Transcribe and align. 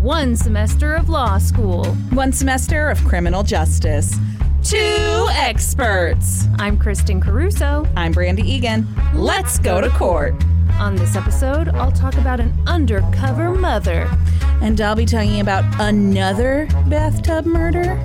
One 0.00 0.36
semester 0.36 0.94
of 0.94 1.08
law 1.08 1.38
school. 1.38 1.84
One 2.12 2.32
semester 2.32 2.88
of 2.90 3.02
criminal 3.04 3.42
justice. 3.42 4.14
Two 4.62 5.28
experts. 5.32 6.46
I'm 6.58 6.78
Kristin 6.78 7.20
Caruso. 7.20 7.86
I'm 7.96 8.12
Brandi 8.14 8.44
Egan. 8.44 8.86
Let's 9.14 9.58
go 9.58 9.80
to 9.80 9.88
court. 9.90 10.34
On 10.78 10.96
this 10.96 11.16
episode, 11.16 11.68
I'll 11.68 11.92
talk 11.92 12.14
about 12.14 12.40
an 12.40 12.52
undercover 12.66 13.50
mother. 13.50 14.10
And 14.60 14.80
I'll 14.80 14.96
be 14.96 15.06
talking 15.06 15.40
about 15.40 15.64
another 15.80 16.66
bathtub 16.86 17.46
murder. 17.46 17.98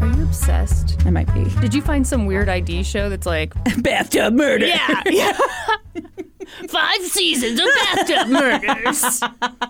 Are 0.00 0.06
you 0.08 0.22
obsessed? 0.24 0.96
I 1.06 1.10
might 1.10 1.32
be. 1.34 1.44
Did 1.60 1.74
you 1.74 1.82
find 1.82 2.06
some 2.06 2.26
weird 2.26 2.48
ID 2.48 2.82
show 2.82 3.08
that's 3.08 3.26
like 3.26 3.54
bathtub 3.82 4.34
murder? 4.34 4.66
Yeah, 4.66 5.02
yeah. 5.06 5.38
Five 6.68 7.02
seasons 7.02 7.58
of 7.58 7.66
bathtub 7.74 8.28
murders. 8.28 9.20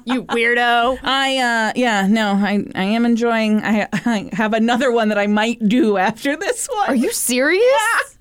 you 0.04 0.24
weirdo. 0.24 0.98
I 1.02 1.38
uh 1.38 1.72
yeah, 1.76 2.06
no, 2.06 2.32
I 2.32 2.64
I 2.74 2.82
am 2.84 3.04
enjoying 3.06 3.62
I 3.62 3.88
I 3.92 4.28
have 4.32 4.52
another 4.52 4.92
one 4.92 5.08
that 5.08 5.18
I 5.18 5.26
might 5.26 5.66
do 5.68 5.96
after 5.96 6.36
this 6.36 6.68
one. 6.72 6.88
Are 6.88 6.94
you 6.94 7.12
serious? 7.12 8.18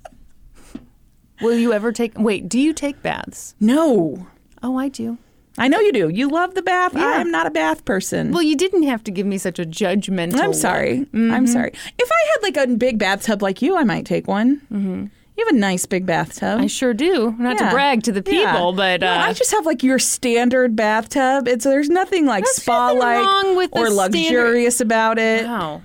Will 1.42 1.58
you 1.58 1.74
ever 1.74 1.92
take 1.92 2.18
Wait, 2.18 2.48
do 2.48 2.60
you 2.60 2.74
take 2.74 3.02
baths? 3.02 3.56
No. 3.60 4.28
Oh, 4.64 4.78
I 4.78 4.88
do. 4.88 5.18
I 5.58 5.68
know 5.70 5.80
you 5.80 5.94
do. 5.94 6.10
You 6.10 6.28
love 6.30 6.54
the 6.54 6.62
bath. 6.62 6.94
Yeah. 6.96 7.06
I 7.06 7.12
am 7.22 7.32
not 7.32 7.48
a 7.48 7.52
bath 7.52 7.86
person. 7.86 8.32
Well, 8.32 8.42
you 8.44 8.56
didn't 8.58 8.84
have 8.84 9.04
to 9.06 9.12
give 9.12 9.26
me 9.26 9.38
such 9.38 9.58
a 9.60 9.64
judgmental. 9.66 10.40
I'm 10.40 10.54
sorry. 10.54 11.06
I'm 11.14 11.48
sorry. 11.48 11.72
If 11.98 12.12
I 12.12 12.26
had 12.34 12.44
like 12.44 12.58
a 12.58 12.68
big 12.76 13.00
bathtub 13.00 13.42
like 13.42 13.62
you, 13.62 13.78
I 13.78 13.84
might 13.86 14.06
take 14.06 14.28
one. 14.28 14.58
Mm-hmm. 14.72 15.06
You 15.38 15.46
have 15.46 15.54
a 15.56 15.58
nice 15.58 15.86
big 15.86 16.06
bathtub. 16.06 16.62
I 16.62 16.68
sure 16.68 16.94
do. 16.94 17.36
Not 17.38 17.60
Yeah. 17.60 17.70
to 17.70 17.74
brag 17.76 18.04
to 18.04 18.12
the 18.14 18.22
people, 18.24 18.38
Yeah. 18.72 18.72
but 18.76 19.02
No, 19.02 19.08
uh, 19.14 19.18
I 19.18 19.34
just 19.34 19.52
have 19.52 19.66
like 19.66 19.84
your 19.84 20.00
standard 20.00 20.76
bathtub. 20.76 21.48
It's 21.48 21.64
there's 21.66 21.90
nothing 21.90 22.26
like 22.26 22.46
spa 22.48 22.92
like 22.92 23.26
wrong 23.26 23.56
with 23.58 23.72
the 23.72 23.80
or 23.80 23.88
standard- 23.88 24.14
luxurious 24.14 24.80
about 24.82 25.18
it. 25.20 25.46
wow. 25.46 25.82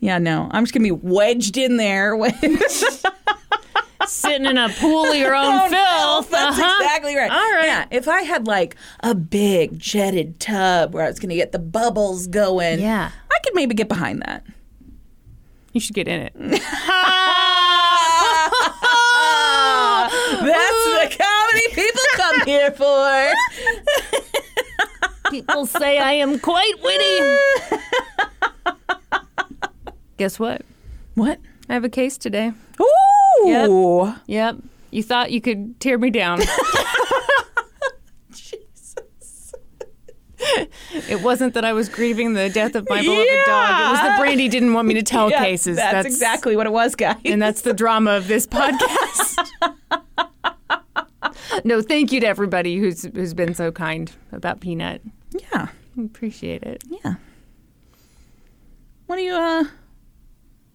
Yeah, 0.00 0.16
no, 0.18 0.48
I'm 0.50 0.64
just 0.64 0.72
gonna 0.72 0.84
be 0.84 0.92
wedged 0.92 1.58
in 1.58 1.76
there 1.76 2.16
with 2.16 2.34
Sitting 4.06 4.46
in 4.46 4.56
a 4.58 4.68
pool 4.70 5.06
of 5.06 5.16
your 5.16 5.34
own 5.34 5.60
filth. 5.70 6.30
That's 6.30 6.58
uh-huh. 6.58 6.76
exactly 6.80 7.16
right. 7.16 7.30
All 7.30 7.52
right. 7.52 7.66
Yeah, 7.66 7.86
if 7.90 8.08
I 8.08 8.22
had 8.22 8.46
like 8.46 8.76
a 9.00 9.14
big 9.14 9.78
jetted 9.78 10.40
tub 10.40 10.94
where 10.94 11.04
I 11.04 11.08
was 11.08 11.18
gonna 11.18 11.34
get 11.34 11.52
the 11.52 11.58
bubbles 11.58 12.26
going, 12.26 12.80
Yeah. 12.80 13.10
I 13.30 13.38
could 13.44 13.54
maybe 13.54 13.74
get 13.74 13.88
behind 13.88 14.22
that. 14.22 14.44
You 15.72 15.80
should 15.80 15.94
get 15.94 16.08
in 16.08 16.20
it. 16.22 16.32
That's 20.40 20.84
the 20.84 21.16
comedy 21.22 21.68
people 21.74 22.02
come 22.16 22.40
here 22.46 22.70
for. 22.72 23.32
People 25.30 25.66
say 25.66 25.98
I 25.98 26.12
am 26.12 26.38
quite 26.40 26.74
witty. 26.82 27.38
Guess 30.16 30.38
what? 30.38 30.62
What? 31.14 31.38
I 31.68 31.74
have 31.74 31.84
a 31.84 31.88
case 31.88 32.18
today. 32.18 32.52
Ooh. 32.80 33.19
Yep. 33.46 34.56
You 34.90 35.02
thought 35.02 35.30
you 35.30 35.40
could 35.40 35.78
tear 35.80 35.98
me 35.98 36.10
down. 36.10 36.40
Jesus. 38.32 39.54
It 41.08 41.22
wasn't 41.22 41.54
that 41.54 41.64
I 41.64 41.72
was 41.72 41.88
grieving 41.88 42.34
the 42.34 42.48
death 42.48 42.74
of 42.74 42.88
my 42.88 43.02
beloved 43.02 43.28
dog. 43.46 43.80
It 43.86 43.90
was 43.90 44.00
that 44.00 44.20
Brandi 44.20 44.50
didn't 44.50 44.72
want 44.74 44.88
me 44.88 44.94
to 44.94 45.02
tell 45.02 45.30
Yeah, 45.30 45.44
cases. 45.44 45.76
That's, 45.76 46.06
exactly 46.06 46.56
what 46.56 46.66
it 46.66 46.72
was, 46.72 46.94
guys. 46.96 47.16
and 47.24 47.40
that's 47.40 47.60
the 47.62 47.72
drama 47.74 48.12
of 48.12 48.26
this 48.26 48.46
podcast. 48.46 49.46
no, 51.64 51.82
thank 51.82 52.10
you 52.10 52.20
to 52.20 52.26
everybody 52.26 52.78
who's 52.78 53.04
who's 53.14 53.34
been 53.34 53.54
so 53.54 53.70
kind 53.70 54.10
about 54.32 54.60
Peanut. 54.60 55.02
yeah, 55.52 55.68
appreciate 56.02 56.62
it. 56.62 56.82
yeah. 57.04 57.14
What 59.06 59.16
do 59.16 59.22
you 59.22 59.34
uh? 59.34 59.64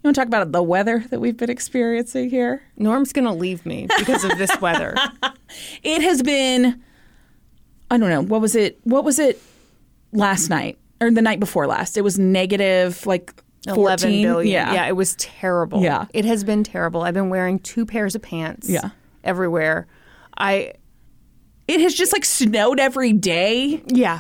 You 0.06 0.10
want 0.10 0.16
to 0.18 0.22
talk 0.22 0.28
about 0.28 0.52
the 0.52 0.62
weather 0.62 1.04
that 1.10 1.20
we've 1.20 1.36
been 1.36 1.50
experiencing 1.50 2.30
here? 2.30 2.62
Norm's 2.78 3.12
gonna 3.12 3.34
leave 3.34 3.66
me 3.66 3.88
because 3.98 4.24
of 4.24 4.38
this 4.38 4.52
weather. 4.62 4.94
It 5.82 6.02
has 6.04 6.22
been. 6.22 6.84
I 7.90 7.98
don't 7.98 8.10
know. 8.10 8.22
What 8.22 8.40
was 8.40 8.56
it? 8.56 8.80
What 8.84 9.04
was 9.04 9.18
it 9.18 9.42
last 10.12 10.50
night 10.50 10.78
or 11.02 11.10
the 11.10 11.24
night 11.24 11.40
before 11.40 11.66
last? 11.66 11.98
It 11.98 12.02
was 12.02 12.20
negative, 12.20 13.04
like 13.08 13.34
14 13.66 13.80
Eleven 13.80 14.10
billion. 14.22 14.54
Yeah. 14.54 14.74
yeah, 14.74 14.86
it 14.86 14.96
was 14.96 15.16
terrible. 15.16 15.82
Yeah. 15.82 16.06
it 16.14 16.26
has 16.26 16.44
been 16.44 16.64
terrible. 16.64 17.02
I've 17.02 17.14
been 17.16 17.30
wearing 17.30 17.58
two 17.58 17.86
pairs 17.86 18.14
of 18.14 18.22
pants. 18.22 18.70
Yeah. 18.70 18.90
everywhere. 19.24 19.88
I 20.38 20.74
It 21.68 21.80
has 21.80 21.96
just 21.96 22.14
like 22.14 22.26
snowed 22.26 22.80
every 22.80 23.14
day. 23.14 23.82
yeah. 23.88 24.20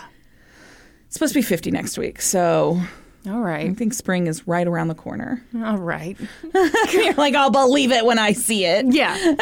It's 1.06 1.14
supposed 1.16 1.34
to 1.34 1.40
be 1.40 1.44
50 1.44 1.70
next 1.70 1.98
week, 1.98 2.22
so 2.22 2.82
All 3.28 3.42
I 3.70 3.74
think 3.74 3.94
spring 3.94 4.28
is 4.28 4.48
right 4.48 4.68
around 4.68 4.88
the 4.90 4.96
corner. 4.96 5.44
all 5.64 5.78
right. 5.78 6.18
You're 6.94 7.14
like, 7.14 7.34
I'll 7.36 7.50
believe 7.52 7.92
it 7.92 8.06
when 8.06 8.20
I 8.20 8.34
see 8.34 8.66
it. 8.66 8.86
Yeah. 8.94 9.36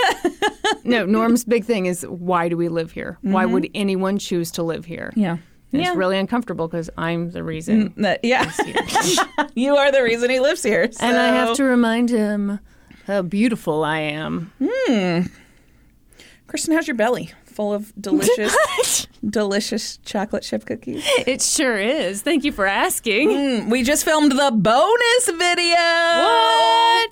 no, 0.84 1.06
Norm's 1.06 1.44
big 1.44 1.66
thing 1.66 1.86
is 1.86 2.04
why 2.08 2.50
do 2.50 2.56
we 2.58 2.70
live 2.70 2.92
here? 2.92 3.18
Why 3.22 3.46
would 3.46 3.70
anyone 3.76 4.18
choose 4.18 4.52
to 4.52 4.64
live 4.64 4.86
here? 4.86 5.10
Mm-hmm. 5.12 5.20
Yeah. 5.20 5.38
And 5.74 5.82
yeah. 5.82 5.88
It's 5.90 5.98
really 5.98 6.18
uncomfortable 6.20 6.68
because 6.68 6.90
I'm 6.98 7.32
the 7.32 7.44
reason. 7.44 7.94
That- 7.98 8.20
yeah. 8.24 8.52
you 9.56 9.76
are 9.76 9.92
the 9.92 10.04
reason 10.04 10.30
he 10.30 10.40
lives 10.40 10.62
here. 10.64 10.84
And 11.00 11.18
I 11.18 11.28
have 11.28 11.56
to 11.58 11.64
remind 11.64 12.10
him 12.10 12.60
how 13.08 13.22
beautiful 13.24 13.84
I 13.84 14.00
am. 14.00 14.52
Hmm. 14.64 15.22
Kristin, 16.48 16.74
how's 16.76 16.88
your 16.88 16.96
belly? 16.96 17.32
Full 17.54 17.74
of 17.74 17.94
delicious, 18.02 19.08
delicious 19.24 19.98
chocolate 19.98 20.44
chip 20.44 20.66
cookies. 20.66 21.04
It 21.28 21.42
sure 21.42 21.78
is. 21.78 22.22
Thank 22.22 22.44
you 22.44 22.52
for 22.52 22.66
asking. 22.66 23.30
Mm, 23.30 23.70
we 23.70 23.84
just 23.84 24.04
filmed 24.06 24.32
the 24.32 24.52
bonus 24.52 25.30
video. 25.30 25.76
What? 25.76 27.12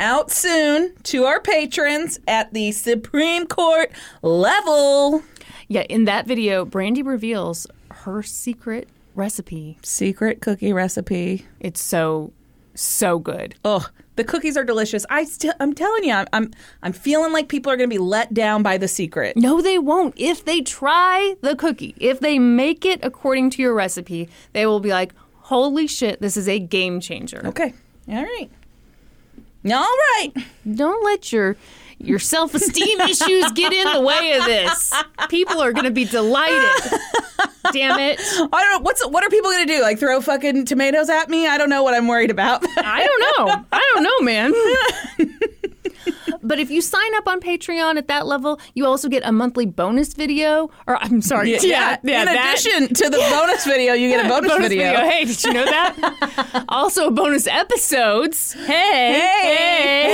Out 0.00 0.30
soon 0.30 0.94
to 1.04 1.24
our 1.24 1.40
patrons 1.40 2.18
at 2.26 2.52
the 2.54 2.72
Supreme 2.72 3.46
Court 3.46 3.90
level. 4.22 5.22
Yeah, 5.66 5.82
in 5.82 6.04
that 6.06 6.26
video, 6.26 6.64
Brandi 6.64 7.04
reveals 7.04 7.66
her 7.90 8.22
secret 8.22 8.88
recipe. 9.14 9.78
Secret 9.82 10.40
cookie 10.40 10.72
recipe. 10.72 11.46
It's 11.60 11.82
so, 11.82 12.32
so 12.74 13.18
good. 13.18 13.54
Ugh, 13.64 13.90
the 14.18 14.24
cookies 14.24 14.56
are 14.56 14.64
delicious. 14.64 15.06
I 15.08 15.22
still, 15.22 15.54
I'm 15.60 15.72
telling 15.72 16.02
you, 16.02 16.12
I'm, 16.12 16.26
I'm, 16.32 16.50
I'm 16.82 16.92
feeling 16.92 17.32
like 17.32 17.48
people 17.48 17.70
are 17.70 17.76
going 17.76 17.88
to 17.88 17.94
be 17.94 17.98
let 17.98 18.34
down 18.34 18.64
by 18.64 18.76
the 18.76 18.88
secret. 18.88 19.36
No, 19.36 19.62
they 19.62 19.78
won't. 19.78 20.12
If 20.16 20.44
they 20.44 20.60
try 20.60 21.36
the 21.40 21.54
cookie, 21.54 21.94
if 21.98 22.18
they 22.18 22.40
make 22.40 22.84
it 22.84 22.98
according 23.04 23.50
to 23.50 23.62
your 23.62 23.74
recipe, 23.74 24.28
they 24.54 24.66
will 24.66 24.80
be 24.80 24.90
like, 24.90 25.12
holy 25.42 25.86
shit, 25.86 26.20
this 26.20 26.36
is 26.36 26.48
a 26.48 26.58
game 26.58 26.98
changer. 26.98 27.46
Okay, 27.46 27.72
all 28.08 28.24
right, 28.24 28.50
all 29.64 29.80
right. 29.80 30.32
Don't 30.74 31.04
let 31.04 31.32
your 31.32 31.56
your 32.00 32.18
self-esteem 32.18 33.00
issues 33.02 33.52
get 33.52 33.72
in 33.72 33.92
the 33.92 34.00
way 34.00 34.34
of 34.34 34.44
this. 34.44 34.92
People 35.28 35.60
are 35.60 35.72
going 35.72 35.84
to 35.84 35.90
be 35.90 36.04
delighted. 36.04 37.00
Damn 37.72 37.98
it. 37.98 38.18
I 38.20 38.46
don't 38.50 38.72
know 38.72 38.80
what's 38.80 39.06
what 39.06 39.24
are 39.24 39.28
people 39.28 39.50
going 39.50 39.66
to 39.66 39.74
do? 39.74 39.82
Like 39.82 39.98
throw 39.98 40.20
fucking 40.20 40.64
tomatoes 40.64 41.10
at 41.10 41.28
me? 41.28 41.46
I 41.46 41.58
don't 41.58 41.68
know 41.68 41.82
what 41.82 41.94
I'm 41.94 42.08
worried 42.08 42.30
about. 42.30 42.64
I 42.78 43.06
don't 43.06 43.20
know. 43.48 43.64
I 43.72 43.92
don't 43.94 44.02
know, 44.04 44.20
man. 44.20 44.52
But 46.42 46.58
if 46.60 46.70
you 46.70 46.80
sign 46.80 47.14
up 47.16 47.26
on 47.26 47.40
Patreon 47.40 47.96
at 47.98 48.08
that 48.08 48.26
level, 48.26 48.60
you 48.74 48.86
also 48.86 49.08
get 49.08 49.22
a 49.26 49.32
monthly 49.32 49.66
bonus 49.66 50.14
video. 50.14 50.70
Or 50.86 50.96
I'm 50.96 51.20
sorry, 51.20 51.52
yeah, 51.52 51.58
yeah. 51.62 51.96
In 52.02 52.24
that- 52.26 52.56
addition 52.58 52.94
to 52.94 53.10
the 53.10 53.16
bonus 53.30 53.64
video, 53.64 53.92
you 53.94 54.08
get 54.08 54.24
a 54.24 54.28
bonus, 54.28 54.56
video. 54.58 54.94
Hey, 55.00 55.24
did 55.24 55.42
you 55.44 55.52
know 55.52 55.64
that? 55.64 56.64
also, 56.68 57.10
bonus 57.10 57.46
episodes. 57.46 58.52
Hey, 58.52 59.20
Hey, 59.20 60.12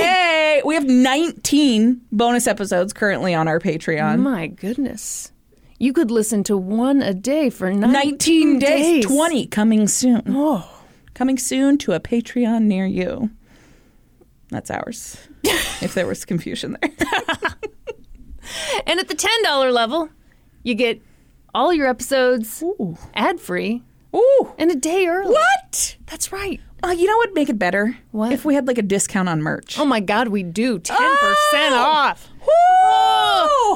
hey, 0.57 0.61
we 0.65 0.73
have 0.75 0.85
19 0.85 2.01
bonus 2.11 2.47
episodes 2.47 2.91
currently 2.93 3.33
on 3.33 3.47
our 3.47 3.59
Patreon. 3.59 4.19
My 4.19 4.47
goodness. 4.47 5.31
You 5.77 5.93
could 5.93 6.09
listen 6.09 6.43
to 6.45 6.57
one 6.57 7.01
a 7.01 7.13
day 7.13 7.49
for 7.49 7.71
19, 7.71 7.91
19 7.91 8.59
days, 8.59 9.05
20 9.05 9.45
coming 9.47 9.87
soon. 9.87 10.23
Oh. 10.29 10.71
Coming 11.13 11.37
soon 11.37 11.77
to 11.79 11.93
a 11.93 11.99
Patreon 11.99 12.63
near 12.63 12.85
you. 12.85 13.29
That's 14.49 14.69
ours. 14.71 15.17
If 15.81 15.93
there 15.93 16.07
was 16.07 16.25
confusion 16.25 16.77
there. 16.81 16.91
And 18.85 18.99
at 18.99 19.07
the 19.07 19.15
$10 19.15 19.73
level, 19.73 20.09
you 20.63 20.75
get 20.75 21.01
all 21.53 21.73
your 21.73 21.87
episodes 21.87 22.61
Ooh. 22.61 22.95
ad 23.15 23.39
free 23.39 23.81
Ooh. 24.15 24.53
and 24.59 24.69
a 24.69 24.75
day 24.75 25.07
early. 25.07 25.31
What? 25.33 25.95
That's 26.05 26.31
right. 26.31 26.61
Uh, 26.83 26.89
you 26.91 27.07
know 27.07 27.17
what 27.17 27.29
would 27.29 27.35
make 27.35 27.49
it 27.49 27.57
better? 27.57 27.97
What? 28.11 28.31
If 28.31 28.45
we 28.45 28.53
had 28.53 28.67
like 28.67 28.77
a 28.77 28.83
discount 28.83 29.27
on 29.29 29.41
merch. 29.41 29.79
Oh 29.79 29.85
my 29.85 29.99
God, 29.99 30.27
we 30.27 30.43
do 30.43 30.77
10% 30.79 30.93
Oh! 30.93 31.73
off. 31.75 32.29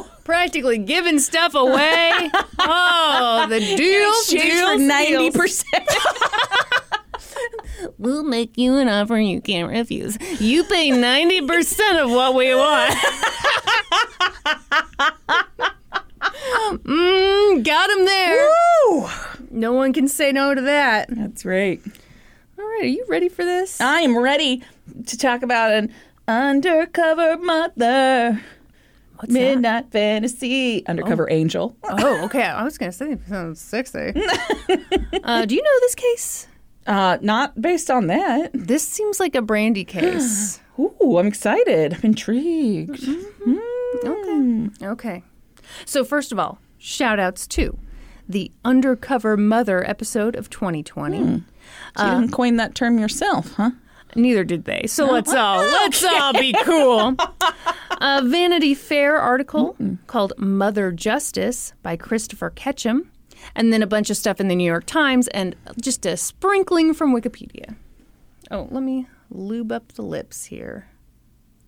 Woo! 0.06 0.12
Practically 0.24 0.78
giving 0.78 1.18
stuff 1.18 1.56
away. 1.56 2.12
oh, 2.60 3.48
the 3.50 3.60
deals, 3.60 4.32
Exchange 4.32 4.44
for 4.44 4.78
deals, 4.78 4.82
ninety 4.82 5.30
deals. 5.32 5.64
percent. 7.80 7.96
We'll 7.98 8.24
make 8.24 8.58
you 8.58 8.78
an 8.78 8.88
offer 8.88 9.18
you 9.18 9.42
can't 9.42 9.70
refuse. 9.70 10.18
You 10.40 10.64
pay 10.66 10.90
90% 10.92 12.04
of 12.04 12.12
what 12.12 12.36
we 12.36 12.54
want. 12.56 12.94
mm, 16.84 17.64
got 17.64 17.90
him 17.90 18.06
there. 18.06 18.50
Woo! 18.90 19.10
No 19.52 19.74
one 19.74 19.94
can 19.94 20.08
say 20.08 20.32
no 20.32 20.54
to 20.54 20.62
that. 20.62 21.08
That's 21.10 21.46
right. 21.46 21.82
All 22.58 22.66
right, 22.66 22.84
are 22.84 22.88
you 22.88 23.06
ready 23.08 23.30
for 23.30 23.44
this? 23.44 23.80
I 23.82 24.02
am 24.02 24.18
ready 24.18 24.64
to 25.08 25.18
talk 25.18 25.44
about 25.44 25.72
an 25.72 25.94
undercover 26.28 27.38
mother. 27.38 28.42
What's 29.16 29.34
Midnight 29.34 29.92
fantasy. 29.92 30.86
Undercover 30.86 31.30
angel. 31.30 31.76
Oh, 31.84 32.24
okay. 32.24 32.44
I 32.44 32.64
was 32.64 32.78
going 32.78 32.90
to 32.92 32.98
say 32.98 33.12
it 33.12 33.20
sounds 33.28 33.60
sexy. 33.60 34.14
uh, 35.24 35.46
do 35.46 35.56
you 35.56 35.62
know 35.62 35.80
this 35.82 35.96
case? 35.96 36.48
Uh, 36.88 37.18
not 37.22 37.62
based 37.62 37.92
on 37.92 38.08
that. 38.08 38.52
This 38.54 38.88
seems 38.88 39.20
like 39.20 39.36
a 39.36 39.42
Brandi 39.42 39.88
case. 39.88 40.60
Ooh, 40.80 41.18
I'm 41.18 41.28
excited. 41.28 41.94
I'm 41.96 42.02
intrigued. 42.04 43.02
Mm-hmm. 43.02 43.58
Okay. 44.08 44.30
Mm. 44.30 44.84
Okay. 44.84 45.24
So, 45.86 46.04
first 46.04 46.32
of 46.32 46.40
all, 46.40 46.60
shout 46.78 47.20
outs 47.20 47.46
to 47.48 47.78
the 48.30 48.52
Undercover 48.64 49.36
Mother 49.36 49.88
episode 49.90 50.36
of 50.36 50.50
2020. 50.50 51.18
Hmm. 51.18 51.24
So 51.98 52.06
you 52.06 52.12
uh, 52.12 52.20
didn't 52.20 52.32
coin 52.32 52.58
that 52.58 52.76
term 52.76 53.00
yourself, 53.00 53.54
huh? 53.54 53.72
Neither 54.16 54.44
did 54.44 54.66
they. 54.66 54.86
So 54.88 55.10
oh, 55.10 55.14
let's 55.14 55.34
uh, 55.34 55.40
all 55.40 55.62
let's 55.62 56.04
uh, 56.04 56.10
all 56.14 56.34
be 56.34 56.54
cool. 56.64 57.16
A 58.02 58.22
Vanity 58.24 58.74
Fair 58.74 59.18
article 59.18 59.76
called 60.08 60.34
"Mother 60.38 60.92
Justice" 60.92 61.74
by 61.84 61.96
Christopher 61.96 62.50
Ketcham, 62.50 63.08
and 63.56 63.74
then 63.74 63.82
a 63.84 63.88
bunch 63.88 64.10
of 64.10 64.18
stuff 64.18 64.40
in 64.40 64.48
the 64.48 64.56
New 64.56 64.66
York 64.66 64.86
Times, 64.86 65.28
and 65.30 65.56
just 65.82 66.06
a 66.06 66.18
sprinkling 66.18 66.94
from 66.94 67.16
Wikipedia. 67.16 67.76
Oh, 68.52 68.68
let 68.72 68.84
me 68.84 69.08
lube 69.30 69.72
up 69.72 69.94
the 69.94 70.02
lips 70.02 70.46
here. 70.46 70.88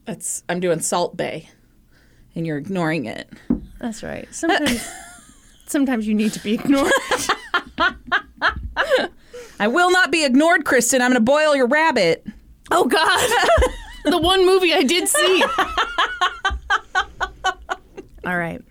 That's 0.06 0.44
I'm 0.50 0.60
doing 0.60 0.80
Salt 0.80 1.16
Bae, 1.16 1.48
and 2.36 2.48
you're 2.48 2.58
ignoring 2.58 3.06
it. 3.06 3.30
That's 3.80 4.04
right. 4.04 4.28
Sometimes, 4.34 4.90
sometimes 5.68 6.08
you 6.08 6.14
need 6.14 6.34
to 6.34 6.40
be 6.40 6.56
ignored. 6.56 6.92
I 9.60 9.68
will 9.68 9.92
not 9.92 10.12
be 10.12 10.26
ignored, 10.26 10.66
Kristin. 10.66 11.02
I'm 11.02 11.12
going 11.12 11.14
to 11.14 11.20
boil 11.20 11.56
your 11.56 11.68
rabbit. 11.68 12.26
Oh 12.72 12.86
God, 12.86 13.30
the 14.06 14.18
one 14.18 14.46
movie 14.46 14.74
I 14.74 14.82
did 14.82 15.08
see. 15.08 15.44
All 18.26 18.38
right, 18.38 18.62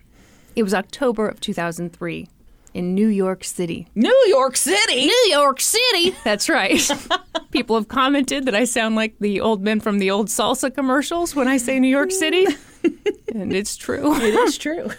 it 0.55 0.63
was 0.63 0.73
October 0.73 1.27
of 1.27 1.39
2003 1.39 2.27
in 2.73 2.95
New 2.95 3.07
York 3.07 3.43
City. 3.43 3.87
New 3.95 4.25
York 4.27 4.55
City. 4.57 5.05
New 5.05 5.27
York 5.29 5.59
City. 5.59 6.15
That's 6.23 6.49
right. 6.49 6.81
People 7.51 7.75
have 7.75 7.87
commented 7.87 8.45
that 8.45 8.55
I 8.55 8.63
sound 8.63 8.95
like 8.95 9.15
the 9.19 9.41
old 9.41 9.61
men 9.61 9.79
from 9.79 9.99
the 9.99 10.11
old 10.11 10.27
salsa 10.27 10.73
commercials 10.73 11.35
when 11.35 11.47
I 11.47 11.57
say 11.57 11.79
New 11.79 11.87
York 11.87 12.11
City. 12.11 12.45
and 13.33 13.53
it's 13.53 13.75
true. 13.75 14.15
It 14.15 14.33
is 14.35 14.57
true. 14.57 14.89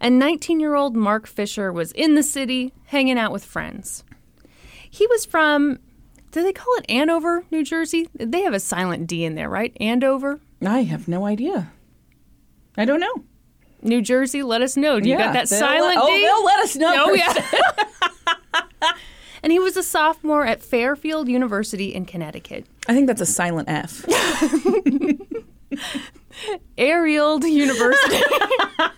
And 0.00 0.18
19 0.18 0.60
year 0.60 0.74
old 0.74 0.96
Mark 0.96 1.26
Fisher 1.26 1.72
was 1.72 1.92
in 1.92 2.14
the 2.14 2.22
city 2.22 2.72
hanging 2.86 3.18
out 3.18 3.32
with 3.32 3.44
friends. 3.44 4.04
He 4.88 5.06
was 5.06 5.24
from, 5.26 5.78
do 6.30 6.42
they 6.42 6.52
call 6.52 6.74
it 6.76 6.86
Andover, 6.88 7.44
New 7.50 7.64
Jersey? 7.64 8.08
They 8.14 8.42
have 8.42 8.54
a 8.54 8.60
silent 8.60 9.06
D 9.06 9.24
in 9.24 9.34
there, 9.34 9.48
right? 9.48 9.76
Andover, 9.80 10.40
I 10.64 10.82
have 10.84 11.08
no 11.08 11.26
idea. 11.26 11.72
I 12.76 12.84
don't 12.84 13.00
know. 13.00 13.24
New 13.82 14.02
Jersey. 14.02 14.42
Let 14.42 14.62
us 14.62 14.76
know. 14.76 15.00
Do 15.00 15.08
you 15.08 15.16
got 15.16 15.32
that 15.32 15.48
silent 15.48 15.96
let, 15.96 15.98
oh, 15.98 16.06
they'll 16.06 16.44
let 16.44 16.60
us 16.60 16.76
know. 16.76 16.94
Oh, 16.96 17.14
yeah. 17.14 17.34
and 19.42 19.52
he 19.52 19.58
was 19.58 19.76
a 19.76 19.82
sophomore 19.82 20.46
at 20.46 20.62
Fairfield 20.62 21.28
University 21.28 21.94
in 21.94 22.04
Connecticut. 22.04 22.66
I 22.88 22.94
think 22.94 23.06
that's 23.06 23.20
a 23.20 23.26
silent 23.26 23.68
F. 23.68 24.04
Ariel 26.78 27.44
University. 27.44 28.22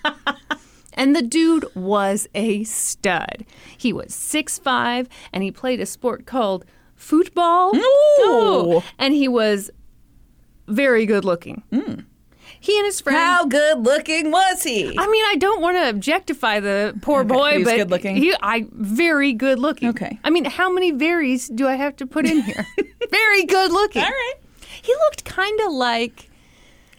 and 0.94 1.14
the 1.14 1.22
dude 1.22 1.66
was 1.74 2.28
a 2.34 2.64
stud. 2.64 3.44
He 3.76 3.92
was 3.92 4.08
6'5 4.08 5.08
and 5.32 5.42
he 5.42 5.50
played 5.50 5.80
a 5.80 5.86
sport 5.86 6.26
called 6.26 6.64
football. 6.94 7.74
Ooh. 7.74 7.80
Oh, 7.80 8.84
and 8.98 9.14
he 9.14 9.28
was 9.28 9.70
very 10.66 11.06
good 11.06 11.24
looking. 11.24 11.62
Mm. 11.72 12.04
He 12.60 12.76
and 12.76 12.86
his 12.86 13.00
friends. 13.00 13.18
How 13.18 13.46
good 13.46 13.78
looking 13.80 14.30
was 14.30 14.62
he? 14.62 14.88
I 14.98 15.06
mean, 15.06 15.24
I 15.26 15.36
don't 15.36 15.60
want 15.60 15.76
to 15.76 15.88
objectify 15.88 16.60
the 16.60 16.98
poor 17.02 17.24
boy, 17.24 17.52
he 17.52 17.58
was 17.58 17.68
but 17.68 17.76
good 17.76 17.90
looking? 17.90 18.16
He, 18.16 18.34
I 18.42 18.66
very 18.72 19.32
good 19.32 19.58
looking. 19.58 19.90
Okay. 19.90 20.18
I 20.24 20.30
mean, 20.30 20.44
how 20.44 20.70
many 20.70 20.90
varies 20.90 21.48
do 21.48 21.68
I 21.68 21.74
have 21.74 21.96
to 21.96 22.06
put 22.06 22.26
in 22.26 22.42
here? 22.42 22.66
very 23.10 23.44
good 23.44 23.70
looking. 23.72 24.02
All 24.02 24.08
right. 24.08 24.34
He 24.82 24.92
looked 24.94 25.24
kind 25.24 25.60
of 25.60 25.72
like 25.72 26.30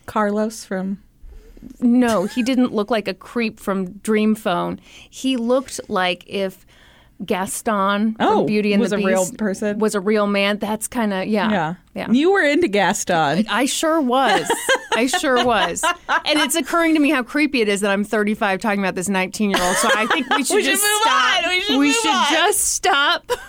Carlos 0.06 0.64
from. 0.66 1.02
No, 1.82 2.26
he 2.26 2.42
didn't 2.42 2.74
look 2.74 2.90
like 2.90 3.08
a 3.08 3.14
creep 3.14 3.60
from 3.60 3.92
Dream 3.98 4.36
Phone. 4.36 4.80
He 5.10 5.36
looked 5.36 5.80
like 5.90 6.24
if 6.26 6.66
Gaston 7.26 8.16
Oh, 8.20 8.38
from 8.40 8.46
Beauty 8.46 8.74
and 8.74 8.82
was 8.82 8.92
the 8.92 8.98
a 8.98 9.04
real 9.06 9.30
person? 9.38 9.80
was 9.80 9.96
a 9.96 10.00
real 10.00 10.28
man. 10.28 10.58
That's 10.58 10.88
kind 10.88 11.14
of 11.14 11.26
yeah, 11.28 11.50
Yeah. 11.52 11.76
yeah. 11.94 12.12
You 12.12 12.32
were 12.32 12.44
into 12.44 12.68
Gaston. 12.68 13.46
I 13.50 13.66
sure 13.66 14.00
was. 14.02 14.50
I 14.96 15.08
sure 15.08 15.46
was. 15.46 15.84
And 16.08 16.40
it's 16.40 16.56
occurring 16.56 16.94
to 16.96 17.00
me 17.00 17.10
how 17.10 17.24
creepy 17.24 17.62
it 17.62 17.68
is 17.68 17.82
that 17.82 17.92
I'm 17.92 18.04
35 18.04 18.60
talking 18.62 18.80
about 18.80 18.96
this 18.96 19.10
19 19.10 19.50
year 19.52 19.62
old. 19.62 19.76
So 19.78 19.90
I 19.94 20.06
think 20.08 20.30
we 20.30 20.44
should 20.44 20.56
We 20.56 20.64
should 20.64 20.72
just 20.72 20.84
move 20.84 21.02
stop. 21.02 21.44
on. 21.46 21.50
We 21.50 21.62
should 21.62 21.80
move 22.06 22.16
on. 22.16 22.26
just 22.32 22.60
stop. 22.62 23.32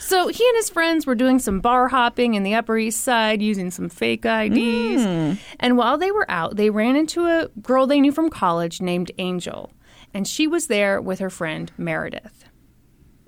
So 0.00 0.28
he 0.28 0.46
and 0.46 0.56
his 0.56 0.68
friends 0.68 1.06
were 1.06 1.14
doing 1.14 1.38
some 1.38 1.60
bar 1.60 1.88
hopping 1.88 2.34
in 2.34 2.42
the 2.42 2.54
Upper 2.54 2.76
East 2.76 3.00
Side 3.00 3.40
using 3.40 3.70
some 3.70 3.88
fake 3.88 4.26
IDs. 4.26 5.02
Hmm. 5.02 5.32
And 5.58 5.78
while 5.78 5.96
they 5.96 6.10
were 6.10 6.30
out, 6.30 6.56
they 6.56 6.68
ran 6.68 6.94
into 6.94 7.24
a 7.24 7.48
girl 7.62 7.86
they 7.86 8.00
knew 8.02 8.12
from 8.12 8.28
college 8.28 8.82
named 8.82 9.10
Angel. 9.16 9.72
And 10.12 10.28
she 10.28 10.46
was 10.46 10.66
there 10.66 11.00
with 11.00 11.20
her 11.20 11.30
friend 11.30 11.72
Meredith. 11.78 12.44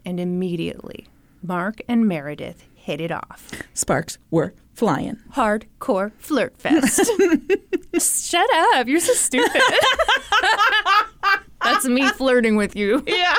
And 0.07 0.19
immediately, 0.19 1.07
Mark 1.43 1.83
and 1.89 2.07
Meredith 2.09 2.65
hit 2.75 3.01
it 3.01 3.11
off 3.11 3.51
Sparks 3.75 4.17
were 4.31 4.55
flying. 4.73 5.17
hardcore 5.33 6.13
flirt 6.19 6.57
fest. 6.57 7.11
Shut 8.31 8.49
up. 8.75 8.87
You're 8.87 9.01
so 9.01 9.13
stupid. 9.15 9.61
That's 11.63 11.87
me 11.87 12.09
flirting 12.11 12.57
with 12.57 12.77
you. 12.77 13.03
Yeah. 13.07 13.37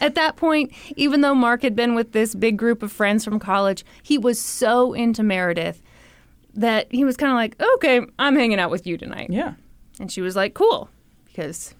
At 0.00 0.14
that 0.16 0.36
point, 0.36 0.72
even 0.96 1.20
though 1.20 1.34
Mark 1.34 1.62
had 1.62 1.76
been 1.76 1.94
with 1.94 2.12
this 2.12 2.34
big 2.34 2.56
group 2.56 2.82
of 2.82 2.90
friends 2.90 3.24
from 3.24 3.38
college, 3.38 3.84
he 4.02 4.18
was 4.18 4.40
so 4.40 4.92
into 4.92 5.22
Meredith 5.22 5.80
that 6.54 6.88
he 6.90 7.04
was 7.04 7.16
kind 7.16 7.30
of 7.30 7.36
like, 7.36 7.60
okay, 7.76 8.00
I'm 8.18 8.34
hanging 8.36 8.58
out 8.58 8.70
with 8.70 8.86
you 8.86 8.96
tonight. 8.96 9.28
Yeah. 9.30 9.54
And 10.00 10.10
she 10.10 10.20
was 10.20 10.34
like, 10.34 10.54
cool. 10.54 10.88
Because 11.26 11.74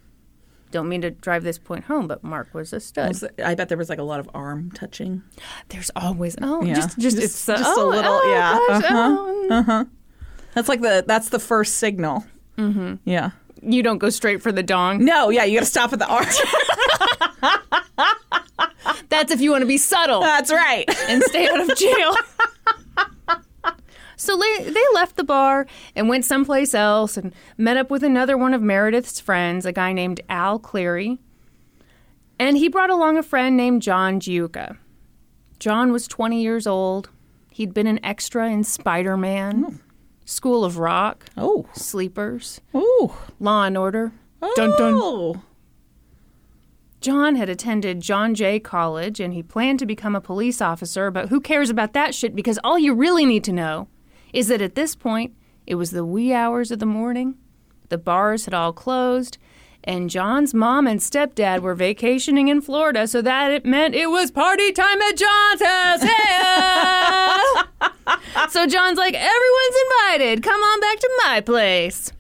don't 0.71 0.89
mean 0.89 1.01
to 1.03 1.11
drive 1.11 1.45
this 1.45 1.59
point 1.59 1.85
home, 1.85 2.07
but 2.07 2.23
Mark 2.25 2.53
was 2.55 2.73
a 2.73 2.81
stud. 2.81 3.17
I 3.43 3.55
bet 3.55 3.69
there 3.69 3.79
was 3.79 3.89
like 3.89 3.99
a 3.99 4.03
lot 4.03 4.21
of 4.21 4.29
arm 4.35 4.71
touching. 4.73 5.23
There's 5.69 5.91
always, 5.97 6.37
oh, 6.43 6.63
Yeah. 6.63 6.75
just, 6.75 6.99
just, 6.99 7.17
Just- 7.17 7.17
it's 7.19 7.47
just 7.47 7.63
a 7.79 7.81
oh, 7.81 7.87
little- 7.89 8.13
oh, 8.13 8.31
yeah. 8.31 8.59
gosh, 8.81 8.85
Uh-huh. 9.51 9.85
oh. 9.85 9.87
That's 10.55 10.69
like 10.69 10.81
the 10.81 11.05
that's 11.07 11.29
the 11.29 11.39
first 11.39 11.77
signal. 11.77 12.25
Mm-hmm. 12.57 12.95
Yeah. 13.05 13.31
You 13.63 13.83
don't 13.83 13.99
go 13.99 14.09
straight 14.11 14.41
for 14.43 14.51
the 14.53 14.63
dong. 14.63 15.05
No, 15.05 15.31
yeah, 15.31 15.45
you 15.45 15.55
got 15.59 15.65
to 15.65 15.67
stop 15.67 15.93
at 15.93 15.99
the 15.99 16.07
arm. 16.07 16.27
That's 19.09 19.33
if 19.33 19.41
you 19.41 19.51
want 19.51 19.63
to 19.63 19.67
be 19.67 19.79
subtle. 19.79 20.21
that's 20.21 20.51
right. 20.53 20.85
and 21.09 21.23
stay 21.25 21.49
out 21.49 21.61
of 21.69 21.77
jail. 21.77 22.15
so 24.19 24.37
they, 24.37 24.65
they 24.65 24.85
left 24.95 25.17
the 25.17 25.25
bar 25.25 25.67
and 25.95 26.09
went 26.09 26.25
someplace 26.25 26.75
else 26.75 27.17
and 27.17 27.33
met 27.57 27.77
up 27.77 27.91
with 27.91 28.03
another 28.03 28.37
one 28.37 28.53
of 28.53 28.61
Meredith's 28.61 29.21
friends, 29.21 29.65
a 29.65 29.73
guy 29.73 29.93
named 29.93 30.21
Al 30.29 30.59
Cleary. 30.59 31.19
And 32.39 32.57
he 32.57 32.69
brought 32.69 32.91
along 32.91 33.17
a 33.17 33.23
friend 33.23 33.57
named 33.57 33.81
John 33.83 34.21
Giuca. 34.21 34.77
John 35.59 35.93
was 35.93 36.07
20 36.09 36.43
years 36.43 36.67
old. 36.67 37.11
He'd 37.53 37.73
been 37.73 37.87
an 37.87 38.05
extra 38.05 38.49
in 38.49 38.65
Spider 38.65 39.17
Man, 39.17 39.63
hmm. 39.63 39.77
School 40.25 40.65
of 40.65 40.79
Rock, 40.79 41.25
Oh. 41.37 41.67
Sleepers, 41.73 42.61
Ooh. 42.75 43.13
Law 43.41 43.65
and 43.65 43.79
Order. 43.79 44.13
Dun 44.57 44.71
dun. 44.79 44.95
Oh. 44.95 45.43
John 47.01 47.37
had 47.37 47.49
attended 47.49 48.01
John 48.01 48.35
Jay 48.35 48.59
College 48.59 49.21
and 49.21 49.33
he 49.33 49.43
planned 49.43 49.79
to 49.79 49.87
become 49.87 50.17
a 50.17 50.21
police 50.21 50.61
officer, 50.61 51.11
but 51.11 51.29
who 51.29 51.41
cares 51.41 51.71
about 51.71 51.93
that 51.93 52.15
shit? 52.15 52.35
Because 52.35 52.59
all 52.65 52.79
you 52.79 52.95
really 52.95 53.25
need 53.25 53.45
to 53.45 53.53
know 53.53 53.89
is 54.33 54.49
that 54.49 54.61
at 54.63 54.75
this 54.75 54.95
point, 54.95 55.35
it 55.67 55.75
was 55.77 55.91
the 55.91 56.05
wee 56.05 56.33
hours 56.33 56.71
of 56.71 56.79
the 56.79 56.87
morning, 56.87 57.35
the 57.89 57.99
bars 57.99 58.45
had 58.45 58.55
all 58.55 58.73
closed, 58.73 59.39
And 59.85 60.11
John's 60.11 60.53
mom 60.53 60.87
and 60.87 61.01
stepdad 61.01 61.61
were 61.61 61.75
vacationing 61.75 62.49
in 62.49 62.61
Florida, 62.61 63.07
so 63.07 63.23
that 63.23 63.53
it 63.53 63.65
meant 63.65 63.95
it 63.95 64.11
was 64.11 64.31
party 64.31 64.73
time 64.73 65.01
at 65.03 65.17
John's 65.17 65.63
house. 65.63 66.03
Hey! 66.03 67.39
so 68.51 68.67
John's 68.67 68.99
like, 68.99 69.15
everyone's 69.15 69.77
invited. 69.87 70.43
Come 70.43 70.61
on 70.61 70.81
back 70.81 70.99
to 70.99 71.11
my 71.25 71.41
place. 71.41 72.13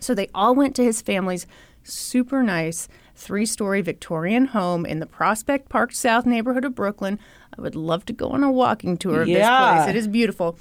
So 0.00 0.14
they 0.14 0.28
all 0.34 0.54
went 0.54 0.76
to 0.76 0.84
his 0.84 1.00
family's 1.02 1.46
super 1.82 2.42
nice 2.42 2.88
three 3.14 3.46
story 3.46 3.80
Victorian 3.80 4.46
home 4.46 4.84
in 4.84 5.00
the 5.00 5.06
Prospect 5.06 5.68
Park 5.70 5.92
South 5.92 6.26
neighborhood 6.26 6.64
of 6.66 6.74
Brooklyn. 6.74 7.18
I 7.58 7.62
would 7.62 7.74
love 7.74 8.04
to 8.06 8.12
go 8.12 8.28
on 8.30 8.44
a 8.44 8.52
walking 8.52 8.98
tour 8.98 9.22
of 9.22 9.28
Yeah. 9.28 9.38
this 9.38 9.84
place. 9.84 9.90
It 9.94 9.96
is 9.98 10.06
beautiful. 10.08 10.58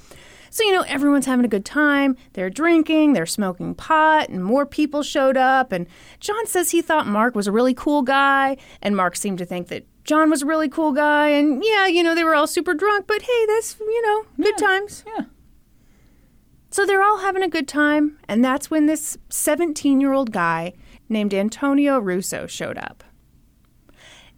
So, 0.56 0.64
you 0.64 0.72
know, 0.72 0.86
everyone's 0.88 1.26
having 1.26 1.44
a 1.44 1.50
good 1.50 1.66
time. 1.66 2.16
They're 2.32 2.50
drinking, 2.50 3.12
they're 3.12 3.26
smoking 3.26 3.76
pot, 3.76 4.30
and 4.30 4.42
more 4.42 4.66
people 4.66 5.04
showed 5.04 5.36
up. 5.36 5.74
And 5.74 5.86
John 6.22 6.48
says 6.48 6.72
he 6.72 6.82
thought 6.82 7.08
Mark 7.08 7.36
was 7.36 7.46
a 7.46 7.52
really 7.52 7.74
cool 7.74 8.04
guy, 8.04 8.56
and 8.82 8.96
Mark 8.96 9.18
seemed 9.18 9.38
to 9.40 9.46
think 9.46 9.68
that 9.68 9.86
John 10.06 10.30
was 10.30 10.44
a 10.44 10.46
really 10.46 10.70
cool 10.70 10.94
guy. 10.94 11.28
And 11.28 11.62
yeah, 11.62 11.88
you 11.88 12.02
know, 12.02 12.16
they 12.16 12.24
were 12.24 12.36
all 12.36 12.48
super 12.48 12.74
drunk, 12.74 13.06
but 13.06 13.22
hey, 13.22 13.46
that's, 13.48 13.78
you 13.82 14.02
know, 14.04 14.26
good 14.42 14.58
times. 14.58 15.04
Yeah. 15.06 15.26
So 16.72 16.86
they're 16.86 17.04
all 17.04 17.18
having 17.18 17.44
a 17.44 17.50
good 17.50 17.68
time, 17.68 18.18
and 18.30 18.42
that's 18.42 18.72
when 18.72 18.86
this 18.86 19.18
17 19.28 20.00
year 20.00 20.14
old 20.14 20.32
guy 20.32 20.72
named 21.10 21.34
Antonio 21.34 22.00
Russo 22.00 22.48
showed 22.48 22.78
up. 22.78 23.04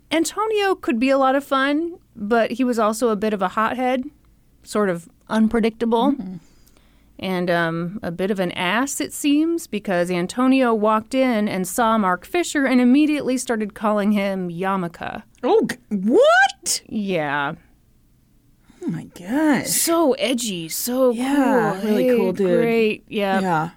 Antonio 0.10 0.74
could 0.74 1.00
be 1.00 1.12
a 1.12 1.18
lot 1.20 1.36
of 1.36 1.44
fun, 1.44 2.00
but 2.16 2.54
he 2.54 2.64
was 2.64 2.80
also 2.80 3.10
a 3.10 3.16
bit 3.16 3.36
of 3.36 3.44
a 3.44 3.50
hothead, 3.50 4.04
sort 4.64 4.90
of 4.90 5.08
unpredictable, 5.30 6.16
and 7.20 7.50
um, 7.50 8.00
a 8.04 8.12
bit 8.12 8.30
of 8.32 8.40
an 8.40 8.52
ass, 8.52 9.02
it 9.02 9.12
seems, 9.14 9.68
because 9.68 10.12
Antonio 10.12 10.74
walked 10.74 11.14
in 11.16 11.48
and 11.48 11.68
saw 11.68 11.98
Mark 11.98 12.26
Fisher 12.26 12.66
and 12.66 12.80
immediately 12.80 13.38
started 13.38 13.74
calling 13.74 14.12
him 14.12 14.50
Yamaka. 14.50 15.24
Oh, 15.44 15.68
what? 15.90 16.82
Yeah. 16.88 17.56
Oh 18.84 18.88
my 18.88 19.06
gosh. 19.06 19.68
So 19.68 20.14
edgy, 20.14 20.70
so 20.70 21.12
Yeah, 21.12 21.78
cool. 21.82 21.90
really 21.90 22.04
Hey, 22.08 22.16
cool 22.16 22.34
dude. 22.34 22.60
Great. 22.60 23.04
Yeah. 23.10 23.40
Yeah. 23.42 23.70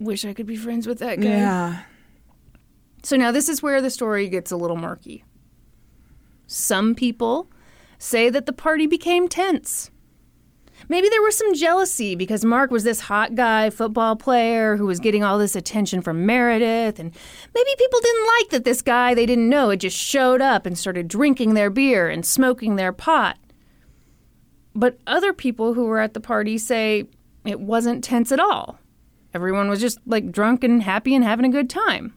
Wish 0.00 0.24
I 0.24 0.34
could 0.34 0.46
be 0.46 0.56
friends 0.56 0.86
with 0.86 0.98
that 0.98 1.20
guy. 1.20 1.28
Yeah. 1.28 1.82
So 3.02 3.16
now 3.16 3.30
this 3.32 3.48
is 3.48 3.62
where 3.62 3.80
the 3.80 3.90
story 3.90 4.28
gets 4.28 4.50
a 4.50 4.56
little 4.56 4.76
murky. 4.76 5.24
Some 6.46 6.94
people 6.94 7.48
say 7.98 8.28
that 8.28 8.46
the 8.46 8.52
party 8.52 8.86
became 8.86 9.28
tense. 9.28 9.90
Maybe 10.88 11.08
there 11.08 11.22
was 11.22 11.36
some 11.36 11.54
jealousy 11.54 12.14
because 12.14 12.44
Mark 12.44 12.70
was 12.70 12.84
this 12.84 13.00
hot 13.00 13.34
guy 13.34 13.70
football 13.70 14.16
player 14.16 14.76
who 14.76 14.86
was 14.86 15.00
getting 15.00 15.22
all 15.22 15.38
this 15.38 15.54
attention 15.54 16.00
from 16.00 16.26
Meredith, 16.26 16.98
and 16.98 17.12
maybe 17.54 17.70
people 17.78 18.00
didn't 18.00 18.26
like 18.26 18.50
that 18.50 18.64
this 18.64 18.82
guy 18.82 19.14
they 19.14 19.26
didn't 19.26 19.48
know 19.48 19.70
had 19.70 19.80
just 19.80 19.96
showed 19.96 20.40
up 20.40 20.66
and 20.66 20.78
started 20.78 21.08
drinking 21.08 21.54
their 21.54 21.70
beer 21.70 22.08
and 22.08 22.26
smoking 22.26 22.76
their 22.76 22.92
pot. 22.92 23.36
But 24.74 24.98
other 25.06 25.32
people 25.32 25.74
who 25.74 25.84
were 25.84 26.00
at 26.00 26.14
the 26.14 26.20
party 26.20 26.58
say 26.58 27.04
it 27.44 27.60
wasn't 27.60 28.04
tense 28.04 28.32
at 28.32 28.40
all. 28.40 28.78
Everyone 29.32 29.68
was 29.68 29.80
just 29.80 29.98
like 30.06 30.32
drunk 30.32 30.64
and 30.64 30.82
happy 30.82 31.14
and 31.14 31.24
having 31.24 31.46
a 31.46 31.50
good 31.50 31.70
time. 31.70 32.14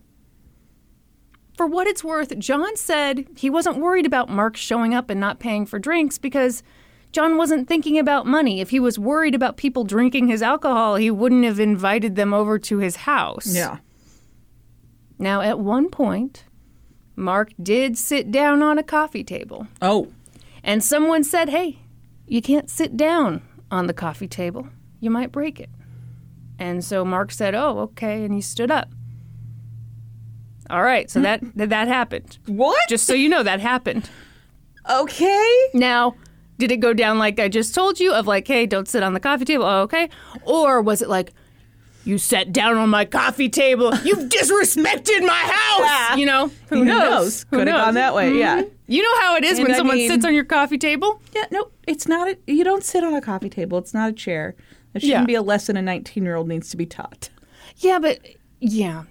For 1.56 1.68
what 1.68 1.86
it's 1.86 2.04
worth, 2.04 2.38
John 2.40 2.76
said 2.76 3.28
he 3.38 3.50
wasn't 3.50 3.78
worried 3.78 4.08
about 4.08 4.30
Mark 4.30 4.58
showing 4.58 4.96
up 4.96 5.12
and 5.12 5.20
not 5.20 5.40
paying 5.40 5.68
for 5.68 5.78
drinks 5.78 6.18
because 6.18 6.64
John 7.14 7.38
wasn't 7.38 7.68
thinking 7.68 8.00
about 8.00 8.26
money. 8.26 8.60
If 8.60 8.72
he 8.72 8.80
was 8.80 8.98
worried 8.98 9.36
about 9.36 9.56
people 9.56 9.84
drinking 9.84 10.28
his 10.28 10.42
alcohol, 10.42 10.96
he 10.96 11.12
wouldn't 11.12 11.46
have 11.46 11.60
invited 11.60 12.16
them 12.16 12.34
over 12.34 12.58
to 12.60 12.80
his 12.80 12.98
house. 12.98 13.56
Yeah. 13.56 13.78
Now, 15.20 15.42
at 15.42 15.60
one 15.60 15.90
point, 15.90 16.44
Mark 17.16 17.52
did 17.62 17.98
sit 18.00 18.32
down 18.32 18.64
on 18.64 18.80
a 18.80 18.84
coffee 18.84 19.24
table, 19.24 19.68
Oh. 19.80 20.08
and 20.64 20.84
someone 20.84 21.24
said, 21.24 21.50
Hey, 21.50 21.78
you 22.28 22.42
can't 22.42 22.70
sit 22.70 22.98
down 22.98 23.44
on 23.70 23.86
the 23.86 23.94
coffee 23.94 24.28
table. 24.28 24.68
You 25.00 25.12
might 25.12 25.32
break 25.32 25.60
it. 25.60 25.70
And 26.58 26.84
so 26.84 27.06
Mark 27.06 27.32
said, 27.32 27.54
Oh, 27.54 27.80
okay. 27.80 28.24
And 28.26 28.34
he 28.34 28.42
stood 28.42 28.72
up. 28.72 28.90
All 30.70 30.82
right. 30.82 31.12
So 31.12 31.20
hmm. 31.20 31.24
that 31.26 31.42
that 31.70 31.88
happened. 31.88 32.40
What? 32.48 32.90
Just 32.90 33.06
so 33.06 33.14
you 33.14 33.30
know, 33.30 33.44
that 33.44 33.60
happened. 33.60 34.10
okay. 34.90 35.58
Now, 35.76 36.16
did 36.58 36.72
it 36.72 36.78
go 36.78 36.94
down 36.94 37.18
like 37.20 37.40
I 37.40 37.48
just 37.50 37.74
told 37.76 38.00
you 38.00 38.14
of 38.14 38.28
like, 38.28 38.48
hey, 38.48 38.66
don't 38.66 38.88
sit 38.88 39.04
on 39.04 39.14
the 39.14 39.20
coffee 39.20 39.46
table? 39.46 39.66
Oh, 39.66 39.82
okay. 39.82 40.10
Or 40.44 40.82
was 40.82 41.02
it 41.02 41.10
like, 41.10 41.34
you 42.06 42.18
sat 42.18 42.52
down 42.52 42.76
on 42.76 42.90
my 42.90 43.06
coffee 43.06 43.48
table. 43.48 43.96
You've 44.04 44.28
disrespected 44.30 45.22
my 45.26 45.34
house. 45.34 45.80
Yeah. 45.80 46.16
You 46.18 46.26
know, 46.26 46.48
who, 46.68 46.80
Who 46.80 46.86
knows? 46.86 47.10
knows? 47.10 47.46
Who 47.50 47.58
Could 47.60 47.68
have 47.70 47.78
gone 47.86 47.94
that 47.94 48.14
way. 48.14 48.34
Yeah. 48.38 48.62
Mm-hmm. 48.62 48.70
You 48.88 49.02
know 49.04 49.22
how 49.22 49.36
it 49.38 49.46
is 49.46 49.58
And 49.58 49.68
when 49.68 49.74
I 49.74 49.78
someone 49.78 49.96
mean- 49.96 50.10
sits 50.10 50.26
on 50.26 50.34
your 50.36 50.44
coffee 50.44 50.78
table? 50.78 51.22
Yeah. 51.34 51.46
No, 51.50 51.72
it's 51.88 52.06
not. 52.08 52.28
A, 52.28 52.38
you 52.46 52.66
don't 52.66 52.84
sit 52.84 53.04
on 53.06 53.14
a 53.14 53.22
coffee 53.22 53.50
table. 53.50 53.78
It's 53.78 53.94
not 53.94 54.10
a 54.10 54.14
chair. 54.14 54.54
That 54.92 55.02
shouldn't 55.02 55.22
Yeah. 55.22 55.26
be 55.26 55.36
a 55.36 55.42
lesson 55.42 55.78
a 55.78 55.82
19 55.82 56.24
year 56.26 56.36
old 56.36 56.50
needs 56.50 56.70
to 56.72 56.78
be 56.78 56.86
taught. 56.86 57.30
Yeah, 57.78 58.00
but 58.00 58.20
yeah. 58.60 59.04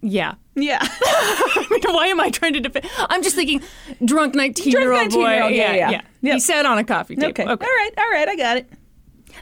Yeah. 0.00 0.34
Yeah. 0.54 0.86
Why 1.84 2.08
am 2.08 2.20
I 2.20 2.30
trying 2.30 2.52
to 2.54 2.60
defend? 2.60 2.86
I'm 3.08 3.22
just 3.22 3.34
thinking, 3.36 3.62
drunk 4.04 4.34
19 4.34 4.70
year 4.70 4.92
old 4.92 5.10
boy. 5.10 5.20
19-year-old, 5.24 5.52
yeah, 5.52 5.72
yeah. 5.74 5.90
Yep. 5.90 6.34
He 6.34 6.40
sat 6.40 6.66
on 6.66 6.78
a 6.78 6.84
coffee 6.84 7.16
table. 7.16 7.28
okay. 7.28 7.44
All 7.44 7.56
right. 7.56 7.90
All 7.96 8.10
right. 8.10 8.28
I 8.28 8.36
got 8.36 8.56
it. 8.58 8.70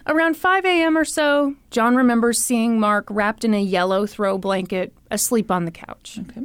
Around 0.07 0.37
5 0.37 0.65
a.m. 0.65 0.97
or 0.97 1.05
so, 1.05 1.55
John 1.71 1.97
remembers 1.97 2.39
seeing 2.39 2.79
Mark 2.79 3.07
wrapped 3.11 3.45
in 3.45 3.55
a 3.55 3.61
yellow 3.61 4.07
throw 4.07 4.39
blanket 4.39 4.95
asleep 5.11 5.51
on 5.51 5.65
the 5.65 5.71
couch. 5.73 6.19
Okay. 6.21 6.43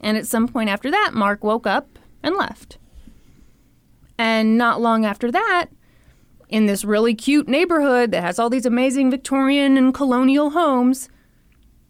And 0.00 0.16
at 0.16 0.26
some 0.26 0.46
point 0.46 0.70
after 0.70 0.90
that, 0.90 1.12
Mark 1.14 1.42
woke 1.42 1.66
up 1.66 1.98
and 2.22 2.36
left. 2.36 2.78
And 4.18 4.56
not 4.56 4.80
long 4.80 5.04
after 5.04 5.30
that, 5.32 5.66
in 6.48 6.66
this 6.66 6.84
really 6.84 7.14
cute 7.14 7.48
neighborhood 7.48 8.12
that 8.12 8.22
has 8.22 8.38
all 8.38 8.48
these 8.48 8.66
amazing 8.66 9.10
Victorian 9.10 9.76
and 9.76 9.92
colonial 9.92 10.50
homes, 10.50 11.08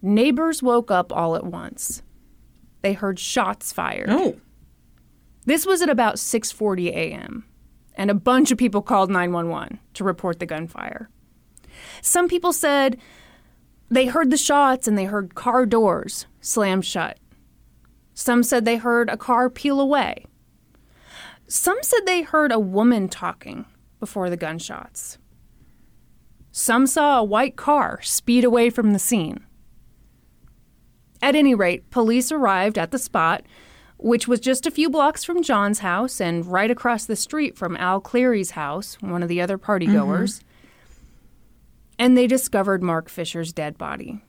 neighbors 0.06 0.62
woke 0.62 0.90
up 0.90 1.12
all 1.12 1.36
at 1.36 1.44
once. 1.44 2.02
They 2.82 2.92
heard 2.92 3.18
shots 3.18 3.72
fired. 3.72 4.08
Oh. 4.08 4.40
This 5.44 5.66
was 5.66 5.82
at 5.82 5.88
about 5.88 6.16
6:40 6.16 6.88
a.m. 6.88 7.44
and 7.94 8.10
a 8.10 8.14
bunch 8.14 8.50
of 8.50 8.58
people 8.58 8.82
called 8.82 9.10
911 9.10 9.78
to 9.94 10.04
report 10.04 10.38
the 10.38 10.46
gunfire. 10.46 11.08
Some 12.00 12.28
people 12.28 12.52
said 12.52 12.98
they 13.88 14.06
heard 14.06 14.30
the 14.30 14.36
shots 14.36 14.88
and 14.88 14.96
they 14.96 15.04
heard 15.04 15.34
car 15.34 15.66
doors 15.66 16.26
slam 16.40 16.82
shut. 16.82 17.18
Some 18.14 18.42
said 18.42 18.64
they 18.64 18.76
heard 18.76 19.10
a 19.10 19.16
car 19.16 19.50
peel 19.50 19.80
away. 19.80 20.24
Some 21.48 21.78
said 21.82 22.00
they 22.06 22.22
heard 22.22 22.50
a 22.50 22.58
woman 22.58 23.08
talking 23.08 23.66
before 24.00 24.30
the 24.30 24.36
gunshots. 24.36 25.18
Some 26.50 26.86
saw 26.86 27.20
a 27.20 27.24
white 27.24 27.56
car 27.56 28.00
speed 28.02 28.42
away 28.42 28.70
from 28.70 28.92
the 28.92 28.98
scene. 28.98 29.45
At 31.26 31.34
any 31.34 31.56
rate, 31.56 31.90
police 31.90 32.30
arrived 32.30 32.78
at 32.78 32.92
the 32.92 33.00
spot, 33.00 33.42
which 33.96 34.28
was 34.28 34.38
just 34.38 34.64
a 34.64 34.70
few 34.70 34.88
blocks 34.88 35.24
from 35.24 35.42
John's 35.42 35.80
house 35.80 36.20
and 36.20 36.46
right 36.46 36.70
across 36.70 37.04
the 37.04 37.16
street 37.16 37.58
from 37.58 37.76
Al 37.78 38.00
Cleary's 38.00 38.52
house, 38.52 38.96
one 39.00 39.24
of 39.24 39.28
the 39.28 39.40
other 39.40 39.58
partygoers. 39.58 40.38
Mm-hmm. 40.38 40.46
And 41.98 42.16
they 42.16 42.28
discovered 42.28 42.80
Mark 42.80 43.08
Fisher's 43.08 43.52
dead 43.52 43.76
body. 43.76 44.20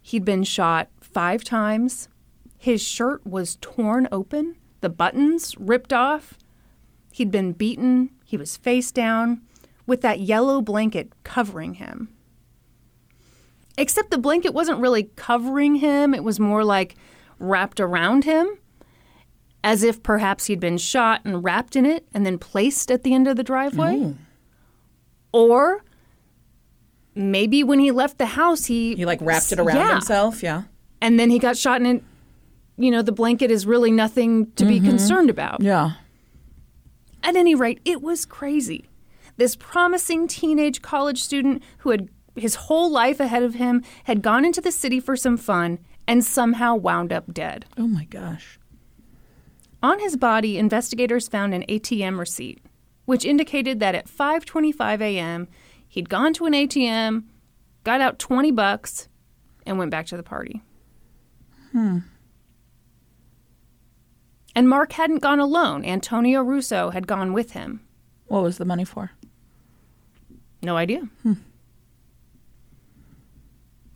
He'd 0.00 0.24
been 0.24 0.42
shot 0.42 0.88
five 1.00 1.44
times. 1.44 2.08
His 2.58 2.82
shirt 2.82 3.24
was 3.24 3.58
torn 3.60 4.08
open, 4.10 4.56
the 4.80 4.88
buttons 4.88 5.54
ripped 5.56 5.92
off. 5.92 6.36
He'd 7.12 7.30
been 7.30 7.52
beaten. 7.52 8.10
He 8.24 8.36
was 8.36 8.56
face 8.56 8.90
down 8.90 9.42
with 9.86 10.00
that 10.00 10.18
yellow 10.18 10.62
blanket 10.62 11.12
covering 11.22 11.74
him. 11.74 12.08
Except 13.78 14.10
the 14.10 14.18
blanket 14.18 14.52
wasn't 14.52 14.80
really 14.80 15.04
covering 15.16 15.76
him, 15.76 16.14
it 16.14 16.24
was 16.24 16.38
more 16.38 16.64
like 16.64 16.96
wrapped 17.38 17.80
around 17.80 18.24
him, 18.24 18.58
as 19.64 19.82
if 19.82 20.02
perhaps 20.02 20.46
he'd 20.46 20.60
been 20.60 20.78
shot 20.78 21.22
and 21.24 21.42
wrapped 21.42 21.76
in 21.76 21.86
it 21.86 22.06
and 22.12 22.26
then 22.26 22.38
placed 22.38 22.90
at 22.90 23.02
the 23.02 23.14
end 23.14 23.26
of 23.26 23.36
the 23.36 23.42
driveway. 23.42 23.98
Oh. 24.02 24.16
Or 25.32 25.84
maybe 27.14 27.64
when 27.64 27.78
he 27.78 27.90
left 27.90 28.18
the 28.18 28.26
house, 28.26 28.66
he. 28.66 28.94
He 28.94 29.06
like 29.06 29.20
wrapped 29.22 29.52
it 29.52 29.58
around 29.58 29.76
Yeah. 29.76 29.92
himself. 29.92 30.42
Yeah. 30.42 30.64
And 31.00 31.18
then 31.18 31.30
he 31.30 31.38
got 31.38 31.56
shot, 31.56 31.80
and 31.80 31.86
it, 31.98 32.04
you 32.76 32.90
know, 32.90 33.02
the 33.02 33.12
blanket 33.12 33.50
is 33.50 33.66
really 33.66 33.90
nothing 33.90 34.52
to 34.52 34.64
be 34.64 34.78
mm-hmm. 34.78 34.88
concerned 34.88 35.30
about. 35.30 35.60
Yeah. 35.60 35.92
At 37.22 37.36
any 37.36 37.54
rate, 37.54 37.80
it 37.84 38.02
was 38.02 38.24
crazy. 38.24 38.88
This 39.36 39.56
promising 39.56 40.28
teenage 40.28 40.82
college 40.82 41.22
student 41.22 41.62
who 41.78 41.90
had 41.90 42.08
his 42.34 42.54
whole 42.54 42.90
life 42.90 43.20
ahead 43.20 43.42
of 43.42 43.54
him 43.54 43.82
had 44.04 44.22
gone 44.22 44.44
into 44.44 44.60
the 44.60 44.72
city 44.72 45.00
for 45.00 45.16
some 45.16 45.36
fun 45.36 45.78
and 46.06 46.24
somehow 46.24 46.74
wound 46.74 47.12
up 47.12 47.32
dead. 47.32 47.66
Oh 47.76 47.86
my 47.86 48.04
gosh. 48.04 48.58
On 49.82 49.98
his 49.98 50.16
body, 50.16 50.58
investigators 50.58 51.28
found 51.28 51.54
an 51.54 51.64
ATM 51.68 52.18
receipt, 52.18 52.60
which 53.04 53.24
indicated 53.24 53.80
that 53.80 53.94
at 53.94 54.08
5:25 54.08 55.00
a.m., 55.00 55.48
he'd 55.88 56.08
gone 56.08 56.32
to 56.34 56.46
an 56.46 56.52
ATM, 56.52 57.24
got 57.84 58.00
out 58.00 58.18
20 58.18 58.50
bucks, 58.52 59.08
and 59.66 59.78
went 59.78 59.90
back 59.90 60.06
to 60.06 60.16
the 60.16 60.22
party. 60.22 60.62
Hmm. 61.72 61.98
And 64.54 64.68
Mark 64.68 64.92
hadn't 64.92 65.22
gone 65.22 65.40
alone. 65.40 65.84
Antonio 65.84 66.42
Russo 66.42 66.90
had 66.90 67.06
gone 67.06 67.32
with 67.32 67.52
him. 67.52 67.80
What 68.26 68.42
was 68.42 68.58
the 68.58 68.64
money 68.64 68.84
for? 68.84 69.12
No 70.62 70.76
idea. 70.76 71.08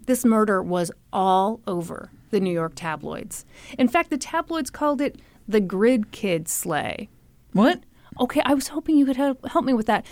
This 0.06 0.25
murder 0.25 0.62
was 0.62 0.90
all 1.12 1.60
over 1.66 2.10
the 2.30 2.40
New 2.40 2.52
York 2.52 2.72
tabloids. 2.75 3.44
In 3.78 3.88
fact, 3.88 4.10
the 4.10 4.18
tabloids 4.18 4.70
called 4.70 5.00
it 5.00 5.20
the 5.46 5.60
Grid 5.60 6.10
Kid 6.12 6.48
Slay. 6.48 7.08
What? 7.52 7.80
Okay, 8.18 8.40
I 8.44 8.54
was 8.54 8.68
hoping 8.68 8.96
you 8.96 9.04
could 9.06 9.16
help, 9.16 9.46
help 9.48 9.64
me 9.64 9.75
with 9.75 9.86
that. 9.86 10.06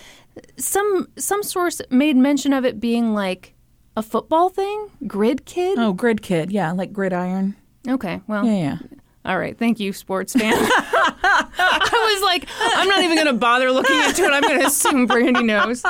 Some 0.57 1.07
some 1.17 1.41
source 1.43 1.81
made 1.89 2.15
mention 2.15 2.53
of 2.53 2.63
it 2.65 2.79
being 2.79 3.13
like 3.13 3.53
a 3.97 4.03
football 4.03 4.49
thing, 4.49 4.89
Grid 5.07 5.45
Kid. 5.45 5.79
Oh, 5.79 5.93
grid 5.93 6.21
kid. 6.21 6.51
Yeah, 6.51 6.71
like 6.71 6.91
gridiron. 6.93 7.55
Okay, 7.87 8.21
well, 8.27 8.45
Yeah, 8.45 8.53
yeah. 8.57 8.77
all 9.25 9.39
right. 9.39 9.57
Thank 9.57 9.79
you, 9.79 9.93
sports 9.93 10.33
fan. 10.33 10.53
I 10.57 12.13
was 12.13 12.23
like, 12.23 12.47
I'm 12.77 12.87
not 12.87 13.03
even 13.03 13.15
going 13.15 13.27
to 13.27 13.33
bother 13.33 13.71
looking 13.71 13.95
into 14.01 14.23
it. 14.23 14.31
I'm 14.31 14.41
going 14.41 14.59
to 14.59 14.65
assume 14.67 15.07
Brandi 15.07 15.45
knows. 15.45 15.83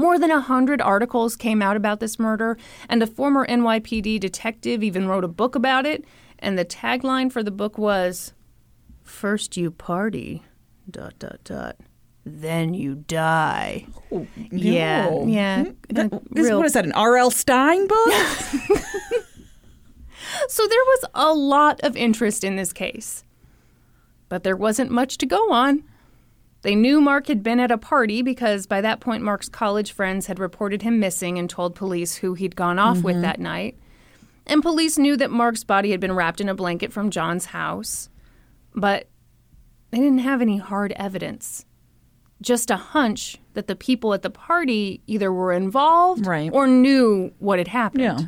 More 0.00 0.18
than 0.18 0.30
a 0.30 0.40
hundred 0.40 0.80
articles 0.80 1.36
came 1.36 1.60
out 1.60 1.76
about 1.76 2.00
this 2.00 2.18
murder, 2.18 2.56
and 2.88 3.02
a 3.02 3.06
former 3.06 3.46
NYPD 3.46 4.18
detective 4.18 4.82
even 4.82 5.06
wrote 5.06 5.24
a 5.24 5.28
book 5.28 5.54
about 5.54 5.84
it. 5.84 6.06
And 6.38 6.58
the 6.58 6.64
tagline 6.64 7.30
for 7.30 7.42
the 7.42 7.50
book 7.50 7.76
was, 7.76 8.32
First 9.04 9.58
you 9.58 9.70
party, 9.70 10.42
dot, 10.90 11.18
dot, 11.18 11.40
dot, 11.44 11.76
then 12.24 12.72
you 12.72 12.94
die. 12.94 13.86
Yeah, 14.50 15.10
No. 15.10 15.26
yeah. 15.26 15.64
That- 15.90 16.12
uh, 16.14 16.20
is- 16.34 16.46
real- 16.46 16.56
what 16.56 16.66
is 16.66 16.72
that, 16.72 16.86
an 16.86 16.92
R.L. 16.92 17.30
Stine 17.30 17.86
book? 17.86 18.12
So 20.48 20.66
there 20.66 20.84
was 20.86 21.04
a 21.14 21.32
lot 21.34 21.80
of 21.82 21.96
interest 21.96 22.44
in 22.44 22.56
this 22.56 22.72
case. 22.72 23.24
But 24.28 24.44
there 24.44 24.56
wasn't 24.56 24.90
much 24.90 25.18
to 25.18 25.26
go 25.26 25.50
on. 25.52 25.82
They 26.62 26.74
knew 26.74 27.00
Mark 27.00 27.26
had 27.28 27.42
been 27.42 27.58
at 27.58 27.70
a 27.70 27.78
party 27.78 28.22
because 28.22 28.66
by 28.66 28.80
that 28.82 29.00
point 29.00 29.22
Mark's 29.22 29.48
college 29.48 29.92
friends 29.92 30.26
had 30.26 30.38
reported 30.38 30.82
him 30.82 31.00
missing 31.00 31.38
and 31.38 31.48
told 31.48 31.74
police 31.74 32.16
who 32.16 32.34
he'd 32.34 32.54
gone 32.56 32.78
off 32.78 33.02
with 33.02 33.14
mm-hmm. 33.16 33.22
that 33.22 33.40
night. 33.40 33.78
And 34.46 34.62
police 34.62 34.98
knew 34.98 35.16
that 35.16 35.30
Mark's 35.30 35.64
body 35.64 35.90
had 35.90 36.00
been 36.00 36.12
wrapped 36.12 36.40
in 36.40 36.48
a 36.48 36.54
blanket 36.54 36.92
from 36.92 37.10
John's 37.10 37.46
house. 37.46 38.10
But 38.74 39.08
they 39.90 39.98
didn't 39.98 40.18
have 40.18 40.42
any 40.42 40.58
hard 40.58 40.92
evidence. 40.96 41.64
Just 42.42 42.70
a 42.70 42.76
hunch 42.76 43.38
that 43.54 43.66
the 43.66 43.76
people 43.76 44.12
at 44.14 44.22
the 44.22 44.30
party 44.30 45.02
either 45.06 45.32
were 45.32 45.52
involved 45.52 46.26
Right. 46.26 46.50
or 46.52 46.66
knew 46.66 47.32
what 47.38 47.58
had 47.58 47.68
happened. 47.68 48.02
yeah. 48.02 48.18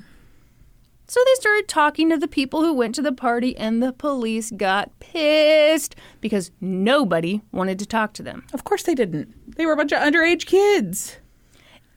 So 1.12 1.20
they 1.26 1.34
started 1.34 1.68
talking 1.68 2.08
to 2.08 2.16
the 2.16 2.26
people 2.26 2.62
who 2.62 2.72
went 2.72 2.94
to 2.94 3.02
the 3.02 3.12
party, 3.12 3.54
and 3.54 3.82
the 3.82 3.92
police 3.92 4.50
got 4.50 4.98
pissed 4.98 5.94
because 6.22 6.50
nobody 6.58 7.42
wanted 7.52 7.78
to 7.80 7.84
talk 7.84 8.14
to 8.14 8.22
them. 8.22 8.46
Of 8.54 8.64
course 8.64 8.84
they 8.84 8.94
didn't. 8.94 9.56
They 9.56 9.66
were 9.66 9.74
a 9.74 9.76
bunch 9.76 9.92
of 9.92 9.98
underage 9.98 10.46
kids. 10.46 11.18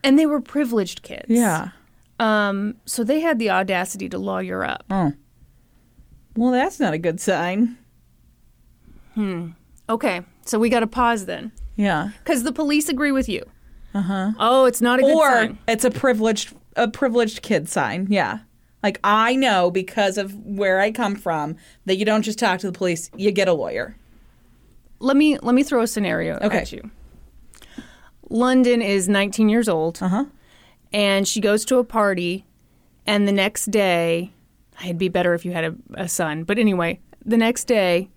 And 0.03 0.19
they 0.19 0.25
were 0.25 0.41
privileged 0.41 1.01
kids. 1.01 1.27
Yeah. 1.29 1.69
Um, 2.19 2.75
so 2.83 3.05
they 3.05 3.21
had 3.21 3.39
the 3.39 3.51
audacity 3.51 4.09
to 4.09 4.17
lawyer 4.17 4.65
up. 4.65 4.83
Oh. 4.89 5.13
Well, 6.35 6.51
that's 6.51 6.81
not 6.81 6.93
a 6.93 6.97
good 6.97 7.21
sign. 7.21 7.77
Hmm. 9.13 9.51
Okay, 9.87 10.23
so 10.43 10.59
we 10.59 10.67
got 10.67 10.81
to 10.81 10.87
pause 10.87 11.25
then. 11.25 11.53
Yeah. 11.77 12.09
Because 12.21 12.43
the 12.43 12.51
police 12.51 12.89
agree 12.89 13.13
with 13.13 13.29
you. 13.29 13.45
Uh 13.93 14.01
huh. 14.01 14.31
Oh, 14.39 14.65
it's 14.65 14.81
not 14.81 14.99
a 14.99 15.03
good 15.03 15.15
or 15.15 15.29
sign. 15.29 15.57
it's 15.69 15.85
a 15.85 15.91
privileged 15.91 16.53
a 16.75 16.89
privileged 16.89 17.43
kid 17.43 17.69
sign. 17.69 18.07
Yeah. 18.09 18.39
Like 18.85 18.99
I 19.03 19.35
know 19.35 19.71
because 19.71 20.15
of 20.19 20.35
where 20.45 20.79
I 20.79 20.91
come 20.91 21.15
from 21.15 21.55
that 21.85 21.95
you 21.95 22.05
don't 22.05 22.21
just 22.21 22.37
talk 22.37 22.59
to 22.59 22.67
the 22.67 22.77
police, 22.77 23.09
you 23.17 23.31
get 23.31 23.47
a 23.47 23.53
lawyer. 23.53 23.95
Let 24.99 25.17
me 25.17 25.39
let 25.39 25.55
me 25.55 25.63
throw 25.63 25.81
a 25.81 25.87
scenario 25.87 26.37
Okay. 26.39 26.59
at 26.59 26.71
you. 26.71 26.91
London 28.29 28.83
is 28.83 29.09
19 29.09 29.49
years 29.49 29.67
old, 29.67 29.97
Uh-huh. 30.03 30.25
and 30.93 31.27
she 31.27 31.41
goes 31.41 31.65
to 31.65 31.77
a 31.77 31.83
party, 31.83 32.45
and 33.07 33.27
the 33.27 33.31
next 33.31 33.71
day, 33.71 34.31
it'd 34.83 34.99
be 34.99 35.09
better 35.09 35.33
if 35.33 35.45
you 35.45 35.51
had 35.51 35.63
a, 35.63 35.75
a 35.95 36.07
son, 36.07 36.43
but 36.43 36.59
anyway, 36.59 36.99
the 37.25 37.37
next 37.37 37.63
day, 37.65 38.09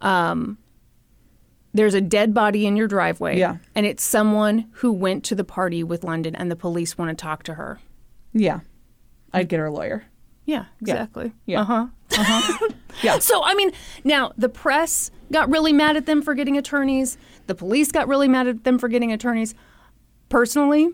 um, 0.00 0.56
there's 1.74 1.92
a 1.94 2.00
dead 2.00 2.32
body 2.32 2.64
in 2.64 2.76
your 2.76 2.88
driveway, 2.88 3.38
Yeah. 3.38 3.58
and 3.74 3.84
it's 3.84 4.02
someone 4.02 4.68
who 4.76 4.90
went 4.90 5.22
to 5.24 5.34
the 5.34 5.44
party 5.44 5.84
with 5.84 6.02
London, 6.02 6.34
and 6.34 6.50
the 6.50 6.56
police 6.56 6.96
want 6.96 7.10
to 7.10 7.22
talk 7.22 7.42
to 7.42 7.54
her. 7.54 7.78
Yeah. 8.32 8.60
I'd 9.32 9.48
get 9.48 9.58
her 9.58 9.66
a 9.66 9.70
lawyer. 9.70 10.04
Yeah, 10.44 10.64
exactly. 10.80 11.32
Yeah. 11.46 11.60
Uh 11.60 11.64
huh. 11.64 11.86
Uh 12.18 12.24
huh. 12.26 12.68
Yeah. 13.02 13.18
So, 13.20 13.42
I 13.42 13.54
mean, 13.54 13.72
now 14.04 14.32
the 14.36 14.50
press 14.50 15.10
got 15.32 15.48
really 15.48 15.72
mad 15.72 15.96
at 15.96 16.04
them 16.04 16.20
for 16.20 16.34
getting 16.34 16.58
attorneys. 16.58 17.16
The 17.46 17.54
police 17.54 17.90
got 17.90 18.06
really 18.06 18.28
mad 18.28 18.46
at 18.46 18.64
them 18.64 18.78
for 18.78 18.86
getting 18.88 19.10
attorneys. 19.12 19.54
Personally, 20.28 20.90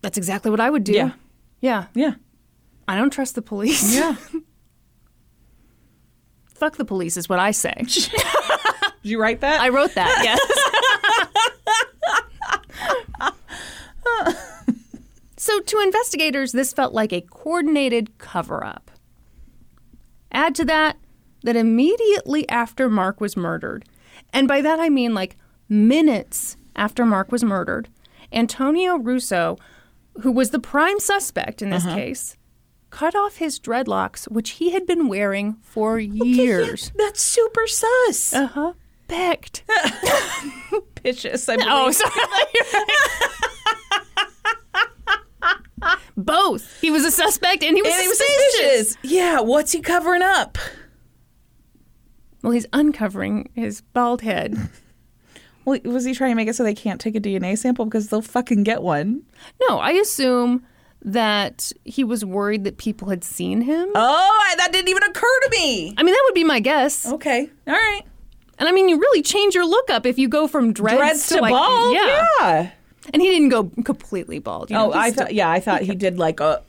that's 0.00 0.16
exactly 0.16 0.50
what 0.50 0.58
I 0.58 0.70
would 0.70 0.84
do. 0.84 0.92
Yeah. 0.92 1.12
Yeah. 1.60 1.86
Yeah. 1.94 2.14
I 2.88 2.96
don't 2.96 3.10
trust 3.10 3.34
the 3.34 3.42
police. 3.42 3.94
Yeah. 3.94 4.16
Fuck 6.54 6.78
the 6.78 6.86
police 6.86 7.18
is 7.18 7.28
what 7.28 7.38
I 7.38 7.50
say. 7.50 7.74
Did 7.86 8.08
you 9.02 9.20
write 9.20 9.42
that? 9.42 9.60
I 9.60 9.68
wrote 9.68 9.92
that, 9.94 10.20
yes. 10.24 10.40
So, 15.46 15.60
to 15.60 15.80
investigators, 15.80 16.50
this 16.50 16.72
felt 16.72 16.92
like 16.92 17.12
a 17.12 17.20
coordinated 17.20 18.18
cover 18.18 18.64
up. 18.64 18.90
Add 20.32 20.56
to 20.56 20.64
that 20.64 20.96
that 21.44 21.54
immediately 21.54 22.48
after 22.48 22.90
Mark 22.90 23.20
was 23.20 23.36
murdered, 23.36 23.84
and 24.32 24.48
by 24.48 24.60
that 24.60 24.80
I 24.80 24.88
mean 24.88 25.14
like 25.14 25.36
minutes 25.68 26.56
after 26.74 27.06
Mark 27.06 27.30
was 27.30 27.44
murdered, 27.44 27.88
Antonio 28.32 28.98
Russo, 28.98 29.56
who 30.22 30.32
was 30.32 30.50
the 30.50 30.58
prime 30.58 30.98
suspect 30.98 31.62
in 31.62 31.70
this 31.70 31.84
case, 31.84 32.36
cut 32.90 33.14
off 33.14 33.36
his 33.36 33.60
dreadlocks, 33.60 34.28
which 34.28 34.50
he 34.50 34.72
had 34.72 34.84
been 34.84 35.06
wearing 35.06 35.56
for 35.62 36.00
years. 36.00 36.90
That's 36.96 37.22
super 37.22 37.68
sus. 37.68 38.34
Uh 38.34 38.46
huh. 38.48 38.72
Pecked. 39.06 39.62
Vicious, 41.04 41.48
I 41.48 41.54
believe. 41.56 41.70
Oh, 41.70 41.90
sorry. 41.92 42.10
Both. 46.16 46.80
He 46.80 46.90
was 46.90 47.04
a 47.04 47.10
suspect 47.10 47.62
and 47.62 47.76
he 47.76 47.82
was, 47.82 47.92
and 47.92 48.02
he 48.02 48.08
was 48.08 48.18
suspicious. 48.18 48.96
Yeah, 49.02 49.40
what's 49.40 49.72
he 49.72 49.80
covering 49.80 50.22
up? 50.22 50.58
Well, 52.42 52.52
he's 52.52 52.66
uncovering 52.72 53.50
his 53.54 53.80
bald 53.80 54.22
head. 54.22 54.56
Well, 55.66 55.80
was 55.82 56.04
he 56.04 56.14
trying 56.14 56.30
to 56.30 56.36
make 56.36 56.46
it 56.46 56.54
so 56.54 56.62
they 56.62 56.76
can't 56.76 57.00
take 57.00 57.16
a 57.16 57.20
DNA 57.20 57.58
sample 57.58 57.86
because 57.86 58.08
they'll 58.08 58.22
fucking 58.22 58.62
get 58.62 58.82
one? 58.82 59.24
No, 59.68 59.78
I 59.80 59.90
assume 59.94 60.64
that 61.02 61.72
he 61.84 62.04
was 62.04 62.24
worried 62.24 62.62
that 62.62 62.78
people 62.78 63.08
had 63.08 63.24
seen 63.24 63.62
him. 63.62 63.88
Oh, 63.96 64.54
that 64.58 64.72
didn't 64.72 64.90
even 64.90 65.02
occur 65.02 65.40
to 65.42 65.48
me. 65.50 65.92
I 65.96 66.04
mean, 66.04 66.12
that 66.14 66.22
would 66.24 66.34
be 66.34 66.44
my 66.44 66.60
guess. 66.60 67.04
Okay, 67.10 67.50
all 67.66 67.74
right. 67.74 68.02
And 68.60 68.68
I 68.68 68.72
mean, 68.72 68.88
you 68.88 68.98
really 69.00 69.22
change 69.22 69.56
your 69.56 69.66
look 69.66 69.90
up 69.90 70.06
if 70.06 70.18
you 70.20 70.28
go 70.28 70.46
from 70.46 70.72
dreads, 70.72 70.98
Dreads 70.98 71.28
to 71.30 71.40
like, 71.40 71.50
bald. 71.50 71.94
Yeah. 71.94 72.26
yeah. 72.40 72.70
And 73.12 73.22
he 73.22 73.28
didn't 73.30 73.48
go 73.50 73.70
completely 73.84 74.38
bald. 74.38 74.70
You 74.70 74.76
oh, 74.76 74.86
know, 74.88 74.92
Oh, 74.92 74.98
I 74.98 75.10
thought. 75.10 75.32
Yeah, 75.34 75.50
I 75.50 75.60
thought 75.60 75.82
he 75.82 75.94
did 75.94 76.18
like 76.18 76.40
a 76.40 76.62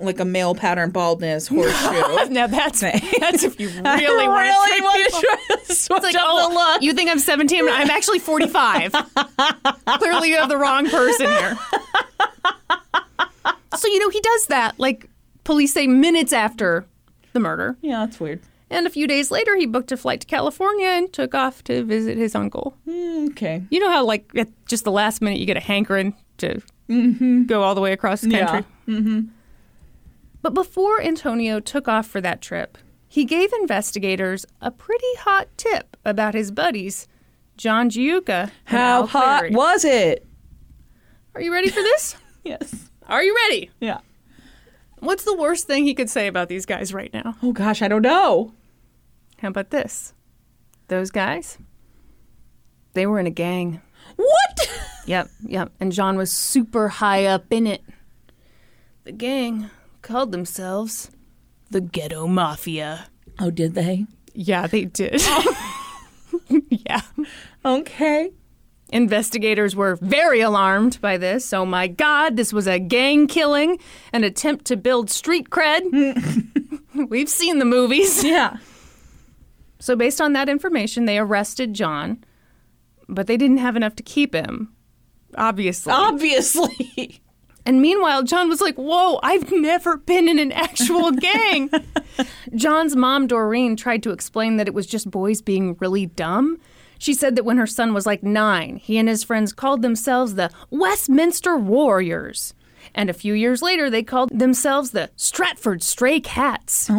like 0.00 0.20
a 0.20 0.24
male 0.24 0.54
pattern 0.54 0.90
baldness 0.90 1.48
horseshoe. 1.48 2.28
Now 2.30 2.46
that's 2.46 2.80
that's 3.20 3.42
if 3.42 3.58
you 3.58 3.68
really 3.68 4.28
really 4.28 4.28
want 4.28 5.12
to 5.12 5.20
try 5.20 5.56
to 5.56 5.74
switch 5.74 5.96
It's 5.96 6.04
like, 6.04 6.14
up 6.14 6.22
oh, 6.24 6.48
the 6.48 6.54
look. 6.54 6.82
you 6.82 6.92
think 6.92 7.10
I'm 7.10 7.18
17? 7.18 7.64
but 7.64 7.72
I'm 7.74 7.90
actually 7.90 8.18
45. 8.18 8.92
Clearly, 9.98 10.28
you 10.30 10.36
have 10.36 10.48
the 10.48 10.56
wrong 10.58 10.88
person 10.88 11.26
here. 11.26 11.58
so, 13.76 13.88
you 13.88 13.98
know, 13.98 14.10
he 14.10 14.20
does 14.20 14.46
that, 14.46 14.78
like 14.78 15.08
police 15.44 15.72
say 15.72 15.86
minutes 15.86 16.32
after 16.32 16.86
the 17.32 17.40
murder. 17.40 17.76
Yeah, 17.80 18.04
that's 18.04 18.20
weird. 18.20 18.40
And 18.70 18.86
a 18.86 18.90
few 18.90 19.06
days 19.06 19.30
later, 19.30 19.56
he 19.56 19.64
booked 19.66 19.92
a 19.92 19.96
flight 19.96 20.20
to 20.20 20.26
California 20.26 20.86
and 20.88 21.10
took 21.12 21.34
off 21.34 21.64
to 21.64 21.82
visit 21.84 22.18
his 22.18 22.34
uncle. 22.34 22.76
Mm, 22.86 23.30
Okay. 23.30 23.62
You 23.70 23.80
know 23.80 23.90
how, 23.90 24.04
like, 24.04 24.30
at 24.36 24.48
just 24.66 24.84
the 24.84 24.90
last 24.92 25.22
minute, 25.22 25.38
you 25.38 25.46
get 25.46 25.56
a 25.56 25.60
hankering 25.60 26.14
to 26.38 26.60
go 27.46 27.62
all 27.62 27.74
the 27.74 27.80
way 27.80 27.92
across 27.92 28.20
the 28.22 28.30
Yeah. 28.30 28.46
country? 28.46 28.70
Mm-hmm. 28.88 29.20
But 30.42 30.54
before 30.54 31.00
Antonio 31.00 31.60
took 31.60 31.88
off 31.88 32.06
for 32.06 32.20
that 32.20 32.40
trip, 32.40 32.78
he 33.08 33.24
gave 33.24 33.52
investigators 33.54 34.44
a 34.60 34.70
pretty 34.70 35.14
hot 35.20 35.48
tip 35.56 35.96
about 36.04 36.34
his 36.34 36.50
buddies, 36.50 37.08
John 37.56 37.88
Giuca. 37.90 38.42
and 38.42 38.50
How 38.66 39.06
hot 39.06 39.50
was 39.50 39.84
it? 39.84 40.26
Are 41.34 41.40
you 41.40 41.52
ready 41.52 41.68
for 41.70 41.80
this? 41.82 42.16
Yes. 42.44 42.88
Are 43.08 43.22
you 43.22 43.34
ready? 43.48 43.70
Yeah. 43.80 43.98
What's 45.00 45.24
the 45.24 45.34
worst 45.36 45.66
thing 45.66 45.84
he 45.84 45.92
could 45.94 46.08
say 46.08 46.28
about 46.28 46.48
these 46.48 46.64
guys 46.64 46.94
right 46.94 47.12
now? 47.12 47.36
Oh 47.42 47.52
gosh, 47.52 47.82
I 47.82 47.88
don't 47.88 48.00
know. 48.02 48.52
How 49.38 49.48
about 49.48 49.70
this? 49.70 50.14
Those 50.88 51.10
guys, 51.10 51.58
they 52.94 53.06
were 53.06 53.18
in 53.18 53.26
a 53.26 53.30
gang. 53.30 53.80
What? 54.16 54.70
Yep, 55.06 55.30
yep. 55.46 55.72
And 55.80 55.90
John 55.90 56.18
was 56.18 56.30
super 56.30 56.88
high 56.88 57.24
up 57.24 57.46
in 57.50 57.66
it. 57.66 57.82
The 59.04 59.12
gang 59.12 59.70
called 60.02 60.32
themselves 60.32 61.10
the 61.70 61.80
ghetto 61.80 62.26
mafia. 62.26 63.06
Oh, 63.38 63.50
did 63.50 63.74
they? 63.74 64.04
Yeah, 64.34 64.66
they 64.66 64.84
did. 64.84 65.22
Oh. 65.24 65.78
yeah. 66.68 67.00
Okay. 67.64 68.32
Investigators 68.90 69.76
were 69.76 69.96
very 69.96 70.40
alarmed 70.40 70.98
by 71.00 71.18
this. 71.18 71.52
Oh 71.52 71.66
my 71.66 71.88
God, 71.88 72.36
this 72.36 72.52
was 72.52 72.66
a 72.66 72.78
gang 72.78 73.26
killing, 73.26 73.78
an 74.12 74.24
attempt 74.24 74.64
to 74.66 74.76
build 74.76 75.10
street 75.10 75.50
cred. 75.50 75.82
We've 77.08 77.28
seen 77.28 77.58
the 77.58 77.66
movies. 77.66 78.24
Yeah. 78.24 78.56
So, 79.78 79.94
based 79.96 80.20
on 80.20 80.32
that 80.32 80.48
information, 80.48 81.04
they 81.04 81.18
arrested 81.18 81.74
John, 81.74 82.24
but 83.08 83.26
they 83.26 83.36
didn't 83.36 83.58
have 83.58 83.76
enough 83.76 83.96
to 83.96 84.02
keep 84.02 84.34
him, 84.34 84.74
obviously. 85.36 85.92
Obviously. 85.92 87.20
And 87.68 87.82
meanwhile, 87.82 88.22
John 88.22 88.48
was 88.48 88.62
like, 88.62 88.76
Whoa, 88.76 89.20
I've 89.22 89.52
never 89.52 89.98
been 89.98 90.26
in 90.26 90.38
an 90.38 90.52
actual 90.52 91.10
gang. 91.12 91.70
John's 92.54 92.96
mom, 92.96 93.26
Doreen, 93.26 93.76
tried 93.76 94.02
to 94.04 94.10
explain 94.10 94.56
that 94.56 94.66
it 94.68 94.72
was 94.72 94.86
just 94.86 95.10
boys 95.10 95.42
being 95.42 95.76
really 95.78 96.06
dumb. 96.06 96.58
She 96.98 97.12
said 97.12 97.36
that 97.36 97.44
when 97.44 97.58
her 97.58 97.66
son 97.66 97.92
was 97.92 98.06
like 98.06 98.22
nine, 98.22 98.76
he 98.76 98.96
and 98.96 99.06
his 99.06 99.22
friends 99.22 99.52
called 99.52 99.82
themselves 99.82 100.34
the 100.34 100.50
Westminster 100.70 101.58
Warriors. 101.58 102.54
And 102.98 103.08
a 103.08 103.12
few 103.12 103.32
years 103.32 103.62
later, 103.62 103.88
they 103.90 104.02
called 104.02 104.36
themselves 104.36 104.90
the 104.90 105.08
Stratford 105.14 105.84
Stray 105.84 106.18
Cats. 106.18 106.90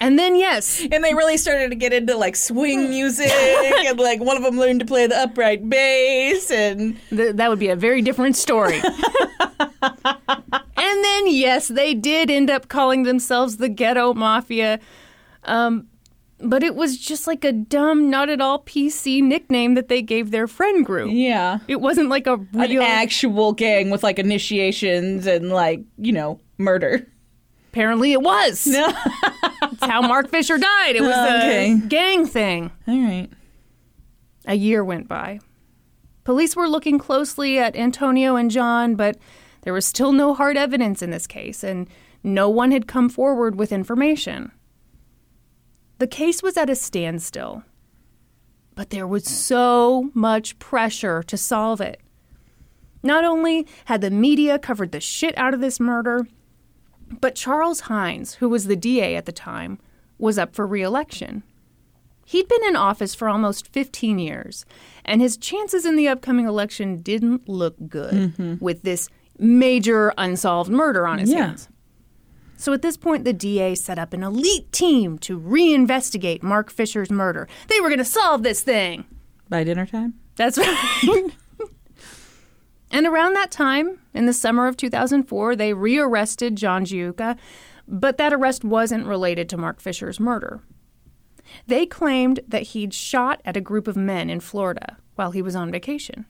And 0.00 0.18
then, 0.18 0.34
yes, 0.34 0.84
And 0.90 1.04
they 1.04 1.14
really 1.14 1.36
started 1.36 1.68
to 1.68 1.76
get 1.76 1.92
into 1.92 2.16
like 2.16 2.34
swing 2.34 2.90
music, 2.90 3.30
and 3.30 3.96
like 3.96 4.18
one 4.18 4.36
of 4.36 4.42
them 4.42 4.58
learned 4.58 4.80
to 4.80 4.86
play 4.86 5.06
the 5.06 5.16
upright 5.16 5.70
bass, 5.70 6.50
and 6.50 6.98
th- 7.10 7.36
that 7.36 7.48
would 7.48 7.60
be 7.60 7.68
a 7.68 7.76
very 7.76 8.02
different 8.02 8.34
story. 8.34 8.80
and 9.82 11.04
then, 11.04 11.28
yes, 11.28 11.68
they 11.68 11.94
did 11.94 12.28
end 12.28 12.50
up 12.50 12.66
calling 12.66 13.04
themselves 13.04 13.58
the 13.58 13.68
Ghetto 13.68 14.14
Mafia. 14.14 14.80
Um, 15.44 15.86
but 16.38 16.62
it 16.62 16.74
was 16.74 16.98
just 16.98 17.26
like 17.26 17.44
a 17.44 17.52
dumb, 17.52 18.10
not 18.10 18.28
at 18.28 18.40
all 18.40 18.60
PC 18.62 19.22
nickname 19.22 19.74
that 19.74 19.88
they 19.88 20.02
gave 20.02 20.30
their 20.30 20.46
friend 20.46 20.84
group. 20.84 21.10
yeah, 21.12 21.58
It 21.68 21.80
wasn't 21.80 22.08
like 22.08 22.26
a 22.26 22.34
an 22.54 22.76
actual 22.82 23.52
gang 23.52 23.90
with 23.90 24.02
like 24.02 24.18
initiations 24.18 25.26
and 25.26 25.48
like 25.50 25.80
you 25.98 26.12
know 26.12 26.40
murder. 26.58 27.06
Apparently, 27.72 28.12
it 28.12 28.22
was. 28.22 28.66
No. 28.66 28.90
That's 29.60 29.84
how 29.84 30.00
Mark 30.00 30.30
Fisher 30.30 30.56
died. 30.56 30.96
It 30.96 31.02
was 31.02 31.10
Okay. 31.10 31.78
gang 31.88 32.24
thing. 32.26 32.70
All 32.88 32.98
right. 32.98 33.28
A 34.46 34.54
year 34.54 34.82
went 34.84 35.08
by. 35.08 35.40
Police 36.24 36.56
were 36.56 36.68
looking 36.68 36.98
closely 36.98 37.58
at 37.58 37.76
Antonio 37.76 38.34
and 38.36 38.50
John, 38.50 38.94
but 38.94 39.18
there 39.62 39.72
was 39.74 39.84
still 39.84 40.12
no 40.12 40.32
hard 40.34 40.56
evidence 40.56 41.02
in 41.02 41.10
this 41.10 41.26
case, 41.26 41.62
and 41.62 41.86
no 42.24 42.48
one 42.48 42.70
had 42.70 42.86
come 42.86 43.08
forward 43.10 43.56
with 43.56 43.72
information. 43.72 44.50
The 45.98 46.06
case 46.06 46.42
was 46.42 46.56
at 46.56 46.70
a 46.70 46.74
standstill, 46.74 47.64
but 48.74 48.90
there 48.90 49.06
was 49.06 49.24
so 49.24 50.10
much 50.12 50.58
pressure 50.58 51.22
to 51.22 51.36
solve 51.36 51.80
it. 51.80 52.00
Not 53.02 53.24
only 53.24 53.66
had 53.86 54.00
the 54.00 54.10
media 54.10 54.58
covered 54.58 54.92
the 54.92 55.00
shit 55.00 55.36
out 55.38 55.54
of 55.54 55.60
this 55.60 55.80
murder, 55.80 56.26
but 57.20 57.34
Charles 57.34 57.82
Hynes, 57.82 58.34
who 58.36 58.48
was 58.48 58.66
the 58.66 58.76
DA 58.76 59.16
at 59.16 59.26
the 59.26 59.32
time, 59.32 59.78
was 60.18 60.38
up 60.38 60.54
for 60.54 60.66
re 60.66 60.82
election. 60.82 61.42
He'd 62.26 62.48
been 62.48 62.64
in 62.64 62.74
office 62.74 63.14
for 63.14 63.28
almost 63.28 63.72
15 63.72 64.18
years, 64.18 64.66
and 65.04 65.20
his 65.20 65.36
chances 65.36 65.86
in 65.86 65.94
the 65.94 66.08
upcoming 66.08 66.46
election 66.46 67.00
didn't 67.00 67.48
look 67.48 67.76
good 67.88 68.12
mm-hmm. 68.12 68.54
with 68.62 68.82
this 68.82 69.08
major 69.38 70.12
unsolved 70.18 70.70
murder 70.70 71.06
on 71.06 71.18
his 71.18 71.30
Yeah. 71.30 71.46
hands. 71.46 71.68
So 72.56 72.72
at 72.72 72.82
this 72.82 72.96
point, 72.96 73.24
the 73.24 73.32
DA 73.32 73.74
set 73.74 73.98
up 73.98 74.12
an 74.12 74.22
elite 74.22 74.72
team 74.72 75.18
to 75.18 75.38
reinvestigate 75.38 76.42
Mark 76.42 76.70
Fisher's 76.70 77.10
murder. 77.10 77.48
They 77.68 77.80
were 77.80 77.88
going 77.88 77.98
to 77.98 78.04
solve 78.04 78.42
this 78.42 78.62
thing. 78.62 79.04
By 79.48 79.64
dinner 79.64 79.86
time. 79.86 80.14
That's 80.36 80.58
right. 80.58 81.30
and 82.90 83.06
around 83.06 83.34
that 83.34 83.50
time, 83.50 83.98
in 84.14 84.26
the 84.26 84.32
summer 84.32 84.66
of 84.66 84.76
2004, 84.76 85.56
they 85.56 85.72
rearrested 85.72 86.56
John 86.56 86.84
Giuca, 86.84 87.36
but 87.86 88.18
that 88.18 88.32
arrest 88.32 88.64
wasn't 88.64 89.06
related 89.06 89.48
to 89.50 89.56
Mark 89.56 89.80
Fisher's 89.80 90.18
murder. 90.18 90.62
They 91.66 91.86
claimed 91.86 92.40
that 92.48 92.62
he'd 92.62 92.92
shot 92.92 93.40
at 93.44 93.56
a 93.56 93.60
group 93.60 93.86
of 93.86 93.96
men 93.96 94.28
in 94.28 94.40
Florida 94.40 94.96
while 95.14 95.30
he 95.30 95.42
was 95.42 95.54
on 95.54 95.70
vacation. 95.70 96.26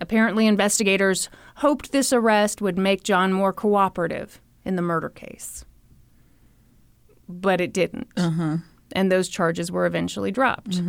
Apparently, 0.00 0.46
investigators 0.46 1.28
hoped 1.56 1.92
this 1.92 2.12
arrest 2.12 2.60
would 2.60 2.78
make 2.78 3.02
John 3.02 3.32
more 3.32 3.52
cooperative 3.52 4.40
in 4.64 4.76
the 4.76 4.82
murder 4.82 5.08
case. 5.08 5.64
But 7.28 7.60
it 7.60 7.72
didn't. 7.72 8.08
And 8.94 9.10
those 9.10 9.28
charges 9.28 9.72
were 9.72 9.86
eventually 9.86 10.30
dropped. 10.30 10.80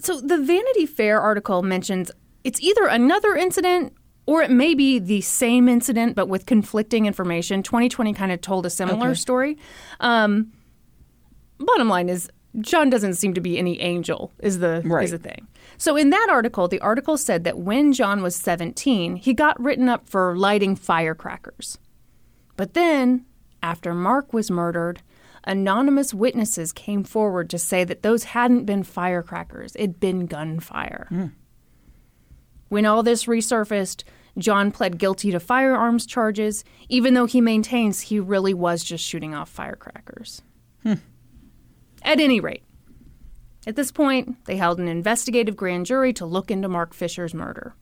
So 0.00 0.20
the 0.20 0.38
Vanity 0.38 0.86
Fair 0.86 1.20
article 1.20 1.62
mentions 1.62 2.10
it's 2.44 2.60
either 2.60 2.86
another 2.86 3.34
incident 3.34 3.92
or 4.26 4.42
it 4.42 4.50
may 4.50 4.74
be 4.74 4.98
the 5.00 5.20
same 5.22 5.68
incident 5.68 6.14
but 6.14 6.28
with 6.28 6.46
conflicting 6.46 7.06
information. 7.06 7.62
2020 7.64 8.12
kind 8.14 8.30
of 8.30 8.40
told 8.40 8.64
a 8.64 8.70
similar 8.70 9.08
Okay. 9.08 9.14
story. 9.14 9.58
Um, 10.00 10.52
bottom 11.58 11.88
line 11.88 12.08
is 12.08 12.30
John 12.60 12.90
doesn't 12.90 13.14
seem 13.14 13.34
to 13.34 13.40
be 13.40 13.58
any 13.58 13.80
angel 13.80 14.32
is 14.40 14.60
the 14.60 14.82
Right. 14.84 15.04
is 15.04 15.10
the 15.10 15.18
thing. 15.18 15.47
So 15.78 15.96
in 15.96 16.10
that 16.10 16.26
article, 16.28 16.66
the 16.66 16.80
article 16.80 17.16
said 17.16 17.44
that 17.44 17.58
when 17.58 17.92
John 17.92 18.20
was 18.20 18.34
17, 18.34 19.16
he 19.16 19.32
got 19.32 19.60
written 19.62 19.88
up 19.88 20.08
for 20.08 20.36
lighting 20.36 20.74
firecrackers. 20.74 21.78
But 22.56 22.74
then, 22.74 23.24
after 23.62 23.94
Mark 23.94 24.32
was 24.32 24.50
murdered, 24.50 25.02
anonymous 25.44 26.12
witnesses 26.12 26.72
came 26.72 27.04
forward 27.04 27.48
to 27.50 27.58
say 27.58 27.84
that 27.84 28.02
those 28.02 28.24
hadn't 28.24 28.64
been 28.64 28.82
firecrackers, 28.82 29.76
it'd 29.76 30.00
been 30.00 30.26
gunfire. 30.26 31.06
Hmm. 31.10 31.26
When 32.68 32.84
all 32.84 33.04
this 33.04 33.24
resurfaced, 33.24 34.02
John 34.36 34.72
pled 34.72 34.98
guilty 34.98 35.30
to 35.30 35.40
firearms 35.40 36.06
charges, 36.06 36.64
even 36.88 37.14
though 37.14 37.26
he 37.26 37.40
maintains 37.40 38.00
he 38.00 38.18
really 38.18 38.52
was 38.52 38.82
just 38.82 39.04
shooting 39.04 39.34
off 39.34 39.48
firecrackers. 39.48 40.42
Hmm. 40.82 40.94
At 42.02 42.20
any 42.20 42.40
rate, 42.40 42.64
at 43.66 43.76
this 43.76 43.92
point, 43.92 44.44
they 44.46 44.56
held 44.56 44.78
an 44.78 44.88
investigative 44.88 45.56
grand 45.56 45.86
jury 45.86 46.12
to 46.14 46.26
look 46.26 46.50
into 46.50 46.68
Mark 46.68 46.94
Fisher's 46.94 47.34
murder. 47.34 47.74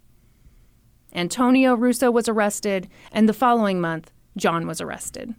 Antonio 1.14 1.74
Russo 1.74 2.10
was 2.10 2.28
arrested, 2.28 2.88
and 3.12 3.28
the 3.28 3.32
following 3.32 3.80
month, 3.80 4.12
John 4.36 4.66
was 4.66 4.80
arrested. 4.80 5.34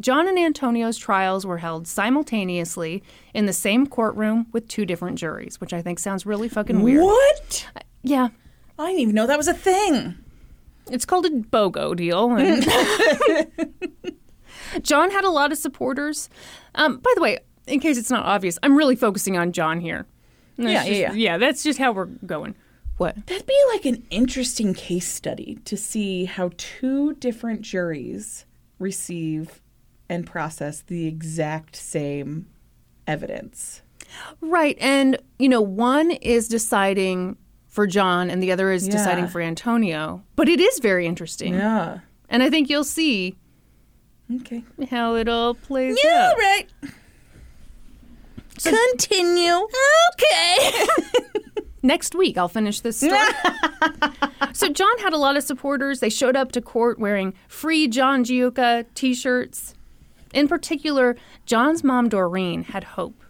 John 0.00 0.26
and 0.26 0.38
Antonio's 0.38 0.96
trials 0.96 1.44
were 1.44 1.58
held 1.58 1.86
simultaneously 1.86 3.02
in 3.34 3.46
the 3.46 3.52
same 3.52 3.86
courtroom 3.86 4.46
with 4.50 4.66
two 4.66 4.86
different 4.86 5.18
juries, 5.18 5.60
which 5.60 5.74
I 5.74 5.82
think 5.82 5.98
sounds 5.98 6.24
really 6.24 6.48
fucking 6.48 6.82
weird. 6.82 7.04
What? 7.04 7.66
Yeah. 8.02 8.28
I 8.78 8.86
didn't 8.86 9.00
even 9.00 9.14
know 9.14 9.26
that 9.26 9.36
was 9.36 9.48
a 9.48 9.54
thing. 9.54 10.16
It's 10.90 11.04
called 11.04 11.26
a 11.26 11.30
BOGO 11.30 11.94
deal. 11.96 12.34
and- 12.34 12.64
John 14.82 15.10
had 15.10 15.24
a 15.24 15.30
lot 15.30 15.52
of 15.52 15.58
supporters. 15.58 16.28
Um, 16.74 16.98
by 16.98 17.12
the 17.14 17.20
way, 17.20 17.38
in 17.70 17.80
case 17.80 17.96
it's 17.98 18.10
not 18.10 18.24
obvious, 18.26 18.58
I'm 18.62 18.76
really 18.76 18.96
focusing 18.96 19.36
on 19.38 19.52
John 19.52 19.80
here. 19.80 20.06
That's 20.56 20.70
Yeah, 20.70 20.84
yeah, 20.84 20.96
yeah. 20.98 21.12
Yeah, 21.12 21.38
that's 21.38 21.62
just 21.62 21.78
how 21.78 21.92
we're 21.92 22.06
going. 22.06 22.54
What? 22.98 23.16
That'd 23.26 23.46
be 23.46 23.58
like 23.72 23.86
an 23.86 24.04
interesting 24.10 24.74
case 24.74 25.08
study 25.08 25.58
to 25.64 25.76
see 25.76 26.26
how 26.26 26.50
two 26.58 27.14
different 27.14 27.62
juries 27.62 28.44
receive 28.78 29.62
and 30.08 30.26
process 30.26 30.82
the 30.82 31.06
exact 31.06 31.76
same 31.76 32.46
evidence. 33.06 33.80
Right. 34.40 34.76
And, 34.80 35.16
you 35.38 35.48
know, 35.48 35.60
one 35.62 36.10
is 36.10 36.48
deciding 36.48 37.36
for 37.68 37.86
John 37.86 38.28
and 38.28 38.42
the 38.42 38.52
other 38.52 38.70
is 38.72 38.86
Yeah. 38.86 38.92
deciding 38.92 39.28
for 39.28 39.40
Antonio. 39.40 40.22
But 40.36 40.48
it 40.48 40.60
is 40.60 40.78
very 40.80 41.06
interesting. 41.06 41.54
Yeah. 41.54 42.00
And 42.28 42.42
I 42.42 42.50
think 42.50 42.68
you'll 42.68 42.84
see 42.84 43.36
Okay. 44.40 44.62
how 44.90 45.14
it 45.14 45.28
all 45.28 45.54
plays 45.54 45.96
Yeah, 46.04 46.30
out. 46.30 46.34
Yeah, 46.38 46.44
right. 46.44 46.68
Continue. 48.62 49.66
Okay. 50.12 50.86
Next 51.82 52.14
week, 52.14 52.36
I'll 52.36 52.48
finish 52.48 52.80
this 52.80 52.98
story. 52.98 53.18
so, 54.52 54.68
John 54.68 54.98
had 54.98 55.14
a 55.14 55.18
lot 55.18 55.36
of 55.36 55.42
supporters. 55.42 56.00
They 56.00 56.10
showed 56.10 56.36
up 56.36 56.52
to 56.52 56.60
court 56.60 56.98
wearing 56.98 57.32
free 57.48 57.88
John 57.88 58.22
Giuca 58.22 58.84
t 58.94 59.14
shirts. 59.14 59.74
In 60.34 60.46
particular, 60.46 61.16
John's 61.46 61.82
mom, 61.82 62.08
Doreen, 62.08 62.64
had 62.64 62.84
hope. 62.84 63.24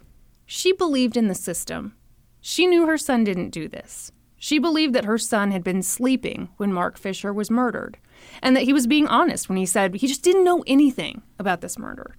She 0.46 0.72
believed 0.72 1.16
in 1.16 1.28
the 1.28 1.34
system. 1.34 1.94
She 2.40 2.66
knew 2.66 2.86
her 2.86 2.98
son 2.98 3.22
didn't 3.22 3.50
do 3.50 3.68
this. 3.68 4.10
She 4.36 4.58
believed 4.58 4.94
that 4.94 5.04
her 5.04 5.18
son 5.18 5.50
had 5.50 5.62
been 5.62 5.82
sleeping 5.82 6.48
when 6.56 6.72
Mark 6.72 6.98
Fisher 6.98 7.32
was 7.32 7.50
murdered, 7.50 7.98
and 8.42 8.56
that 8.56 8.64
he 8.64 8.72
was 8.72 8.86
being 8.86 9.06
honest 9.06 9.48
when 9.48 9.58
he 9.58 9.66
said 9.66 9.94
he 9.94 10.08
just 10.08 10.22
didn't 10.22 10.44
know 10.44 10.64
anything 10.66 11.22
about 11.38 11.60
this 11.60 11.78
murder. 11.78 12.16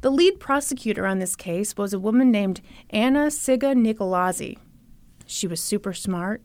The 0.00 0.10
lead 0.10 0.40
prosecutor 0.40 1.06
on 1.06 1.18
this 1.18 1.36
case 1.36 1.76
was 1.76 1.92
a 1.92 1.98
woman 1.98 2.30
named 2.30 2.62
Anna 2.88 3.26
Sigga 3.26 3.74
Nicolazzi. 3.74 4.56
She 5.26 5.46
was 5.46 5.62
super 5.62 5.92
smart, 5.92 6.42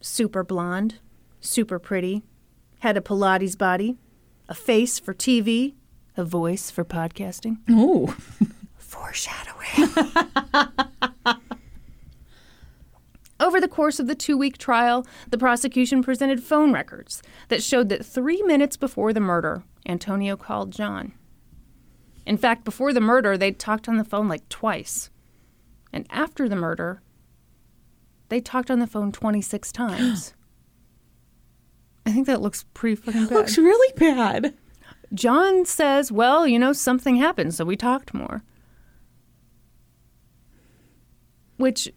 super 0.00 0.42
blonde, 0.42 0.98
super 1.40 1.78
pretty, 1.78 2.24
had 2.80 2.96
a 2.96 3.00
Pilates 3.00 3.56
body, 3.56 3.96
a 4.48 4.54
face 4.54 4.98
for 4.98 5.14
TV, 5.14 5.74
a 6.16 6.24
voice 6.24 6.68
for 6.70 6.84
podcasting. 6.84 7.58
Ooh. 7.70 8.12
Foreshadowing. 8.76 9.94
Over 13.38 13.60
the 13.60 13.68
course 13.68 14.00
of 14.00 14.08
the 14.08 14.14
two 14.16 14.36
week 14.36 14.58
trial, 14.58 15.06
the 15.30 15.38
prosecution 15.38 16.02
presented 16.02 16.42
phone 16.42 16.72
records 16.72 17.22
that 17.48 17.62
showed 17.62 17.88
that 17.90 18.04
three 18.04 18.42
minutes 18.42 18.76
before 18.76 19.12
the 19.12 19.20
murder, 19.20 19.62
Antonio 19.86 20.36
called 20.36 20.72
John. 20.72 21.12
In 22.26 22.36
fact, 22.36 22.64
before 22.64 22.92
the 22.92 23.00
murder, 23.00 23.38
they'd 23.38 23.58
talked 23.58 23.88
on 23.88 23.96
the 23.96 24.04
phone 24.04 24.28
like 24.28 24.48
twice. 24.48 25.10
And 25.92 26.06
after 26.10 26.48
the 26.48 26.56
murder, 26.56 27.00
they 28.28 28.40
talked 28.40 28.70
on 28.70 28.80
the 28.80 28.86
phone 28.86 29.12
26 29.12 29.70
times. 29.72 30.34
I 32.04 32.10
think 32.12 32.26
that 32.26 32.42
looks 32.42 32.64
pretty 32.74 32.96
fucking 32.96 33.26
bad. 33.26 33.32
Looks 33.34 33.58
really 33.58 33.92
bad. 33.96 34.54
John 35.14 35.64
says, 35.64 36.10
well, 36.10 36.46
you 36.46 36.58
know, 36.58 36.72
something 36.72 37.16
happened, 37.16 37.54
so 37.54 37.64
we 37.64 37.76
talked 37.76 38.12
more. 38.12 38.42
Which 41.58 41.88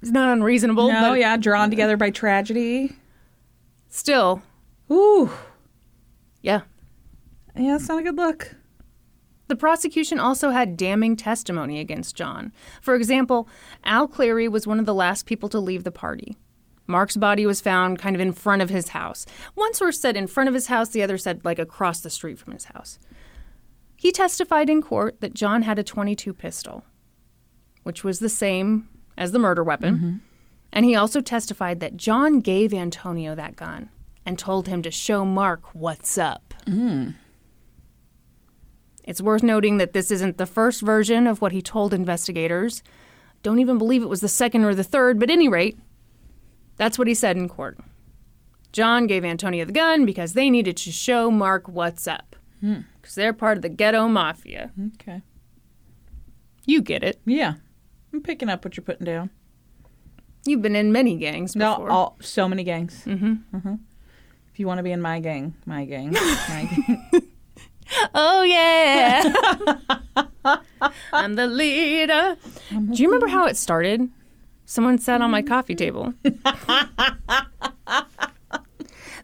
is 0.00 0.10
not 0.10 0.30
unreasonable, 0.32 0.88
No, 0.92 1.12
yeah, 1.14 1.36
drawn 1.36 1.70
together 1.70 1.96
by 1.96 2.10
tragedy. 2.10 2.96
still, 3.88 4.42
Ooh. 4.90 5.30
yeah. 6.42 6.62
Yeah, 7.56 7.72
that's 7.72 7.88
not 7.88 7.98
a 7.98 8.02
good 8.02 8.16
look. 8.16 8.54
The 9.50 9.56
prosecution 9.56 10.20
also 10.20 10.50
had 10.50 10.76
damning 10.76 11.16
testimony 11.16 11.80
against 11.80 12.14
John. 12.14 12.52
For 12.80 12.94
example, 12.94 13.48
Al 13.82 14.06
Cleary 14.06 14.46
was 14.46 14.64
one 14.64 14.78
of 14.78 14.86
the 14.86 14.94
last 14.94 15.26
people 15.26 15.48
to 15.48 15.58
leave 15.58 15.82
the 15.82 15.90
party. 15.90 16.36
Mark's 16.86 17.16
body 17.16 17.44
was 17.46 17.60
found 17.60 17.98
kind 17.98 18.14
of 18.14 18.22
in 18.22 18.32
front 18.32 18.62
of 18.62 18.70
his 18.70 18.90
house. 18.90 19.26
One 19.56 19.74
source 19.74 19.98
said 20.00 20.16
in 20.16 20.28
front 20.28 20.46
of 20.46 20.54
his 20.54 20.68
house, 20.68 20.90
the 20.90 21.02
other 21.02 21.18
said 21.18 21.44
like 21.44 21.58
across 21.58 21.98
the 21.98 22.10
street 22.10 22.38
from 22.38 22.52
his 22.52 22.66
house. 22.66 23.00
He 23.96 24.12
testified 24.12 24.70
in 24.70 24.82
court 24.82 25.20
that 25.20 25.34
John 25.34 25.62
had 25.62 25.80
a 25.80 25.82
22 25.82 26.32
pistol, 26.32 26.84
which 27.82 28.04
was 28.04 28.20
the 28.20 28.28
same 28.28 28.88
as 29.18 29.32
the 29.32 29.40
murder 29.40 29.64
weapon. 29.64 29.96
Mm-hmm. 29.96 30.16
And 30.72 30.84
he 30.84 30.94
also 30.94 31.20
testified 31.20 31.80
that 31.80 31.96
John 31.96 32.38
gave 32.38 32.72
Antonio 32.72 33.34
that 33.34 33.56
gun 33.56 33.90
and 34.24 34.38
told 34.38 34.68
him 34.68 34.80
to 34.82 34.92
show 34.92 35.24
Mark 35.24 35.74
what's 35.74 36.16
up. 36.16 36.54
Mm. 36.66 37.16
It's 39.04 39.22
worth 39.22 39.42
noting 39.42 39.78
that 39.78 39.92
this 39.92 40.10
isn't 40.10 40.38
the 40.38 40.46
first 40.46 40.82
version 40.82 41.26
of 41.26 41.40
what 41.40 41.52
he 41.52 41.62
told 41.62 41.94
investigators. 41.94 42.82
Don't 43.42 43.58
even 43.58 43.78
believe 43.78 44.02
it 44.02 44.08
was 44.08 44.20
the 44.20 44.28
second 44.28 44.64
or 44.64 44.74
the 44.74 44.84
third, 44.84 45.18
but 45.18 45.30
at 45.30 45.32
any 45.32 45.48
rate, 45.48 45.78
that's 46.76 46.98
what 46.98 47.08
he 47.08 47.14
said 47.14 47.36
in 47.36 47.48
court. 47.48 47.78
John 48.72 49.06
gave 49.06 49.24
Antonio 49.24 49.64
the 49.64 49.72
gun 49.72 50.06
because 50.06 50.34
they 50.34 50.48
needed 50.50 50.76
to 50.78 50.92
show 50.92 51.30
Mark 51.30 51.68
what's 51.68 52.06
up. 52.06 52.36
Because 52.60 53.14
they're 53.14 53.32
part 53.32 53.56
of 53.56 53.62
the 53.62 53.68
ghetto 53.68 54.06
mafia. 54.06 54.70
Okay. 54.94 55.22
You 56.66 56.82
get 56.82 57.02
it. 57.02 57.20
Yeah. 57.24 57.54
I'm 58.12 58.20
picking 58.22 58.48
up 58.48 58.64
what 58.64 58.76
you're 58.76 58.84
putting 58.84 59.06
down. 59.06 59.30
You've 60.46 60.62
been 60.62 60.76
in 60.76 60.92
many 60.92 61.16
gangs 61.16 61.54
No, 61.54 61.86
all, 61.88 62.16
so 62.20 62.48
many 62.48 62.64
gangs. 62.64 63.04
Mm-hmm. 63.04 63.56
Mm-hmm. 63.56 63.74
If 64.52 64.60
you 64.60 64.66
want 64.66 64.78
to 64.78 64.82
be 64.82 64.92
in 64.92 65.00
my 65.00 65.20
gang, 65.20 65.54
my 65.66 65.84
gang, 65.84 66.12
my 66.12 66.68
gang. 66.86 67.22
Oh 68.14 68.42
yeah. 68.42 69.32
I'm 71.12 71.34
the 71.34 71.46
leader. 71.46 72.36
Do 72.70 73.02
you 73.02 73.08
remember 73.08 73.28
how 73.28 73.46
it 73.46 73.56
started? 73.56 74.08
Someone 74.64 74.98
sat 74.98 75.20
on 75.20 75.30
my 75.30 75.42
coffee 75.42 75.74
table. 75.74 76.14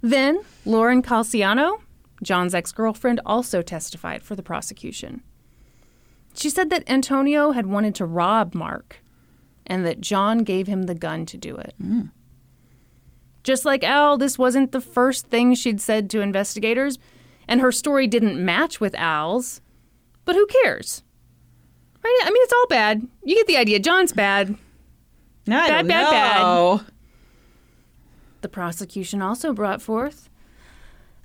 then 0.03 0.41
Lauren 0.65 1.03
Calciano, 1.03 1.81
John's 2.23 2.55
ex-girlfriend, 2.55 3.21
also 3.25 3.63
testified 3.63 4.23
for 4.23 4.35
the 4.35 4.43
prosecution. 4.43 5.23
She 6.35 6.51
said 6.51 6.71
that 6.71 6.89
Antonio 6.89 7.53
had 7.53 7.67
wanted 7.67 7.95
to 7.97 8.05
rob 8.05 8.55
Mark 8.55 9.01
and 9.67 9.87
that 9.87 10.01
John 10.01 10.39
gave 10.39 10.67
him 10.67 10.85
the 10.85 10.95
gun 10.95 11.27
to 11.27 11.37
do 11.37 11.57
it. 11.57 11.75
Mm. 11.83 12.11
Just 13.43 13.65
like 13.65 13.85
Al, 13.85 14.19
this 14.19 14.39
wasn't 14.39 14.73
the 14.73 14.81
first 14.81 15.29
thing 15.29 15.55
she'd 15.55 15.81
said 15.81 16.11
to 16.11 16.21
investigators, 16.21 16.99
and 17.49 17.61
her 17.61 17.73
story 17.73 18.07
didn't 18.07 18.43
match 18.45 18.81
with 18.81 18.95
Al's. 18.97 19.61
But 20.25 20.35
who 20.35 20.47
cares? 20.47 21.03
Right? 22.03 22.21
I 22.25 22.31
mean, 22.31 22.43
it's 22.43 22.53
all 22.53 22.67
bad. 22.69 23.07
You 23.25 23.35
get 23.37 23.47
the 23.47 23.57
idea. 23.57 23.79
John's 23.79 24.13
bad. 24.13 24.57
I 25.49 25.51
Bad, 25.51 25.69
don't 25.69 25.89
bad, 25.89 26.11
bad. 26.11 26.43
know. 26.43 26.81
The 28.41 28.49
prosecution 28.49 29.23
also 29.23 29.53
brought 29.53 29.81
forth 29.81 30.29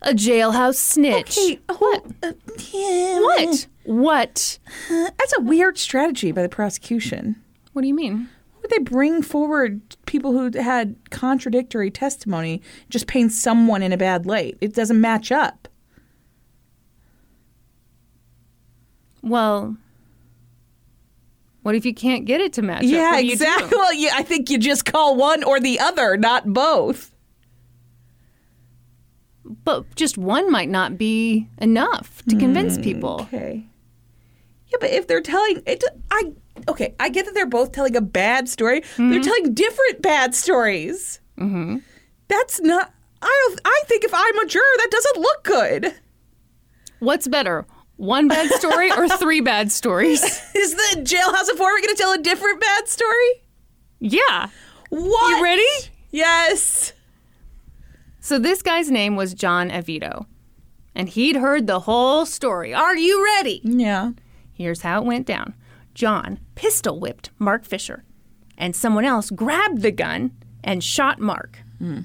a 0.04 0.14
jailhouse 0.14 0.76
snitch. 0.76 1.38
Okay, 1.38 1.60
what? 1.78 2.06
uh, 2.24 2.34
yeah. 2.72 3.20
What? 3.20 3.68
What? 3.84 4.60
That's 4.90 5.34
a 5.38 5.42
weird 5.42 5.78
strategy 5.78 6.32
by 6.32 6.44
the 6.44 6.50
prosecution. 6.50 7.42
What 7.74 7.82
do 7.82 7.88
you 7.88 7.94
mean? 7.96 8.30
Why 8.54 8.60
would 8.62 8.70
they 8.72 8.78
bring 8.80 9.24
forward 9.24 9.82
people 10.06 10.32
who 10.34 10.60
had 10.60 10.96
contradictory 11.10 11.90
testimony, 11.90 12.62
just 12.90 13.08
paint 13.08 13.32
someone 13.32 13.82
in 13.82 13.92
a 13.92 13.98
bad 13.98 14.26
light? 14.28 14.58
It 14.62 14.74
doesn't 14.76 15.02
match 15.02 15.32
up. 15.32 15.68
Well, 19.22 19.78
what 21.62 21.76
if 21.76 21.86
you 21.86 21.94
can't 21.94 22.26
get 22.26 22.42
it 22.42 22.54
to 22.54 22.62
match 22.62 22.84
yeah, 22.84 23.12
What 23.12 23.20
do 23.22 23.26
you 23.28 23.38
do? 23.38 23.44
exactly. 23.44 23.70
Well, 23.78 23.94
yeah, 23.94 24.12
I 24.16 24.24
think 24.24 24.50
you 24.50 24.58
just 24.58 24.86
call 24.86 25.16
one 25.16 25.44
or 25.44 25.60
the 25.60 25.80
other, 25.80 26.18
not 26.18 26.52
both. 26.54 27.12
But 29.64 29.94
just 29.96 30.18
one 30.18 30.52
might 30.52 30.70
not 30.70 30.98
be 30.98 31.48
enough 31.58 32.24
to 32.30 32.36
convince 32.38 32.78
people. 32.78 33.22
Okay. 33.24 33.66
Yeah, 34.68 34.78
but 34.80 34.90
if 34.92 35.08
they're 35.08 35.22
telling 35.22 35.62
it, 35.66 35.84
I 36.10 36.32
okay, 36.70 36.96
I 37.00 37.10
get 37.10 37.26
that 37.26 37.34
they're 37.34 37.46
both 37.46 37.74
telling 37.74 37.96
a 37.98 38.02
bad 38.02 38.48
story. 38.48 38.82
They're 38.98 39.22
telling 39.22 39.54
different 39.54 40.02
bad 40.02 40.34
stories. 40.34 41.20
Mm-hmm. 41.38 41.78
That's 42.30 42.62
not. 42.62 42.94
I 43.22 43.48
don't. 43.48 43.62
I 43.66 43.84
think 43.88 44.06
if 44.06 44.14
I'm 44.14 44.40
a 44.40 44.46
juror, 44.46 44.64
that 44.78 44.88
doesn't 44.90 45.18
look 45.18 45.44
good. 45.44 45.94
What's 47.00 47.28
better, 47.28 47.66
one 48.02 48.28
bad 48.28 48.50
story 48.54 48.92
or 48.92 49.08
three 49.08 49.42
bad 49.42 49.72
stories? 49.72 50.24
Is 50.56 50.74
the 50.74 51.02
jailhouse 51.02 51.50
informant 51.50 51.86
going 51.86 51.96
to 51.96 52.02
tell 52.02 52.14
a 52.14 52.18
different 52.18 52.60
bad 52.60 52.88
story? 52.88 53.44
Yeah. 54.00 54.48
What? 54.90 55.38
You 55.38 55.44
ready? 55.44 55.92
Yes. 56.10 56.94
So 58.20 58.40
this 58.40 58.64
guy's 58.64 58.90
name 58.90 59.16
was 59.16 59.36
John 59.36 59.70
Avitto, 59.70 60.26
and 60.96 61.10
he'd 61.10 61.36
heard 61.36 61.68
the 61.68 61.82
whole 61.82 62.26
story. 62.26 62.74
Are 62.74 62.96
you 62.96 63.24
ready? 63.24 63.62
Yeah. 63.64 64.12
Here's 64.52 64.82
how 64.82 65.02
it 65.02 65.06
went 65.06 65.28
down 65.28 65.54
John 65.94 66.40
pistol 66.56 67.00
whipped 67.00 67.30
Mark 67.38 67.66
Fisher, 67.66 68.04
and 68.58 68.76
someone 68.76 69.06
else 69.06 69.30
grabbed 69.30 69.84
the 69.84 69.92
gun 69.92 70.32
and 70.64 70.84
shot 70.84 71.20
Mark. 71.20 71.60
Hmm. 71.78 72.02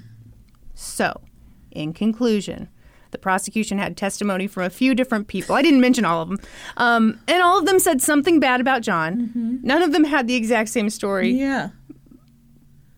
So, 0.75 1.23
in 1.71 1.95
conclusion, 1.95 2.69
the 3.17 3.21
prosecution 3.23 3.79
had 3.79 3.97
testimony 3.97 4.47
from 4.47 4.65
a 4.65 4.71
few 4.71 4.95
different 4.95 5.27
people. 5.29 5.55
I 5.55 5.63
didn't 5.63 5.81
mention 5.81 6.05
all 6.05 6.23
of 6.23 6.29
them. 6.29 6.39
Um, 6.77 7.19
and 7.27 7.43
all 7.43 7.59
of 7.59 7.67
them 7.67 7.79
said 7.79 8.01
something 8.03 8.39
bad 8.41 8.61
about 8.61 8.83
John. 8.83 9.61
None 9.63 9.83
of 9.83 9.93
them 9.93 10.05
had 10.05 10.27
the 10.29 10.35
exact 10.35 10.69
same 10.69 10.91
story, 10.91 11.31
Yeah. 11.31 11.71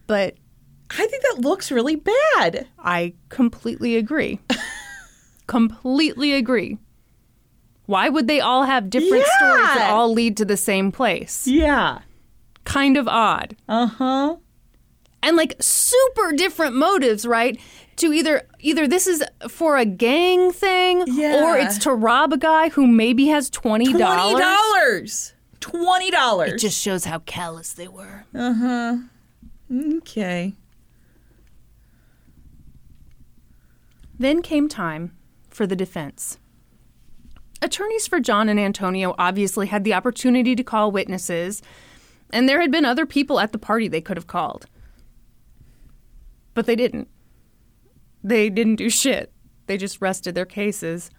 but 0.07 0.35
I 0.91 1.07
think 1.07 1.23
that 1.23 1.41
looks 1.43 1.71
really 1.71 1.97
bad. 1.97 2.67
I 2.79 3.13
completely 3.29 3.97
agree. 3.97 4.41
completely 5.47 6.33
agree. 6.35 6.79
Why 7.87 8.09
would 8.09 8.27
they 8.27 8.41
all 8.41 8.65
have 8.65 8.91
different 8.91 9.25
stories 9.25 9.67
that 9.75 9.91
all 9.91 10.13
lead 10.13 10.37
to 10.39 10.45
the 10.45 10.57
same 10.57 10.93
place? 10.93 11.47
Yeah. 11.47 12.01
Kind 12.65 12.97
of 12.99 13.09
odd. 13.09 13.57
Uh 13.69 13.87
huh. 13.87 14.37
And 15.23 15.37
like 15.37 15.57
super 15.61 16.33
different 16.33 16.75
motives, 16.77 17.27
right? 17.27 17.59
To 17.99 18.13
either 18.13 18.43
either 18.61 18.87
this 18.89 19.07
is 19.07 19.23
for 19.49 19.77
a 19.77 19.85
gang 19.85 20.53
thing 20.53 21.05
Yeah. 21.07 21.43
or 21.45 21.57
it's 21.57 21.79
to 21.79 21.93
rob 21.93 22.33
a 22.33 22.37
guy 22.39 22.69
who 22.71 22.87
maybe 22.87 23.27
has 23.27 23.51
$20. 23.51 23.91
Twenty 23.91 23.93
dollars. 23.93 25.35
Twenty 25.61 26.11
dollars. 26.11 26.53
It 26.53 26.59
just 26.59 26.81
shows 26.81 27.05
how 27.05 27.19
callous 27.21 27.73
they 27.73 27.89
were. 27.89 28.25
Uh-huh. 28.35 28.99
Okay. 29.97 30.55
Then 34.19 34.43
came 34.43 34.69
time 34.69 35.17
for 35.51 35.67
the 35.67 35.77
defense. 35.77 36.39
Attorneys 37.61 38.07
for 38.07 38.21
John 38.21 38.49
and 38.49 38.59
Antonio 38.61 39.15
obviously 39.19 39.67
had 39.67 39.83
the 39.85 39.95
opportunity 39.95 40.55
to 40.55 40.63
call 40.63 40.93
witnesses, 40.93 41.61
and 42.33 42.49
there 42.49 42.61
had 42.61 42.71
been 42.71 42.85
other 42.85 43.07
people 43.07 43.41
at 43.41 43.51
the 43.53 43.59
party 43.59 43.89
they 43.89 44.01
could 44.01 44.17
have 44.17 44.27
called. 44.29 44.67
But 46.55 46.67
they 46.67 46.77
didn't. 46.77 47.09
They 48.23 48.51
didn't 48.51 48.77
do 48.77 48.91
shit. 48.91 49.33
They 49.67 49.77
just 49.77 50.01
rested 50.01 50.35
their 50.35 50.47
cases. 50.47 51.11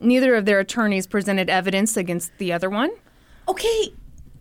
Neither 0.00 0.34
of 0.34 0.46
their 0.46 0.60
attorneys 0.60 1.06
presented 1.06 1.50
evidence 1.50 1.96
against 1.96 2.36
the 2.38 2.52
other 2.52 2.70
one. 2.70 2.90
Okay. 3.48 3.92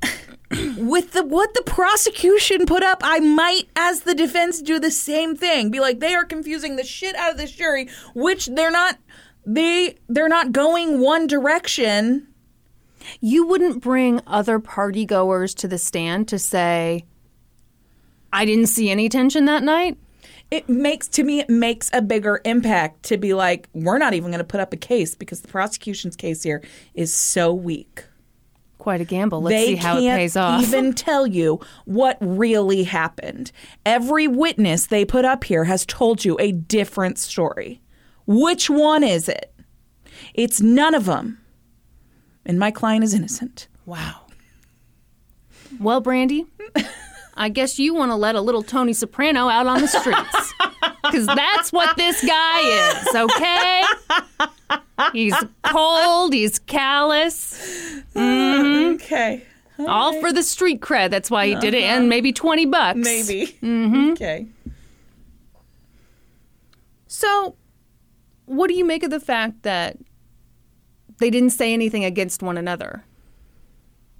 with 0.77 1.11
the 1.11 1.23
what 1.23 1.53
the 1.53 1.63
prosecution 1.63 2.65
put 2.65 2.83
up, 2.83 3.01
I 3.03 3.19
might, 3.19 3.67
as 3.75 4.01
the 4.01 4.15
defense, 4.15 4.61
do 4.61 4.79
the 4.79 4.91
same 4.91 5.35
thing. 5.35 5.69
Be 5.69 5.79
like, 5.79 5.99
they 5.99 6.15
are 6.15 6.25
confusing 6.25 6.75
the 6.75 6.83
shit 6.83 7.15
out 7.15 7.31
of 7.31 7.37
this 7.37 7.51
jury, 7.51 7.89
which 8.13 8.47
they're 8.47 8.71
not. 8.71 8.97
They 9.45 9.95
they're 10.07 10.29
not 10.29 10.51
going 10.51 10.99
one 10.99 11.27
direction. 11.27 12.27
You 13.21 13.45
wouldn't 13.45 13.81
bring 13.81 14.21
other 14.27 14.59
party 14.59 15.05
goers 15.05 15.53
to 15.55 15.67
the 15.67 15.77
stand 15.77 16.27
to 16.27 16.37
say, 16.37 17.05
I 18.31 18.45
didn't 18.45 18.67
see 18.67 18.89
any 18.89 19.09
tension 19.09 19.45
that 19.45 19.63
night. 19.63 19.97
It 20.51 20.67
makes 20.67 21.07
to 21.09 21.23
me 21.23 21.39
it 21.39 21.49
makes 21.49 21.89
a 21.93 22.01
bigger 22.01 22.41
impact 22.43 23.03
to 23.03 23.17
be 23.17 23.33
like, 23.33 23.69
we're 23.73 23.99
not 23.99 24.13
even 24.13 24.31
going 24.31 24.39
to 24.39 24.43
put 24.43 24.59
up 24.59 24.73
a 24.73 24.77
case 24.77 25.13
because 25.15 25.41
the 25.41 25.47
prosecution's 25.47 26.15
case 26.15 26.43
here 26.43 26.63
is 26.93 27.13
so 27.13 27.53
weak. 27.53 28.05
Quite 28.79 29.01
a 29.01 29.05
gamble. 29.05 29.41
Let's 29.41 29.55
they 29.55 29.65
see 29.67 29.75
how 29.75 29.97
it 29.97 30.01
pays 30.15 30.35
off. 30.37 30.61
even 30.63 30.93
tell 30.95 31.27
you 31.27 31.59
what 31.85 32.17
really 32.21 32.83
happened. 32.83 33.51
Every 33.85 34.27
witness 34.27 34.87
they 34.87 35.05
put 35.05 35.25
up 35.25 35.43
here 35.43 35.65
has 35.65 35.85
told 35.85 36.23
you 36.25 36.37
a 36.39 36.53
different 36.53 37.17
story. 37.17 37.81
Which 38.25 38.69
one 38.69 39.03
is 39.03 39.27
it? 39.27 39.53
It's 40.33 40.61
none 40.61 40.95
of 40.95 41.05
them. 41.05 41.39
And 42.45 42.57
my 42.57 42.71
client 42.71 43.03
is 43.03 43.13
innocent. 43.13 43.67
wow. 43.85 44.21
Well, 45.79 46.01
Brandi, 46.01 46.47
I 47.39 47.47
guess 47.47 47.79
you 47.79 47.95
want 47.95 48.11
to 48.11 48.15
let 48.15 48.35
a 48.35 48.41
little 48.41 48.61
Tony 48.61 48.91
Soprano 48.91 49.47
out 49.47 49.65
on 49.65 49.81
the 49.81 49.87
streets. 49.87 50.53
Because 51.01 51.25
that's 51.27 51.71
what 51.71 51.97
this 51.97 52.23
guy 52.23 52.59
is, 52.91 53.15
okay? 53.15 53.83
He's 55.13 55.33
cold, 55.63 56.33
he's 56.33 56.59
callous, 56.59 57.55
mm-hmm. 58.13 58.95
Okay. 58.95 59.43
all 59.79 60.19
for 60.19 60.31
the 60.31 60.43
street 60.43 60.81
cred. 60.81 61.09
That's 61.09 61.31
why 61.31 61.47
he 61.47 61.55
did 61.55 61.73
it, 61.73 61.83
and 61.83 62.01
uh-huh. 62.01 62.07
maybe 62.07 62.31
20 62.31 62.65
bucks. 62.67 62.99
Maybe. 62.99 63.57
Mm-hmm. 63.63 64.11
Okay. 64.11 64.47
So, 67.07 67.55
what 68.45 68.67
do 68.67 68.75
you 68.75 68.85
make 68.85 69.01
of 69.01 69.09
the 69.09 69.21
fact 69.21 69.63
that 69.63 69.97
they 71.17 71.31
didn't 71.31 71.51
say 71.51 71.73
anything 71.73 72.05
against 72.05 72.43
one 72.43 72.57
another? 72.57 73.03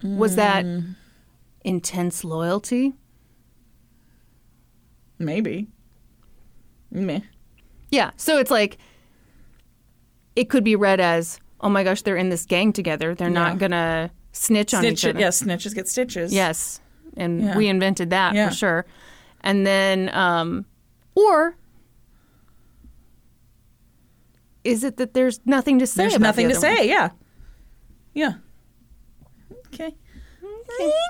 Was 0.01 0.37
that 0.37 0.65
mm. 0.65 0.95
intense 1.63 2.23
loyalty? 2.23 2.93
Maybe. 5.19 5.67
Meh. 6.91 7.19
Yeah. 7.91 8.11
So 8.17 8.37
it's 8.37 8.49
like 8.51 8.77
it 10.35 10.49
could 10.49 10.63
be 10.63 10.75
read 10.75 10.99
as, 10.99 11.39
"Oh 11.61 11.69
my 11.69 11.83
gosh, 11.83 12.01
they're 12.01 12.15
in 12.17 12.29
this 12.29 12.45
gang 12.45 12.71
together. 12.73 13.13
They're 13.13 13.27
Yeah. 13.27 13.33
not 13.33 13.57
gonna 13.59 14.11
snitch 14.31 14.73
on 14.73 14.81
Snitch, 14.81 15.03
each 15.03 15.09
other." 15.09 15.19
yeah, 15.19 15.27
snitches 15.29 15.75
get 15.75 15.87
stitches. 15.87 16.31
Yes. 16.33 16.79
And 17.17 17.41
Yeah. 17.41 17.57
we 17.57 17.67
invented 17.67 18.09
that 18.11 18.33
Yeah. 18.33 18.49
for 18.49 18.55
sure. 18.55 18.85
And 19.41 19.65
then, 19.67 20.09
um, 20.15 20.65
or 21.15 21.55
is 24.63 24.83
it 24.83 24.97
that 24.97 25.13
there's 25.13 25.39
nothing 25.45 25.79
to 25.79 25.87
say? 25.87 26.03
There's 26.03 26.15
about 26.15 26.27
nothing 26.27 26.47
the 26.47 26.53
to 26.53 26.59
other 26.59 26.67
one? 26.69 26.77
say. 26.77 26.89
Yeah. 26.89 27.09
Yeah. 28.13 28.33
Okay. 29.73 29.95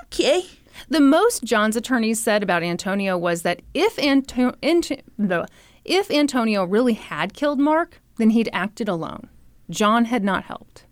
Okay. 0.05 0.41
The 0.87 0.99
most 1.01 1.43
John's 1.43 1.75
attorneys 1.75 2.21
said 2.21 2.43
about 2.43 2.63
Antonio 2.63 3.17
was 3.17 3.41
that 3.41 3.61
if 3.73 3.99
Anto- 3.99 4.55
Ant- 4.63 5.03
no, 5.17 5.45
if 5.83 6.09
Antonio 6.09 6.63
really 6.63 6.93
had 6.93 7.33
killed 7.33 7.59
Mark, 7.59 8.01
then 8.17 8.31
he'd 8.31 8.49
acted 8.53 8.87
alone. 8.87 9.29
John 9.69 10.05
had 10.05 10.23
not 10.23 10.45
helped. 10.45 10.85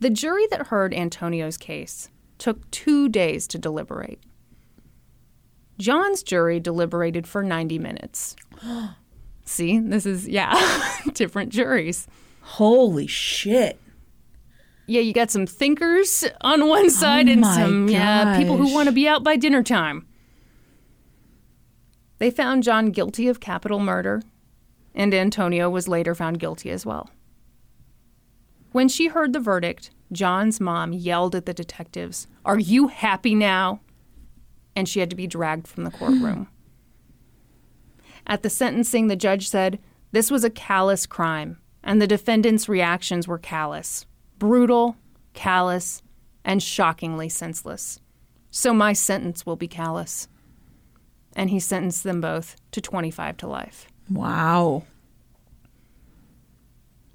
The 0.00 0.10
jury 0.10 0.46
that 0.50 0.68
heard 0.68 0.94
Antonio's 0.94 1.56
case 1.56 2.08
took 2.38 2.70
two 2.70 3.08
days 3.08 3.46
to 3.48 3.58
deliberate. 3.58 4.20
John's 5.78 6.22
jury 6.22 6.60
deliberated 6.60 7.26
for 7.26 7.42
90 7.42 7.78
minutes. 7.78 8.36
See, 9.44 9.78
this 9.78 10.06
is, 10.06 10.28
yeah, 10.28 10.54
different 11.14 11.50
juries. 11.50 12.06
Holy 12.42 13.06
shit. 13.06 13.80
Yeah, 14.88 15.02
you 15.02 15.12
got 15.12 15.30
some 15.30 15.46
thinkers 15.46 16.24
on 16.40 16.66
one 16.66 16.86
oh 16.86 16.88
side 16.88 17.28
and 17.28 17.44
Oh 17.44 17.48
my 17.48 17.54
some 17.54 17.88
yeah, 17.88 18.38
people 18.38 18.56
who 18.56 18.72
want 18.72 18.88
to 18.88 18.92
be 18.92 19.06
out 19.06 19.22
by 19.22 19.36
dinner 19.36 19.62
time. 19.62 20.06
They 22.16 22.30
found 22.30 22.62
John 22.62 22.90
guilty 22.90 23.28
of 23.28 23.38
capital 23.38 23.80
murder, 23.80 24.22
and 24.94 25.12
Antonio 25.12 25.68
was 25.68 25.88
later 25.88 26.14
found 26.14 26.40
guilty 26.40 26.70
as 26.70 26.86
well. 26.86 27.10
When 28.72 28.88
she 28.88 29.08
heard 29.08 29.34
the 29.34 29.40
verdict, 29.40 29.90
John's 30.10 30.58
mom 30.58 30.94
yelled 30.94 31.34
at 31.34 31.44
the 31.44 31.52
detectives, 31.52 32.26
Are 32.46 32.58
you 32.58 32.88
happy 32.88 33.34
now? 33.34 33.80
And 34.74 34.88
she 34.88 35.00
had 35.00 35.10
to 35.10 35.16
be 35.16 35.26
dragged 35.26 35.68
from 35.68 35.84
the 35.84 35.90
courtroom. 35.98 36.48
At 38.26 38.42
the 38.42 38.50
sentencing, 38.50 39.08
the 39.08 39.16
judge 39.16 39.50
said, 39.50 39.78
This 40.12 40.30
was 40.30 40.44
a 40.44 40.50
callous 40.50 41.04
crime, 41.04 41.58
and 41.84 42.00
the 42.00 42.06
defendant's 42.06 42.70
reactions 42.70 43.28
were 43.28 43.38
callous, 43.38 44.06
brutal, 44.38 44.96
callous, 45.34 46.02
and 46.44 46.62
shockingly 46.62 47.28
senseless. 47.28 48.00
So 48.50 48.72
my 48.72 48.92
sentence 48.92 49.44
will 49.44 49.56
be 49.56 49.68
callous. 49.68 50.28
And 51.36 51.50
he 51.50 51.60
sentenced 51.60 52.04
them 52.04 52.20
both 52.20 52.56
to 52.72 52.80
25 52.80 53.36
to 53.38 53.46
life. 53.46 53.86
Wow. 54.10 54.84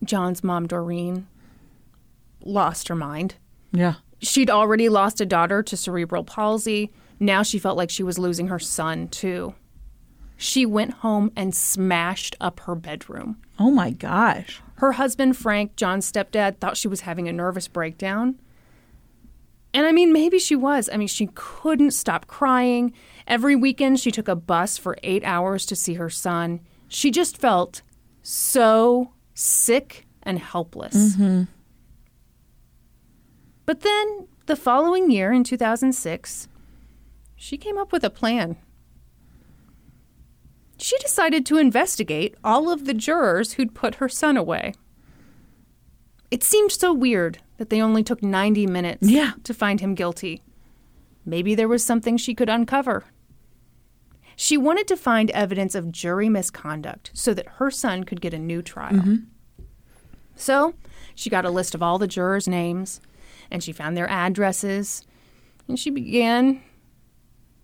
John's 0.03 0.43
mom, 0.43 0.67
Doreen, 0.67 1.27
lost 2.43 2.87
her 2.87 2.95
mind. 2.95 3.35
Yeah. 3.71 3.95
She'd 4.21 4.49
already 4.49 4.87
lost 4.89 5.19
a 5.19 5.25
daughter 5.25 5.63
to 5.63 5.75
cerebral 5.75 6.23
palsy. 6.23 6.91
Now 7.19 7.43
she 7.43 7.59
felt 7.59 7.77
like 7.77 7.89
she 7.89 8.03
was 8.03 8.19
losing 8.19 8.47
her 8.47 8.59
son, 8.59 9.07
too. 9.07 9.55
She 10.37 10.65
went 10.65 10.95
home 10.95 11.31
and 11.35 11.55
smashed 11.55 12.35
up 12.39 12.61
her 12.61 12.75
bedroom. 12.75 13.37
Oh 13.59 13.71
my 13.71 13.91
gosh. 13.91 14.61
Her 14.75 14.93
husband, 14.93 15.37
Frank, 15.37 15.75
John's 15.75 16.11
stepdad, 16.11 16.57
thought 16.57 16.77
she 16.77 16.87
was 16.87 17.01
having 17.01 17.27
a 17.27 17.33
nervous 17.33 17.67
breakdown. 17.67 18.39
And 19.73 19.87
I 19.87 19.91
mean, 19.91 20.13
maybe 20.13 20.37
she 20.37 20.55
was. 20.55 20.89
I 20.91 20.97
mean, 20.97 21.07
she 21.07 21.29
couldn't 21.33 21.91
stop 21.91 22.27
crying. 22.27 22.93
Every 23.27 23.55
weekend, 23.55 23.99
she 23.99 24.11
took 24.11 24.27
a 24.27 24.35
bus 24.35 24.77
for 24.77 24.97
eight 25.03 25.23
hours 25.23 25.65
to 25.67 25.75
see 25.75 25.95
her 25.95 26.09
son. 26.09 26.59
She 26.87 27.09
just 27.09 27.37
felt 27.37 27.81
so 28.21 29.13
sick 29.33 30.05
and 30.21 30.37
helpless. 30.37 31.15
Mm-hmm. 31.15 31.43
But 33.65 33.81
then, 33.81 34.27
the 34.45 34.55
following 34.55 35.09
year, 35.09 35.31
in 35.31 35.43
2006, 35.43 36.47
she 37.35 37.57
came 37.57 37.77
up 37.77 37.91
with 37.91 38.03
a 38.03 38.09
plan. 38.09 38.57
She 40.83 40.97
decided 40.97 41.45
to 41.45 41.57
investigate 41.57 42.35
all 42.43 42.69
of 42.69 42.83
the 42.83 42.93
jurors 42.93 43.53
who'd 43.53 43.73
put 43.73 43.95
her 43.95 44.09
son 44.09 44.35
away. 44.35 44.73
It 46.29 46.43
seemed 46.43 46.73
so 46.73 46.91
weird 46.91 47.37
that 47.55 47.69
they 47.69 47.81
only 47.81 48.03
took 48.03 48.21
90 48.21 48.67
minutes 48.67 49.09
Yeah. 49.09 49.31
to 49.45 49.53
find 49.53 49.79
him 49.79 49.95
guilty. 49.95 50.41
Maybe 51.25 51.55
there 51.55 51.69
was 51.69 51.85
something 51.85 52.17
she 52.17 52.35
could 52.35 52.49
uncover. 52.49 53.05
She 54.35 54.57
wanted 54.57 54.85
to 54.89 54.97
find 54.97 55.31
evidence 55.31 55.73
of 55.73 55.89
jury 55.89 56.27
misconduct 56.27 57.11
so 57.13 57.33
that 57.33 57.47
her 57.59 57.71
son 57.71 58.03
could 58.03 58.19
get 58.19 58.33
a 58.33 58.37
new 58.37 58.61
trial. 58.61 58.91
Mm-hmm. 58.95 59.15
So 60.35 60.73
she 61.15 61.29
got 61.29 61.45
a 61.45 61.49
list 61.49 61.73
of 61.73 61.81
all 61.81 61.97
the 61.97 62.07
jurors' 62.07 62.45
names 62.45 62.99
and 63.49 63.63
she 63.63 63.71
found 63.71 63.95
their 63.95 64.09
addresses 64.09 65.07
and 65.69 65.79
she 65.79 65.89
began 65.89 66.61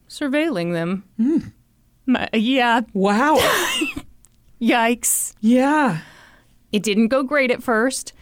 surveilling 0.08 0.72
them. 0.72 1.04
Hmm. 1.18 1.40
My- 2.10 2.30
yeah, 2.34 2.82
Wow. 2.94 3.38
yikes. 4.62 5.34
yeah. 5.42 6.00
It 6.72 6.82
didn't 6.84 7.08
go 7.10 7.22
great 7.24 7.52
at 7.52 7.62
first. 7.64 8.14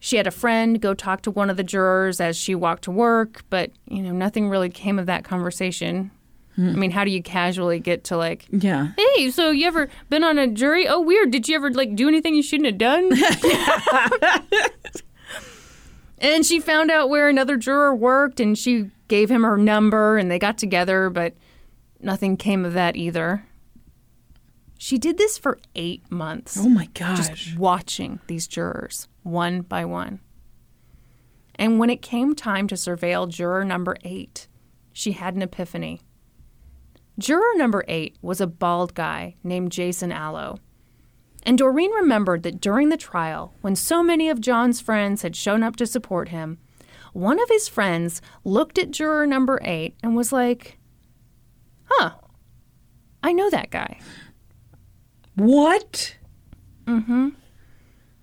She 0.00 0.16
had 0.16 0.26
a 0.26 0.30
friend 0.30 0.80
go 0.80 0.94
talk 0.94 1.22
to 1.22 1.30
one 1.30 1.48
of 1.50 1.56
the 1.56 1.64
jurors 1.64 2.20
as 2.20 2.36
she 2.36 2.54
walked 2.54 2.84
to 2.84 2.90
work, 2.90 3.42
but 3.50 3.70
you 3.88 4.02
know, 4.02 4.12
nothing 4.12 4.48
really 4.48 4.68
came 4.68 4.98
of 4.98 5.06
that 5.06 5.24
conversation. 5.24 6.10
Hmm. 6.56 6.68
I 6.70 6.72
mean, 6.72 6.90
how 6.90 7.04
do 7.04 7.10
you 7.10 7.22
casually 7.22 7.78
get 7.80 8.04
to 8.04 8.16
like, 8.16 8.46
Yeah. 8.50 8.88
hey, 8.96 9.30
so 9.30 9.50
you 9.50 9.66
ever 9.66 9.88
been 10.10 10.24
on 10.24 10.38
a 10.38 10.46
jury? 10.48 10.86
Oh, 10.88 11.00
weird. 11.00 11.30
Did 11.30 11.48
you 11.48 11.54
ever 11.56 11.70
like 11.70 11.94
do 11.96 12.08
anything 12.08 12.34
you 12.34 12.42
shouldn't 12.42 12.66
have 12.66 12.78
done? 12.78 13.10
and 16.18 16.44
she 16.46 16.60
found 16.60 16.90
out 16.90 17.08
where 17.08 17.28
another 17.28 17.56
juror 17.56 17.94
worked 17.94 18.40
and 18.40 18.56
she 18.56 18.90
gave 19.08 19.30
him 19.30 19.42
her 19.42 19.56
number 19.56 20.16
and 20.18 20.30
they 20.30 20.38
got 20.38 20.58
together, 20.58 21.10
but 21.10 21.34
nothing 22.00 22.36
came 22.36 22.64
of 22.64 22.72
that 22.74 22.96
either. 22.96 23.44
She 24.78 24.98
did 24.98 25.16
this 25.16 25.38
for 25.38 25.58
eight 25.74 26.10
months 26.10 26.56
Oh 26.58 26.68
my 26.68 26.86
gosh. 26.92 27.28
just 27.28 27.58
watching 27.58 28.20
these 28.26 28.46
jurors 28.46 29.08
one 29.22 29.62
by 29.62 29.84
one. 29.84 30.20
And 31.54 31.78
when 31.78 31.88
it 31.88 32.02
came 32.02 32.34
time 32.34 32.68
to 32.68 32.74
surveil 32.74 33.28
juror 33.28 33.64
number 33.64 33.96
eight, 34.04 34.46
she 34.92 35.12
had 35.12 35.34
an 35.34 35.42
epiphany. 35.42 36.02
Juror 37.18 37.54
number 37.56 37.82
eight 37.88 38.16
was 38.20 38.42
a 38.42 38.46
bald 38.46 38.94
guy 38.94 39.36
named 39.42 39.72
Jason 39.72 40.12
Allo. 40.12 40.58
And 41.44 41.56
Doreen 41.56 41.92
remembered 41.92 42.42
that 42.42 42.60
during 42.60 42.90
the 42.90 42.96
trial, 42.98 43.54
when 43.62 43.74
so 43.76 44.02
many 44.02 44.28
of 44.28 44.40
John's 44.40 44.80
friends 44.82 45.22
had 45.22 45.34
shown 45.34 45.62
up 45.62 45.76
to 45.76 45.86
support 45.86 46.28
him, 46.28 46.58
one 47.14 47.40
of 47.40 47.48
his 47.48 47.68
friends 47.68 48.20
looked 48.44 48.78
at 48.78 48.90
juror 48.90 49.26
number 49.26 49.58
eight 49.62 49.96
and 50.02 50.14
was 50.14 50.32
like, 50.32 50.76
huh, 51.86 52.10
I 53.22 53.32
know 53.32 53.50
that 53.50 53.70
guy. 53.70 53.98
What? 55.34 56.16
Mm 56.86 57.04
hmm. 57.04 57.28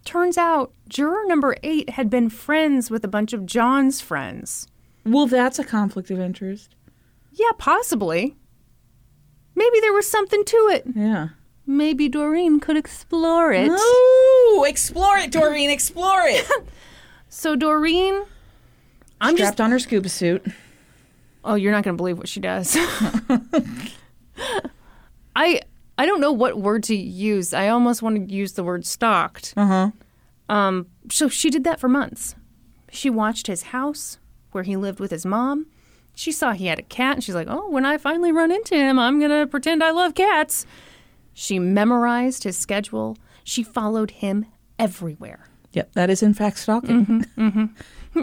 Turns 0.06 0.38
out 0.38 0.74
juror 0.90 1.24
number 1.26 1.56
eight 1.64 1.92
had 1.92 2.10
been 2.10 2.30
friends 2.30 2.90
with 2.92 3.06
a 3.06 3.08
bunch 3.08 3.34
of 3.34 3.46
John's 3.46 4.02
friends. 4.02 4.68
Well, 5.06 5.28
that's 5.28 5.60
a 5.60 5.64
conflict 5.64 6.12
of 6.12 6.20
interest. 6.20 6.76
Yeah, 7.32 7.52
possibly. 7.58 8.36
Maybe 9.56 9.80
there 9.80 9.94
was 9.94 10.10
something 10.10 10.44
to 10.46 10.58
it. 10.72 10.84
Yeah. 10.96 11.30
Maybe 11.66 12.10
Doreen 12.10 12.60
could 12.60 12.76
explore 12.76 13.54
it. 13.54 13.70
Oh, 13.72 14.66
explore 14.68 15.18
it, 15.18 15.32
Doreen. 15.32 15.70
Explore 15.70 16.24
it. 16.26 16.50
So 17.36 17.56
Doreen, 17.56 18.26
I'm 19.20 19.36
just 19.36 19.54
Strapped 19.54 19.62
on 19.62 19.72
her 19.72 19.80
scuba 19.80 20.08
suit. 20.08 20.46
Oh, 21.46 21.56
you're 21.56 21.72
not 21.72 21.84
going 21.84 21.96
to 21.96 22.02
believe 22.02 22.18
what 22.18 22.28
she 22.28 22.40
does. 22.40 22.78
I 25.36 25.62
I 25.98 26.06
don't 26.06 26.22
know 26.22 26.32
what 26.32 26.58
word 26.58 26.84
to 26.84 26.96
use. 26.96 27.54
I 27.54 27.68
almost 27.68 28.02
want 28.02 28.16
to 28.30 28.34
use 28.34 28.54
the 28.54 28.64
word 28.64 28.86
stalked. 28.86 29.54
Uh 29.56 29.66
huh. 29.66 29.92
Um, 30.50 30.88
so 31.12 31.28
she 31.28 31.50
did 31.50 31.64
that 31.64 31.80
for 31.80 31.88
months. 31.88 32.36
She 32.92 33.10
watched 33.10 33.48
his 33.48 33.64
house 33.64 34.18
where 34.52 34.64
he 34.64 34.76
lived 34.76 35.00
with 35.00 35.12
his 35.12 35.26
mom. 35.26 35.68
She 36.16 36.32
saw 36.32 36.52
he 36.52 36.68
had 36.68 36.78
a 36.78 36.84
cat, 36.84 37.16
and 37.16 37.24
she's 37.24 37.34
like, 37.36 37.48
"Oh, 37.50 37.70
when 37.70 37.86
I 37.86 37.98
finally 37.98 38.32
run 38.32 38.52
into 38.52 38.76
him, 38.76 39.00
I'm 39.00 39.20
gonna 39.20 39.48
pretend 39.48 39.84
I 39.84 39.92
love 39.92 40.14
cats." 40.14 40.66
She 41.34 41.58
memorized 41.58 42.44
his 42.44 42.56
schedule. 42.58 43.18
She 43.44 43.64
followed 43.64 44.12
him 44.12 44.46
everywhere. 44.78 45.48
Yep, 45.74 45.94
that 45.94 46.10
is 46.12 46.22
in 46.22 46.36
fact 46.36 46.60
stalking. 46.60 47.26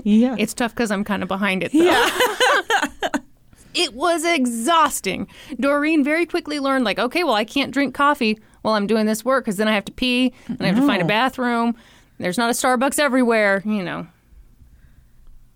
yeah. 0.05 0.37
It's 0.39 0.55
tough 0.55 0.73
because 0.75 0.91
I'm 0.91 1.05
kind 1.05 1.23
of 1.23 1.29
behind 1.29 1.63
it. 1.63 1.73
Though. 1.73 1.83
Yeah. 1.83 2.09
it 3.75 3.95
was 3.95 4.25
exhausting. 4.25 5.27
Doreen 5.59 6.03
very 6.05 6.27
quickly 6.27 6.59
learned, 6.61 6.85
like, 6.85 6.99
okay, 6.99 7.25
well, 7.25 7.35
I 7.35 7.45
can't 7.45 7.73
drink 7.73 7.95
coffee 7.95 8.39
while 8.63 8.75
I'm 8.75 8.87
doing 8.87 9.07
this 9.07 9.25
work 9.25 9.45
because 9.45 9.57
then 9.57 9.69
I 9.69 9.75
have 9.75 9.85
to 9.87 9.93
pee 9.93 10.33
and 10.47 10.61
I 10.61 10.67
have 10.67 10.77
to 10.77 10.87
find 10.87 11.03
a 11.03 11.07
bathroom. 11.07 11.75
There's 12.19 12.37
not 12.39 12.51
a 12.51 12.53
Starbucks 12.53 12.99
everywhere, 12.99 13.63
you 13.65 13.83
know. 13.83 14.07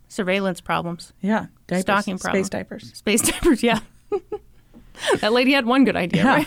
Surveillance 0.08 0.60
problems. 0.60 1.12
yeah. 1.20 1.46
Diapers. 1.66 1.82
Stocking 1.82 2.18
problem. 2.18 2.44
Space 2.44 2.50
diapers. 2.50 2.92
Space 2.94 3.22
diapers, 3.22 3.62
yeah. 3.62 3.80
that 5.20 5.32
lady 5.32 5.52
had 5.52 5.66
one 5.66 5.84
good 5.84 5.96
idea, 5.96 6.22
Yeah. 6.22 6.34
right? 6.36 6.46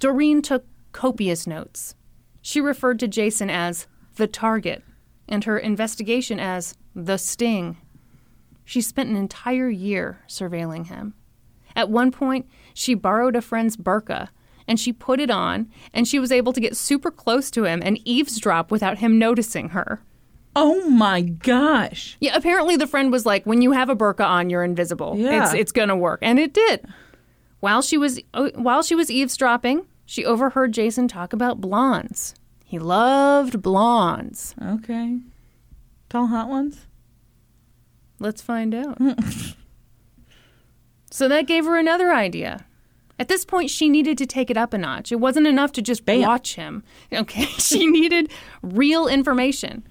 Doreen 0.00 0.42
took 0.42 0.64
copious 0.92 1.46
notes. 1.46 1.94
She 2.42 2.60
referred 2.60 2.98
to 3.00 3.08
Jason 3.08 3.48
as 3.48 3.86
the 4.16 4.26
target 4.26 4.82
and 5.28 5.44
her 5.44 5.58
investigation 5.58 6.38
as 6.38 6.74
the 6.94 7.16
sting. 7.16 7.76
She 8.64 8.80
spent 8.80 9.10
an 9.10 9.16
entire 9.16 9.68
year 9.68 10.20
surveilling 10.28 10.86
him. 10.86 11.14
At 11.76 11.90
one 11.90 12.10
point, 12.10 12.46
she 12.72 12.94
borrowed 12.94 13.36
a 13.36 13.42
friend's 13.42 13.76
burqa 13.76 14.28
and 14.66 14.80
she 14.80 14.92
put 14.92 15.20
it 15.20 15.30
on, 15.30 15.70
and 15.92 16.08
she 16.08 16.18
was 16.18 16.32
able 16.32 16.52
to 16.52 16.60
get 16.60 16.76
super 16.76 17.10
close 17.10 17.50
to 17.50 17.64
him 17.64 17.82
and 17.84 17.98
eavesdrop 18.04 18.70
without 18.70 18.98
him 18.98 19.18
noticing 19.18 19.70
her. 19.70 20.00
Oh 20.56 20.88
my 20.88 21.20
gosh. 21.20 22.16
Yeah, 22.20 22.36
apparently 22.36 22.76
the 22.76 22.86
friend 22.86 23.10
was 23.12 23.26
like, 23.26 23.44
"When 23.44 23.60
you 23.60 23.72
have 23.72 23.90
a 23.90 23.96
burqa 23.96 24.24
on, 24.24 24.50
you're 24.50 24.64
invisible. 24.64 25.16
Yeah. 25.18 25.44
It's 25.44 25.54
it's 25.54 25.72
gonna 25.72 25.96
work," 25.96 26.20
and 26.22 26.38
it 26.38 26.54
did. 26.54 26.86
While 27.60 27.82
she 27.82 27.98
was 27.98 28.20
uh, 28.32 28.50
while 28.54 28.82
she 28.82 28.94
was 28.94 29.10
eavesdropping, 29.10 29.86
she 30.06 30.24
overheard 30.24 30.72
Jason 30.72 31.08
talk 31.08 31.32
about 31.32 31.60
blondes. 31.60 32.34
He 32.74 32.80
loved 32.80 33.62
blondes. 33.62 34.52
Okay. 34.60 35.20
Tall 36.08 36.26
hot 36.26 36.48
ones? 36.48 36.88
Let's 38.18 38.42
find 38.42 38.74
out. 38.74 38.98
so 41.12 41.28
that 41.28 41.46
gave 41.46 41.66
her 41.66 41.78
another 41.78 42.12
idea. 42.12 42.66
At 43.16 43.28
this 43.28 43.44
point, 43.44 43.70
she 43.70 43.88
needed 43.88 44.18
to 44.18 44.26
take 44.26 44.50
it 44.50 44.56
up 44.56 44.74
a 44.74 44.78
notch. 44.78 45.12
It 45.12 45.20
wasn't 45.20 45.46
enough 45.46 45.70
to 45.70 45.82
just 45.82 46.04
Bam. 46.04 46.22
watch 46.22 46.56
him. 46.56 46.82
Okay, 47.12 47.44
she 47.58 47.86
needed 47.86 48.32
real 48.60 49.06
information. 49.06 49.86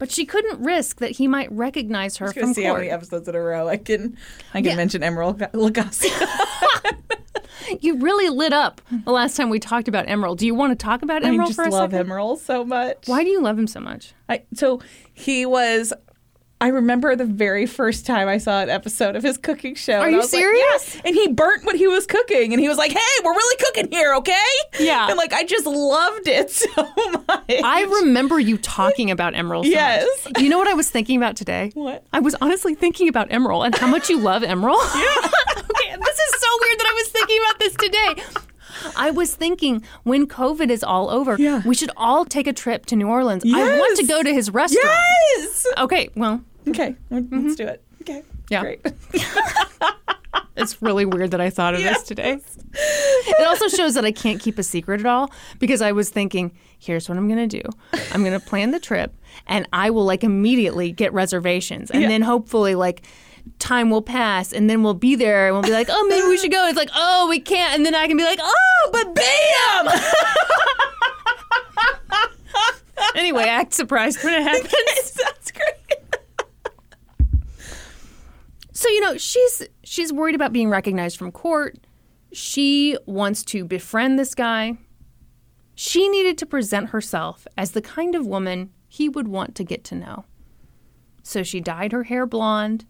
But 0.00 0.10
she 0.10 0.24
couldn't 0.26 0.64
risk 0.64 0.98
that 0.98 1.12
he 1.12 1.28
might 1.28 1.52
recognize 1.52 2.16
her 2.16 2.32
from 2.32 2.54
see 2.54 2.64
how 2.64 2.74
many 2.74 2.90
episodes 2.90 3.28
in 3.28 3.34
a 3.36 3.40
row 3.40 3.68
I 3.68 3.76
can 3.76 4.16
I 4.52 4.58
can 4.62 4.70
Yeah. 4.70 4.76
mention 4.76 5.02
Emeril 5.02 5.38
Lagasse. 5.52 6.10
You 7.80 7.98
really 7.98 8.28
lit 8.30 8.52
up 8.52 8.80
the 9.04 9.12
last 9.12 9.36
time 9.36 9.48
we 9.48 9.60
talked 9.60 9.86
about 9.86 10.06
Emeril. 10.06 10.36
Do 10.36 10.44
you 10.44 10.54
want 10.56 10.76
to 10.76 10.82
talk 10.82 11.02
about 11.02 11.22
Emeril 11.22 11.42
I 11.42 11.46
just 11.46 11.56
for 11.56 11.66
a 11.66 11.70
love 11.70 11.92
second? 11.92 12.08
Emeril 12.08 12.36
so 12.38 12.64
much. 12.64 13.06
Why 13.06 13.22
do 13.22 13.30
you 13.30 13.40
love 13.40 13.56
him 13.58 13.68
so 13.68 13.78
much? 13.78 14.12
I, 14.28 14.42
so 14.54 14.80
he 15.12 15.46
was. 15.46 15.92
I 16.62 16.68
remember 16.68 17.16
the 17.16 17.24
very 17.24 17.64
first 17.64 18.04
time 18.04 18.28
I 18.28 18.36
saw 18.36 18.60
an 18.60 18.68
episode 18.68 19.16
of 19.16 19.22
his 19.22 19.38
cooking 19.38 19.74
show. 19.74 19.98
Are 19.98 20.10
you 20.10 20.18
was 20.18 20.30
like, 20.32 20.40
serious? 20.42 20.94
"Yeah." 20.96 21.00
And 21.06 21.14
he 21.16 21.28
burnt 21.28 21.64
what 21.64 21.74
he 21.76 21.86
was 21.88 22.06
cooking, 22.06 22.52
and 22.52 22.60
he 22.60 22.68
was 22.68 22.76
like, 22.76 22.92
"Hey, 22.92 23.22
we're 23.24 23.32
really 23.32 23.56
cooking 23.64 23.90
here, 23.90 24.14
okay?" 24.16 24.34
Yeah. 24.78 25.08
And 25.08 25.16
like, 25.16 25.32
I 25.32 25.44
just 25.44 25.64
loved 25.64 26.28
it 26.28 26.50
so 26.62 26.68
much. 26.76 27.44
I 27.64 27.86
remember 28.02 28.38
you 28.38 28.58
talking 28.58 29.10
about 29.10 29.32
Emeril. 29.32 29.62
So 29.64 29.70
Yes. 29.70 30.06
much. 30.26 30.42
You 30.42 30.50
know 30.50 30.58
what 30.58 30.68
I 30.68 30.74
was 30.74 30.90
thinking 30.90 31.16
about 31.16 31.34
today? 31.36 31.70
What? 31.74 32.04
I 32.12 32.20
was 32.20 32.36
honestly 32.42 32.74
thinking 32.74 33.08
about 33.08 33.30
Emeril 33.30 33.64
and 33.64 33.74
how 33.74 33.86
much 33.86 34.10
you 34.10 34.18
love 34.18 34.42
Emeril. 34.42 34.76
Yeah. 35.00 35.30
okay, 35.56 35.96
this 35.96 36.18
is 36.18 36.40
so 36.40 36.48
weird 36.62 36.78
that 36.78 36.86
I 36.86 36.92
was 36.94 37.08
thinking 37.08 37.38
about 37.46 37.58
this 37.58 37.74
today. 37.76 38.22
I 38.96 39.10
was 39.10 39.34
thinking 39.34 39.82
when 40.04 40.26
COVID 40.26 40.68
is 40.70 40.82
all 40.82 41.10
over, 41.10 41.36
Yeah. 41.38 41.62
we 41.64 41.74
should 41.74 41.90
all 41.96 42.24
take 42.24 42.46
a 42.46 42.52
trip 42.52 42.86
to 42.86 42.96
New 42.96 43.08
Orleans. 43.08 43.44
I 43.46 43.78
want 43.78 43.98
to 43.98 44.06
go 44.06 44.22
to 44.22 44.32
his 44.32 44.50
restaurant. 44.50 44.86
Yes. 45.38 45.66
Okay, 45.78 46.10
well, 46.14 46.42
Okay, 46.68 46.94
let's 47.10 47.26
mm-hmm. 47.26 47.52
do 47.54 47.66
it. 47.66 47.82
Okay. 48.02 48.22
Yeah. 48.48 48.62
Great. 48.62 48.86
It's 50.60 50.82
really 50.82 51.06
weird 51.06 51.30
that 51.30 51.40
I 51.40 51.48
thought 51.48 51.74
of 51.74 51.82
this 51.82 52.02
today. 52.02 52.38
It 52.72 53.46
also 53.46 53.68
shows 53.68 53.94
that 53.94 54.04
I 54.04 54.12
can't 54.12 54.40
keep 54.40 54.58
a 54.58 54.62
secret 54.62 55.00
at 55.00 55.06
all 55.06 55.30
because 55.58 55.82
I 55.82 55.92
was 55.92 56.08
thinking, 56.08 56.52
here's 56.78 57.08
what 57.08 57.18
I'm 57.18 57.28
going 57.28 57.48
to 57.48 57.60
do. 57.62 57.68
I'm 58.12 58.22
going 58.22 58.38
to 58.38 58.44
plan 58.44 58.70
the 58.70 58.80
trip 58.80 59.14
and 59.46 59.68
I 59.72 59.90
will 59.90 60.04
like 60.04 60.24
immediately 60.24 60.90
get 60.90 61.12
reservations 61.12 61.90
and 61.90 62.02
Yeah. 62.02 62.08
then 62.08 62.22
hopefully 62.22 62.74
like 62.74 63.02
time 63.58 63.90
will 63.90 64.02
pass 64.02 64.52
and 64.52 64.68
then 64.70 64.82
we'll 64.82 64.94
be 64.94 65.16
there 65.16 65.46
and 65.46 65.54
we'll 65.54 65.62
be 65.62 65.70
like, 65.70 65.88
"Oh, 65.90 66.06
maybe 66.08 66.26
we 66.26 66.38
should 66.38 66.50
go." 66.50 66.66
It's 66.66 66.76
like, 66.76 66.90
"Oh, 66.94 67.28
we 67.28 67.40
can't." 67.40 67.74
And 67.74 67.86
then 67.86 67.94
I 67.94 68.06
can 68.08 68.16
be 68.16 68.24
like, 68.24 68.40
"Oh, 68.42 68.90
but 68.92 69.14
bam!" 69.14 69.88
anyway, 73.16 73.44
act 73.44 73.74
surprised 73.74 74.22
when 74.24 74.34
it 74.34 74.42
happens. 74.42 75.12
That's 75.12 75.50
great. 75.52 75.74
So 78.80 78.88
you 78.88 79.02
know, 79.02 79.18
she's 79.18 79.62
she's 79.84 80.10
worried 80.10 80.34
about 80.34 80.54
being 80.54 80.70
recognized 80.70 81.18
from 81.18 81.32
court. 81.32 81.76
She 82.32 82.96
wants 83.04 83.44
to 83.44 83.62
befriend 83.62 84.18
this 84.18 84.34
guy. 84.34 84.78
She 85.74 86.08
needed 86.08 86.38
to 86.38 86.46
present 86.46 86.88
herself 86.88 87.46
as 87.58 87.72
the 87.72 87.82
kind 87.82 88.14
of 88.14 88.26
woman 88.26 88.70
he 88.88 89.06
would 89.06 89.28
want 89.28 89.54
to 89.56 89.64
get 89.64 89.84
to 89.84 89.94
know. 89.94 90.24
So 91.22 91.42
she 91.42 91.60
dyed 91.60 91.92
her 91.92 92.04
hair 92.04 92.24
blonde, 92.24 92.86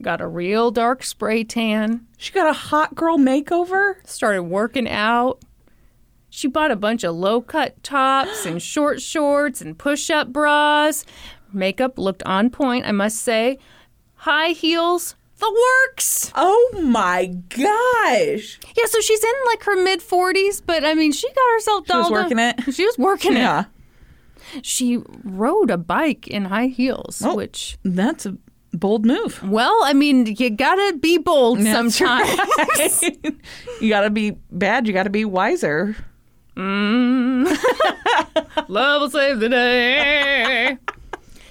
got 0.00 0.20
a 0.20 0.28
real 0.28 0.70
dark 0.70 1.02
spray 1.02 1.42
tan, 1.42 2.06
She 2.16 2.32
got 2.32 2.48
a 2.48 2.52
hot 2.52 2.94
girl 2.94 3.18
makeover. 3.18 3.96
started 4.06 4.44
working 4.44 4.88
out. 4.88 5.42
She 6.30 6.46
bought 6.46 6.70
a 6.70 6.76
bunch 6.76 7.02
of 7.02 7.16
low 7.16 7.40
cut 7.40 7.82
tops 7.82 8.46
and 8.46 8.62
short 8.72 9.02
shorts 9.02 9.60
and 9.60 9.76
push 9.76 10.08
up 10.08 10.32
bras. 10.32 11.04
Makeup 11.52 11.98
looked 11.98 12.22
on 12.22 12.48
point, 12.48 12.86
I 12.86 12.92
must 12.92 13.16
say. 13.16 13.58
High 14.20 14.50
heels, 14.50 15.14
the 15.38 15.64
works. 15.88 16.30
Oh 16.34 16.70
my 16.82 17.26
gosh. 17.26 18.58
Yeah, 18.76 18.84
so 18.86 19.00
she's 19.00 19.22
in 19.22 19.30
like 19.46 19.62
her 19.64 19.82
mid 19.82 20.00
40s, 20.00 20.62
but 20.64 20.84
I 20.84 20.94
mean, 20.94 21.12
she 21.12 21.28
got 21.28 21.52
herself 21.54 21.86
She 21.86 21.96
was 21.96 22.06
dolled 22.08 22.18
up. 22.18 22.24
working 22.24 22.38
it? 22.38 22.74
She 22.74 22.84
was 22.86 22.96
working 22.98 23.32
Yeah. 23.34 23.64
it. 24.54 24.64
She 24.64 24.98
rode 25.24 25.70
a 25.70 25.76
bike 25.76 26.26
in 26.28 26.46
high 26.46 26.68
heels, 26.68 27.20
Oh. 27.24 27.34
which, 27.34 27.78
That's 27.84 28.24
a 28.26 28.36
bold 28.72 29.04
move. 29.04 29.42
well, 29.42 29.78
I 29.84 29.92
mean, 29.92 30.26
you 30.38 30.50
gotta 30.50 30.96
be 30.98 31.18
bold 31.18 31.58
That's 31.60 31.96
sometimes. 31.96 33.02
right. 33.02 33.36
you 33.80 33.88
gotta 33.88 34.10
be 34.10 34.32
bad, 34.50 34.86
you 34.86 34.92
gotta 34.94 35.10
be 35.10 35.24
wiser. 35.24 35.96
Mm. 36.56 37.46
Love 38.68 39.02
will 39.02 39.10
save 39.10 39.40
the 39.40 39.48
day. 39.50 40.78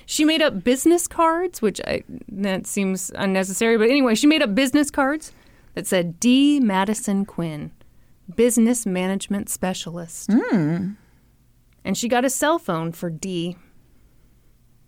She 0.05 0.25
made 0.25 0.41
up 0.41 0.63
business 0.63 1.07
cards, 1.07 1.61
which 1.61 1.81
I, 1.87 2.03
that 2.29 2.67
seems 2.67 3.11
unnecessary, 3.15 3.77
but 3.77 3.89
anyway, 3.89 4.15
she 4.15 4.27
made 4.27 4.43
up 4.43 4.53
business 4.53 4.91
cards 4.91 5.31
that 5.73 5.87
said 5.87 6.19
D. 6.19 6.59
Madison 6.59 7.25
Quinn, 7.25 7.71
business 8.35 8.85
management 8.85 9.49
specialist. 9.49 10.31
Hmm. 10.31 10.91
And 11.83 11.97
she 11.97 12.07
got 12.07 12.25
a 12.25 12.29
cell 12.29 12.59
phone 12.59 12.91
for 12.91 13.09
D. 13.09 13.57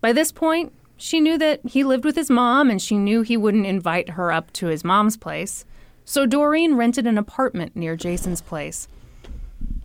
By 0.00 0.12
this 0.12 0.32
point, 0.32 0.72
she 0.96 1.20
knew 1.20 1.38
that 1.38 1.60
he 1.64 1.84
lived 1.84 2.04
with 2.04 2.16
his 2.16 2.30
mom 2.30 2.70
and 2.70 2.82
she 2.82 2.96
knew 2.96 3.22
he 3.22 3.36
wouldn't 3.36 3.66
invite 3.66 4.10
her 4.10 4.32
up 4.32 4.52
to 4.54 4.66
his 4.66 4.84
mom's 4.84 5.16
place. 5.16 5.64
So 6.04 6.26
Doreen 6.26 6.74
rented 6.74 7.06
an 7.06 7.18
apartment 7.18 7.76
near 7.76 7.94
Jason's 7.94 8.40
place. 8.40 8.88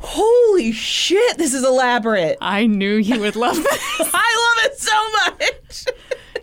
Holy 0.03 0.71
shit, 0.73 1.37
this 1.37 1.53
is 1.53 1.63
elaborate. 1.63 2.37
I 2.41 2.65
knew 2.67 2.95
you 2.95 3.19
would 3.21 3.35
love 3.35 3.55
this. 3.63 4.09
I 4.13 4.55
love 4.55 4.65
it 4.71 4.79
so 4.79 5.11
much. 5.25 5.85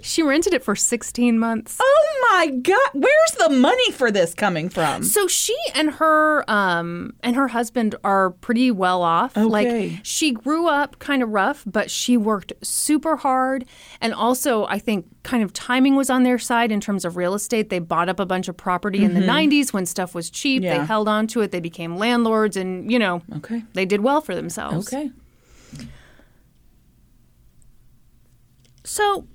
She 0.03 0.22
rented 0.22 0.55
it 0.55 0.62
for 0.64 0.74
16 0.76 1.38
months. 1.38 1.78
Oh 1.80 2.26
my 2.32 2.48
god, 2.48 2.90
where's 2.92 3.32
the 3.38 3.51
money 3.51 3.90
for 3.92 4.11
this 4.11 4.34
coming 4.34 4.68
from? 4.68 5.03
So 5.05 5.26
she 5.26 5.57
and 5.74 5.90
her 5.92 6.44
um 6.51 7.14
and 7.22 7.36
her 7.36 7.48
husband 7.48 7.94
are 8.05 8.30
pretty 8.30 8.70
well 8.70 9.03
off. 9.03 9.36
Okay. 9.36 9.44
Like 9.46 10.01
she 10.03 10.32
grew 10.32 10.68
up 10.68 10.98
kind 10.98 11.22
of 11.22 11.28
rough, 11.30 11.62
but 11.66 11.90
she 11.90 12.16
worked 12.16 12.53
super 12.62 13.16
hard 13.16 13.64
and 14.01 14.12
also 14.14 14.64
I 14.66 14.78
think 14.78 15.07
kind 15.22 15.42
of 15.42 15.53
timing 15.53 15.96
was 15.96 16.09
on 16.11 16.22
their 16.22 16.38
side 16.38 16.72
in 16.72 16.80
terms 16.80 17.05
of 17.05 17.16
real 17.16 17.34
estate. 17.34 17.68
They 17.68 17.78
bought 17.78 18.09
up 18.09 18.18
a 18.20 18.26
bunch 18.26 18.48
of 18.48 18.57
property 18.57 19.05
in 19.05 19.14
the 19.14 19.20
90s 19.20 19.72
when 19.72 19.84
stuff 19.86 20.14
was 20.14 20.30
cheap. 20.30 20.62
They 20.62 20.68
Mm-hmm. 20.70 20.86
Held 20.86 21.09
on 21.09 21.26
to 21.28 21.42
it. 21.42 21.51
They 21.53 21.61
became 21.61 21.96
landlords 21.98 22.57
and, 22.57 22.90
you 22.90 22.98
know, 22.98 23.22
Okay. 23.36 23.62
they 23.74 23.84
did 23.84 24.01
well 24.01 24.20
for 24.22 24.34
themselves. 24.34 24.92
Okay. 24.92 25.11
So, 28.84 29.26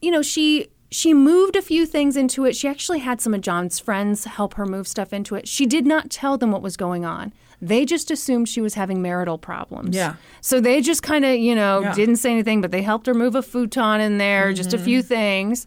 you 0.00 0.10
know, 0.10 0.22
she 0.22 0.68
she 0.90 1.14
moved 1.14 1.54
a 1.54 1.62
few 1.62 1.86
things 1.86 2.16
into 2.16 2.44
it. 2.44 2.56
She 2.56 2.66
actually 2.66 2.98
had 2.98 3.20
some 3.20 3.32
of 3.32 3.40
John's 3.40 3.78
friends 3.78 4.24
help 4.24 4.54
her 4.54 4.66
move 4.66 4.88
stuff 4.88 5.12
into 5.12 5.36
it. 5.36 5.46
She 5.46 5.64
did 5.64 5.86
not 5.86 6.10
tell 6.10 6.36
them 6.36 6.50
what 6.50 6.62
was 6.62 6.76
going 6.76 7.04
on. 7.04 7.32
They 7.62 7.84
just 7.84 8.10
assumed 8.10 8.48
she 8.48 8.60
was 8.60 8.74
having 8.74 9.00
marital 9.00 9.38
problems. 9.38 9.94
Yeah. 9.94 10.14
So 10.40 10.60
they 10.60 10.80
just 10.80 11.02
kind 11.02 11.24
of, 11.24 11.36
you 11.36 11.54
know, 11.54 11.82
Yeah. 11.82 11.94
didn't 11.94 12.16
say 12.16 12.32
anything, 12.32 12.60
but 12.60 12.70
they 12.72 12.82
helped 12.82 13.06
her 13.06 13.14
move 13.14 13.36
a 13.36 13.42
futon 13.42 14.00
in 14.00 14.18
there, 14.18 14.52
just 14.52 14.72
a 14.72 14.76
mm-hmm. 14.76 14.84
few 14.84 15.02
things. 15.02 15.66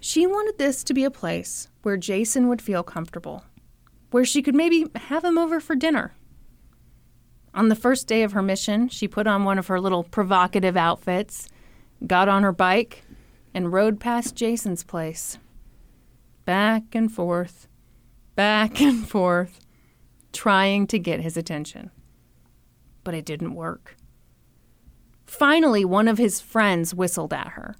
She 0.00 0.26
wanted 0.26 0.58
this 0.58 0.82
to 0.84 0.92
be 0.92 1.04
a 1.04 1.10
place 1.10 1.68
where 1.82 1.96
Jason 1.96 2.48
would 2.48 2.60
feel 2.60 2.82
comfortable, 2.82 3.44
where 4.10 4.24
she 4.24 4.42
could 4.42 4.54
maybe 4.54 4.86
have 4.94 5.24
him 5.24 5.38
over 5.38 5.60
for 5.60 5.74
dinner. 5.74 6.12
On 7.54 7.68
the 7.68 7.76
first 7.76 8.06
day 8.06 8.22
of 8.22 8.32
her 8.32 8.42
mission, 8.42 8.88
she 8.88 9.08
put 9.08 9.26
on 9.26 9.44
one 9.44 9.58
of 9.58 9.68
her 9.68 9.80
little 9.80 10.04
provocative 10.04 10.76
outfits, 10.76 11.48
got 12.06 12.28
on 12.28 12.42
her 12.42 12.52
bike, 12.52 13.04
and 13.54 13.72
rode 13.72 14.00
past 14.00 14.34
Jason's 14.34 14.84
place. 14.84 15.38
Back 16.44 16.94
and 16.94 17.12
forth, 17.12 17.68
back 18.34 18.80
and 18.80 19.06
forth, 19.08 19.60
trying 20.32 20.86
to 20.88 20.98
get 20.98 21.20
his 21.20 21.36
attention. 21.36 21.90
But 23.04 23.14
it 23.14 23.24
didn't 23.24 23.54
work. 23.54 23.96
Finally, 25.26 25.84
one 25.84 26.08
of 26.08 26.18
his 26.18 26.40
friends 26.40 26.94
whistled 26.94 27.32
at 27.32 27.48
her. 27.48 27.76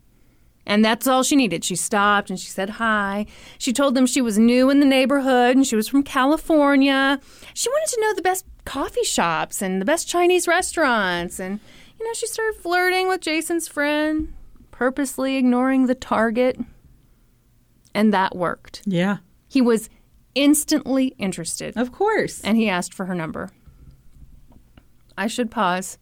And 0.66 0.84
that's 0.84 1.06
all 1.06 1.22
she 1.22 1.34
needed. 1.34 1.64
She 1.64 1.74
stopped 1.74 2.30
and 2.30 2.38
she 2.38 2.48
said 2.48 2.70
hi. 2.70 3.26
She 3.58 3.72
told 3.72 3.94
them 3.94 4.06
she 4.06 4.20
was 4.20 4.38
new 4.38 4.70
in 4.70 4.78
the 4.78 4.86
neighborhood 4.86 5.56
and 5.56 5.66
she 5.66 5.74
was 5.74 5.88
from 5.88 6.04
California. 6.04 7.18
She 7.54 7.68
wanted 7.68 7.92
to 7.92 8.00
know 8.00 8.14
the 8.14 8.22
best 8.22 8.44
coffee 8.64 9.02
shops 9.02 9.62
and 9.62 9.80
the 9.80 9.84
best 9.84 10.08
Chinese 10.08 10.46
restaurants. 10.46 11.40
And, 11.40 11.58
you 12.00 12.06
know, 12.06 12.14
she 12.14 12.26
started 12.26 12.58
flirting 12.60 13.08
with 13.08 13.20
Jason's 13.20 13.68
friend, 13.68 14.32
purposely 14.70 15.36
ignoring 15.36 15.86
the 15.86 15.94
target. 15.94 16.58
And 17.94 18.12
that 18.14 18.34
worked. 18.34 18.82
Yeah. 18.86 19.18
He 19.48 19.60
was 19.60 19.90
instantly 20.34 21.08
interested 21.18 21.76
Of 21.76 21.90
course. 21.92 22.40
and 22.42 22.56
he 22.56 22.68
asked 22.68 22.94
for 22.94 23.06
her 23.06 23.14
number. 23.14 23.50
I 25.18 25.26
should 25.26 25.50
pause. 25.50 25.98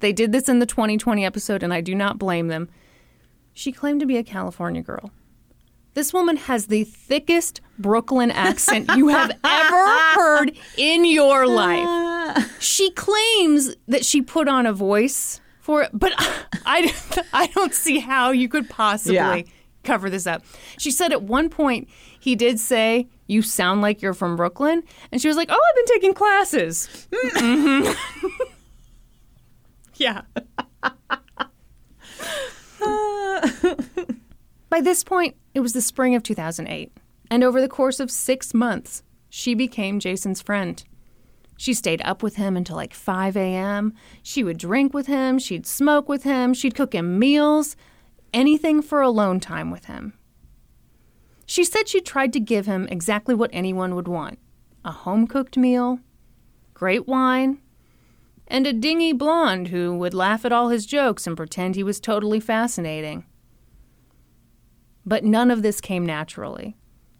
They 0.00 0.12
did 0.12 0.32
this 0.32 0.48
in 0.48 0.58
the 0.58 0.66
2020 0.66 1.24
episode, 1.24 1.62
and 1.62 1.72
I 1.72 1.80
do 1.80 1.94
not 1.94 2.18
blame 2.18 2.48
them. 2.48 2.68
She 3.54 3.72
claimed 3.72 4.00
to 4.00 4.06
be 4.06 4.16
a 4.18 4.22
California 4.22 4.82
girl. 4.82 5.10
This 5.94 6.12
woman 6.12 6.36
has 6.36 6.66
the 6.66 6.84
thickest 6.84 7.60
Brooklyn 7.78 8.30
accent 8.30 8.90
you 8.96 9.08
have 9.08 9.30
ever 9.44 9.86
heard 10.14 10.52
in 10.76 11.04
your 11.04 11.44
ah. 11.44 11.48
life. 12.34 12.62
She 12.62 12.90
claims 12.92 13.74
that 13.88 14.04
she 14.04 14.20
put 14.22 14.48
on 14.48 14.66
a 14.66 14.72
voice 14.72 15.40
for 15.60 15.82
it, 15.82 15.90
but 15.92 16.12
I, 16.66 16.92
I 17.32 17.46
don't 17.48 17.72
see 17.74 17.98
how 18.00 18.30
you 18.32 18.48
could 18.48 18.68
possibly 18.68 19.14
Yeah. 19.14 19.42
cover 19.84 20.10
this 20.10 20.26
up. 20.26 20.42
She 20.78 20.90
said 20.90 21.12
at 21.12 21.22
one 21.22 21.48
point 21.48 21.88
he 22.18 22.34
did 22.34 22.58
say, 22.58 23.06
"You 23.26 23.42
sound 23.42 23.80
like 23.82 24.02
you're 24.02 24.14
from 24.14 24.34
Brooklyn," 24.36 24.82
and 25.12 25.20
she 25.20 25.28
was 25.28 25.36
like, 25.36 25.48
"Oh, 25.50 25.60
I've 25.68 25.76
been 25.76 25.94
taking 25.94 26.14
classes." 26.14 27.06
Mhm. 27.10 27.96
yeah. 29.96 30.22
Ah. 32.82 33.50
By 34.74 34.80
this 34.80 35.04
point, 35.04 35.36
it 35.54 35.60
was 35.60 35.72
the 35.72 35.80
spring 35.80 36.16
of 36.16 36.24
2008, 36.24 36.90
and 37.30 37.44
over 37.44 37.60
the 37.60 37.68
course 37.68 38.00
of 38.00 38.10
six 38.10 38.52
months, 38.52 39.04
she 39.30 39.54
became 39.54 40.00
Jason's 40.00 40.42
friend. 40.42 40.82
She 41.56 41.72
stayed 41.72 42.02
up 42.02 42.24
with 42.24 42.34
him 42.34 42.56
until 42.56 42.74
like 42.74 42.92
5 42.92 43.36
a.m. 43.36 43.94
She 44.24 44.42
would 44.42 44.58
drink 44.58 44.92
with 44.92 45.06
him, 45.06 45.38
she'd 45.38 45.64
smoke 45.64 46.08
with 46.08 46.24
him, 46.24 46.54
she'd 46.54 46.74
cook 46.74 46.92
him 46.92 47.20
meals, 47.20 47.76
anything 48.32 48.82
for 48.82 49.00
alone 49.00 49.38
time 49.38 49.70
with 49.70 49.84
him. 49.84 50.14
She 51.46 51.62
said 51.62 51.86
she 51.86 52.00
tried 52.00 52.32
to 52.32 52.40
give 52.40 52.66
him 52.66 52.88
exactly 52.90 53.36
what 53.36 53.50
anyone 53.52 53.94
would 53.94 54.08
want 54.08 54.40
a 54.84 54.90
home 54.90 55.28
cooked 55.28 55.56
meal, 55.56 56.00
great 56.74 57.06
wine, 57.06 57.60
and 58.48 58.66
a 58.66 58.72
dingy 58.72 59.12
blonde 59.12 59.68
who 59.68 59.96
would 59.96 60.14
laugh 60.14 60.44
at 60.44 60.50
all 60.50 60.70
his 60.70 60.84
jokes 60.84 61.28
and 61.28 61.36
pretend 61.36 61.76
he 61.76 61.84
was 61.84 62.00
totally 62.00 62.40
fascinating. 62.40 63.24
But 65.06 65.24
none 65.24 65.50
of 65.50 65.62
this 65.62 65.80
came 65.80 66.06
naturally. 66.06 66.76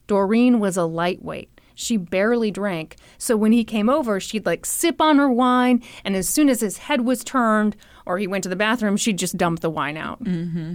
Doreen 0.07 0.61
was 0.61 0.77
a 0.77 0.85
lightweight. 0.85 1.51
She 1.75 1.97
barely 1.97 2.53
drank, 2.53 2.97
so 3.19 3.37
when 3.37 3.51
he 3.51 3.65
came 3.65 3.91
over, 3.91 4.21
she'd 4.21 4.47
like 4.47 4.65
sip 4.65 5.01
on 5.01 5.19
her 5.19 5.29
wine, 5.29 5.83
and 6.05 6.15
as 6.15 6.29
soon 6.29 6.49
as 6.49 6.61
his 6.61 6.79
head 6.79 7.01
was 7.01 7.25
turned 7.25 7.75
or 8.07 8.19
he 8.19 8.29
went 8.29 8.45
to 8.45 8.49
the 8.49 8.55
bathroom, 8.55 8.97
she'd 8.97 9.19
just 9.19 9.37
dump 9.37 9.59
the 9.59 9.71
wine 9.71 9.97
out. 9.97 10.23
Mm-hmm. 10.23 10.75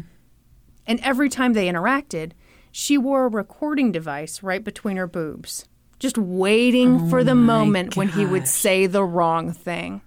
And 0.86 1.00
every 1.00 1.30
time 1.30 1.54
they 1.54 1.68
interacted, 1.68 2.34
she 2.72 2.98
wore 2.98 3.26
a 3.26 3.30
recording 3.30 3.94
device 3.94 4.44
right 4.44 4.62
between 4.62 4.98
her 4.98 5.08
boobs, 5.08 5.66
just 6.00 6.18
waiting 6.18 7.10
for 7.10 7.24
the 7.24 7.36
moment 7.36 7.96
when 7.96 8.10
he 8.10 8.26
would 8.26 8.48
say 8.48 8.86
the 8.86 9.04
wrong 9.04 9.54
thing. 9.54 10.02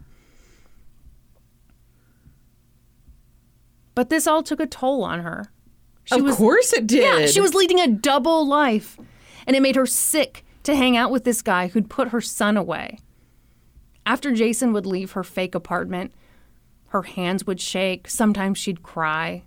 But 3.95 4.11
this 4.11 4.27
all 4.27 4.43
took 4.43 4.61
a 4.61 4.67
toll 4.67 5.05
on 5.05 5.21
her. 5.21 5.53
She 6.13 6.21
of 6.21 6.27
was, 6.27 6.37
course 6.37 6.73
it 6.73 6.87
did. 6.87 7.03
yeah, 7.03 7.27
she 7.27 7.41
was 7.41 7.55
leading 7.55 7.81
a 7.81 7.89
double 7.89 8.47
life, 8.47 8.99
and 9.47 9.57
it 9.57 9.63
made 9.63 9.77
her 9.77 9.87
sick 9.87 10.45
to 10.65 10.77
hang 10.77 10.97
out 10.97 11.11
with 11.11 11.25
this 11.25 11.43
guy 11.43 11.69
who'd 11.69 11.91
put 11.91 12.09
her 12.09 12.21
son 12.21 12.57
away. 12.57 12.99
After 14.05 14.33
Jason 14.33 14.73
would 14.73 14.87
leave 14.87 15.13
her 15.13 15.25
fake 15.25 15.55
apartment, 15.55 16.13
her 16.89 17.03
hands 17.03 17.47
would 17.47 17.61
shake, 17.61 18.09
sometimes 18.09 18.59
she'd 18.59 18.83
cry. 18.83 19.45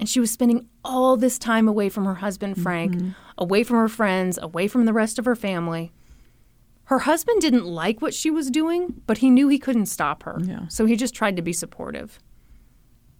And 0.00 0.08
she 0.08 0.20
was 0.20 0.30
spending 0.30 0.68
all 0.84 1.16
this 1.16 1.38
time 1.38 1.68
away 1.68 1.88
from 1.88 2.04
her 2.04 2.16
husband, 2.16 2.62
Frank, 2.62 2.94
mm-hmm. 2.94 3.10
away 3.36 3.64
from 3.64 3.78
her 3.78 3.88
friends, 3.88 4.38
away 4.40 4.68
from 4.68 4.84
the 4.84 4.92
rest 4.92 5.18
of 5.18 5.24
her 5.24 5.34
family. 5.34 5.92
Her 6.84 7.00
husband 7.00 7.42
didn't 7.42 7.66
like 7.66 8.00
what 8.00 8.14
she 8.14 8.30
was 8.30 8.50
doing, 8.50 9.02
but 9.06 9.18
he 9.18 9.28
knew 9.28 9.48
he 9.48 9.58
couldn't 9.58 9.86
stop 9.86 10.22
her. 10.22 10.40
Yeah. 10.42 10.68
So 10.68 10.86
he 10.86 10.96
just 10.96 11.14
tried 11.14 11.36
to 11.36 11.42
be 11.42 11.52
supportive. 11.52 12.18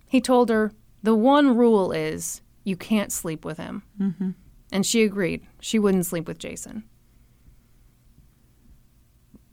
He 0.06 0.20
told 0.20 0.48
her, 0.48 0.72
the 1.02 1.14
one 1.14 1.56
rule 1.56 1.92
is 1.92 2.42
you 2.64 2.76
can't 2.76 3.12
sleep 3.12 3.44
with 3.44 3.58
him. 3.58 3.82
Mm-hmm. 4.00 4.30
And 4.72 4.84
she 4.84 5.02
agreed. 5.02 5.46
She 5.60 5.78
wouldn't 5.78 6.06
sleep 6.06 6.26
with 6.28 6.38
Jason. 6.38 6.84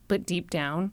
But 0.08 0.26
deep 0.26 0.50
down, 0.50 0.92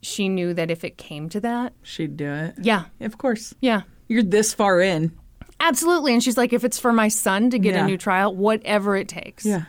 she 0.00 0.28
knew 0.28 0.54
that 0.54 0.70
if 0.70 0.84
it 0.84 0.96
came 0.96 1.28
to 1.30 1.40
that, 1.40 1.74
She'd 1.82 2.16
do 2.16 2.30
it. 2.32 2.54
yeah, 2.62 2.84
Of 3.00 3.18
course. 3.18 3.54
yeah, 3.60 3.82
You're 4.08 4.22
this 4.22 4.54
far 4.54 4.80
in. 4.80 5.12
absolutely. 5.60 6.12
And 6.14 6.22
she's 6.22 6.36
like, 6.36 6.52
if 6.52 6.64
it's 6.64 6.78
for 6.78 6.92
my 6.92 7.08
son 7.08 7.50
to 7.50 7.58
get 7.58 7.74
Yeah. 7.74 7.84
a 7.84 7.86
new 7.86 7.98
trial, 7.98 8.34
whatever 8.34 8.96
it 8.96 9.08
takes. 9.08 9.44
Yeah. 9.44 9.64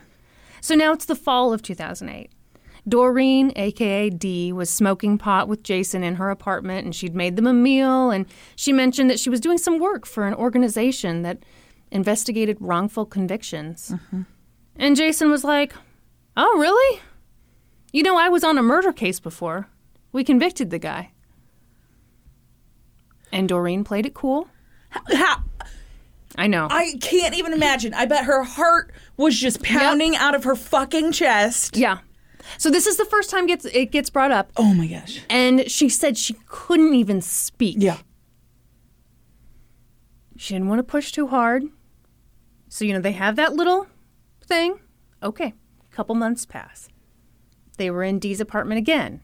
So 0.62 0.76
now 0.76 0.94
it's 0.94 1.06
the 1.06 1.16
fall 1.16 1.52
of 1.54 1.62
2008. 1.62 2.32
Doreen, 2.88 3.54
aka 3.56 4.10
D, 4.10 4.52
was 4.52 4.70
smoking 4.70 5.18
pot 5.18 5.48
with 5.48 5.64
Jason 5.64 6.04
in 6.04 6.16
her 6.16 6.30
apartment 6.30 6.86
and 6.86 6.96
she'd 6.96 7.16
made 7.16 7.36
them 7.36 7.48
a 7.48 7.54
meal. 7.54 8.12
And 8.12 8.26
she 8.56 8.74
mentioned 8.74 9.10
that 9.10 9.20
she 9.20 9.30
was 9.30 9.40
doing 9.40 9.58
some 9.58 9.80
work 9.80 10.06
for 10.06 10.26
an 10.28 10.34
organization 10.34 11.22
that 11.22 11.40
investigated 11.92 12.58
wrongful 12.60 13.06
convictions. 13.06 13.92
Mm-hmm. 13.94 14.22
And 14.76 14.96
Jason 14.96 15.30
was 15.30 15.44
like, 15.44 15.74
Oh, 16.36 16.58
really? 16.58 17.02
You 17.92 18.04
know, 18.04 18.18
I 18.18 18.28
was 18.30 18.44
on 18.44 18.58
a 18.58 18.64
murder 18.64 18.92
case 18.92 19.20
before. 19.20 19.68
We 20.12 20.24
convicted 20.24 20.72
the 20.72 20.80
guy. 20.80 21.12
And 23.32 23.48
Doreen 23.48 23.84
played 23.84 24.06
it 24.06 24.14
cool. 24.14 24.48
How, 24.90 25.44
I 26.36 26.48
know. 26.48 26.68
I 26.70 26.96
can't 27.02 27.36
even 27.36 27.54
imagine. 27.54 27.94
I 27.94 28.06
bet 28.06 28.26
her 28.26 28.44
heart 28.44 28.92
was 29.18 29.40
just 29.40 29.62
pounding 29.64 30.16
out 30.16 30.36
of 30.36 30.44
her 30.44 30.56
fucking 30.56 31.12
chest. 31.12 31.78
yeah. 31.78 32.00
So 32.58 32.70
this 32.70 32.88
is 32.88 32.98
the 32.98 33.06
first 33.06 33.30
time 33.30 33.46
gets 33.48 33.66
it 33.66 33.92
gets 33.92 34.10
brought 34.10 34.32
up. 34.32 34.52
Oh 34.58 34.74
my 34.74 34.88
gosh. 34.88 35.22
And 35.30 35.70
she 35.70 35.90
said 35.90 36.18
she 36.18 36.36
couldn't 36.48 36.94
even 36.94 37.22
speak. 37.22 37.78
Yeah. 37.80 37.98
She 40.38 40.54
didn't 40.54 40.68
want 40.68 40.80
to 40.80 40.84
push 40.84 41.12
too 41.12 41.28
hard. 41.28 41.64
So, 42.70 42.86
you 42.86 42.94
know, 42.94 43.00
they 43.02 43.12
have 43.12 43.36
that 43.36 43.54
little 43.54 43.88
thing. 44.46 44.80
Okay. 45.22 45.54
Couple 45.92 46.16
months 46.16 46.46
pass. 46.46 46.90
They 47.78 47.90
were 47.92 48.04
in 48.04 48.18
Dee's 48.20 48.40
apartment 48.42 48.80
again. 48.80 49.22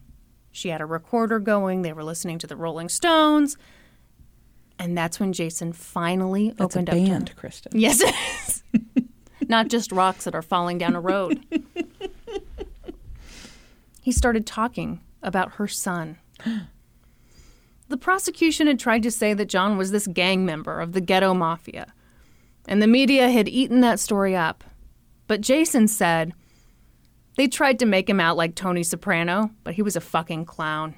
She 0.52 0.68
had 0.68 0.80
a 0.80 0.86
recorder 0.86 1.38
going. 1.40 1.82
They 1.82 1.92
were 1.92 2.04
listening 2.04 2.38
to 2.38 2.46
the 2.46 2.56
Rolling 2.56 2.88
Stones. 2.88 3.56
And 4.78 4.96
that's 4.96 5.20
when 5.20 5.32
Jason 5.32 5.72
finally 5.72 6.50
That's 6.56 6.76
opened 6.76 6.88
a 6.88 6.92
up 6.92 6.96
to 6.98 7.02
her. 7.02 7.08
band, 7.08 7.34
Krista. 7.36 7.66
Yes, 7.72 8.00
it 8.00 8.14
is. 8.44 8.62
Not 9.48 9.68
just 9.68 9.92
rocks 9.92 10.24
that 10.24 10.34
are 10.34 10.42
falling 10.42 10.78
down 10.78 10.94
a 10.94 11.00
road. 11.00 11.44
he 14.10 14.12
started 14.12 14.44
talking 14.44 14.98
about 15.22 15.52
her 15.52 15.68
son. 15.68 16.18
The 17.86 17.96
prosecution 17.96 18.66
had 18.66 18.80
tried 18.80 19.04
to 19.04 19.10
say 19.12 19.34
that 19.34 19.48
John 19.48 19.78
was 19.78 19.92
this 19.92 20.08
gang 20.08 20.44
member 20.44 20.80
of 20.80 20.94
the 20.94 21.00
ghetto 21.00 21.32
mafia, 21.32 21.92
and 22.66 22.82
the 22.82 22.88
media 22.88 23.30
had 23.30 23.48
eaten 23.48 23.82
that 23.82 24.00
story 24.00 24.34
up. 24.34 24.64
But 25.28 25.42
Jason 25.42 25.86
said 25.86 26.32
they 27.36 27.46
tried 27.46 27.78
to 27.78 27.86
make 27.86 28.10
him 28.10 28.18
out 28.18 28.36
like 28.36 28.56
Tony 28.56 28.82
Soprano, 28.82 29.52
but 29.62 29.74
he 29.74 29.82
was 29.82 29.94
a 29.94 30.00
fucking 30.00 30.44
clown. 30.44 30.96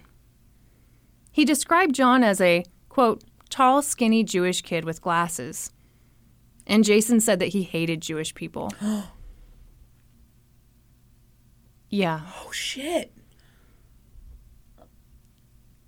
He 1.32 1.44
described 1.44 1.94
John 1.94 2.24
as 2.24 2.40
a, 2.40 2.64
quote, 2.88 3.22
tall, 3.50 3.82
skinny 3.82 4.24
Jewish 4.24 4.62
kid 4.62 4.86
with 4.86 5.02
glasses. 5.02 5.70
And 6.66 6.82
Jason 6.82 7.20
said 7.20 7.40
that 7.40 7.48
he 7.48 7.62
hated 7.62 8.00
Jewish 8.00 8.34
people. 8.34 8.72
yeah. 11.92 12.22
Oh 12.44 12.50
shit. 12.50 13.12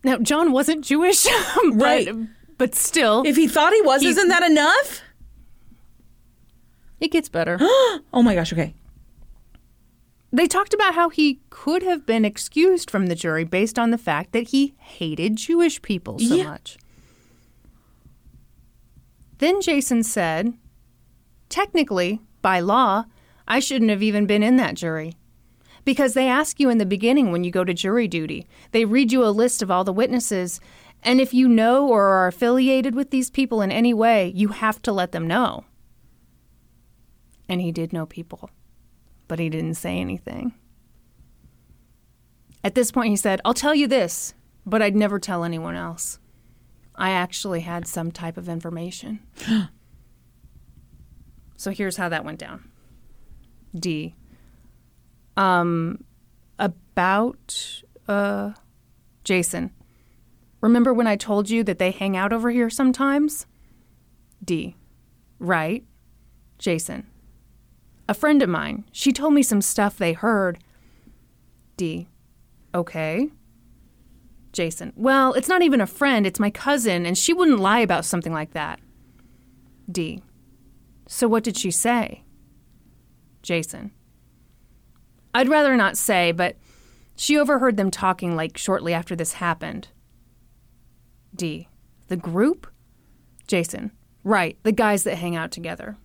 Now, 0.05 0.19
John 0.19 0.53
wasn't 0.53 0.85
Jewish, 0.85 1.25
but, 1.57 1.75
Right. 1.75 2.09
but 2.59 2.75
still, 2.75 3.23
If 3.27 3.37
he 3.37 3.49
thought 3.49 3.73
he 3.73 3.81
was, 3.83 4.03
He- 4.03 4.09
isn't 4.09 4.29
that 4.29 4.43
enough? 4.43 5.01
it 7.01 7.09
gets 7.11 7.29
better. 7.29 7.59
Oh 8.13 8.23
my 8.23 8.35
gosh. 8.37 8.53
Okay. 8.53 8.75
They 10.33 10.47
talked 10.47 10.75
about 10.75 10.95
how 10.95 11.09
he 11.11 11.41
could 11.51 11.83
have 11.83 12.05
been 12.07 12.25
excused 12.25 12.91
from 12.91 13.07
the 13.07 13.15
jury 13.15 13.45
based 13.45 13.79
on 13.79 13.91
the 13.91 13.99
fact 13.99 14.33
that 14.33 14.49
he 14.49 14.75
hated 14.79 15.37
Jewish 15.37 15.81
people 15.83 16.19
so 16.19 16.35
Yeah. 16.35 16.45
much. 16.45 16.77
Then 19.39 19.61
Jason 19.61 20.03
said, 20.03 20.55
Technically, 21.49 22.21
by 22.43 22.61
law, 22.61 23.05
I 23.49 23.59
shouldn't 23.61 23.91
have 23.91 24.03
even 24.03 24.27
been 24.27 24.43
in 24.43 24.57
that 24.57 24.75
jury. 24.75 25.15
Because 25.85 26.15
they 26.15 26.29
ask 26.29 26.59
you 26.59 26.71
in 26.71 26.79
the 26.79 26.87
beginning 26.87 27.31
when 27.31 27.45
you 27.45 27.51
go 27.51 27.65
to 27.65 27.75
jury 27.75 28.09
duty, 28.09 28.47
they 28.71 28.85
read 28.85 29.13
you 29.13 29.25
a 29.25 29.29
list 29.29 29.63
of 29.63 29.71
all 29.71 29.85
the 29.85 29.93
witnesses, 29.93 30.61
and 31.03 31.21
if 31.21 31.35
you 31.35 31.49
know 31.49 31.87
or 31.87 32.09
are 32.09 32.27
affiliated 32.27 32.95
with 32.95 33.11
these 33.11 33.31
people 33.31 33.61
in 33.61 33.71
any 33.71 33.93
way, 33.93 34.33
you 34.35 34.49
have 34.49 34.81
to 34.83 34.93
let 34.93 35.13
them 35.13 35.27
know. 35.27 35.65
And 37.49 37.61
he 37.61 37.73
did 37.73 37.93
know 37.93 38.07
people 38.07 38.51
but 39.29 39.39
he 39.39 39.49
didn't 39.49 39.75
say 39.75 39.99
anything. 39.99 40.55
At 42.63 42.75
this 42.75 42.91
point, 42.91 43.11
he 43.11 43.17
said, 43.17 43.41
I'll 43.45 43.55
tell 43.55 43.75
you 43.75 43.87
this, 43.87 44.35
but 44.65 44.81
I'd 44.81 44.97
never 44.97 45.19
tell 45.19 45.45
anyone 45.45 45.77
else. 45.77 46.19
I 46.95 47.11
actually 47.11 47.61
had 47.61 47.87
some 47.87 48.13
type 48.13 48.37
of 48.37 48.49
information. 48.49 49.21
so 51.57 51.71
here's 51.71 51.97
how 51.97 52.09
that 52.09 52.25
went 52.25 52.39
down 52.39 52.71
D. 53.79 54.15
Um, 55.37 56.05
about 56.59 57.83
uh, 58.09 58.53
Jason. 59.25 59.71
Remember 60.61 60.95
when 60.95 61.07
I 61.07 61.17
told 61.17 61.51
you 61.51 61.63
that 61.65 61.79
they 61.79 61.91
hang 61.91 62.17
out 62.17 62.33
over 62.33 62.51
here 62.51 62.71
sometimes? 62.71 63.47
D. 64.43 64.77
Right. 65.39 65.85
Jason. 66.59 67.07
A 68.09 68.15
friend 68.15 68.43
of 68.43 68.49
mine, 68.49 68.85
she 68.93 69.13
told 69.13 69.35
me 69.35 69.43
some 69.43 69.61
stuff 69.61 69.97
they 69.97 70.13
heard. 70.13 70.59
D. 71.77 72.09
Okay. 72.75 73.31
Jason. 74.53 74.93
Well, 74.95 75.33
it's 75.35 75.49
not 75.49 75.63
even 75.63 75.81
a 75.81 75.87
friend, 75.87 76.27
it's 76.27 76.41
my 76.41 76.51
cousin, 76.51 77.05
and 77.05 77.19
she 77.19 77.33
wouldn't 77.33 77.61
lie 77.61 77.81
about 77.81 78.05
something 78.05 78.33
like 78.33 78.53
that. 78.53 78.81
D. 79.91 80.23
So 81.09 81.29
what 81.29 81.45
did 81.45 81.57
she 81.57 81.71
say? 81.71 82.23
Jason. 83.43 83.91
I'd 85.35 85.49
rather 85.49 85.77
not 85.77 85.97
say, 85.97 86.33
but 86.33 86.57
she 87.17 87.37
overheard 87.39 87.77
them 87.77 87.91
talking 87.91 88.37
like 88.37 88.57
shortly 88.57 88.95
after 88.95 89.17
this 89.17 89.35
happened. 89.35 89.89
D. 91.35 91.69
The 92.09 92.17
group? 92.17 92.69
Jason. 93.47 93.91
Right, 94.23 94.57
the 94.63 94.73
guys 94.73 95.05
that 95.05 95.17
hang 95.17 95.37
out 95.37 95.51
together. 95.51 95.97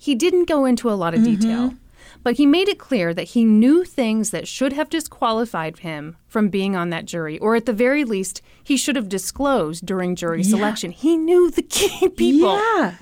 He 0.00 0.14
didn't 0.14 0.48
go 0.48 0.64
into 0.64 0.88
a 0.88 0.94
lot 0.94 1.14
of 1.14 1.20
mm-hmm. 1.20 1.34
detail, 1.34 1.74
but 2.22 2.36
he 2.36 2.46
made 2.46 2.68
it 2.68 2.78
clear 2.78 3.12
that 3.12 3.30
he 3.30 3.44
knew 3.44 3.84
things 3.84 4.30
that 4.30 4.46
should 4.46 4.72
have 4.72 4.88
disqualified 4.88 5.80
him 5.80 6.16
from 6.28 6.48
being 6.48 6.76
on 6.76 6.90
that 6.90 7.06
jury, 7.06 7.38
or 7.40 7.56
at 7.56 7.66
the 7.66 7.72
very 7.72 8.04
least, 8.04 8.40
he 8.62 8.76
should 8.76 8.94
have 8.94 9.08
disclosed 9.08 9.84
during 9.84 10.14
jury 10.14 10.44
selection. 10.44 10.92
He 10.92 11.16
knew 11.16 11.50
the 11.50 11.62
key 11.62 12.08
people. 12.16 12.54
Yeah. 12.54 12.94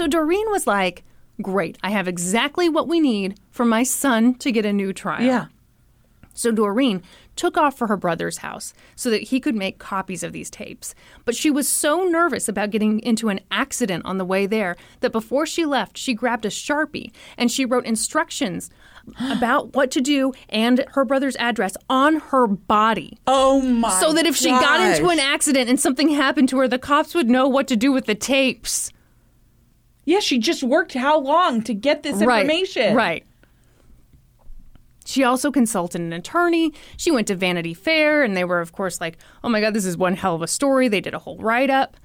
So 0.00 0.06
Doreen 0.06 0.50
was 0.50 0.66
like, 0.66 1.04
Great, 1.42 1.76
I 1.82 1.90
have 1.90 2.08
exactly 2.08 2.70
what 2.70 2.88
we 2.88 3.00
need 3.00 3.38
for 3.50 3.66
my 3.66 3.82
son 3.82 4.34
to 4.36 4.50
get 4.50 4.64
a 4.64 4.72
new 4.72 4.94
trial. 4.94 5.20
Yeah. 5.20 5.48
So 6.32 6.50
Doreen 6.50 7.02
took 7.36 7.58
off 7.58 7.76
for 7.76 7.86
her 7.86 7.98
brother's 7.98 8.38
house 8.38 8.72
so 8.96 9.10
that 9.10 9.24
he 9.24 9.40
could 9.40 9.54
make 9.54 9.78
copies 9.78 10.22
of 10.22 10.32
these 10.32 10.48
tapes. 10.48 10.94
But 11.26 11.36
she 11.36 11.50
was 11.50 11.68
so 11.68 12.04
nervous 12.04 12.48
about 12.48 12.70
getting 12.70 13.00
into 13.00 13.28
an 13.28 13.40
accident 13.50 14.06
on 14.06 14.16
the 14.16 14.24
way 14.24 14.46
there 14.46 14.74
that 15.00 15.12
before 15.12 15.44
she 15.44 15.66
left, 15.66 15.98
she 15.98 16.14
grabbed 16.14 16.46
a 16.46 16.48
Sharpie 16.48 17.12
and 17.36 17.50
she 17.50 17.66
wrote 17.66 17.84
instructions 17.84 18.70
about 19.30 19.74
what 19.74 19.90
to 19.90 20.00
do 20.00 20.32
and 20.48 20.82
her 20.92 21.04
brother's 21.04 21.36
address 21.36 21.76
on 21.90 22.20
her 22.20 22.46
body. 22.46 23.18
Oh 23.26 23.60
my. 23.60 24.00
So 24.00 24.14
that 24.14 24.24
if 24.24 24.34
she 24.34 24.48
got 24.48 24.80
into 24.80 25.10
an 25.10 25.20
accident 25.20 25.68
and 25.68 25.78
something 25.78 26.08
happened 26.08 26.48
to 26.48 26.58
her, 26.60 26.68
the 26.68 26.78
cops 26.78 27.14
would 27.14 27.28
know 27.28 27.46
what 27.46 27.68
to 27.68 27.76
do 27.76 27.92
with 27.92 28.06
the 28.06 28.14
tapes. 28.14 28.92
Yeah, 30.10 30.18
she 30.18 30.38
just 30.38 30.64
worked 30.64 30.94
how 30.94 31.20
long 31.20 31.62
to 31.62 31.72
get 31.72 32.02
this 32.02 32.20
information? 32.20 32.96
Right. 32.96 33.24
She 35.06 35.22
also 35.22 35.52
consulted 35.52 36.00
an 36.00 36.12
attorney. 36.12 36.72
She 36.96 37.12
went 37.12 37.28
to 37.28 37.36
Vanity 37.36 37.74
Fair, 37.74 38.24
and 38.24 38.36
they 38.36 38.42
were, 38.42 38.60
of 38.60 38.72
course, 38.72 39.00
like, 39.00 39.18
oh 39.44 39.48
my 39.48 39.60
God, 39.60 39.72
this 39.72 39.84
is 39.84 39.96
one 39.96 40.16
hell 40.16 40.34
of 40.34 40.42
a 40.42 40.48
story. 40.48 40.88
They 40.88 41.00
did 41.00 41.14
a 41.14 41.20
whole 41.20 41.38
write 41.38 41.70
up. 41.70 41.96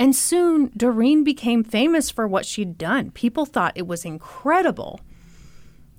And 0.00 0.16
soon, 0.16 0.72
Doreen 0.76 1.22
became 1.22 1.62
famous 1.62 2.10
for 2.10 2.26
what 2.26 2.44
she'd 2.44 2.76
done. 2.76 3.12
People 3.12 3.46
thought 3.46 3.76
it 3.76 3.86
was 3.86 4.04
incredible. 4.04 4.98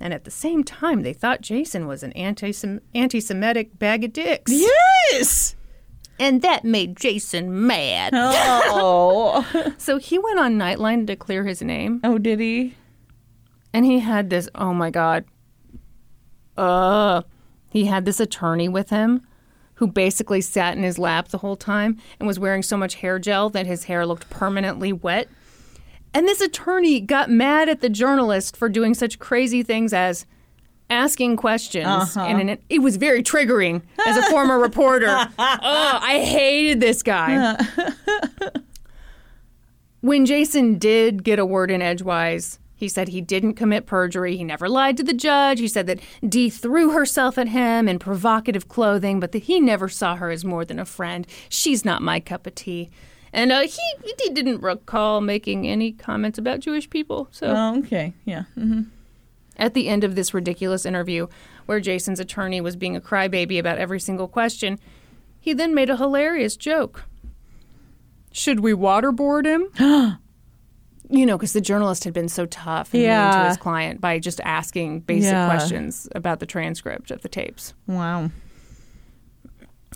And 0.01 0.13
at 0.13 0.25
the 0.25 0.31
same 0.31 0.61
time, 0.65 1.03
they 1.03 1.13
thought 1.13 1.39
Jason 1.39 1.87
was 1.87 2.03
an 2.03 2.11
anti 2.11 2.51
Semitic 2.51 3.79
bag 3.79 4.03
of 4.03 4.11
dicks. 4.11 4.51
Yes. 4.51 5.55
And 6.23 6.41
that 6.41 6.63
made 6.63 6.95
Jason 6.95 7.67
mad. 7.67 8.13
Oh. 8.15 9.73
So 9.77 9.97
he 9.97 10.17
went 10.17 10.39
on 10.39 10.57
Nightline 10.57 11.05
to 11.07 11.17
clear 11.17 11.43
his 11.43 11.61
name. 11.61 11.99
oh, 12.05 12.17
did 12.17 12.39
he? 12.39 12.75
And 13.73 13.85
he 13.85 13.99
had 13.99 14.29
this, 14.29 14.47
oh 14.55 14.73
my 14.73 14.89
God. 14.89 15.25
Uh, 16.55 17.23
he 17.69 17.85
had 17.85 18.05
this 18.05 18.21
attorney 18.21 18.69
with 18.69 18.89
him 18.89 19.27
who 19.75 19.87
basically 19.87 20.39
sat 20.39 20.77
in 20.77 20.83
his 20.83 20.97
lap 20.97 21.27
the 21.27 21.39
whole 21.39 21.57
time 21.57 21.99
and 22.19 22.27
was 22.27 22.39
wearing 22.39 22.63
so 22.63 22.77
much 22.77 22.95
hair 22.95 23.19
gel 23.19 23.49
that 23.49 23.65
his 23.65 23.85
hair 23.85 24.05
looked 24.05 24.29
permanently 24.29 24.93
wet. 24.93 25.27
And 26.13 26.25
this 26.25 26.39
attorney 26.39 27.01
got 27.01 27.29
mad 27.29 27.67
at 27.67 27.81
the 27.81 27.89
journalist 27.89 28.55
for 28.55 28.69
doing 28.69 28.93
such 28.93 29.19
crazy 29.19 29.63
things 29.63 29.91
as 29.91 30.25
asking 30.93 31.35
questions. 31.37 31.85
And 32.15 32.49
it, 32.49 32.63
it 32.69 32.79
was 32.79 32.95
very 32.97 33.21
triggering 33.23 33.81
as 34.05 34.17
a 34.17 34.23
former 34.29 34.59
reporter. 34.59 35.07
oh, 35.09 35.29
I 35.39 36.21
hated 36.23 36.79
this 36.79 37.03
guy. 37.03 37.57
When 40.01 40.25
Jason 40.25 40.77
did 40.77 41.23
get 41.23 41.39
a 41.39 41.45
word 41.45 41.71
in 41.71 41.81
edgewise, 41.81 42.59
he 42.75 42.89
said 42.89 43.07
he 43.07 43.21
didn't 43.21 43.53
commit 43.53 43.85
perjury. 43.85 44.35
He 44.35 44.43
never 44.43 44.67
lied 44.67 44.97
to 44.97 45.03
the 45.03 45.13
judge. 45.13 45.59
He 45.59 45.69
said 45.69 45.87
that 45.87 46.01
Dee 46.27 46.49
threw 46.49 46.91
herself 46.91 47.37
at 47.37 47.47
him 47.47 47.87
in 47.87 47.99
provocative 47.99 48.67
clothing, 48.67 49.21
but 49.21 49.31
that 49.31 49.43
he 49.43 49.61
never 49.61 49.87
saw 49.87 50.15
her 50.17 50.29
as 50.29 50.43
more 50.43 50.65
than 50.65 50.77
a 50.77 50.83
friend. 50.85 51.25
She's 51.47 51.85
not 51.85 52.01
my 52.01 52.19
cup 52.19 52.45
of 52.45 52.55
tea. 52.55 52.89
And 53.31 53.51
uh, 53.53 53.61
he, 53.61 53.79
he 54.19 54.29
didn't 54.31 54.61
recall 54.61 55.21
making 55.21 55.65
any 55.67 55.93
comments 55.93 56.37
about 56.37 56.59
Jewish 56.59 56.89
people. 56.89 57.29
So 57.31 57.47
Oh, 57.47 57.79
okay. 57.79 58.13
Yeah. 58.25 58.43
At 59.57 59.73
the 59.73 59.87
end 59.87 60.03
of 60.03 60.15
this 60.15 60.33
ridiculous 60.33 60.85
interview, 60.85 61.27
where 61.65 61.79
Jason's 61.79 62.19
attorney 62.19 62.59
was 62.61 62.75
being 62.75 62.95
a 62.95 63.01
crybaby 63.01 63.59
about 63.59 63.77
every 63.77 63.99
single 63.99 64.27
question, 64.27 64.79
he 65.39 65.53
then 65.53 65.73
made 65.73 65.89
a 65.89 65.97
hilarious 65.97 66.55
joke. 66.57 67.03
Should 68.31 68.61
we 68.61 68.73
waterboard 68.73 69.45
him? 69.45 69.67
you 71.09 71.25
know, 71.25 71.37
because 71.37 71.53
the 71.53 71.61
journalist 71.61 72.03
had 72.03 72.13
been 72.13 72.29
so 72.29 72.45
tough 72.47 72.93
and 72.93 73.03
mean 73.03 73.43
to 73.43 73.47
his 73.49 73.57
client 73.57 74.01
by 74.01 74.17
just 74.19 74.39
asking 74.41 75.01
basic 75.01 75.31
Yeah. 75.31 75.45
questions 75.47 76.07
about 76.15 76.39
the 76.39 76.45
transcript 76.45 77.11
of 77.11 77.21
the 77.21 77.29
tapes. 77.29 77.73
Wow. 77.87 78.31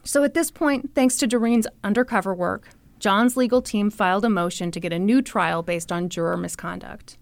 So 0.04 0.24
at 0.24 0.34
this 0.34 0.52
point, 0.52 0.94
thanks 0.94 1.18
to 1.18 1.28
Doreen's 1.28 1.68
undercover 1.84 2.34
work, 2.34 2.70
John's 3.00 3.36
legal 3.36 3.62
team 3.62 3.90
filed 3.90 4.24
a 4.26 4.30
motion 4.30 4.72
to 4.72 4.80
get 4.80 4.94
a 4.94 5.00
new 5.00 5.22
trial 5.22 5.64
based 5.64 5.92
on 5.92 6.10
juror 6.10 6.38
misconduct. 6.38 7.18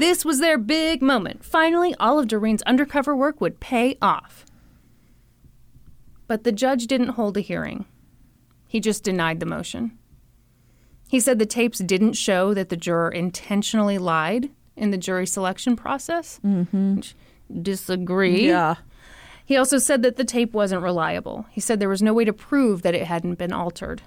This 0.00 0.24
was 0.24 0.40
their 0.40 0.56
big 0.56 1.02
moment. 1.02 1.44
Finally, 1.44 1.94
all 2.00 2.18
of 2.18 2.26
Doreen's 2.26 2.62
undercover 2.62 3.14
work 3.14 3.38
would 3.38 3.60
pay 3.60 3.98
off. 4.00 4.46
But 6.26 6.42
the 6.42 6.52
judge 6.52 6.86
didn't 6.86 7.10
hold 7.10 7.36
a 7.36 7.40
hearing. 7.40 7.84
He 8.66 8.80
just 8.80 9.04
denied 9.04 9.40
the 9.40 9.46
motion. 9.46 9.98
He 11.10 11.20
said 11.20 11.38
the 11.38 11.44
tapes 11.44 11.80
didn't 11.80 12.14
show 12.14 12.54
that 12.54 12.70
the 12.70 12.78
juror 12.78 13.10
intentionally 13.10 13.98
lied 13.98 14.48
in 14.74 14.90
the 14.90 14.96
jury 14.96 15.26
selection 15.26 15.76
process. 15.76 16.40
Mm-hmm. 16.42 17.00
Disagree. 17.60 18.46
Yeah. 18.48 18.76
He 19.44 19.58
also 19.58 19.76
said 19.76 20.00
that 20.00 20.16
the 20.16 20.24
tape 20.24 20.54
wasn't 20.54 20.82
reliable. 20.82 21.44
He 21.50 21.60
said 21.60 21.78
there 21.78 21.90
was 21.90 22.00
no 22.00 22.14
way 22.14 22.24
to 22.24 22.32
prove 22.32 22.80
that 22.82 22.94
it 22.94 23.06
hadn't 23.06 23.34
been 23.34 23.52
altered. 23.52 24.00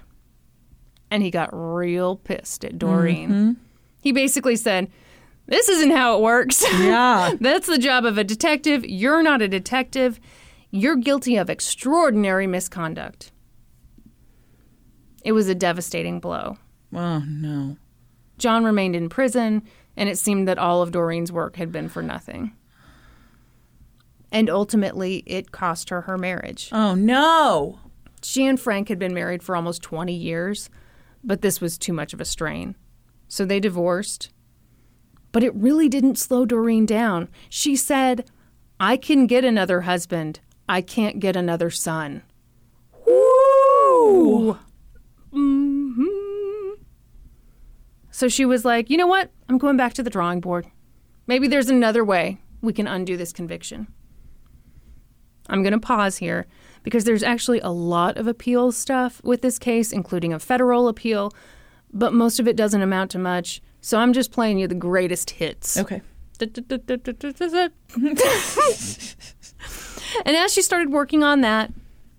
And 1.08 1.22
he 1.22 1.30
got 1.30 1.50
real 1.52 2.16
pissed 2.16 2.64
at 2.64 2.80
Doreen. 2.80 3.58
He 4.00 4.10
basically 4.10 4.56
said, 4.56 4.90
This 5.46 5.68
isn't 5.68 5.90
how 5.90 6.16
it 6.16 6.22
works. 6.22 6.64
Yeah. 6.78 7.34
That's 7.40 7.66
the 7.66 7.78
job 7.78 8.04
of 8.04 8.18
a 8.18 8.24
detective. 8.24 8.84
You're 8.84 9.22
not 9.22 9.42
a 9.42 9.48
detective. 9.48 10.18
You're 10.70 10.96
guilty 10.96 11.36
of 11.36 11.48
extraordinary 11.50 12.46
misconduct. 12.46 13.30
It 15.24 15.32
was 15.32 15.48
a 15.48 15.54
devastating 15.54 16.20
blow. 16.20 16.58
Oh 16.92 17.20
no. 17.26 17.76
John 18.38 18.64
remained 18.64 18.96
in 18.96 19.08
prison, 19.08 19.62
and 19.96 20.08
it 20.08 20.18
seemed 20.18 20.48
that 20.48 20.58
all 20.58 20.82
of 20.82 20.90
Doreen's 20.90 21.30
work 21.32 21.56
had 21.56 21.70
been 21.72 21.88
for 21.88 22.02
nothing. 22.02 22.52
And 24.32 24.50
ultimately, 24.50 25.22
it 25.26 25.52
cost 25.52 25.90
her 25.90 26.02
her 26.02 26.18
marriage. 26.18 26.68
Oh 26.72 26.94
no. 26.94 27.78
She 28.22 28.46
and 28.46 28.58
Frank 28.58 28.88
had 28.88 28.98
been 28.98 29.14
married 29.14 29.42
for 29.42 29.54
almost 29.54 29.82
20 29.82 30.12
years, 30.12 30.70
but 31.22 31.42
this 31.42 31.60
was 31.60 31.78
too 31.78 31.92
much 31.92 32.12
of 32.12 32.20
a 32.20 32.24
strain. 32.24 32.74
So 33.28 33.44
they 33.44 33.60
divorced. 33.60 34.30
But 35.34 35.42
it 35.42 35.52
really 35.56 35.88
didn't 35.88 36.16
slow 36.16 36.44
Doreen 36.44 36.86
down. 36.86 37.28
She 37.48 37.74
said, 37.74 38.30
I 38.78 38.96
can 38.96 39.26
get 39.26 39.44
another 39.44 39.80
husband. 39.80 40.38
I 40.68 40.80
can't 40.80 41.18
get 41.18 41.34
another 41.34 41.70
son. 41.70 42.22
Woo! 43.04 44.56
Mm-hmm. 45.32 46.82
So 48.12 48.28
she 48.28 48.44
was 48.44 48.64
like, 48.64 48.88
you 48.88 48.96
know 48.96 49.08
what? 49.08 49.32
I'm 49.48 49.58
going 49.58 49.76
back 49.76 49.94
to 49.94 50.04
the 50.04 50.08
drawing 50.08 50.40
board. 50.40 50.68
Maybe 51.26 51.48
there's 51.48 51.68
another 51.68 52.04
way 52.04 52.38
we 52.60 52.72
can 52.72 52.86
undo 52.86 53.16
this 53.16 53.32
conviction. 53.32 53.88
I'm 55.48 55.64
going 55.64 55.72
to 55.72 55.80
pause 55.80 56.18
here 56.18 56.46
because 56.84 57.02
there's 57.02 57.24
actually 57.24 57.58
a 57.58 57.70
lot 57.70 58.18
of 58.18 58.28
appeal 58.28 58.70
stuff 58.70 59.20
with 59.24 59.42
this 59.42 59.58
case, 59.58 59.90
including 59.90 60.32
a 60.32 60.38
federal 60.38 60.86
appeal, 60.86 61.32
but 61.92 62.14
most 62.14 62.38
of 62.38 62.46
it 62.46 62.54
doesn't 62.54 62.82
amount 62.82 63.10
to 63.10 63.18
much. 63.18 63.60
So 63.84 63.98
I'm 63.98 64.14
just 64.14 64.32
playing 64.32 64.56
you 64.56 64.66
the 64.66 64.74
greatest 64.74 65.28
hits. 65.28 65.76
Okay. 65.76 66.00
And 70.24 70.36
as 70.36 70.54
she 70.54 70.62
started 70.62 70.92
working 70.92 71.24
on 71.24 71.40
that, 71.40 71.72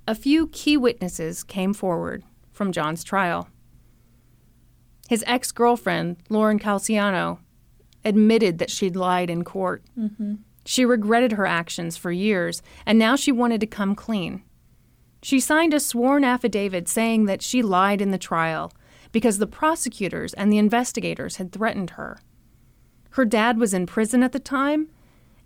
a 0.05 0.13
few 0.13 0.47
key 0.47 0.75
witnesses 0.75 1.43
came 1.43 1.73
forward 1.73 2.25
from 2.51 2.73
John's 2.73 3.05
trial. 3.05 3.47
His 5.07 5.23
ex 5.25 5.53
girlfriend, 5.53 6.17
Lauren 6.27 6.59
Calciano, 6.59 7.39
admitted 8.03 8.59
that 8.59 8.69
she'd 8.69 8.97
lied 8.97 9.29
in 9.29 9.45
court. 9.45 9.81
Mm-hmm. 9.97 10.35
She 10.65 10.83
regretted 10.83 11.31
her 11.31 11.45
actions 11.45 11.95
for 11.95 12.11
years, 12.11 12.61
and 12.85 12.99
now 12.99 13.15
she 13.15 13.31
wanted 13.31 13.61
to 13.61 13.67
come 13.67 13.95
clean. 13.95 14.43
She 15.23 15.39
signed 15.39 15.73
a 15.73 15.79
sworn 15.79 16.25
affidavit 16.25 16.89
saying 16.89 17.25
that 17.25 17.41
she 17.41 17.63
lied 17.63 18.01
in 18.01 18.11
the 18.11 18.17
trial 18.17 18.73
because 19.15 19.37
the 19.37 19.47
prosecutors 19.47 20.33
and 20.33 20.51
the 20.51 20.57
investigators 20.57 21.37
had 21.37 21.49
threatened 21.53 21.91
her. 21.91 22.19
Her 23.11 23.23
dad 23.23 23.57
was 23.57 23.73
in 23.73 23.85
prison 23.85 24.21
at 24.23 24.33
the 24.33 24.39
time, 24.41 24.89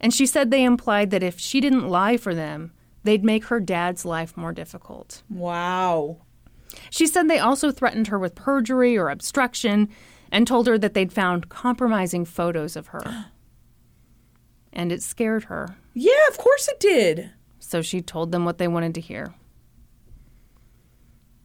and 0.01 0.11
she 0.11 0.25
said 0.25 0.49
they 0.49 0.63
implied 0.63 1.11
that 1.11 1.21
if 1.21 1.39
she 1.39 1.61
didn't 1.61 1.87
lie 1.87 2.17
for 2.17 2.33
them, 2.33 2.71
they'd 3.03 3.23
make 3.23 3.45
her 3.45 3.59
dad's 3.59 4.05
life 4.05 4.35
more 4.35 4.53
difficult. 4.53 5.21
Wow. 5.29 6.17
She 6.89 7.05
said 7.05 7.27
they 7.27 7.37
also 7.37 7.71
threatened 7.71 8.07
her 8.07 8.17
with 8.17 8.33
perjury 8.33 8.97
or 8.97 9.11
obstruction 9.11 9.87
and 10.31 10.47
told 10.47 10.65
her 10.65 10.79
that 10.79 10.95
they'd 10.95 11.13
found 11.13 11.49
compromising 11.49 12.25
photos 12.25 12.75
of 12.75 12.87
her. 12.87 13.27
And 14.73 14.91
it 14.91 15.03
scared 15.03 15.43
her, 15.43 15.77
Yeah, 15.93 16.27
of 16.29 16.39
course 16.39 16.67
it 16.67 16.79
did. 16.79 17.29
so 17.59 17.83
she 17.83 18.01
told 18.01 18.31
them 18.31 18.45
what 18.45 18.57
they 18.57 18.67
wanted 18.67 18.95
to 18.95 19.01
hear. 19.01 19.35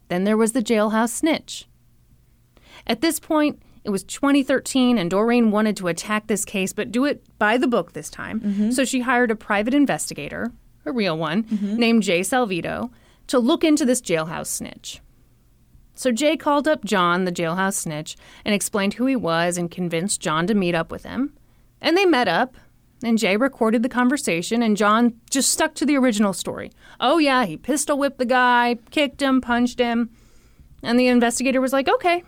Then 0.09 0.25
there 0.25 0.39
was 0.39 0.53
the 0.53 0.63
jailhouse 0.63 1.11
snitch. 1.11 1.67
At 2.87 3.01
this 3.01 3.19
point, 3.19 3.63
it 3.85 3.91
was 3.91 4.03
2013, 4.05 4.97
and 4.97 5.11
Doreen 5.11 5.51
wanted 5.51 5.77
to 5.77 5.89
attack 5.89 6.27
this 6.27 6.45
case, 6.45 6.73
but 6.73 6.91
do 6.91 7.05
it 7.05 7.23
by 7.39 7.59
the 7.59 7.69
book 7.69 7.93
this 7.93 8.09
time. 8.09 8.41
Mm-hmm. 8.41 8.71
So 8.71 8.85
she 8.85 9.01
hired 9.01 9.31
a 9.31 9.37
private 9.37 9.75
investigator, 9.75 10.53
a 10.87 10.93
real 10.93 11.19
one, 11.19 11.45
mm-hmm. 11.45 11.77
named 11.77 12.03
Jay 12.03 12.23
Salpeter, 12.23 12.89
to 13.27 13.39
look 13.39 13.63
into 13.63 13.85
this 13.85 14.01
jailhouse 14.01 14.47
snitch. 14.47 15.01
So 15.95 16.11
Jay 16.11 16.37
called 16.37 16.67
up 16.67 16.85
John, 16.85 17.25
the 17.25 17.33
jailhouse 17.33 17.75
snitch, 17.75 18.17
and 18.45 18.55
explained 18.55 18.95
who 18.95 19.07
he 19.07 19.17
was 19.17 19.57
and 19.57 19.71
convinced 19.71 20.21
John 20.21 20.47
to 20.47 20.55
meet 20.55 20.75
up 20.75 20.91
with 20.91 21.05
him. 21.05 21.35
And 21.81 21.97
they 21.97 22.07
met 22.07 22.27
up, 22.27 22.57
and 23.03 23.19
Jay 23.19 23.37
recorded 23.37 23.83
the 23.83 23.89
conversation, 23.89 24.63
and 24.63 24.77
John 24.77 25.21
just 25.31 25.51
stuck 25.51 25.75
to 25.75 25.87
the 25.87 25.97
original 25.97 26.33
story. 26.33 26.73
Oh, 27.01 27.19
yeah, 27.19 27.45
he 27.45 27.57
pistol 27.57 27.99
whipped 27.99 28.19
the 28.19 28.25
guy, 28.25 28.79
kicked 28.91 29.21
him, 29.21 29.41
punched 29.41 29.79
him. 29.79 30.11
And 30.83 30.99
the 30.99 31.07
investigator 31.07 31.61
was 31.61 31.73
like, 31.73 31.89
okay. 31.89 32.25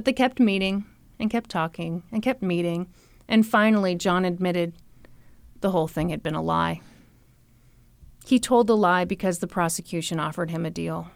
But 0.00 0.06
they 0.06 0.14
kept 0.14 0.40
meeting 0.40 0.86
and 1.18 1.30
kept 1.30 1.50
talking 1.50 2.04
and 2.10 2.22
kept 2.22 2.40
meeting. 2.40 2.86
And 3.28 3.46
finally, 3.46 3.94
John 3.94 4.24
admitted 4.24 4.72
the 5.60 5.72
whole 5.72 5.88
thing 5.88 6.08
had 6.08 6.22
been 6.22 6.34
a 6.34 6.40
lie. 6.40 6.80
He 8.24 8.38
told 8.38 8.66
the 8.66 8.78
lie 8.78 9.04
because 9.04 9.40
the 9.40 9.46
prosecution 9.46 10.18
offered 10.18 10.50
him 10.50 10.64
a 10.64 10.70
deal. 10.70 11.10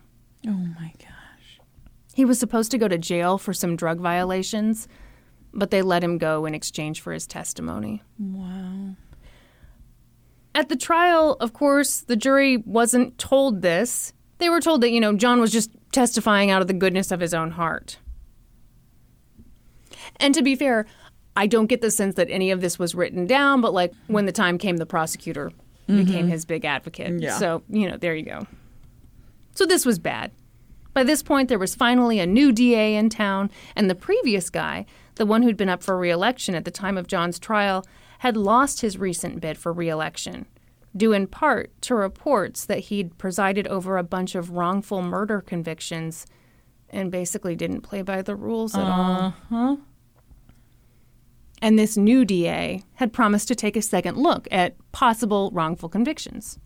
Oh 0.46 0.50
my 0.50 0.92
gosh. 0.98 1.60
He 2.12 2.26
was 2.26 2.38
supposed 2.38 2.70
to 2.72 2.76
go 2.76 2.86
to 2.86 2.98
jail 2.98 3.38
for 3.38 3.54
some 3.54 3.74
drug 3.74 4.00
violations, 4.00 4.86
but 5.54 5.70
they 5.70 5.80
let 5.80 6.04
him 6.04 6.18
go 6.18 6.44
in 6.44 6.54
exchange 6.54 7.00
for 7.00 7.14
his 7.14 7.26
testimony. 7.26 8.02
Wow. 8.18 8.96
At 10.54 10.68
the 10.68 10.76
trial, 10.76 11.38
of 11.40 11.54
course, 11.54 12.02
the 12.02 12.16
jury 12.16 12.58
wasn't 12.58 13.16
told 13.16 13.62
this. 13.62 14.12
They 14.36 14.50
were 14.50 14.60
told 14.60 14.82
that, 14.82 14.90
you 14.90 15.00
know, 15.00 15.16
John 15.16 15.40
was 15.40 15.52
just 15.52 15.70
testifying 15.90 16.50
out 16.50 16.60
of 16.60 16.68
the 16.68 16.74
goodness 16.74 17.10
of 17.10 17.20
his 17.20 17.32
own 17.32 17.52
heart. 17.52 17.96
And 20.16 20.34
to 20.34 20.42
be 20.42 20.54
fair, 20.56 20.86
I 21.36 21.46
don't 21.46 21.66
get 21.66 21.80
the 21.80 21.90
sense 21.90 22.14
that 22.14 22.30
any 22.30 22.50
of 22.50 22.60
this 22.60 22.78
was 22.78 22.94
written 22.94 23.26
down, 23.26 23.60
but 23.60 23.72
like 23.72 23.92
when 24.06 24.26
the 24.26 24.32
time 24.32 24.58
came, 24.58 24.76
the 24.76 24.86
prosecutor 24.86 25.50
mm-hmm. 25.88 26.04
became 26.04 26.28
his 26.28 26.44
big 26.44 26.64
advocate. 26.64 27.20
Yeah. 27.20 27.36
So, 27.38 27.62
you 27.68 27.88
know, 27.88 27.96
there 27.96 28.14
you 28.14 28.24
go. 28.24 28.46
So 29.54 29.66
this 29.66 29.86
was 29.86 29.98
bad. 29.98 30.32
By 30.92 31.02
this 31.02 31.22
point, 31.22 31.48
there 31.48 31.58
was 31.58 31.74
finally 31.74 32.20
a 32.20 32.26
new 32.26 32.52
DA 32.52 32.94
in 32.94 33.10
town, 33.10 33.50
and 33.74 33.90
the 33.90 33.96
previous 33.96 34.48
guy, 34.48 34.86
the 35.16 35.26
one 35.26 35.42
who'd 35.42 35.56
been 35.56 35.68
up 35.68 35.82
for 35.82 35.98
reelection 35.98 36.54
at 36.54 36.64
the 36.64 36.70
time 36.70 36.96
of 36.96 37.08
John's 37.08 37.40
trial, 37.40 37.84
had 38.20 38.36
lost 38.36 38.80
his 38.80 38.96
recent 38.96 39.40
bid 39.40 39.58
for 39.58 39.72
reelection, 39.72 40.46
due 40.96 41.12
in 41.12 41.26
part 41.26 41.70
to 41.82 41.96
reports 41.96 42.64
that 42.64 42.78
he'd 42.78 43.18
presided 43.18 43.66
over 43.66 43.96
a 43.96 44.04
bunch 44.04 44.36
of 44.36 44.50
wrongful 44.50 45.02
murder 45.02 45.40
convictions 45.40 46.26
and 46.90 47.10
basically 47.10 47.56
didn't 47.56 47.80
play 47.80 48.02
by 48.02 48.22
the 48.22 48.36
rules 48.36 48.76
at 48.76 48.84
all. 48.84 49.34
Uh-huh. 49.50 49.76
And 51.64 51.78
this 51.78 51.96
new 51.96 52.26
DA 52.26 52.82
had 52.96 53.14
promised 53.14 53.48
to 53.48 53.54
take 53.54 53.74
a 53.74 53.80
second 53.80 54.18
look 54.18 54.46
at 54.50 54.76
possible 54.92 55.50
wrongful 55.54 55.88
convictions. 55.88 56.58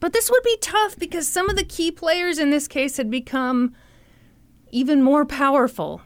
But 0.00 0.12
this 0.12 0.30
would 0.30 0.42
be 0.42 0.58
tough 0.60 0.98
because 0.98 1.26
some 1.26 1.48
of 1.48 1.56
the 1.56 1.64
key 1.64 1.90
players 1.90 2.38
in 2.38 2.50
this 2.50 2.68
case 2.68 2.98
had 2.98 3.10
become 3.10 3.74
even 4.70 5.02
more 5.02 5.24
powerful. 5.24 6.02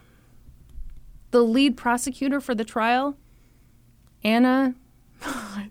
The 1.31 1.43
lead 1.43 1.75
prosecutor 1.75 2.39
for 2.39 2.55
the 2.55 2.63
trial, 2.63 3.17
Anna, 4.23 4.73
I, 5.21 5.69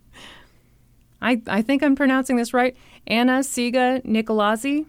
I 1.23 1.63
think 1.63 1.83
I'm 1.83 1.97
pronouncing 1.97 2.37
this 2.37 2.53
right, 2.53 2.77
Anna 3.07 3.39
Sigga 3.39 4.05
Nicolazzi, 4.05 4.85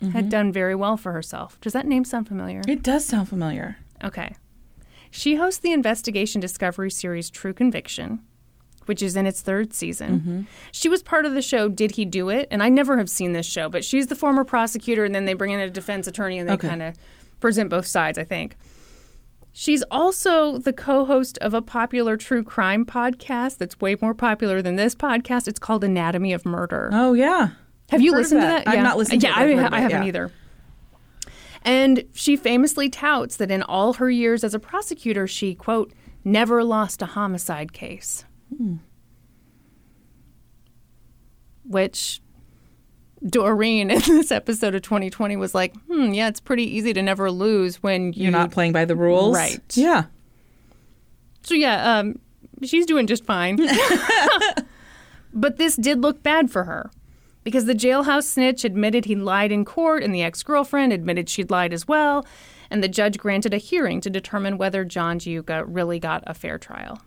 had 0.00 0.10
mm-hmm. 0.10 0.28
done 0.28 0.52
very 0.52 0.74
well 0.74 0.96
for 0.96 1.12
herself. 1.12 1.60
Does 1.60 1.72
that 1.72 1.86
name 1.86 2.04
sound 2.04 2.26
familiar? 2.26 2.62
It 2.66 2.82
does 2.82 3.04
sound 3.06 3.28
familiar. 3.28 3.76
Okay. 4.02 4.34
She 5.16 5.36
hosts 5.36 5.60
the 5.60 5.72
investigation 5.72 6.42
discovery 6.42 6.90
series 6.90 7.30
True 7.30 7.54
Conviction, 7.54 8.20
which 8.84 9.02
is 9.02 9.16
in 9.16 9.26
its 9.26 9.40
third 9.40 9.72
season. 9.72 10.20
Mm-hmm. 10.20 10.40
She 10.72 10.90
was 10.90 11.02
part 11.02 11.24
of 11.24 11.32
the 11.32 11.40
show 11.40 11.70
Did 11.70 11.92
He 11.92 12.04
Do 12.04 12.28
It? 12.28 12.46
And 12.50 12.62
I 12.62 12.68
never 12.68 12.98
have 12.98 13.08
seen 13.08 13.32
this 13.32 13.46
show, 13.46 13.70
but 13.70 13.82
she's 13.82 14.08
the 14.08 14.14
former 14.14 14.44
prosecutor, 14.44 15.06
and 15.06 15.14
then 15.14 15.24
they 15.24 15.32
bring 15.32 15.52
in 15.52 15.60
a 15.60 15.70
defense 15.70 16.06
attorney 16.06 16.38
and 16.38 16.46
they 16.46 16.52
Okay. 16.52 16.68
kind 16.68 16.82
of 16.82 16.96
present 17.40 17.70
both 17.70 17.86
sides, 17.86 18.18
I 18.18 18.24
think. 18.24 18.56
She's 19.54 19.82
also 19.90 20.58
the 20.58 20.74
co 20.74 21.06
host 21.06 21.38
of 21.38 21.54
a 21.54 21.62
popular 21.62 22.18
true 22.18 22.44
crime 22.44 22.84
podcast 22.84 23.56
that's 23.56 23.80
way 23.80 23.96
more 24.02 24.12
popular 24.12 24.60
than 24.60 24.76
this 24.76 24.94
podcast. 24.94 25.48
It's 25.48 25.58
called 25.58 25.82
Anatomy 25.82 26.34
of 26.34 26.44
Murder. 26.44 26.90
Oh 26.92 27.14
yeah. 27.14 27.52
Have 27.88 28.02
you 28.02 28.12
heard 28.12 28.18
of 28.18 28.24
listened 28.24 28.42
to 28.42 28.46
that. 28.48 28.64
that? 28.66 28.70
I've 28.74 28.82
not 28.82 28.98
listened 28.98 29.22
to 29.22 29.26
yeah, 29.28 29.42
it, 29.44 29.56
but 29.56 29.64
I've 29.64 29.72
I, 29.72 29.76
I 29.76 29.78
it, 29.78 29.82
haven't 29.82 30.02
yeah. 30.02 30.08
either. 30.08 30.32
And 31.66 32.04
she 32.12 32.36
famously 32.36 32.88
touts 32.88 33.36
that 33.38 33.50
in 33.50 33.64
all 33.64 33.94
her 33.94 34.08
years 34.08 34.44
as 34.44 34.54
a 34.54 34.60
prosecutor, 34.60 35.26
she, 35.26 35.56
quote, 35.56 35.92
never 36.24 36.62
lost 36.62 37.02
a 37.02 37.06
homicide 37.06 37.72
case. 37.72 38.24
Hmm. 38.56 38.76
Which 41.64 42.22
Doreen 43.26 43.90
in 43.90 43.98
this 44.06 44.30
episode 44.30 44.76
of 44.76 44.82
2020 44.82 45.34
was 45.34 45.56
like, 45.56 45.74
hmm, 45.88 46.12
yeah, 46.12 46.28
it's 46.28 46.38
pretty 46.38 46.62
easy 46.62 46.92
to 46.92 47.02
never 47.02 47.32
lose 47.32 47.82
when 47.82 48.12
you 48.12 48.22
You're 48.22 48.32
not 48.32 48.52
playing 48.52 48.70
by 48.70 48.84
the 48.84 48.94
rules. 48.94 49.34
Right. 49.34 49.76
Yeah. 49.76 50.04
So 51.42 51.54
yeah, 51.54 51.98
um, 51.98 52.20
she's 52.62 52.86
doing 52.86 53.08
just 53.08 53.24
fine. 53.24 53.58
but 55.34 55.56
this 55.56 55.74
did 55.74 56.00
look 56.00 56.22
bad 56.22 56.48
for 56.48 56.62
her 56.62 56.92
because 57.46 57.66
the 57.66 57.74
jailhouse 57.74 58.24
snitch 58.24 58.64
admitted 58.64 59.04
he 59.04 59.14
lied 59.14 59.52
in 59.52 59.64
court, 59.64 60.02
and 60.02 60.12
the 60.12 60.20
ex 60.20 60.42
girlfriend 60.42 60.92
admitted 60.92 61.28
she'd 61.28 61.48
lied 61.48 61.72
as 61.72 61.86
well. 61.86 62.26
And 62.72 62.82
the 62.82 62.88
judge 62.88 63.18
granted 63.18 63.54
a 63.54 63.58
hearing 63.58 64.00
to 64.00 64.10
determine 64.10 64.58
whether 64.58 64.84
John 64.84 65.20
Giuca 65.20 65.64
really 65.64 66.00
got 66.00 66.24
a 66.26 66.34
fair 66.34 66.58
trial. 66.58 67.00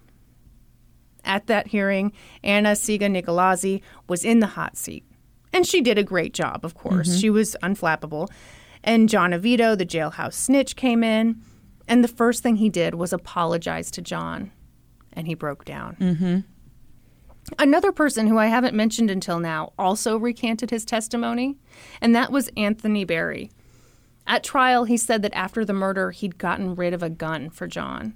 At 1.26 1.48
that 1.48 1.68
hearing, 1.68 2.14
Anna 2.42 2.72
Sigga 2.72 3.12
Nicolazzi 3.12 3.82
was 4.08 4.24
in 4.24 4.40
the 4.40 4.48
hot 4.48 4.78
seat. 4.78 5.04
And 5.52 5.68
she 5.68 5.82
did 5.82 5.98
a 5.98 6.06
great 6.06 6.34
job, 6.34 6.64
of 6.64 6.74
course. 6.74 7.20
She 7.20 7.30
was 7.30 7.58
unflappable. 7.62 8.30
And 8.82 9.10
John 9.10 9.32
Avitto, 9.32 9.78
the 9.78 9.86
jailhouse 9.86 10.36
snitch, 10.36 10.78
came 10.78 11.04
in. 11.04 11.42
And 11.86 12.02
the 12.02 12.08
first 12.08 12.44
thing 12.44 12.56
he 12.56 12.70
did 12.70 12.96
was 12.96 13.12
apologize 13.12 13.92
to 13.92 14.02
John. 14.02 14.54
And 15.12 15.28
he 15.28 15.34
broke 15.34 15.66
down. 15.66 15.98
Mm-hmm. 16.00 16.40
Another 17.58 17.92
person 17.92 18.28
who 18.28 18.38
I 18.38 18.48
haven't 18.48 18.76
mentioned 18.76 19.10
until 19.10 19.40
now 19.40 19.74
also 19.78 20.18
recanted 20.18 20.70
his 20.70 20.86
testimony, 20.86 21.58
and 22.00 22.16
that 22.16 22.32
was 22.32 22.50
Anthony 22.56 23.04
Barry. 23.06 23.50
At 24.28 24.44
trial, 24.44 24.84
he 24.84 24.98
said 24.98 25.24
that 25.24 25.34
after 25.34 25.66
the 25.66 25.74
murder, 25.74 26.12
he'd 26.12 26.38
gotten 26.38 26.76
rid 26.76 26.94
of 26.94 27.02
a 27.02 27.10
gun 27.10 27.50
for 27.50 27.68
John. 27.68 28.14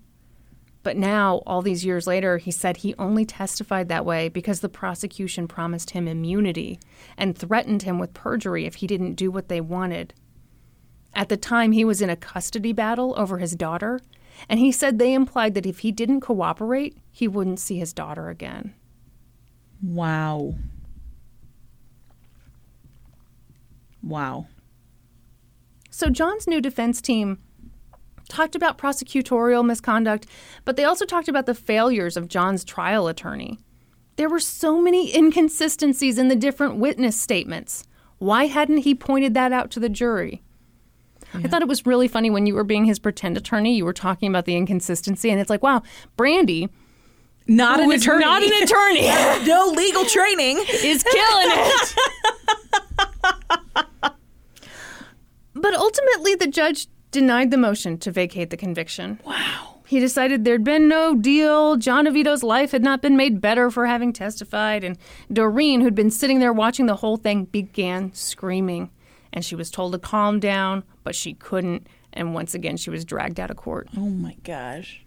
But 0.84 0.98
now, 0.98 1.42
all 1.46 1.62
these 1.62 1.86
years 1.86 2.06
later, 2.06 2.38
he 2.38 2.52
said 2.52 2.78
he 2.78 2.94
only 3.00 3.26
testified 3.26 3.88
that 3.88 4.06
way 4.06 4.28
because 4.28 4.60
the 4.60 4.70
prosecution 4.70 5.48
promised 5.48 5.92
him 5.92 6.08
immunity 6.08 6.78
and 7.18 7.38
threatened 7.38 7.84
him 7.84 8.00
with 8.00 8.14
perjury 8.14 8.66
if 8.66 8.76
he 8.76 8.88
didn't 8.88 9.16
do 9.16 9.32
what 9.32 9.48
they 9.48 9.62
wanted. 9.62 10.14
At 11.14 11.30
the 11.30 11.38
time, 11.38 11.72
he 11.72 11.86
was 11.86 12.02
in 12.02 12.10
a 12.10 12.16
custody 12.18 12.74
battle 12.74 13.14
over 13.18 13.38
his 13.38 13.56
daughter, 13.56 14.02
and 14.50 14.60
he 14.60 14.72
said 14.72 15.00
they 15.00 15.14
implied 15.14 15.54
that 15.54 15.66
if 15.66 15.80
he 15.80 15.92
didn't 15.92 16.22
cooperate, 16.22 16.98
he 17.12 17.28
wouldn't 17.28 17.60
see 17.60 17.78
his 17.78 17.94
daughter 17.94 18.30
again. 18.30 18.74
Wow. 19.84 20.56
Wow. 24.02 24.48
So, 25.90 26.10
John's 26.10 26.48
new 26.48 26.62
defense 26.62 27.02
team 27.02 27.40
talked 28.30 28.56
about 28.56 28.78
prosecutorial 28.78 29.66
misconduct, 29.66 30.26
but 30.66 30.76
they 30.76 30.86
also 30.86 31.06
talked 31.06 31.28
about 31.28 31.46
the 31.46 31.54
failures 31.54 32.18
of 32.18 32.30
John's 32.30 32.64
trial 32.64 33.08
attorney. 33.08 33.60
There 34.16 34.30
were 34.30 34.40
so 34.40 34.82
many 34.82 35.16
inconsistencies 35.16 36.18
in 36.18 36.30
the 36.30 36.36
different 36.36 36.78
witness 36.78 37.20
statements. 37.20 37.84
Why 38.20 38.46
hadn't 38.46 38.80
he 38.80 38.96
pointed 38.96 39.34
that 39.34 39.52
out 39.52 39.70
to 39.72 39.80
the 39.80 39.90
jury? 39.90 40.42
I 41.34 41.48
thought 41.48 41.64
it 41.64 41.68
was 41.68 41.86
really 41.86 42.08
funny 42.08 42.30
when 42.30 42.46
you 42.46 42.54
were 42.54 42.64
being 42.64 42.86
his 42.86 43.00
pretend 43.00 43.38
attorney, 43.38 43.76
you 43.76 43.86
were 43.86 43.94
talking 43.94 44.30
about 44.30 44.46
the 44.46 44.56
inconsistency, 44.56 45.32
and 45.32 45.42
it's 45.42 45.50
like, 45.50 45.64
wow, 45.64 45.82
Brandi, 46.16 46.70
Not 47.48 47.80
an 47.80 47.91
attorney. 47.91 48.24
not 48.24 48.41
an 48.44 48.64
attorney, 48.64 49.46
no 49.46 49.68
legal 49.76 50.06
training. 50.06 50.64
is 50.70 51.04
killing 51.04 51.48
it. 51.50 51.96
but 55.56 55.74
ultimately, 55.74 56.36
the 56.36 56.48
judge 56.48 56.88
denied 57.12 57.52
the 57.52 57.58
motion 57.58 57.98
to 58.00 58.12
vacate 58.12 58.50
the 58.50 58.58
conviction. 58.58 59.20
Wow. 59.26 59.82
He 59.86 60.00
decided 60.00 60.44
there'd 60.44 60.64
been 60.64 60.88
no 60.88 61.16
deal. 61.16 61.76
John 61.76 62.08
Avitto's 62.08 62.41
life 62.41 62.72
had 62.72 62.82
not 62.82 63.02
been 63.02 63.16
made 63.16 63.41
better 63.41 63.70
for 63.70 63.86
having 63.86 64.12
testified. 64.14 64.84
And 64.84 64.98
Doreen, 65.32 65.82
who'd 65.82 65.94
been 65.94 66.10
sitting 66.10 66.39
there 66.39 66.54
watching 66.54 66.88
the 66.88 66.96
whole 66.96 67.18
thing, 67.18 67.46
began 67.46 68.12
screaming. 68.14 68.89
And 69.32 69.44
she 69.46 69.56
was 69.56 69.70
told 69.70 69.91
to 69.94 70.00
calm 70.00 70.39
down, 70.39 70.84
but 71.04 71.14
she 71.16 71.34
couldn't. 71.34 71.86
And 72.14 72.34
once 72.34 72.54
again, 72.56 72.78
she 72.78 72.89
was 72.89 73.06
dragged 73.06 73.39
out 73.39 73.52
of 73.52 73.58
court. 73.58 73.88
Oh 73.96 74.10
my 74.10 74.36
gosh. 74.44 75.03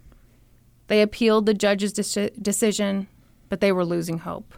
They 0.89 1.03
appealed 1.03 1.47
the 1.47 1.55
judge's 1.55 1.93
deci- 1.93 2.41
decision, 2.43 3.09
but 3.49 3.61
they 3.61 3.73
were 3.73 3.85
losing 3.85 4.19
hope. 4.19 4.55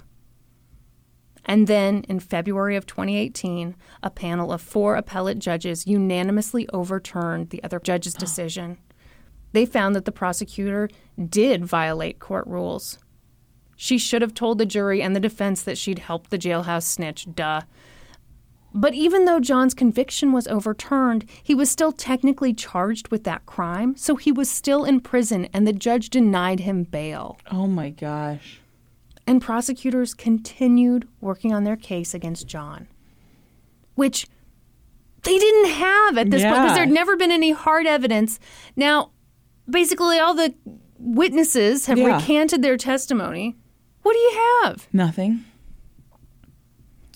And 1.44 1.66
then, 1.66 2.04
in 2.08 2.20
February 2.20 2.76
of 2.76 2.86
2018, 2.86 3.74
a 4.02 4.10
panel 4.10 4.52
of 4.52 4.60
four 4.60 4.96
appellate 4.96 5.38
judges 5.38 5.86
unanimously 5.86 6.68
overturned 6.74 7.48
the 7.50 7.64
other 7.64 7.80
judge's 7.80 8.14
decision. 8.24 8.78
They 9.52 9.64
found 9.64 9.96
that 9.96 10.04
the 10.04 10.12
prosecutor 10.12 10.90
did 11.28 11.64
violate 11.64 12.18
court 12.18 12.46
rules. 12.46 12.98
She 13.76 13.96
should 13.96 14.22
have 14.22 14.34
told 14.34 14.58
the 14.58 14.66
jury 14.66 15.00
and 15.00 15.16
the 15.16 15.20
defense 15.20 15.62
that 15.62 15.78
she'd 15.78 16.00
helped 16.00 16.30
the 16.30 16.38
jailhouse 16.38 16.82
snitch, 16.82 17.28
duh. 17.34 17.62
But 18.74 18.94
even 18.94 19.24
though 19.24 19.40
John's 19.40 19.72
conviction 19.74 20.30
was 20.32 20.46
overturned, 20.46 21.24
he 21.42 21.54
was 21.54 21.70
still 21.70 21.90
technically 21.92 22.52
charged 22.52 23.08
with 23.08 23.24
that 23.24 23.46
crime, 23.46 23.96
so 23.96 24.16
he 24.16 24.30
was 24.30 24.50
still 24.50 24.84
in 24.84 25.00
prison 25.00 25.48
and 25.54 25.66
the 25.66 25.72
judge 25.72 26.10
denied 26.10 26.60
him 26.60 26.84
bail. 26.84 27.38
Oh 27.50 27.66
my 27.66 27.90
gosh. 27.90 28.60
And 29.26 29.40
prosecutors 29.42 30.14
continued 30.14 31.08
working 31.20 31.52
on 31.54 31.64
their 31.64 31.76
case 31.76 32.14
against 32.14 32.46
John, 32.46 32.88
which 33.94 34.26
they 35.22 35.38
didn't 35.38 35.70
have 35.70 36.18
at 36.18 36.30
this 36.30 36.42
point 36.42 36.54
because 36.56 36.76
there'd 36.76 36.88
never 36.90 37.16
been 37.16 37.30
any 37.32 37.50
hard 37.52 37.86
evidence. 37.86 38.38
Now, 38.76 39.10
basically, 39.68 40.18
all 40.18 40.34
the 40.34 40.54
witnesses 40.98 41.86
have 41.86 41.98
Yeah. 41.98 42.16
recanted 42.16 42.62
their 42.62 42.76
testimony. 42.76 43.56
What 44.02 44.12
do 44.12 44.18
you 44.18 44.60
have? 44.62 44.88
Nothing. 44.92 45.44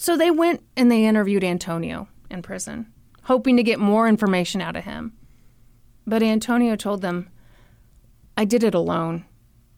So 0.03 0.17
they 0.17 0.33
went 0.33 0.65
and 0.77 0.91
they 0.91 1.05
interviewed 1.05 1.45
Antonio 1.45 2.09
in 2.29 2.43
prison, 2.43 2.93
hoping 3.23 3.57
to 3.57 3.63
get 3.63 3.79
more 3.79 4.09
information 4.09 4.61
out 4.61 4.75
of 4.75 4.83
him. 4.83 5.13
But 6.05 6.25
Antonio 6.25 6.75
told 6.75 7.03
them, 7.03 7.31
I 8.37 8.45
did 8.45 8.65
it 8.65 8.75
alone. 8.75 9.27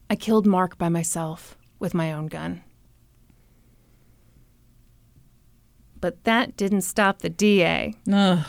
I 0.09 0.15
killed 0.15 0.47
Mark 0.47 0.79
by 0.79 0.89
myself 0.89 1.55
with 1.77 1.93
my 1.93 2.11
own 2.11 2.25
gun. 2.25 2.63
But 6.01 6.23
that 6.23 6.57
didn't 6.57 6.81
stop 6.81 7.19
the 7.19 7.29
DA. 7.29 7.93
Ugh. 8.11 8.43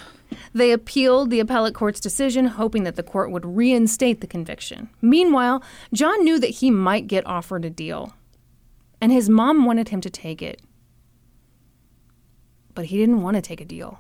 They 0.55 0.73
appealed 0.73 1.29
the 1.29 1.41
appellate 1.41 1.75
court's 1.75 2.01
decision, 2.01 2.47
hoping 2.47 2.85
that 2.85 2.97
the 2.97 3.03
court 3.03 3.31
would 3.31 3.45
reinstate 3.45 4.23
the 4.23 4.27
conviction. 4.27 4.89
Meanwhile, 5.03 5.63
John 5.93 6.25
knew 6.25 6.39
that 6.41 6.47
he 6.47 6.71
might 6.71 7.07
get 7.07 7.27
offered 7.27 7.67
a 7.67 7.71
deal, 7.71 8.15
and 8.99 9.13
his 9.13 9.29
mom 9.29 9.67
wanted 9.67 9.91
him 9.91 10.01
to 10.01 10.09
take 10.09 10.41
it. 10.41 10.63
But 12.77 12.85
he 12.87 12.99
didn't 12.99 13.23
want 13.23 13.35
to 13.35 13.43
take 13.43 13.61
a 13.61 13.65
deal. 13.65 13.99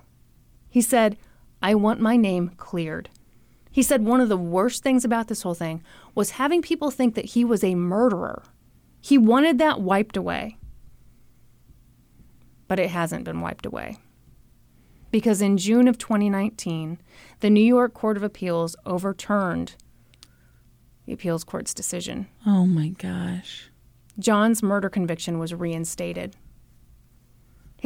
He 0.70 0.81
said, 0.81 1.16
I 1.61 1.74
want 1.74 2.01
my 2.01 2.16
name 2.16 2.53
cleared. 2.57 3.09
He 3.72 3.83
said 3.83 4.05
one 4.05 4.20
of 4.20 4.29
the 4.29 4.37
worst 4.37 4.85
things 4.85 5.05
about 5.05 5.27
this 5.27 5.43
whole 5.43 5.55
thing 5.55 5.83
was 6.14 6.33
having 6.33 6.62
people 6.62 6.93
think 6.93 7.16
that 7.16 7.24
he 7.24 7.45
was 7.45 7.64
a 7.64 7.74
murderer. 7.74 8.45
He 9.01 9.18
wanted 9.18 9.59
that 9.59 9.81
wiped 9.81 10.16
away. 10.16 10.59
But 12.68 12.79
it 12.79 12.91
hasn't 12.91 13.24
been 13.24 13.41
wiped 13.41 13.66
away 13.66 13.99
because 15.11 15.41
in 15.41 15.57
June 15.57 15.89
of 15.89 15.97
2019, 15.97 17.01
the 17.41 17.49
New 17.49 17.64
York 17.64 17.95
Court 17.95 18.16
of 18.16 18.22
Appeals 18.22 18.77
overturned 18.85 19.74
the 21.07 21.12
appeals 21.12 21.45
court's 21.45 21.72
decision. 21.72 22.27
Oh 22.45 22.66
my 22.66 22.89
gosh. 22.89 23.70
John's 24.18 24.62
murder 24.62 24.91
conviction 24.91 25.39
was 25.39 25.55
reinstated. 25.55 26.37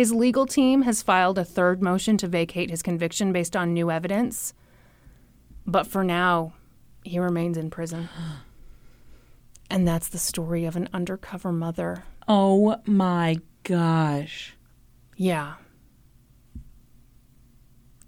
His 0.00 0.14
legal 0.14 0.46
team 0.46 0.80
has 0.82 1.02
filed 1.02 1.36
a 1.36 1.44
third 1.44 1.82
motion 1.82 2.16
to 2.16 2.26
vacate 2.26 2.70
his 2.70 2.80
conviction 2.82 3.32
based 3.32 3.54
on 3.54 3.74
new 3.74 3.90
evidence. 3.90 4.54
But 5.66 5.86
for 5.86 6.02
now, 6.02 6.54
he 7.04 7.18
remains 7.18 7.58
in 7.58 7.68
prison. 7.68 8.08
And 9.68 9.86
that's 9.86 10.08
the 10.08 10.16
story 10.18 10.64
of 10.64 10.74
an 10.74 10.88
undercover 10.94 11.52
mother. 11.52 12.04
Oh 12.26 12.80
my 12.86 13.40
gosh. 13.62 14.54
Yeah. 15.16 15.56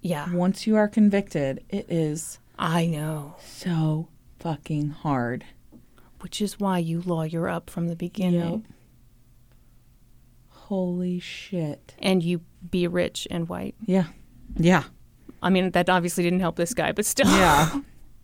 Yeah, 0.01 0.33
Once 0.33 0.65
you 0.65 0.75
are 0.75 0.87
convicted, 0.87 1.63
it 1.69 1.85
is 1.89 2.39
I 2.57 2.87
know. 2.87 3.35
so 3.39 4.07
fucking 4.39 4.89
hard. 4.89 5.45
Which 6.21 6.41
is 6.41 6.59
why 6.59 6.79
you 6.79 7.01
lawyer 7.05 7.47
up 7.47 7.69
from 7.69 7.87
the 7.87 7.95
beginning. 7.95 8.65
Holy 10.73 11.19
shit. 11.19 11.93
and 11.99 12.23
you 12.23 12.41
be 12.71 12.87
rich 12.87 13.27
and 13.29 13.47
white. 13.47 13.75
Yeah. 13.85 14.05
Yeah. 14.57 14.85
I 15.43 15.51
mean, 15.51 15.69
that 15.71 15.87
obviously 15.87 16.23
didn't 16.23 16.39
help 16.39 16.55
this 16.55 16.73
guy, 16.73 16.91
but 16.91 17.05
still. 17.05 17.27
Yeah. 17.27 17.81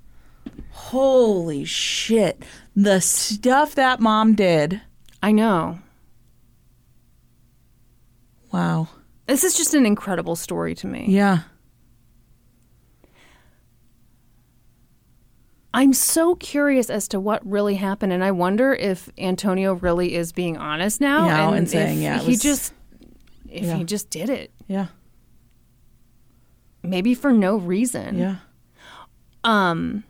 Holy 0.72 1.64
shit. 1.64 2.42
The 2.76 3.02
stuff 3.02 3.76
that 3.76 4.00
mom 4.00 4.34
did. 4.34 4.82
I 5.22 5.32
know. 5.32 5.78
Wow. 8.52 8.88
This 9.28 9.44
is 9.44 9.56
just 9.56 9.76
an 9.76 9.86
incredible 9.86 10.36
story 10.36 10.74
to 10.76 10.88
me. 10.88 11.06
Yeah. 11.08 11.42
I'm 15.74 15.94
so 15.94 16.36
curious 16.36 16.90
as 16.90 17.08
to 17.10 17.20
what 17.20 17.46
really 17.46 17.76
happened, 17.76 18.12
and 18.12 18.24
I 18.24 18.32
wonder 18.32 18.74
if 18.74 19.10
Antonio 19.18 19.74
really 19.74 20.16
is 20.16 20.32
being 20.32 20.58
honest 20.58 21.00
now, 21.00 21.28
Yeah, 21.28 21.48
and, 21.50 21.58
and 21.58 21.70
saying, 21.70 21.98
if 22.00 22.04
yeah, 22.04 22.20
he 22.20 22.32
was- 22.32 22.42
just 22.42 22.74
if 23.50 23.66
Yeah. 23.66 23.78
he 23.78 23.84
just 23.84 24.10
did 24.10 24.30
it. 24.30 24.52
Yeah. 24.68 24.88
Maybe 26.84 27.14
for 27.14 27.32
no 27.32 27.58
reason. 27.58 28.18
Yeah. 28.18 28.36
um, 29.44 30.04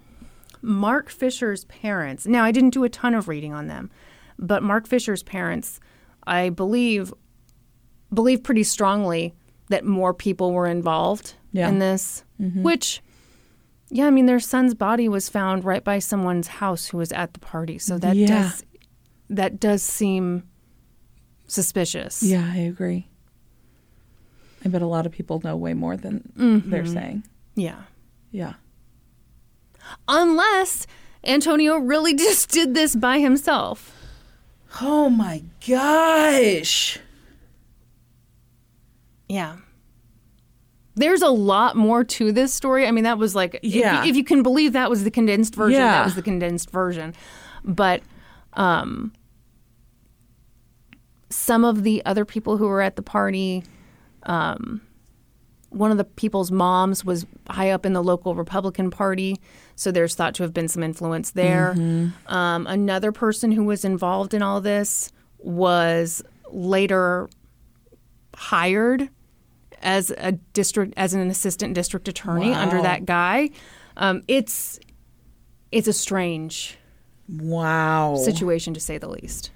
Mark 0.62 1.10
Fisher's 1.10 1.64
parents. 1.66 2.26
Now, 2.26 2.44
I 2.44 2.52
didn't 2.52 2.72
do 2.72 2.84
a 2.84 2.90
ton 2.90 3.14
of 3.14 3.28
reading 3.28 3.54
on 3.54 3.68
them, 3.68 3.90
but 4.38 4.62
Mark 4.64 4.88
Fisher's 4.88 5.24
parents, 5.24 5.80
I 6.28 6.50
believe, 6.50 7.14
believe 8.14 8.44
pretty 8.44 8.64
strongly 8.64 9.34
that 9.70 9.86
more 9.86 10.14
people 10.14 10.52
were 10.52 10.68
involved 10.68 11.36
Yeah. 11.54 11.70
in 11.70 11.80
this. 11.80 12.24
Which, 12.40 13.02
yeah, 13.90 14.06
I 14.06 14.10
mean, 14.12 14.26
their 14.26 14.40
son's 14.40 14.74
body 14.76 15.08
was 15.10 15.30
found 15.30 15.64
right 15.66 15.84
by 15.84 16.00
someone's 16.00 16.48
house 16.48 16.88
who 16.88 16.98
was 16.98 17.12
at 17.12 17.34
the 17.34 17.40
party, 17.40 17.78
so 17.78 17.98
that 17.98 18.16
Yeah. 18.16 18.28
does 18.28 18.64
that 19.32 19.60
does 19.60 19.84
seem 19.84 20.44
suspicious. 21.48 22.24
Yeah, 22.24 22.50
I 22.52 22.58
agree. 22.58 23.08
I 24.66 24.70
bet 24.70 24.82
a 24.82 24.88
lot 24.88 25.06
of 25.06 25.12
people 25.12 25.40
know 25.44 25.56
way 25.56 25.74
more 25.74 25.96
than 25.96 26.32
they're 26.36 26.84
mm-hmm. 26.84 26.94
saying. 26.94 27.24
yeah. 27.56 27.84
Yeah. 28.32 28.54
Unless 30.08 30.86
Antonio 31.24 31.78
really 31.78 32.14
just 32.28 32.50
did 32.52 32.74
this 32.76 32.96
by 32.96 33.20
himself. 33.20 33.92
Oh 34.82 35.10
my 35.10 35.44
gosh. 35.68 37.00
Yeah. 39.28 39.58
There's 41.00 41.22
a 41.22 41.30
lot 41.30 41.76
more 41.78 42.04
to 42.04 42.32
this 42.32 42.54
story. 42.54 42.86
I 42.86 42.92
mean, 42.92 43.06
that 43.06 43.18
was 43.18 43.34
like, 43.36 43.56
if- 43.56 43.64
Yeah. 43.64 44.06
if, 44.06 44.16
you 44.16 44.24
can 44.24 44.44
believe 44.44 44.74
that 44.74 44.90
was 44.90 45.04
the 45.04 45.12
condensed 45.12 45.56
version, 45.56 45.80
Yeah. 45.80 45.92
that 45.94 46.06
was 46.06 46.16
the 46.16 46.22
condensed 46.22 46.70
version. 46.72 47.14
But 47.64 48.02
um, 48.54 49.14
some 51.30 51.64
of 51.64 51.84
the 51.84 52.04
other 52.06 52.26
people 52.26 52.58
who 52.58 52.66
were 52.68 52.82
at 52.82 52.96
the 52.96 53.02
party, 53.02 53.64
um, 54.24 54.82
one 55.70 55.92
of 55.92 55.98
the 55.98 56.04
people's 56.04 56.52
moms 56.52 57.06
was 57.06 57.26
high 57.50 57.70
up 57.70 57.86
in 57.86 57.94
the 57.94 58.02
local 58.04 58.34
Republican 58.36 58.90
Party, 58.90 59.40
so 59.76 59.92
there's 59.92 60.16
thought 60.16 60.34
to 60.36 60.44
have 60.44 60.54
been 60.54 60.68
some 60.68 60.82
influence 60.82 61.32
there. 61.32 61.72
Um, 62.28 62.66
another 62.68 63.12
person 63.12 63.52
who 63.52 63.64
was 63.64 63.86
involved 63.86 64.34
in 64.34 64.42
all 64.42 64.60
this 64.62 65.12
was 65.38 66.24
later 66.52 67.30
hired 68.36 69.10
as 69.82 70.12
a 70.18 70.34
district 70.54 70.94
as 70.98 71.14
an 71.14 71.30
assistant 71.30 71.74
district 71.74 72.08
attorney 72.08 72.54
under 72.54 72.82
that 72.82 73.06
guy. 73.06 73.50
Um, 73.98 74.24
it's 74.28 74.80
it's 75.72 75.88
a 75.88 75.94
strange 75.94 76.78
Wow. 77.28 78.16
situation 78.16 78.74
to 78.74 78.80
say 78.80 78.98
the 78.98 79.10
least. 79.10 79.52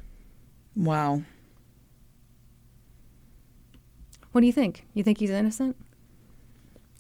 Wow. 0.76 1.24
What 4.32 4.42
do 4.42 4.48
you 4.48 4.54
think? 4.54 4.86
You 4.94 5.04
think 5.04 5.20
he's 5.20 5.30
innocent? 5.30 5.76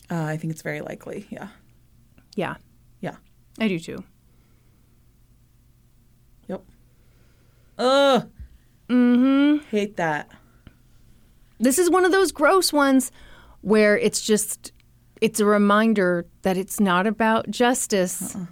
Uh, 0.10 0.24
I 0.24 0.38
think 0.38 0.52
it's 0.52 0.62
very 0.62 0.82
likely. 0.82 1.26
Yeah. 1.30 1.48
Yeah, 2.36 2.56
Yeah. 3.02 3.16
I 3.60 3.68
do 3.68 3.80
too. 3.80 4.04
Yep. 6.48 6.64
Ugh. 7.78 8.30
Mm-hmm. 8.90 9.66
Hate 9.70 9.96
that. 9.98 10.30
This 11.64 11.80
is 11.80 11.90
one 11.90 12.06
of 12.06 12.12
those 12.12 12.32
gross 12.32 12.74
ones 12.74 13.12
where 13.62 13.98
it's 13.98 14.22
just 14.22 14.72
it's 15.22 15.40
a 15.40 15.46
reminder 15.46 16.26
that 16.42 16.58
it's 16.58 16.80
not 16.80 17.08
about 17.08 17.50
justice. 17.50 18.36
Uh-uh. 18.36 18.46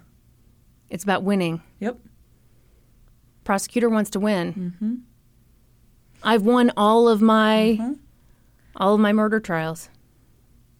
It's 0.89 1.03
about 1.03 1.23
winning. 1.23 1.61
Yep. 1.79 1.97
Prosecutor 3.43 3.89
wants 3.89 4.09
to 4.11 4.19
win. 4.19 4.53
Mm-hmm. 4.53 4.95
I've 6.23 6.43
won 6.43 6.71
all 6.77 7.09
of 7.09 7.21
my 7.21 7.77
mm-hmm. 7.79 7.93
all 8.77 8.93
of 8.93 8.99
my 9.01 9.11
murder 9.11 9.39
trials. 9.39 9.89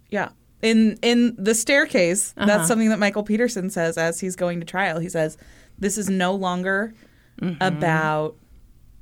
Yeah. 0.09 0.29
In 0.61 0.97
in 1.01 1.36
the 1.38 1.55
staircase, 1.55 2.34
that's 2.38 2.49
uh-huh. 2.49 2.65
something 2.67 2.89
that 2.89 2.99
Michael 2.99 3.23
Peterson 3.23 3.69
says 3.69 3.97
as 3.97 4.19
he's 4.19 4.36
going 4.36 4.59
to 4.59 4.65
trial. 4.65 4.99
He 4.99 5.09
says, 5.09 5.38
"This 5.79 5.97
is 5.97 6.09
no 6.09 6.34
longer 6.34 6.93
mm-hmm. 7.41 7.61
about 7.61 8.36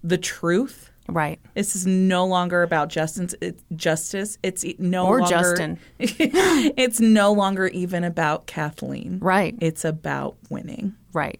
the 0.04 0.18
truth. 0.18 0.89
Right. 1.14 1.40
This 1.56 1.76
is 1.76 1.86
no 1.86 2.26
longer 2.26 2.64
about 2.64 2.90
justice. 2.90 3.36
It, 3.42 3.60
justice. 3.76 4.38
It's 4.44 4.66
no 4.80 5.06
Or 5.08 5.20
longer, 5.20 5.30
Justin. 5.36 5.80
it's 6.00 7.00
no 7.00 7.32
longer 7.34 7.68
even 7.68 8.04
about 8.04 8.48
Kathleen. 8.48 9.20
Right. 9.22 9.56
It's 9.60 9.86
about 9.86 10.38
winning. 10.50 10.96
Right. 11.14 11.40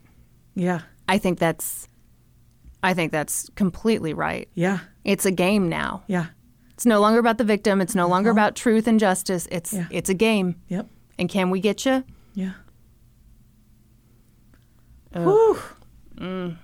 Yeah. 0.56 0.82
I 1.08 1.18
think 1.18 1.40
that's 1.40 1.88
I 2.82 2.94
think 2.94 3.12
that's 3.12 3.50
completely 3.56 4.14
right. 4.14 4.48
Yeah. 4.54 4.80
It's 5.04 5.26
a 5.26 5.32
game 5.32 5.70
now. 5.70 6.04
Yeah. 6.08 6.28
It's 6.74 6.86
no 6.86 7.00
longer 7.02 7.20
about 7.20 7.38
the 7.38 7.44
victim. 7.44 7.82
It's 7.82 7.96
no 7.96 8.08
longer 8.08 8.30
about 8.30 8.56
truth 8.56 8.88
and 8.88 9.00
justice. 9.00 9.48
It's 9.52 9.74
Yeah. 9.74 9.88
it's 9.92 10.10
a 10.10 10.14
game. 10.14 10.56
Yep. 10.70 10.88
And 11.18 11.28
can 11.30 11.50
we 11.50 11.60
get 11.60 11.86
you? 11.86 12.04
Yeah. 12.34 12.54
Whew. 15.14 15.60
Mm. 16.18 16.58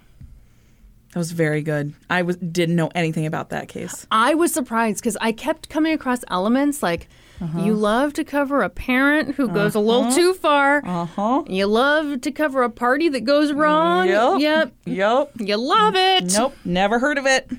That 1.16 1.20
was 1.20 1.32
very 1.32 1.62
good. 1.62 1.94
I 2.10 2.24
was 2.24 2.36
didn't 2.36 2.76
know 2.76 2.92
anything 2.94 3.26
about 3.26 3.50
that 3.52 3.70
case. 3.70 4.06
I 4.12 4.34
was 4.36 4.52
surprised 4.52 4.98
because 5.00 5.16
I 5.22 5.32
kept 5.32 5.70
coming 5.70 5.94
across 5.94 6.20
elements 6.28 6.84
like 6.84 7.08
Uh-huh. 7.40 7.62
you 7.64 7.74
love 7.74 8.12
to 8.16 8.26
cover 8.26 8.62
a 8.64 8.70
parent 8.70 9.36
who 9.36 9.48
goes 9.48 9.76
a 9.76 9.80
little 9.80 10.12
too 10.12 10.34
far. 10.34 10.82
Uh 10.86 11.06
huh. 11.06 11.44
You 11.48 11.68
love 11.68 12.20
to 12.20 12.32
cover 12.32 12.64
a 12.64 12.70
party 12.70 13.08
that 13.08 13.22
goes 13.24 13.54
wrong. 13.54 14.10
Yep. 14.10 14.40
Yep. 14.42 14.74
Yep. 14.88 15.32
You 15.40 15.56
love 15.56 15.96
it. 15.96 16.34
Nope. 16.34 16.54
Never 16.66 17.00
heard 17.00 17.18
of 17.18 17.26
it. 17.26 17.50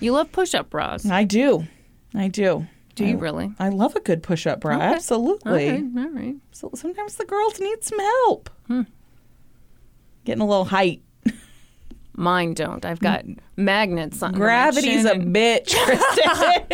You 0.00 0.12
love 0.12 0.32
push-up 0.32 0.70
bras. 0.70 1.04
I 1.04 1.24
do. 1.24 1.66
I 2.14 2.28
do. 2.28 2.66
Do 2.94 3.04
you 3.04 3.18
really? 3.18 3.52
I 3.58 3.68
love 3.68 3.94
a 3.94 4.00
good 4.00 4.22
push-up 4.22 4.60
bra. 4.60 4.76
Okay. 4.76 4.84
Absolutely. 4.86 5.68
Right. 5.70 5.84
All 5.98 6.08
right. 6.08 6.36
So 6.52 6.70
sometimes 6.74 7.16
the 7.16 7.26
girls 7.26 7.60
need 7.60 7.84
some 7.84 7.98
help. 7.98 8.48
Hmm. 8.68 8.82
Getting 10.24 10.40
a 10.40 10.46
little 10.46 10.64
height. 10.64 11.02
Mine 12.16 12.54
don't. 12.54 12.84
I've 12.84 13.00
got 13.00 13.24
mm. 13.24 13.38
magnets 13.56 14.22
on 14.22 14.32
Gravity's 14.32 15.04
a 15.04 15.14
bitch, 15.14 15.68
Kristin. 15.74 16.66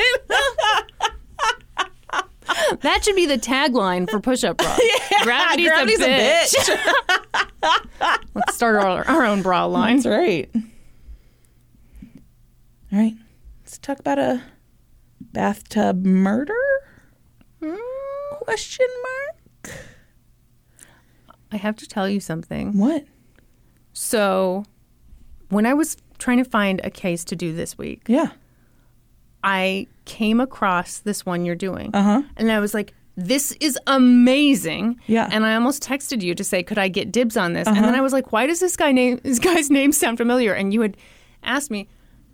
That 2.80 3.05
should 3.05 3.16
be 3.16 3.26
the 3.26 3.38
tagline 3.38 4.09
for 4.09 4.20
push-up 4.20 4.59
bras. 4.59 4.80
Gravity's, 5.22 5.68
Gravity's 5.68 6.01
a 6.01 6.09
bitch. 6.09 6.78
Let's 8.34 8.55
start 8.55 8.76
our, 8.76 9.07
our 9.09 9.24
own 9.24 9.43
bra 9.43 9.66
line. 9.66 9.97
That's 9.97 10.07
right. 10.07 10.51
All 12.93 12.99
right. 12.99 13.14
Let's 13.62 13.78
talk 13.78 13.99
about 13.99 14.18
a 14.18 14.43
bathtub 15.20 16.05
murder? 16.05 16.55
Hmm. 17.62 17.76
Question 18.32 18.88
mark? 19.03 19.76
I 21.53 21.57
have 21.57 21.76
to 21.76 21.86
tell 21.86 22.09
you 22.09 22.20
something. 22.20 22.78
What? 22.78 23.05
So, 23.93 24.64
when 25.51 25.66
I 25.66 25.74
was 25.74 25.96
trying 26.18 26.38
to 26.38 26.44
find 26.44 26.80
a 26.84 26.90
case 26.90 27.24
to 27.24 27.36
do 27.36 27.53
this 27.55 27.76
week, 27.78 28.03
Yeah. 28.09 28.30
I 29.42 29.86
came 30.05 30.40
across 30.40 30.98
this 30.98 31.24
one 31.24 31.44
you're 31.46 31.55
doing. 31.55 31.90
Uh-huh. 31.94 32.22
And 32.36 32.53
I 32.53 32.61
was 32.61 32.74
like, 32.74 32.92
this 33.16 33.53
is 33.61 33.78
amazing. 33.86 35.01
Yeah. 35.07 35.22
Uh-huh. 35.24 35.30
And 35.34 35.46
I 35.46 35.55
almost 35.55 35.82
texted 35.82 36.22
you 36.22 36.34
to 36.34 36.44
say, 36.44 36.62
could 36.62 36.78
I 36.78 36.88
get 36.88 37.11
dibs 37.12 37.36
on 37.36 37.53
this? 37.55 37.66
And 37.66 37.76
then 37.78 37.94
I 37.94 38.01
was 38.01 38.12
like, 38.12 38.32
why 38.32 38.46
does 38.46 38.61
this 38.61 38.76
guy 38.76 38.92
name 38.92 39.20
this 39.24 39.38
guy's 39.38 39.70
name 39.70 39.92
sound 39.92 40.18
familiar? 40.18 40.53
And 40.53 40.72
you 40.74 40.80
had 40.82 40.96
asked 41.42 41.70
me 41.70 41.88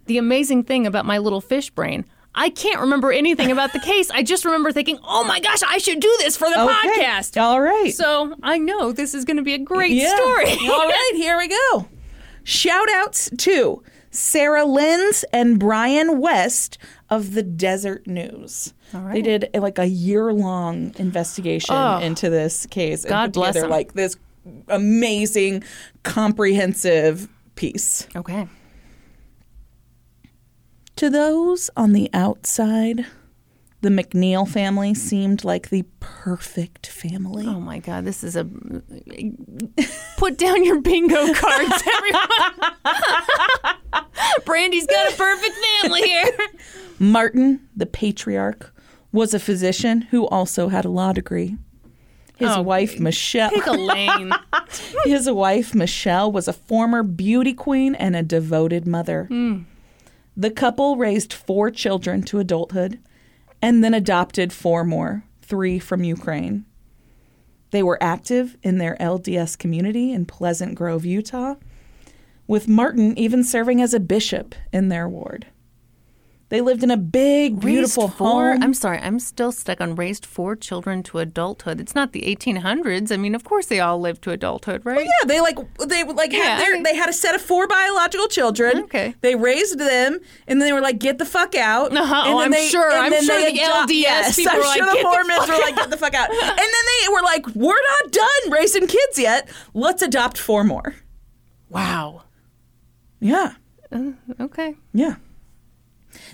the 0.06 0.18
amazing 0.18 0.64
thing 0.64 0.86
about 0.86 1.06
my 1.06 1.18
little 1.18 1.40
fish 1.40 1.70
brain. 1.70 2.04
I 2.34 2.50
can't 2.50 2.80
remember 2.80 3.12
anything 3.12 3.50
about 3.50 3.72
the 3.72 3.80
case. 3.92 4.10
I 4.10 4.22
just 4.22 4.44
remember 4.44 4.70
thinking, 4.72 4.98
oh 5.04 5.24
my 5.24 5.40
gosh, 5.40 5.62
I 5.66 5.78
should 5.78 6.00
do 6.00 6.14
this 6.20 6.36
for 6.36 6.48
the 6.50 6.60
Okay. 6.60 6.72
podcast. 7.04 7.40
All 7.40 7.60
right. 7.60 7.94
So 7.94 8.34
I 8.42 8.58
know 8.58 8.92
this 8.92 9.14
is 9.14 9.24
going 9.24 9.38
to 9.38 9.42
be 9.42 9.54
a 9.54 9.58
great 9.58 9.92
Yeah. 9.92 10.14
story. 10.14 10.50
All 10.70 10.86
right, 10.88 11.12
here 11.14 11.38
we 11.38 11.48
go. 11.48 11.88
Shout 12.48 12.88
outs 12.94 13.28
to 13.38 13.82
Sarah 14.12 14.64
Lenz 14.64 15.24
and 15.32 15.58
Brian 15.58 16.20
West 16.20 16.78
of 17.10 17.32
the 17.34 17.42
Deseret 17.42 18.06
News. 18.06 18.72
They 18.92 19.20
did 19.20 19.50
uh, 19.52 19.60
like 19.60 19.80
a 19.80 19.86
year 19.86 20.32
long 20.32 20.94
investigation 20.96 21.74
Oh. 21.74 21.98
into 21.98 22.30
this 22.30 22.64
case. 22.66 23.04
God 23.04 23.32
bless 23.32 23.48
together, 23.54 23.62
them. 23.62 23.70
like 23.70 23.94
this 23.94 24.14
amazing, 24.68 25.64
comprehensive 26.04 27.28
piece. 27.56 28.06
Okay. 28.14 28.46
To 30.94 31.10
those 31.10 31.68
on 31.76 31.92
the 31.94 32.08
outside, 32.14 33.06
the 33.82 33.88
MacNeil 33.90 34.48
family 34.48 34.94
seemed 34.94 35.44
like 35.44 35.68
the 35.68 35.84
perfect 36.00 36.86
family. 36.86 37.46
Oh 37.46 37.60
my 37.60 37.78
God, 37.78 38.04
this 38.04 38.24
is 38.24 38.34
a. 38.36 38.44
Put 40.16 40.38
down 40.38 40.64
your 40.64 40.80
bingo 40.80 41.32
cards, 41.34 41.82
everyone. 41.94 42.22
Brandi's 44.44 44.86
got 44.86 45.12
a 45.12 45.16
perfect 45.16 45.54
family 45.82 46.02
here. 46.02 46.30
Martin, 46.98 47.68
the 47.76 47.86
patriarch, 47.86 48.72
was 49.12 49.34
a 49.34 49.38
physician 49.38 50.02
who 50.02 50.26
also 50.26 50.68
had 50.68 50.84
a 50.84 50.88
law 50.90 51.12
degree. 51.12 51.56
His 52.38 52.50
Oh, 52.50 52.60
wife 52.62 53.00
Michele 53.00 53.48
Pick 53.50 53.66
a 53.66 53.72
lane. 53.72 54.30
his 55.04 55.30
wife 55.30 55.74
Michele 55.74 56.30
was 56.30 56.48
a 56.48 56.52
former 56.52 57.02
beauty 57.02 57.54
queen 57.54 57.94
and 57.94 58.14
a 58.14 58.22
devoted 58.22 58.86
mother. 58.86 59.24
Hmm. 59.24 59.60
The 60.36 60.50
couple 60.50 60.96
raised 60.96 61.32
four 61.32 61.70
children 61.70 62.22
to 62.24 62.38
adulthood 62.38 62.98
and 63.66 63.82
then 63.82 63.94
adopted 63.94 64.52
four 64.52 64.84
more, 64.84 65.24
three 65.42 65.80
from 65.80 66.04
Ukraine. 66.04 66.64
They 67.72 67.82
were 67.82 67.98
active 68.00 68.56
in 68.62 68.78
their 68.78 68.96
LDS 69.00 69.58
community 69.58 70.12
in 70.12 70.24
Pleasant 70.24 70.76
Grove, 70.76 71.04
Utah, 71.04 71.56
with 72.46 72.68
Martin 72.68 73.18
even 73.18 73.42
serving 73.42 73.82
as 73.82 73.92
a 73.92 73.98
bishop 73.98 74.54
in 74.72 74.88
their 74.88 75.08
ward. 75.08 75.48
They 76.48 76.60
lived 76.60 76.84
in 76.84 76.92
a 76.92 76.96
big, 76.96 77.58
beautiful 77.58 78.04
raised 78.04 78.16
four, 78.18 78.52
home. 78.52 78.62
I'm 78.62 78.72
sorry, 78.72 78.98
I'm 78.98 79.18
still 79.18 79.50
stuck 79.50 79.80
on 79.80 79.96
raised 79.96 80.24
four 80.24 80.54
children 80.54 81.02
to 81.04 81.18
adulthood. 81.18 81.80
It's 81.80 81.92
not 81.96 82.12
the 82.12 82.22
1800s. 82.22 83.10
I 83.10 83.16
mean, 83.16 83.34
of 83.34 83.42
course 83.42 83.66
they 83.66 83.80
all 83.80 83.98
lived 83.98 84.22
to 84.22 84.30
adulthood, 84.30 84.86
right? 84.86 85.04
Yeah, 85.04 85.26
they 85.26 85.40
like 85.40 85.58
they 85.88 86.04
like 86.04 86.32
Yeah, 86.32 86.42
had 86.44 86.60
their, 86.60 86.70
I 86.70 86.74
mean- 86.74 86.82
they 86.84 86.94
had 86.94 87.08
a 87.08 87.12
set 87.12 87.34
of 87.34 87.40
four 87.42 87.66
biological 87.66 88.28
children. 88.28 88.84
Okay. 88.84 89.16
they 89.22 89.34
raised 89.34 89.78
them, 89.80 90.20
and 90.46 90.60
then 90.60 90.68
they 90.68 90.72
were 90.72 90.80
like, 90.80 91.00
"Get 91.00 91.18
the 91.18 91.24
fuck 91.24 91.56
out." 91.56 91.90
Uh-huh. 91.96 92.22
And 92.26 92.34
Oh, 92.34 92.40
I'm 92.40 92.52
they- 92.52 92.68
sure- 92.68 92.92
I'm 92.92 93.12
sure 93.24 93.40
the 93.40 93.48
adopt- 93.60 93.90
LDS 93.90 94.00
yes, 94.02 94.36
people 94.36 94.52
I'm 94.52 94.58
were 94.58 94.64
sure 94.66 94.70
like, 94.86 94.90
the 94.90 94.94
"Get 94.94 95.02
the 95.02 95.08
Mormons 95.08 95.48
were 95.48 95.58
like, 95.58 95.74
"Get 95.76 95.90
the 95.90 95.96
fuck 95.96 96.14
out." 96.14 96.30
And 96.30 96.38
then 96.58 96.84
they 97.02 97.08
were 97.12 97.22
like, 97.22 97.46
"We're 97.56 97.74
not 98.02 98.12
done 98.12 98.52
raising 98.52 98.86
kids 98.86 99.18
yet. 99.18 99.48
Let's 99.74 100.00
adopt 100.02 100.38
four 100.38 100.62
more." 100.62 100.94
Wow. 101.70 102.22
Yeah, 103.18 103.54
Okay. 104.40 104.76
yeah. 104.94 105.16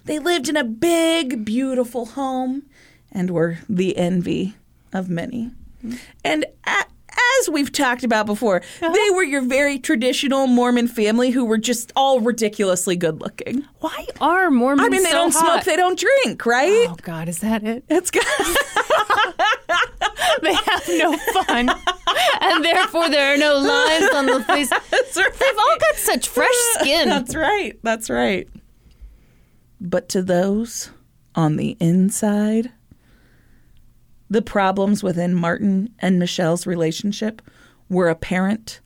They 0.05 0.19
lived 0.19 0.49
in 0.49 0.57
a 0.57 0.65
big, 0.65 1.45
beautiful 1.45 2.07
home, 2.07 2.65
and 3.11 3.31
were 3.31 3.59
the 3.69 3.97
envy 3.97 4.55
of 4.93 5.09
many. 5.09 5.51
Mm-hmm. 5.85 5.97
And 6.25 6.45
a- 6.67 6.85
as 7.41 7.51
we've 7.51 7.73
talked 7.73 8.05
about 8.05 8.27
before, 8.27 8.57
uh-huh. 8.57 8.93
they 8.93 9.11
were 9.15 9.23
your 9.23 9.43
very 9.43 9.79
traditional 9.79 10.47
Mormon 10.47 10.89
family 10.89 11.31
who 11.31 11.45
were 11.45 11.59
just 11.59 11.93
all 11.95 12.21
ridiculously 12.21 12.97
good 12.97 13.21
looking. 13.21 13.65
Why 13.81 14.07
are 14.21 14.51
Mormons 14.51 14.87
I 14.87 14.89
mean, 14.89 15.03
they 15.03 15.11
so 15.11 15.17
don't 15.17 15.33
hot? 15.33 15.41
smoke, 15.41 15.65
they 15.65 15.77
don't 15.77 15.99
drink, 15.99 16.47
right? 16.47 16.87
Oh 16.89 16.97
God, 17.03 17.29
is 17.29 17.39
that 17.41 17.65
it? 17.65 17.85
It's 17.89 18.11
good. 18.11 18.25
They 20.43 20.55
have 20.55 20.89
no 20.89 21.17
fun, 21.17 21.71
and 22.41 22.65
therefore 22.65 23.09
there 23.11 23.35
are 23.35 23.37
no 23.37 23.59
lines 23.59 24.13
on 24.15 24.27
the 24.27 24.43
face. 24.45 24.71
That's 24.91 25.17
right. 25.17 25.33
They've 25.33 25.59
all 25.59 25.79
got 25.79 25.95
such 25.97 26.29
fresh 26.29 26.55
skin. 26.75 27.09
That's 27.09 27.35
right. 27.35 27.79
That's 27.83 28.11
right. 28.11 28.49
But 29.85 30.09
to 30.11 30.23
those 30.23 30.91
on 31.35 31.57
the 31.57 31.77
inside, 31.81 32.71
the 34.31 34.41
problems 34.41 35.03
within 35.03 35.35
Martin 35.35 35.93
and 35.99 36.21
Michele's 36.21 36.69
relationship 36.69 37.43
were 37.89 38.09
apparent, 38.09 38.81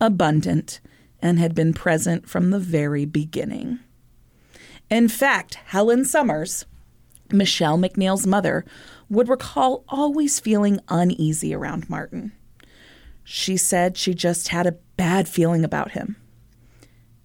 abundant, 0.00 0.80
and 1.20 1.40
had 1.40 1.52
been 1.52 1.74
present 1.74 2.28
from 2.28 2.50
the 2.50 2.60
very 2.60 3.04
beginning. 3.04 3.80
In 4.88 5.08
fact, 5.08 5.56
Helen 5.66 6.04
Somers, 6.04 6.64
Michele 7.32 7.76
MacNeil's 7.76 8.24
mother, 8.24 8.64
would 9.10 9.28
recall 9.28 9.84
always 9.88 10.38
feeling 10.38 10.78
uneasy 10.88 11.52
around 11.56 11.90
Martin. 11.90 12.30
She 13.24 13.56
said 13.56 13.96
she 13.96 14.14
just 14.14 14.48
had 14.48 14.68
a 14.68 14.78
bad 14.96 15.28
feeling 15.28 15.64
about 15.64 15.90
him. 15.90 16.14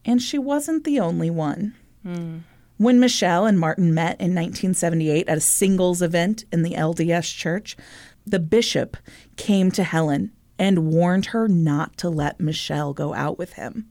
And 0.03 0.19
she 0.19 0.39
wasn't 0.39 0.85
the 0.85 0.99
only 0.99 1.29
one. 1.29 1.75
Hmm. 2.01 2.39
When 2.81 2.99
Michele 2.99 3.45
and 3.45 3.59
Martin 3.59 3.93
met 3.93 4.19
in 4.19 4.33
1978 4.33 5.29
at 5.29 5.37
a 5.37 5.39
singles 5.39 6.01
event 6.01 6.45
in 6.51 6.63
the 6.63 6.71
LDS 6.71 7.31
church, 7.31 7.77
the 8.25 8.39
bishop 8.39 8.97
came 9.37 9.69
to 9.73 9.83
Helen 9.83 10.31
and 10.57 10.87
warned 10.91 11.27
her 11.27 11.47
not 11.47 11.95
to 11.97 12.09
let 12.09 12.39
Michele 12.39 12.91
go 12.93 13.13
out 13.13 13.37
with 13.37 13.53
him. 13.53 13.85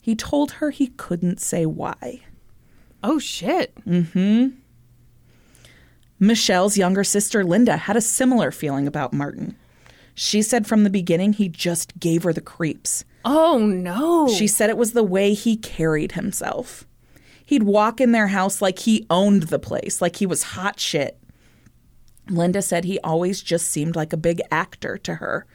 He 0.00 0.14
told 0.14 0.52
her 0.52 0.70
he 0.70 0.86
couldn't 0.86 1.40
say 1.40 1.66
why. 1.66 2.20
Oh 3.02 3.18
shit. 3.18 3.74
Mhm. 3.84 4.52
Michele's 6.20 6.78
younger 6.78 7.02
sister, 7.02 7.42
Linda, 7.42 7.78
had 7.78 7.96
a 7.96 8.00
similar 8.00 8.52
feeling 8.52 8.86
about 8.86 9.12
Martin. 9.12 9.56
She 10.14 10.40
said 10.40 10.68
from 10.68 10.84
the 10.84 10.88
beginning 10.88 11.32
he 11.32 11.48
just 11.48 11.98
gave 11.98 12.22
her 12.22 12.32
the 12.32 12.40
creeps. 12.40 13.04
Oh 13.24 13.58
no. 13.58 14.28
She 14.28 14.46
said 14.46 14.70
it 14.70 14.78
was 14.78 14.92
the 14.92 15.02
way 15.02 15.34
he 15.34 15.56
carried 15.56 16.12
himself. 16.12 16.85
He'd 17.46 17.62
walk 17.62 18.00
in 18.00 18.12
their 18.12 18.26
house 18.26 18.60
like 18.60 18.80
he 18.80 19.06
owned 19.08 19.44
the 19.44 19.58
place, 19.58 20.02
like 20.02 20.16
he 20.16 20.26
was 20.26 20.42
hot 20.42 20.78
shit. 20.78 21.18
Linda 22.28 22.60
said 22.60 22.84
he 22.84 22.98
always 23.00 23.40
just 23.40 23.70
seemed 23.70 23.94
like 23.96 24.12
a 24.12 24.16
big 24.16 24.42
actor 24.50 24.98
to 24.98 25.14
her. 25.14 25.46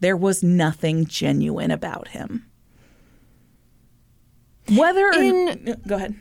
There 0.00 0.16
was 0.16 0.42
nothing 0.42 1.06
genuine 1.06 1.70
about 1.70 2.08
him. 2.08 2.44
Whether 4.70 5.08
or 5.08 5.14
In- 5.14 5.80
go 5.86 5.96
ahead. 5.96 6.14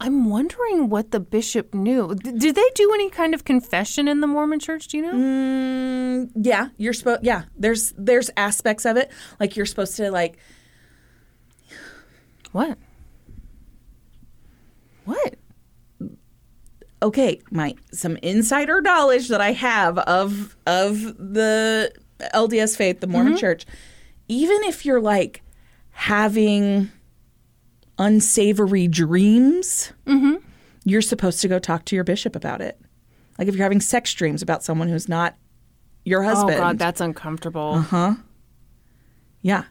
I'm 0.00 0.28
wondering 0.28 0.90
what 0.90 1.12
the 1.12 1.20
bishop 1.20 1.72
knew. 1.72 2.16
D- 2.16 2.32
did 2.32 2.56
they 2.56 2.70
do 2.74 2.90
any 2.92 3.08
kind 3.10 3.32
of 3.32 3.44
confession 3.44 4.08
in 4.08 4.20
the 4.20 4.26
Mormon 4.26 4.58
church? 4.58 4.88
Do 4.88 4.96
you 4.96 5.04
know? 5.04 5.12
Mm, 5.14 6.30
yeah, 6.34 6.70
you're 6.76 6.92
supposed. 6.92 7.24
Yeah, 7.24 7.44
there's 7.56 7.94
there's 7.96 8.28
aspects 8.36 8.84
of 8.84 8.96
it 8.96 9.12
like 9.38 9.56
you're 9.56 9.64
supposed 9.66 9.96
to 9.96 10.10
like 10.10 10.36
What? 12.50 12.76
What? 15.04 15.34
okay, 17.02 17.40
my 17.50 17.74
some 17.92 18.16
insider 18.18 18.80
knowledge 18.80 19.28
that 19.28 19.40
I 19.40 19.52
have 19.52 19.98
of 19.98 20.56
of 20.66 21.02
the 21.18 21.92
LDS 22.32 22.76
faith, 22.76 23.00
the 23.00 23.06
Mormon 23.06 23.36
Church. 23.36 23.66
Even 24.28 24.62
if 24.64 24.86
you're 24.86 25.00
like 25.02 25.42
having 25.90 26.90
unsavory 27.98 28.88
dreams, 28.88 29.92
you're 30.84 31.02
supposed 31.02 31.40
to 31.42 31.48
go 31.48 31.58
talk 31.58 31.84
to 31.86 31.94
your 31.94 32.04
bishop 32.04 32.34
about 32.34 32.60
it. 32.60 32.80
Like 33.38 33.48
if 33.48 33.54
you're 33.54 33.64
having 33.64 33.80
sex 33.80 34.12
dreams 34.14 34.42
about 34.42 34.62
someone 34.64 34.88
who's 34.88 35.08
not 35.08 35.36
your 36.04 36.22
husband, 36.22 36.54
Oh 36.56 36.58
God, 36.60 36.78
that's 36.78 37.00
uncomfortable. 37.00 37.74
Uh 37.74 37.80
huh. 37.82 38.14
yeah, 39.42 39.64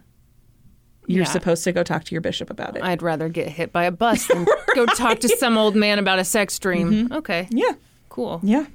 you're 1.08 1.24
Yeah. 1.24 1.30
supposed 1.30 1.64
to 1.66 1.72
go 1.72 1.84
talk 1.84 2.04
to 2.06 2.12
your 2.16 2.22
bishop 2.22 2.49
about 2.49 2.76
it. 2.76 2.84
I'd 2.84 3.01
rather 3.01 3.30
get 3.30 3.49
hit 3.49 3.72
by 3.72 3.86
a 3.86 3.91
bus 3.91 4.28
than 4.28 4.45
go 4.76 4.86
talk 4.86 5.20
to 5.20 5.30
some 5.38 5.58
old 5.58 5.76
man 5.76 5.99
about 5.99 6.20
a 6.20 6.24
sex 6.26 6.58
dream. 6.60 6.91
Mm-hmm. 6.91 7.14
Okay, 7.14 7.47
yeah. 7.51 7.74
cool. 8.10 8.39
Yeah. 8.43 8.66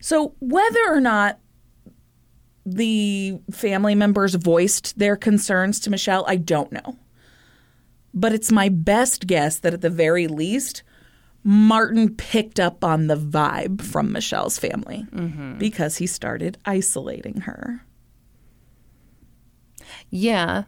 So 0.00 0.34
whether 0.40 0.80
or 0.88 1.00
not 1.00 1.38
the 2.66 3.38
family 3.50 3.94
members 3.94 4.34
voiced 4.34 4.98
their 4.98 5.16
concerns 5.16 5.80
to 5.80 5.90
Michele, 5.90 6.24
I 6.26 6.36
don't 6.36 6.72
know. 6.72 6.96
But 8.14 8.32
it's 8.32 8.52
my 8.52 8.68
best 8.68 9.26
guess 9.26 9.58
that 9.60 9.72
at 9.74 9.80
the 9.80 9.90
very 9.90 10.26
least, 10.26 10.82
Martin 11.44 12.14
picked 12.14 12.60
up 12.60 12.84
on 12.84 13.06
the 13.06 13.16
vibe 13.16 13.80
from 13.82 14.12
Michele's 14.12 14.58
family 14.58 15.06
mm-hmm. 15.12 15.58
because 15.58 15.96
he 15.96 16.06
started 16.06 16.58
isolating 16.64 17.42
her. 17.42 17.84
Yeah. 20.10 20.64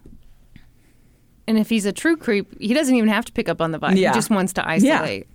And 1.46 1.58
if 1.58 1.68
he's 1.68 1.86
a 1.86 1.92
true 1.92 2.16
creep, 2.16 2.58
he 2.60 2.72
doesn't 2.72 2.94
even 2.94 3.08
have 3.08 3.24
to 3.26 3.32
pick 3.32 3.48
up 3.48 3.60
on 3.60 3.72
the 3.72 3.78
vibe. 3.78 3.96
Yeah. 3.96 4.10
He 4.10 4.14
just 4.14 4.30
wants 4.30 4.52
to 4.54 4.66
isolate. 4.66 5.26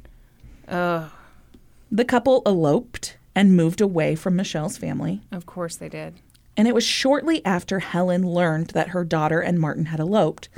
The 0.67 2.05
couple 2.05 2.41
eloped 2.45 3.17
and 3.35 3.55
moved 3.55 3.81
away 3.81 4.15
from 4.15 4.35
Michele's 4.35 4.77
family. 4.77 5.21
Of 5.31 5.45
course 5.45 5.75
they 5.75 5.89
did. 5.89 6.15
And 6.57 6.67
it 6.67 6.75
was 6.75 6.83
shortly 6.83 7.43
after 7.45 7.79
Helen 7.79 8.27
learned 8.27 8.71
that 8.71 8.89
her 8.89 9.05
daughter 9.05 9.39
and 9.39 9.59
Martin 9.59 9.85
had 9.85 9.99
eloped 9.99 10.49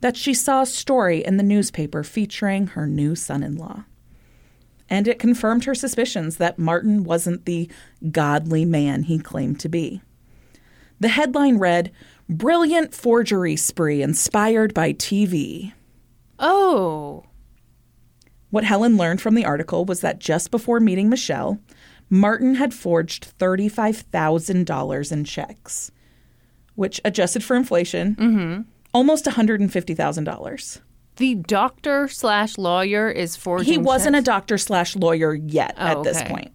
that 0.00 0.16
she 0.16 0.32
saw 0.32 0.62
a 0.62 0.66
story 0.66 1.24
in 1.24 1.36
the 1.36 1.42
newspaper 1.42 2.04
featuring 2.04 2.68
her 2.68 2.86
new 2.86 3.16
son 3.16 3.42
in 3.42 3.56
law. 3.56 3.84
And 4.88 5.08
it 5.08 5.18
confirmed 5.18 5.64
her 5.64 5.74
suspicions 5.74 6.36
that 6.36 6.58
Martin 6.58 7.02
wasn't 7.02 7.44
the 7.44 7.68
godly 8.10 8.64
man 8.64 9.02
he 9.02 9.18
claimed 9.18 9.58
to 9.60 9.68
be. 9.68 10.00
The 11.00 11.08
headline 11.08 11.58
read 11.58 11.90
Brilliant 12.28 12.94
Forgery 12.94 13.56
Spree 13.56 14.02
Inspired 14.02 14.74
by 14.74 14.92
TV. 14.92 15.72
Oh. 16.38 17.24
What 18.50 18.64
Helen 18.64 18.98
learned 18.98 19.22
from 19.22 19.34
the 19.34 19.46
article 19.46 19.86
was 19.86 20.02
that 20.02 20.18
just 20.18 20.50
before 20.50 20.78
meeting 20.78 21.08
Michele, 21.08 21.58
Martin 22.10 22.56
had 22.56 22.74
forged 22.74 23.38
$35,000 23.38 25.12
in 25.12 25.24
checks, 25.24 25.90
which 26.74 27.00
adjusted 27.04 27.42
for 27.42 27.56
inflation, 27.56 28.14
mm-hmm. 28.16 28.60
almost 28.92 29.24
$150,000. 29.24 30.80
The 31.16 31.34
doctor 31.34 32.08
slash 32.08 32.58
lawyer 32.58 33.10
is 33.10 33.36
forging. 33.36 33.72
He 33.72 33.78
wasn't 33.78 34.16
a 34.16 34.22
doctor 34.22 34.58
slash 34.58 34.94
lawyer 34.96 35.34
yet 35.34 35.74
Oh, 35.78 35.86
at 35.86 36.02
this 36.04 36.22
point. 36.22 36.52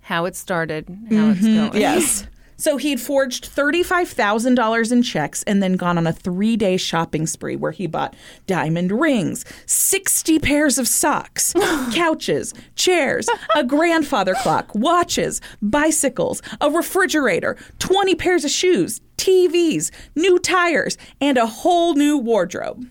How 0.00 0.24
it 0.24 0.36
started, 0.36 0.88
how 0.88 1.30
it's 1.30 1.40
mm-hmm. 1.40 1.68
going. 1.68 1.80
Yes. 1.80 2.26
So 2.56 2.76
he'd 2.76 3.00
forged 3.00 3.50
$35,000 3.54 4.92
in 4.92 5.02
checks 5.02 5.42
and 5.44 5.62
then 5.62 5.74
gone 5.74 5.98
on 5.98 6.06
a 6.06 6.12
three 6.12 6.56
day 6.56 6.76
shopping 6.76 7.26
spree 7.26 7.56
where 7.56 7.72
he 7.72 7.86
bought 7.86 8.14
diamond 8.46 8.92
rings, 8.92 9.44
60 9.66 10.38
pairs 10.38 10.78
of 10.78 10.88
socks, 10.88 11.52
couches, 11.92 12.54
chairs, 12.76 13.28
a 13.54 13.64
grandfather 13.64 14.34
clock, 14.34 14.74
watches, 14.74 15.40
bicycles, 15.62 16.42
a 16.60 16.70
refrigerator, 16.70 17.56
20 17.78 18.14
pairs 18.14 18.44
of 18.44 18.50
shoes, 18.50 19.00
TVs, 19.16 19.90
new 20.14 20.38
tires, 20.38 20.96
and 21.20 21.38
a 21.38 21.46
whole 21.46 21.94
new 21.94 22.18
wardrobe. 22.18 22.88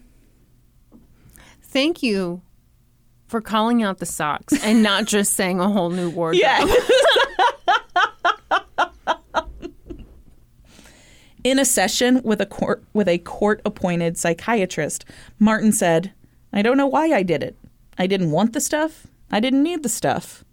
Thank 1.62 2.04
you 2.04 2.42
for 3.28 3.42
calling 3.42 3.82
out 3.82 3.98
the 3.98 4.06
socks 4.06 4.54
and 4.64 4.84
not 4.84 5.06
just 5.06 5.34
saying 5.34 5.60
a 5.60 5.68
whole 5.68 5.90
new 5.90 6.10
wardrobe. 6.10 6.42
Yeah. 6.42 6.72
In 11.44 11.60
a 11.60 11.66
session 11.66 12.22
with 12.24 12.40
a 12.40 12.46
court 12.46 12.84
with 12.94 13.08
a 13.08 13.18
court-appointed 13.18 14.18
psychiatrist, 14.18 15.06
Martin 15.40 15.72
said, 15.72 16.14
"I 16.54 16.62
don't 16.62 16.78
know 16.78 16.88
why 16.88 17.08
I 17.08 17.24
did 17.24 17.44
it. 17.44 17.58
I 17.98 18.08
didn't 18.08 18.32
want 18.32 18.54
the 18.54 18.62
stuff. 18.62 19.08
I 19.30 19.40
didn't 19.40 19.64
need 19.64 19.84
the 19.84 19.90
stuff." 19.90 20.44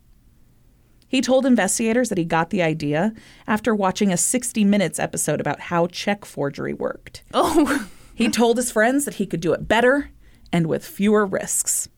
He 1.07 1.21
told 1.21 1.45
investigators 1.45 2.09
that 2.09 2.19
he 2.19 2.25
got 2.25 2.51
the 2.51 2.62
idea 2.62 3.12
after 3.47 3.75
watching 3.75 4.12
a 4.12 4.17
60 4.17 4.65
Minutes 4.65 5.01
episode 5.01 5.41
about 5.41 5.61
how 5.61 5.89
check 5.89 6.25
forgery 6.25 6.73
worked. 6.73 7.25
Oh, 7.35 7.89
He 8.15 8.29
told 8.29 8.59
his 8.59 8.71
friends 8.71 9.07
that 9.07 9.15
he 9.15 9.25
could 9.25 9.41
do 9.41 9.55
it 9.55 9.67
better 9.67 10.11
and 10.53 10.67
with 10.67 10.87
fewer 10.87 11.25
risks. 11.25 11.89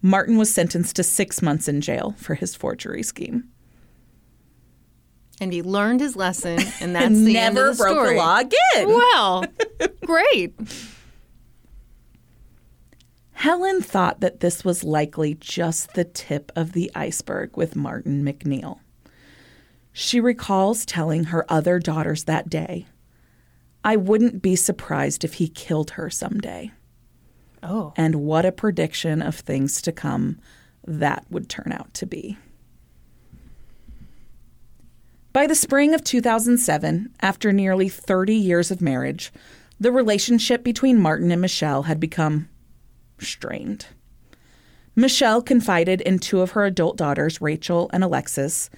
Martin 0.00 0.38
was 0.38 0.54
sentenced 0.54 0.94
to 0.94 1.02
six 1.02 1.42
months 1.42 1.66
in 1.66 1.80
jail 1.80 2.14
for 2.18 2.34
his 2.34 2.54
forgery 2.54 3.02
scheme. 3.02 3.48
And 5.40 5.52
he 5.52 5.62
learned 5.62 6.00
his 6.00 6.16
lesson, 6.16 6.58
and 6.80 6.94
that's 6.94 7.06
and 7.06 7.26
the 7.26 7.34
never 7.34 7.46
end 7.46 7.58
of 7.70 7.76
the 7.76 7.82
broke 7.82 7.94
story. 7.96 8.14
the 8.14 8.20
law 8.20 8.38
again. 8.38 8.88
Well, 8.88 9.44
great. 10.04 10.54
Helen 13.32 13.82
thought 13.82 14.20
that 14.20 14.40
this 14.40 14.64
was 14.64 14.82
likely 14.82 15.34
just 15.34 15.92
the 15.94 16.04
tip 16.04 16.50
of 16.56 16.72
the 16.72 16.90
iceberg 16.94 17.56
with 17.56 17.76
Martin 17.76 18.24
MacNeil. 18.24 18.78
She 19.92 20.20
recalls 20.20 20.84
telling 20.86 21.24
her 21.24 21.44
other 21.50 21.78
daughters 21.78 22.24
that 22.24 22.48
day, 22.48 22.86
I 23.84 23.96
wouldn't 23.96 24.42
be 24.42 24.56
surprised 24.56 25.22
if 25.22 25.34
he 25.34 25.48
killed 25.48 25.92
her 25.92 26.10
someday. 26.10 26.72
Oh, 27.62 27.92
And 27.96 28.16
what 28.16 28.44
a 28.44 28.52
prediction 28.52 29.22
of 29.22 29.36
things 29.36 29.80
to 29.82 29.92
come 29.92 30.38
that 30.86 31.24
would 31.30 31.48
turn 31.48 31.72
out 31.72 31.92
to 31.94 32.06
be. 32.06 32.36
By 35.36 35.46
the 35.46 35.54
spring 35.54 35.92
of 35.92 36.02
2007, 36.02 37.10
after 37.20 37.52
nearly 37.52 37.90
30 37.90 38.34
years 38.34 38.70
of 38.70 38.80
marriage, 38.80 39.30
the 39.78 39.92
relationship 39.92 40.64
between 40.64 40.98
Martin 40.98 41.30
and 41.30 41.42
Michele 41.42 41.82
had 41.82 42.00
become 42.00 42.48
strained. 43.18 43.84
Michele 44.94 45.42
confided 45.42 46.00
in 46.00 46.20
two 46.20 46.40
of 46.40 46.52
her 46.52 46.64
adult 46.64 46.96
daughters, 46.96 47.42
Rachel 47.42 47.90
and 47.92 48.02
Alexis, 48.02 48.70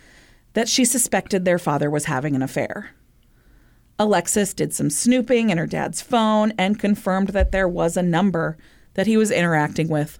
that 0.55 0.69
she 0.69 0.85
suspected 0.85 1.45
their 1.45 1.61
father 1.61 1.89
was 1.89 2.07
having 2.07 2.35
an 2.35 2.43
affair. 2.43 2.91
Alexis 3.97 4.53
did 4.53 4.75
some 4.75 4.91
snooping 4.91 5.51
in 5.51 5.59
her 5.59 5.67
dad's 5.69 6.03
phone 6.03 6.53
and 6.59 6.77
confirmed 6.77 7.29
that 7.29 7.53
there 7.53 7.69
was 7.69 7.97
a 7.97 8.03
number 8.03 8.59
that 8.95 9.07
he 9.07 9.17
was 9.17 9.31
interacting 9.31 9.87
with 9.87 10.19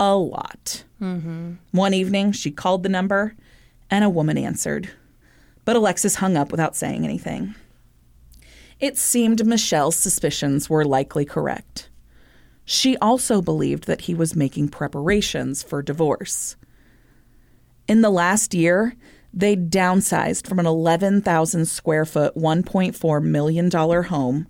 a 0.00 0.16
lot. 0.16 0.84
Mm-hmm. 0.98 1.56
One 1.72 1.92
evening, 1.92 2.32
she 2.32 2.50
called 2.50 2.84
the 2.84 2.88
number 2.88 3.36
and 3.90 4.02
a 4.02 4.08
woman 4.08 4.38
answered, 4.38 4.88
but 5.64 5.76
Alexis 5.76 6.16
hung 6.16 6.36
up 6.36 6.50
without 6.50 6.76
saying 6.76 7.04
anything. 7.04 7.54
It 8.80 8.98
seemed 8.98 9.46
Michele's 9.46 9.96
suspicions 9.96 10.68
were 10.68 10.84
likely 10.84 11.24
correct. 11.24 11.88
She 12.64 12.96
also 12.98 13.40
believed 13.42 13.86
that 13.86 14.02
he 14.02 14.14
was 14.14 14.34
making 14.34 14.68
preparations 14.68 15.62
for 15.62 15.82
divorce. 15.82 16.56
In 17.86 18.00
the 18.00 18.10
last 18.10 18.54
year, 18.54 18.96
they 19.32 19.56
downsized 19.56 20.46
from 20.46 20.58
an 20.58 20.66
11,000 20.66 21.66
square 21.66 22.04
foot, 22.04 22.34
$1.4 22.34 23.22
million 23.22 23.70
home 23.70 24.46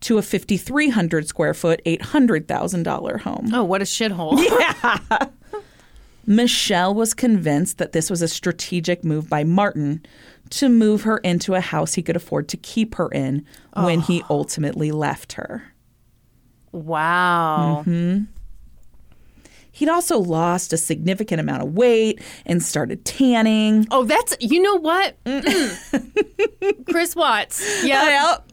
to 0.00 0.18
a 0.18 0.22
5,300 0.22 1.26
square 1.28 1.54
foot, 1.54 1.80
$800,000 1.86 3.20
home. 3.20 3.50
oh, 3.54 3.64
what 3.64 3.80
a 3.80 3.84
shithole. 3.84 4.36
Michele 6.26 6.94
was 6.94 7.14
convinced 7.14 7.78
that 7.78 7.92
this 7.92 8.10
was 8.10 8.22
a 8.22 8.28
strategic 8.28 9.04
move 9.04 9.28
by 9.28 9.44
Martin 9.44 10.04
to 10.50 10.68
move 10.68 11.02
her 11.02 11.18
into 11.18 11.54
a 11.54 11.60
house 11.60 11.94
he 11.94 12.02
could 12.02 12.16
afford 12.16 12.48
to 12.48 12.56
keep 12.56 12.94
her 12.96 13.08
in 13.08 13.44
when 13.74 14.00
he 14.00 14.22
ultimately 14.30 14.92
left 14.92 15.34
her. 15.34 15.72
Wow. 16.72 17.84
Mm-hmm. 17.86 18.24
He'd 19.74 19.88
also 19.88 20.18
lost 20.18 20.72
a 20.72 20.76
significant 20.76 21.40
amount 21.40 21.62
of 21.62 21.74
weight 21.74 22.20
and 22.46 22.62
started 22.62 23.04
tanning. 23.04 23.88
Oh, 23.90 24.04
that's 24.04 24.36
you 24.38 24.62
know 24.62 24.76
what? 24.76 25.16
Chris 26.88 27.16
Watts. 27.16 27.84
Yeah. 27.84 28.02
Oh, 28.04 28.08
yep. 28.30 28.44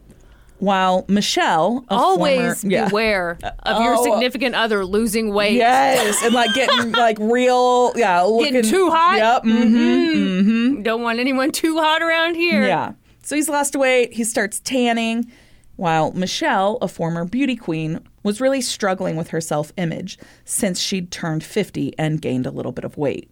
While 0.62 1.04
Michele, 1.08 1.84
Always 1.88 2.60
former- 2.60 2.72
yeah. 2.72 2.88
beware 2.88 3.36
of 3.64 3.82
your 3.82 3.96
Oh. 3.98 4.04
significant 4.04 4.54
other 4.54 4.84
losing 4.86 5.34
weight. 5.34 5.54
Yes, 5.54 6.22
and 6.22 6.32
like 6.32 6.54
getting 6.54 6.92
like 7.06 7.18
real, 7.18 7.92
yeah, 7.96 8.22
looking 8.22 8.52
Getting 8.52 8.70
too 8.70 8.88
hot? 8.88 9.16
Yep. 9.16 9.42
mhm. 9.42 10.84
Don't 10.84 11.02
want 11.02 11.18
anyone 11.18 11.50
too 11.50 11.78
hot 11.78 12.00
around 12.00 12.36
here. 12.36 12.64
Yeah. 12.64 12.92
So 13.24 13.34
he's 13.34 13.48
lost 13.48 13.74
weight. 13.74 14.12
He 14.12 14.22
starts 14.22 14.60
tanning. 14.60 15.32
While 15.74 16.12
Michele, 16.12 16.78
a 16.80 16.86
former 16.86 17.24
beauty 17.24 17.56
queen, 17.56 17.98
was 18.22 18.40
really 18.40 18.60
struggling 18.60 19.16
with 19.16 19.30
her 19.30 19.40
self 19.40 19.72
image 19.76 20.16
since 20.44 20.78
she'd 20.78 21.10
turned 21.10 21.42
50 21.42 21.92
and 21.98 22.22
gained 22.22 22.46
a 22.46 22.52
little 22.52 22.70
bit 22.70 22.84
of 22.84 22.96
weight. 22.96 23.28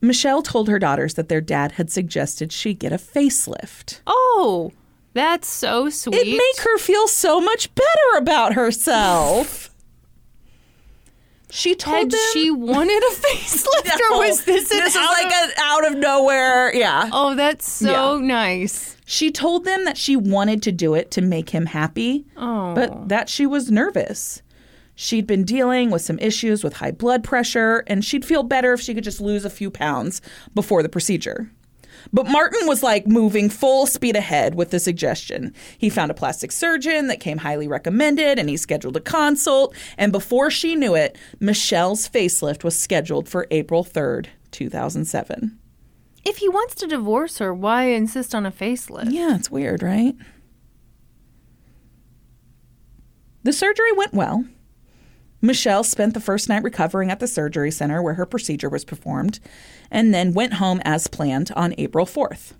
Michelle 0.00 0.42
told 0.42 0.68
her 0.68 0.80
daughters 0.80 1.14
that 1.14 1.28
their 1.28 1.40
dad 1.40 1.72
had 1.72 1.90
suggested 1.92 2.50
she 2.50 2.74
get 2.74 2.92
a 2.92 2.96
facelift. 2.96 4.00
Oh, 4.06 4.72
that's 5.12 5.48
so 5.48 5.88
sweet. 5.90 6.14
It'd 6.16 6.32
make 6.32 6.60
her 6.60 6.78
feel 6.78 7.08
so 7.08 7.40
much 7.40 7.74
better 7.74 8.18
about 8.18 8.54
herself. 8.54 9.70
She 11.52 11.74
told 11.74 11.96
Had 11.96 12.10
them 12.12 12.20
she 12.32 12.50
wanted 12.50 13.02
a 13.02 13.14
facelift, 13.14 14.00
or 14.10 14.18
was 14.18 14.44
this 14.44 14.68
this 14.68 14.94
is 14.94 14.96
out 14.96 15.12
like 15.12 15.26
of- 15.26 15.32
an 15.32 15.50
out 15.58 15.86
of 15.92 15.98
nowhere? 15.98 16.72
Yeah. 16.74 17.10
Oh, 17.12 17.34
that's 17.34 17.70
so 17.70 18.18
nice. 18.18 18.96
She 19.04 19.32
told 19.32 19.64
them 19.64 19.84
that 19.84 19.98
she 19.98 20.14
wanted 20.14 20.62
to 20.62 20.70
do 20.72 20.94
it 20.94 21.10
to 21.12 21.20
make 21.20 21.50
him 21.50 21.66
happy, 21.66 22.24
Oh. 22.36 22.72
but 22.74 23.08
that 23.08 23.28
she 23.28 23.46
was 23.46 23.68
nervous. 23.68 24.42
She'd 24.94 25.26
been 25.26 25.42
dealing 25.44 25.90
with 25.90 26.02
some 26.02 26.18
issues 26.20 26.62
with 26.62 26.74
high 26.74 26.92
blood 26.92 27.24
pressure, 27.24 27.82
and 27.88 28.04
she'd 28.04 28.24
feel 28.24 28.44
better 28.44 28.72
if 28.72 28.80
she 28.80 28.94
could 28.94 29.02
just 29.02 29.20
lose 29.20 29.44
a 29.44 29.50
few 29.50 29.70
pounds 29.72 30.22
before 30.54 30.82
the 30.84 30.88
procedure. 30.88 31.50
But 32.12 32.28
Martin 32.28 32.66
was 32.66 32.82
like 32.82 33.06
moving 33.06 33.48
full 33.48 33.86
speed 33.86 34.16
ahead 34.16 34.54
with 34.54 34.70
the 34.70 34.80
suggestion. 34.80 35.54
He 35.78 35.90
found 35.90 36.10
a 36.10 36.14
plastic 36.14 36.52
surgeon 36.52 37.06
that 37.08 37.20
came 37.20 37.38
highly 37.38 37.68
recommended 37.68 38.38
and 38.38 38.48
he 38.48 38.56
scheduled 38.56 38.96
a 38.96 39.00
consult. 39.00 39.74
And 39.98 40.12
before 40.12 40.50
she 40.50 40.74
knew 40.74 40.94
it, 40.94 41.16
Michele's 41.38 42.08
facelift 42.08 42.64
was 42.64 42.78
scheduled 42.78 43.28
for 43.28 43.46
April 43.50 43.84
3rd, 43.84 44.26
2007. 44.50 45.58
If 46.24 46.38
he 46.38 46.48
wants 46.48 46.74
to 46.76 46.86
divorce 46.86 47.38
her, 47.38 47.54
why 47.54 47.84
insist 47.84 48.34
on 48.34 48.44
a 48.44 48.52
facelift? 48.52 49.10
Yeah, 49.10 49.36
it's 49.36 49.50
weird, 49.50 49.82
right? 49.82 50.14
The 53.42 53.52
surgery 53.52 53.92
went 53.92 54.12
well. 54.12 54.44
Michele 55.42 55.84
spent 55.84 56.14
the 56.14 56.20
first 56.20 56.48
night 56.48 56.62
recovering 56.62 57.10
at 57.10 57.18
the 57.18 57.26
surgery 57.26 57.70
center 57.70 58.02
where 58.02 58.14
her 58.14 58.26
procedure 58.26 58.68
was 58.68 58.84
performed 58.84 59.40
and 59.90 60.12
then 60.12 60.34
went 60.34 60.54
home 60.54 60.80
as 60.84 61.06
planned 61.06 61.50
on 61.56 61.74
April 61.78 62.04
4th. 62.04 62.52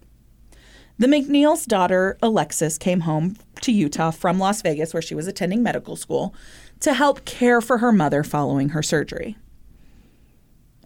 The 0.99 1.07
MacNeil's 1.07 1.65
daughter, 1.65 2.19
Alexis, 2.23 2.77
came 2.77 3.01
home 3.01 3.37
to 3.63 3.73
Utah 3.73 4.11
from 4.11 4.39
Las 4.39 4.61
Vegas, 4.61 4.93
where 4.93 5.03
she 5.03 5.15
was 5.15 5.27
attending 5.27 5.63
medical 5.63 5.97
school, 5.97 6.35
to 6.81 6.93
help 6.93 7.25
care 7.25 7.61
for 7.61 7.79
her 7.79 7.93
mother 7.93 8.23
following 8.23 8.71
her 8.71 8.83
surgery. 8.83 9.37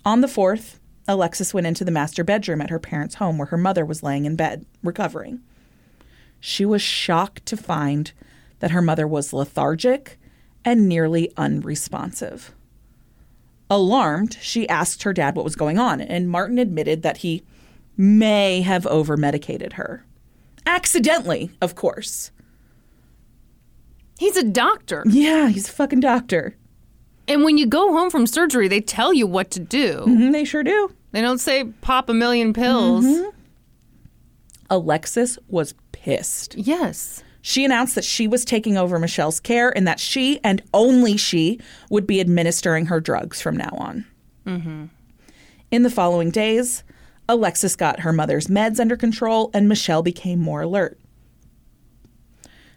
On 0.05 0.21
the 0.21 0.29
4th, 0.29 0.79
Alexis 1.09 1.53
went 1.53 1.66
into 1.66 1.85
the 1.85 1.91
master 1.91 2.25
bedroom 2.25 2.61
at 2.61 2.71
her 2.71 2.79
parents' 2.79 3.16
home 3.16 3.39
where 3.39 3.47
her 3.47 3.57
mother 3.57 3.85
was 3.85 4.03
laying 4.03 4.25
in 4.25 4.37
bed, 4.37 4.65
recovering. 4.83 5.41
She 6.41 6.65
was 6.65 6.83
shocked 6.83 7.45
to 7.47 7.57
find 7.57 8.12
that 8.61 8.71
her 8.71 8.83
mother 8.83 9.07
was 9.07 9.33
lethargic 9.33 10.19
and 10.65 10.89
nearly 10.89 11.31
unresponsive. 11.36 12.55
Alarmed, 13.70 14.36
she 14.41 14.69
asked 14.69 15.03
her 15.03 15.12
dad 15.12 15.35
what 15.35 15.45
was 15.45 15.57
going 15.57 15.78
on, 15.78 16.01
and 16.01 16.28
Martin 16.28 16.59
admitted 16.59 17.03
that 17.03 17.19
he 17.19 17.43
may 17.97 18.61
have 18.61 18.86
over 18.86 19.16
medicated 19.16 19.74
her. 19.74 20.05
Accidentally, 20.66 21.51
of 21.61 21.74
course. 21.74 22.31
He's 24.19 24.36
a 24.36 24.45
doctor. 24.45 25.03
Yeah, 25.07 25.49
he's 25.49 25.69
a 25.69 25.73
fucking 25.73 26.01
doctor. 26.01 26.57
And 27.27 27.43
when 27.43 27.57
you 27.59 27.66
go 27.66 27.93
home 27.93 28.11
from 28.11 28.27
surgery, 28.27 28.69
they 28.69 28.81
tell 28.81 29.12
you 29.12 29.27
what 29.27 29.51
to 29.53 29.61
do. 29.61 30.05
Mhm, 30.07 30.32
they 30.32 30.45
sure 30.45 30.62
do. 30.62 30.93
They 31.12 31.20
don't 31.23 31.39
say 31.39 31.65
pop 31.81 32.09
a 32.09 32.15
million 32.15 32.53
pills. 32.53 33.07
Alexis 34.70 35.39
was 35.49 35.74
pissed. 35.93 36.55
Yes. 36.57 37.24
She 37.47 37.62
announced 37.62 37.95
that 37.97 38.07
she 38.07 38.27
was 38.27 38.43
taking 38.43 38.79
over 38.79 38.99
Michele's 38.99 39.39
care 39.39 39.69
and 39.77 39.87
that 39.87 40.01
she 40.01 40.41
and 40.43 40.62
only 40.73 41.19
she 41.19 41.61
would 41.91 42.07
be 42.07 42.19
administering 42.19 42.87
her 42.87 43.01
drugs 43.01 43.43
from 43.43 43.55
now 43.55 43.69
on. 43.73 44.07
Mm-hmm. 44.47 44.87
In 45.71 45.83
the 45.83 45.91
following 45.91 46.31
days, 46.31 46.85
Alexis 47.29 47.77
got 47.77 48.01
her 48.01 48.15
mother's 48.15 48.47
meds 48.47 48.81
under 48.81 48.97
control 48.97 49.51
and 49.53 49.69
Michele 49.69 50.03
became 50.03 50.41
more 50.41 50.62
alert. 50.62 50.99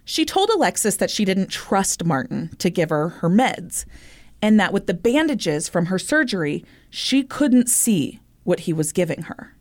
She 0.04 0.26
told 0.26 0.50
Alexis 0.50 0.96
that 0.96 1.10
she 1.10 1.24
didn't 1.24 1.48
trust 1.48 2.04
Martin 2.04 2.50
to 2.58 2.68
give 2.68 2.90
her 2.90 3.08
her 3.08 3.30
meds, 3.30 3.86
and 4.42 4.60
that 4.60 4.74
with 4.74 4.86
the 4.86 4.92
bandages 4.92 5.66
from 5.66 5.86
her 5.86 5.98
surgery, 5.98 6.62
she 6.90 7.22
couldn't 7.22 7.70
see 7.70 8.20
what 8.44 8.60
he 8.60 8.74
was 8.74 8.92
giving 8.92 9.22
her. 9.22 9.56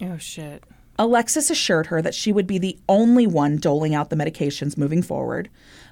Oh 0.00 0.18
shit. 0.18 0.64
Alexis 0.98 1.50
assured 1.50 1.86
her 1.86 2.00
that 2.00 2.14
she 2.14 2.32
would 2.32 2.46
be 2.46 2.58
the 2.58 2.78
only 2.88 3.26
one 3.26 3.56
doling 3.56 3.94
out 3.94 4.10
the 4.10 4.16
medications 4.16 4.78
moving 4.78 5.02
forward, 5.02 5.50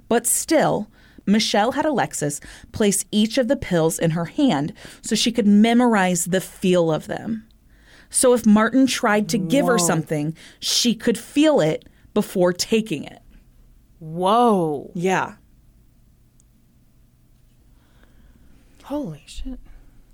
but 0.09 0.27
still, 0.27 0.89
Michele 1.27 1.73
had 1.73 1.85
Alexis 1.85 2.41
place 2.73 3.05
each 3.11 3.39
of 3.39 3.49
the 3.49 3.57
pills 3.57 3.99
in 3.99 4.11
her 4.13 4.27
hand 4.27 4.73
so 5.03 5.15
she 5.15 5.33
could 5.33 5.47
memorize 5.47 6.27
the 6.27 6.41
feel 6.41 6.93
of 6.93 7.07
them. 7.07 7.47
So 8.11 8.35
if 8.35 8.45
Martin 8.45 8.87
tried 8.87 9.29
to 9.31 9.39
give 9.39 9.67
her 9.67 9.79
something, 9.79 10.37
she 10.61 10.95
could 10.95 11.17
feel 11.17 11.61
it 11.61 11.89
before 12.13 12.53
taking 12.53 13.05
it. 13.05 13.23
Whoa. 13.99 14.91
Yeah. 14.95 15.35
Holy 18.85 19.23
shit. 19.27 19.59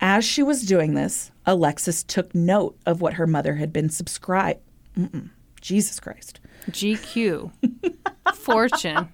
As 0.01 0.25
she 0.25 0.45
was 0.45 0.63
doing 0.63 0.95
this, 0.95 1.33
Alexis 1.45 2.05
took 2.05 2.35
note 2.35 2.79
of 2.87 3.01
what 3.01 3.15
her 3.15 3.27
mother 3.27 3.57
had 3.57 3.73
been 3.73 3.91
subscribed. 3.91 4.61
Mm-mm. 4.99 5.31
Jesus 5.61 6.01
Christ. 6.01 6.41
GQ. 6.71 7.51
Fortune. 8.35 9.09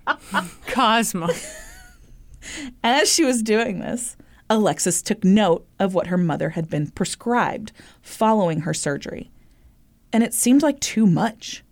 Cosmo. 0.69 1.29
As 2.83 3.13
she 3.13 3.25
was 3.25 3.43
doing 3.43 3.81
this, 3.81 4.17
Alexis 4.51 5.03
took 5.03 5.25
note 5.25 5.67
of 5.79 5.95
what 5.95 6.09
her 6.09 6.19
mother 6.19 6.51
had 6.51 6.69
been 6.69 6.91
prescribed 6.91 7.73
following 8.03 8.61
her 8.61 8.75
surgery. 8.75 9.31
And 10.13 10.23
it 10.23 10.35
seemed 10.35 10.63
like 10.63 10.81
too 10.81 11.07
much. 11.07 11.65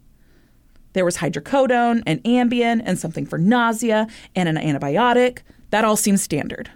There 0.94 1.04
was 1.04 1.18
hydrocodone 1.18 2.02
and 2.06 2.22
Ambien 2.24 2.82
and 2.84 2.98
something 2.98 3.26
for 3.26 3.38
nausea 3.38 4.06
and 4.34 4.48
an 4.48 4.56
antibiotic. 4.56 5.38
That 5.70 5.84
all 5.84 5.96
seemed 5.96 6.20
standard. 6.20 6.70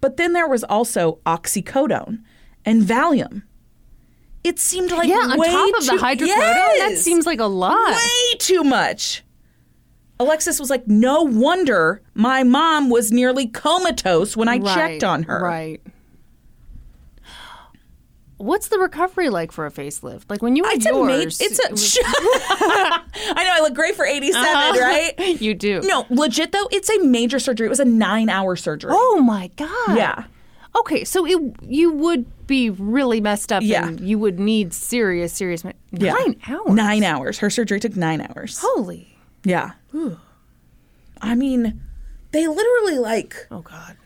But 0.00 0.16
then 0.16 0.32
there 0.32 0.48
was 0.48 0.64
also 0.64 1.18
oxycodone 1.26 2.22
and 2.64 2.82
Valium. 2.82 3.42
It 4.42 4.58
seemed 4.58 4.90
like 4.90 5.08
Yeah, 5.08 5.16
on 5.16 5.38
way 5.38 5.48
top 5.50 5.68
of 5.78 5.86
the 5.86 5.92
hydrocodone, 5.92 6.78
that 6.78 6.94
seems 6.96 7.26
like 7.26 7.40
a 7.40 7.44
lot. 7.46 7.90
way 7.90 8.38
too 8.38 8.64
much. 8.64 9.22
Alexis 10.18 10.58
was 10.60 10.70
like, 10.70 10.86
no 10.86 11.22
wonder 11.22 12.02
my 12.14 12.42
mom 12.42 12.90
was 12.90 13.10
nearly 13.12 13.46
comatose 13.46 14.36
when 14.36 14.48
I 14.48 14.58
checked 14.58 15.02
on 15.04 15.22
her. 15.24 15.42
Right. 15.42 15.80
What's 18.36 18.68
the 18.68 18.78
recovery 18.78 19.28
like 19.28 19.52
for 19.52 19.66
a 19.66 19.70
facelift? 19.70 20.24
Like 20.30 20.40
when 20.40 20.56
you 20.56 20.64
had 20.64 20.76
It's 20.76 20.86
a, 20.86 20.92
ma- 20.92 21.08
yours, 21.08 21.40
it's 21.42 21.58
it 21.58 21.68
a. 21.68 21.72
was- 21.72 21.98
I 22.04 23.44
know 23.44 23.52
I 23.52 23.60
look 23.60 23.74
great 23.74 23.94
for 23.94 24.06
87, 24.06 24.42
uh-huh. 24.42 24.78
right? 24.80 25.18
you 25.42 25.52
do. 25.52 25.82
No, 25.82 26.06
legit 26.08 26.52
though, 26.52 26.66
it's 26.72 26.88
a 26.88 27.04
major 27.04 27.38
surgery. 27.38 27.66
It 27.66 27.70
was 27.70 27.80
a 27.80 27.84
nine-hour 27.84 28.56
surgery. 28.56 28.92
Oh 28.94 29.20
my 29.20 29.48
god. 29.56 29.94
Yeah. 29.96 30.24
Okay, 30.74 31.04
so 31.04 31.26
it, 31.26 31.38
you 31.68 31.92
would 31.92 32.24
be 32.50 32.68
really 32.68 33.20
messed 33.22 33.50
up. 33.52 33.62
Yeah. 33.62 33.86
And 33.88 34.00
you 34.00 34.18
would 34.18 34.38
need 34.38 34.74
serious, 34.74 35.32
serious. 35.32 35.64
me- 35.64 35.72
Yeah. 35.92 36.12
Nine 36.12 36.36
hours. 36.48 36.72
Nine 36.74 37.02
hours. 37.04 37.38
Her 37.38 37.48
surgery 37.48 37.80
took 37.80 37.96
nine 37.96 38.20
hours. 38.20 38.58
Holy. 38.60 39.16
Yeah. 39.44 39.70
I 41.22 41.34
mean, 41.34 41.80
they 42.32 42.46
literally 42.46 42.98
like 42.98 43.46
Oh 43.50 43.60
god. 43.60 43.96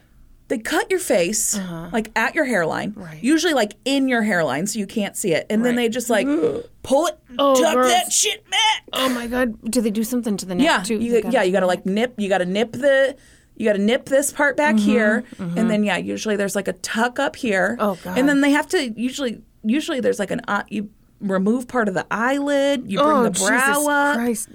they 0.49 0.59
cut 0.59 0.91
your 0.91 1.01
face 1.01 1.57
uh-huh. 1.57 1.89
like 1.93 2.11
at 2.17 2.35
your 2.35 2.45
hairline, 2.45 2.93
Right. 2.97 3.23
usually 3.23 3.55
like 3.55 3.75
in 3.85 4.09
your 4.09 4.23
hairline 4.23 4.67
so 4.67 4.79
you 4.79 4.87
can't 4.87 5.17
see 5.17 5.33
it, 5.33 5.47
and 5.51 5.65
then 5.65 5.75
they 5.77 5.89
just 5.89 6.11
like 6.11 6.27
pull 6.83 7.07
it, 7.07 7.19
Oh, 7.39 7.61
tuck 7.61 7.75
gross. 7.75 7.91
that 7.91 8.13
shit 8.13 8.49
back. 8.51 8.85
Oh 8.93 9.09
my 9.09 9.27
god. 9.27 9.61
Do 9.71 9.81
they 9.81 9.91
do 9.91 10.05
something 10.05 10.37
to 10.37 10.47
the 10.47 10.55
neck 10.55 10.65
Yeah, 10.65 10.83
too? 10.83 10.99
you, 11.03 11.23
yeah, 11.31 11.43
you 11.43 11.53
gotta 11.53 11.67
like 11.67 11.85
nip. 11.87 12.15
You 12.19 12.29
gotta 12.29 12.47
nip 12.47 12.73
the. 12.73 13.17
You 13.57 13.67
gotta 13.67 13.79
nip 13.79 14.07
this 14.07 14.33
part 14.33 14.57
back 14.57 14.75
Mm-hmm, 14.77 14.85
here, 14.85 15.25
and 15.39 15.71
then 15.71 15.85
yeah, 15.85 15.97
usually 15.97 16.37
there's 16.37 16.57
like 16.57 16.67
a 16.69 16.73
tuck 16.75 17.19
up 17.19 17.37
here. 17.37 17.77
Oh, 17.79 17.97
God. 18.03 18.19
And 18.19 18.29
then 18.29 18.41
they 18.41 18.51
have 18.51 18.67
to 18.69 18.91
usually 19.01 19.43
usually 19.63 20.01
there's 20.01 20.19
like 20.19 20.31
an 20.33 20.41
eye. 20.49 20.65
You 20.69 20.91
remove 21.21 21.69
part 21.69 21.87
of 21.89 21.95
the 21.95 22.07
eyelid. 22.11 22.91
You 22.91 22.99
bring 22.99 23.11
Oh 23.11 23.23
the 23.23 23.31
brow 23.31 23.75
Jesus 23.75 23.89
up. 23.89 24.17
Christ. 24.17 24.49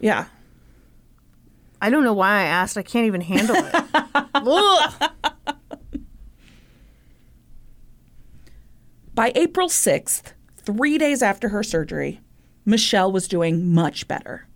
Yeah. 0.00 0.26
I 1.80 1.90
don't 1.90 2.04
know 2.04 2.12
why 2.12 2.40
I 2.40 2.42
asked. 2.44 2.76
I 2.76 2.82
can't 2.82 3.06
even 3.06 3.22
handle 3.22 3.56
it. 3.56 3.74
By 9.14 9.32
April 9.34 9.68
6th, 9.68 10.32
three 10.58 10.96
days 10.98 11.22
after 11.22 11.50
her 11.50 11.62
surgery, 11.62 12.20
Michele 12.64 13.12
was 13.12 13.28
doing 13.28 13.66
much 13.72 14.08
better. 14.08 14.46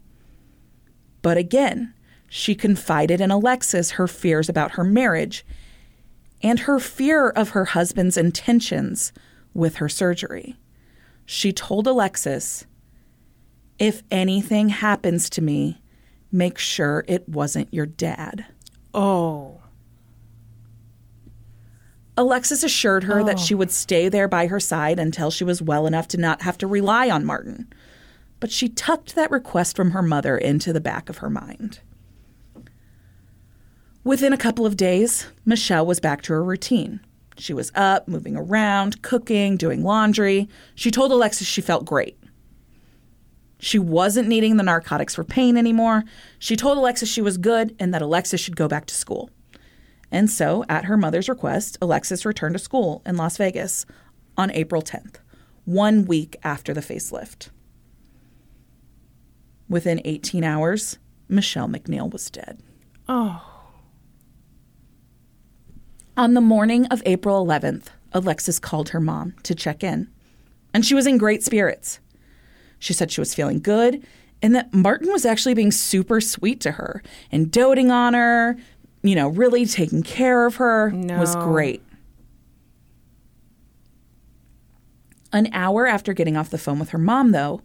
But 1.23 1.37
again, 1.37 1.93
she 2.37 2.55
confided 2.55 3.19
in 3.19 3.31
Alexis 3.31 3.93
her 3.93 4.07
fears 4.07 4.51
about 4.51 4.73
her 4.73 4.85
marriage 4.85 5.43
and 6.43 6.61
her 6.61 6.79
fear 6.79 7.31
of 7.31 7.51
her 7.51 7.65
husband's 7.65 8.19
intentions 8.19 9.11
with 9.55 9.77
her 9.77 9.89
surgery. 9.89 10.55
She 11.25 11.51
told 11.51 11.87
Alexis, 11.87 12.67
If 13.79 14.03
anything 14.11 14.69
happens 14.69 15.31
to 15.31 15.41
me, 15.41 15.81
make 16.31 16.59
sure 16.59 17.07
it 17.09 17.27
wasn't 17.27 17.73
your 17.73 17.87
dad. 17.87 18.45
Oh. 18.93 19.63
Alexis 22.19 22.63
assured 22.63 23.05
her 23.05 23.25
that 23.25 23.41
she 23.41 23.55
oh. 23.55 23.57
would 23.57 23.71
stay 23.71 24.11
there 24.11 24.29
by 24.29 24.47
her 24.49 24.61
side 24.61 24.99
until 24.99 25.31
she 25.31 25.43
was 25.43 25.63
well 25.63 25.87
enough 25.87 26.07
to 26.09 26.19
not 26.19 26.43
have 26.43 26.59
to 26.59 26.67
rely 26.67 27.09
on 27.09 27.25
Martin. 27.25 27.73
But 28.41 28.53
she 28.53 28.69
tucked 28.69 29.15
that 29.15 29.31
request 29.31 29.75
from 29.75 29.93
her 29.93 30.03
mother 30.03 30.37
into 30.37 30.75
the 30.75 30.83
back 30.83 31.09
of 31.09 31.19
her 31.19 31.31
mind. 31.31 31.81
Within 34.07 34.33
a 34.33 34.39
couple 34.39 34.65
of 34.65 34.77
days, 34.77 35.27
Michele 35.45 35.85
was 35.85 35.99
back 35.99 36.23
to 36.23 36.33
her 36.33 36.45
routine. 36.45 37.01
She 37.39 37.53
was 37.53 37.73
up, 37.75 38.07
moving 38.07 38.37
around, 38.37 39.03
cooking, 39.03 39.57
doing 39.57 39.83
laundry. 39.83 40.49
She 40.77 40.93
told 40.93 41.11
Alexis 41.11 41.49
she 41.49 41.61
felt 41.61 41.85
great. 41.85 42.17
She 43.59 43.81
wasn't 43.81 44.29
needing 44.29 44.59
the 44.59 44.63
narcotics 44.63 45.17
for 45.17 45.25
pain 45.25 45.57
anymore. 45.57 46.05
She 46.39 46.55
told 46.55 46.79
Alexis 46.79 47.09
she 47.09 47.21
was 47.21 47.37
good 47.37 47.75
and 47.81 47.93
that 47.93 48.01
Alexis 48.01 48.41
should 48.41 48.55
go 48.55 48.69
back 48.69 48.87
to 48.87 48.95
school. 48.95 49.29
And 50.13 50.31
so, 50.31 50.65
at 50.69 50.85
her 50.85 50.97
mother's 50.97 51.29
request, 51.29 51.77
Alexis 51.83 52.25
returned 52.25 52.55
to 52.55 52.61
school 52.61 53.03
in 53.05 53.17
Las 53.17 53.37
Vegas 53.37 53.87
on 54.37 54.53
April 54.53 54.83
10th, 54.83 55.17
one 55.65 56.05
week 56.05 56.37
after 56.45 56.73
the 56.73 56.81
facelift. 56.81 57.49
Within 59.69 60.01
18 60.05 60.45
hours, 60.45 60.99
Michele 61.29 61.67
MacNeil 61.67 62.13
was 62.13 62.31
dead. 62.31 62.63
Oh. 63.09 63.56
On 66.17 66.35
the 66.35 66.41
morning 66.41 66.87
of 66.87 67.03
April 67.05 67.45
11th, 67.45 67.89
Alexis 68.13 68.59
called 68.59 68.91
her 68.91 69.01
mom 69.01 69.35
to 69.43 69.55
check 69.55 69.85
in, 69.85 70.09
and 70.73 70.85
she 70.85 70.95
was 70.95 71.07
in 71.07 71.19
great 71.19 71.43
spirits. 71.43 72.01
She 72.79 72.93
said 72.93 73.11
she 73.11 73.21
was 73.21 73.35
feeling 73.35 73.61
good 73.61 74.05
and 74.43 74.55
that 74.55 74.73
Martin 74.73 75.11
was 75.11 75.25
actually 75.25 75.55
being 75.55 75.73
super 75.73 76.21
sweet 76.21 76.61
to 76.61 76.73
her 76.73 77.03
and 77.33 77.51
doting 77.51 77.91
on 77.91 78.15
her, 78.15 78.57
you 79.03 79.15
know, 79.15 79.29
really 79.29 79.67
taking 79.67 80.03
care 80.03 80.47
of 80.47 80.57
her. 80.57 80.89
It 80.89 81.19
was 81.19 81.35
great. 81.37 81.83
An 85.33 85.49
hour 85.53 85.87
after 85.87 86.13
getting 86.13 86.37
off 86.37 86.51
the 86.51 86.59
phone 86.59 86.79
with 86.79 86.91
her 86.91 86.99
mom, 86.99 87.33
though, 87.33 87.63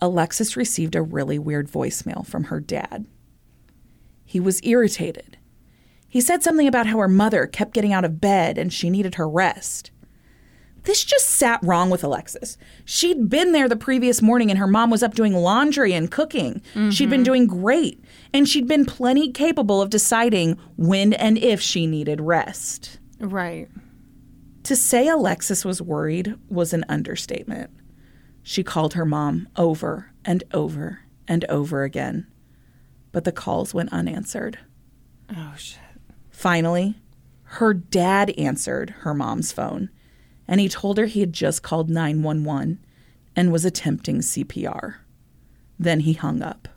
Alexis 0.00 0.56
received 0.56 0.94
a 0.94 1.02
really 1.02 1.38
weird 1.38 1.70
voicemail 1.70 2.26
from 2.26 2.44
her 2.44 2.60
dad. 2.60 3.06
He 4.24 4.40
was 4.40 4.60
irritated. 4.64 5.33
He 6.14 6.20
said 6.20 6.44
something 6.44 6.68
about 6.68 6.86
how 6.86 6.98
her 6.98 7.08
mother 7.08 7.44
kept 7.44 7.74
getting 7.74 7.92
out 7.92 8.04
of 8.04 8.20
bed 8.20 8.56
and 8.56 8.72
she 8.72 8.88
needed 8.88 9.16
her 9.16 9.28
rest. 9.28 9.90
This 10.84 11.04
just 11.04 11.28
sat 11.28 11.58
wrong 11.60 11.90
with 11.90 12.04
Alexis. 12.04 12.56
She'd 12.84 13.28
been 13.28 13.50
there 13.50 13.68
the 13.68 13.74
previous 13.74 14.22
morning 14.22 14.48
and 14.48 14.56
her 14.60 14.68
mom 14.68 14.90
was 14.90 15.02
up 15.02 15.16
doing 15.16 15.34
laundry 15.34 15.92
and 15.92 16.08
cooking. 16.08 16.62
She'd 16.92 17.10
been 17.10 17.22
mm-hmm. 17.22 17.24
doing 17.24 17.46
great 17.48 18.00
and 18.32 18.48
she'd 18.48 18.68
been 18.68 18.86
plenty 18.86 19.32
capable 19.32 19.82
of 19.82 19.90
deciding 19.90 20.56
when 20.76 21.14
and 21.14 21.36
if 21.36 21.60
she 21.60 21.84
needed 21.84 22.20
rest. 22.20 23.00
Right. 23.18 23.68
To 24.62 24.76
say 24.76 25.08
Alexis 25.08 25.64
was 25.64 25.82
worried 25.82 26.36
was 26.48 26.72
an 26.72 26.84
understatement. 26.88 27.70
She 28.44 28.62
called 28.62 28.94
her 28.94 29.04
mom 29.04 29.48
over 29.56 30.12
and 30.24 30.44
over 30.52 31.00
and 31.26 31.44
over 31.46 31.82
again, 31.82 32.28
but 33.10 33.24
the 33.24 33.32
calls 33.32 33.74
went 33.74 33.92
unanswered. 33.92 34.60
Oh 35.36 35.54
shit. 35.56 35.80
Finally, 36.44 36.94
her 37.44 37.72
dad 37.72 38.28
answered 38.36 38.90
her 38.98 39.14
mom's 39.14 39.50
phone, 39.50 39.88
and 40.46 40.60
he 40.60 40.68
told 40.68 40.98
her 40.98 41.06
he 41.06 41.20
had 41.20 41.32
just 41.32 41.62
called 41.62 41.88
911 41.88 42.84
and 43.34 43.50
was 43.50 43.64
attempting 43.64 44.18
CPR. 44.18 44.96
Then 45.78 46.00
he 46.00 46.12
hung 46.12 46.42
up. 46.42 46.68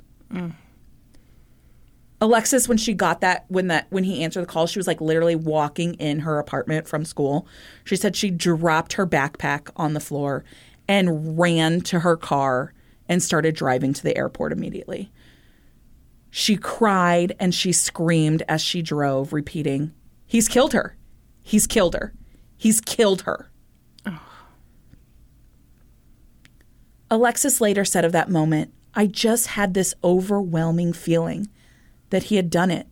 Alexis, 2.22 2.70
when 2.70 2.78
she 2.78 2.94
got 2.94 3.20
that, 3.20 3.44
when 3.50 3.68
that, 3.68 3.88
when 3.90 4.06
he 4.06 4.24
answered 4.24 4.44
the 4.44 4.46
call, 4.46 4.68
she 4.68 4.80
was 4.80 4.88
like 4.88 5.02
literally 5.02 5.36
walking 5.36 5.96
in 5.96 6.20
her 6.20 6.40
apartment 6.40 6.88
from 6.88 7.04
school. 7.04 7.46
She 7.84 7.98
said 7.98 8.16
she 8.16 8.32
dropped 8.32 8.94
her 8.94 9.06
backpack 9.06 9.70
on 9.76 9.92
the 9.92 10.00
floor 10.00 10.46
and 10.88 11.38
ran 11.38 11.82
to 11.82 12.00
her 12.00 12.16
car 12.16 12.74
and 13.10 13.22
started 13.22 13.54
driving 13.54 13.92
to 13.92 14.04
the 14.04 14.16
airport 14.18 14.54
immediately. 14.54 15.12
She 16.40 16.56
cried 16.56 17.36
and 17.40 17.52
she 17.52 17.72
screamed 17.72 18.44
as 18.48 18.62
she 18.62 18.84
drove, 18.84 19.34
repeating, 19.34 19.92
He's 20.28 20.48
killed 20.48 20.74
her. 20.74 20.96
He's 21.42 21.66
killed 21.66 21.96
her. 21.96 22.14
He's 22.56 22.80
killed 22.80 23.24
her. 23.24 23.50
Alexis 27.10 27.60
later 27.60 27.84
said 27.84 28.06
of 28.06 28.12
that 28.12 28.30
moment, 28.30 28.72
I 28.94 29.08
just 29.08 29.48
had 29.48 29.74
this 29.74 29.96
overwhelming 30.04 30.94
feeling 30.94 31.48
that 32.12 32.24
he 32.24 32.36
had 32.36 32.52
done 32.52 32.70
it. 32.70 32.86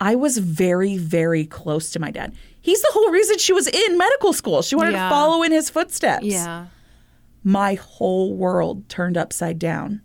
I 0.00 0.14
was 0.14 0.38
very, 0.38 0.96
very 0.96 1.44
close 1.44 1.90
to 1.90 1.98
my 2.00 2.10
dad. 2.10 2.34
He's 2.62 2.80
the 2.80 2.90
whole 2.92 3.10
reason 3.10 3.36
she 3.36 3.52
was 3.52 3.66
in 3.66 3.98
medical 3.98 4.32
school. 4.32 4.62
She 4.62 4.76
wanted 4.76 4.92
Yeah. 4.92 5.10
to 5.10 5.14
follow 5.14 5.42
in 5.42 5.52
his 5.52 5.68
footsteps. 5.68 6.24
Yeah. 6.24 6.68
My 7.44 7.74
whole 7.74 8.32
world 8.34 8.88
turned 8.88 9.18
upside 9.18 9.58
down. 9.58 10.00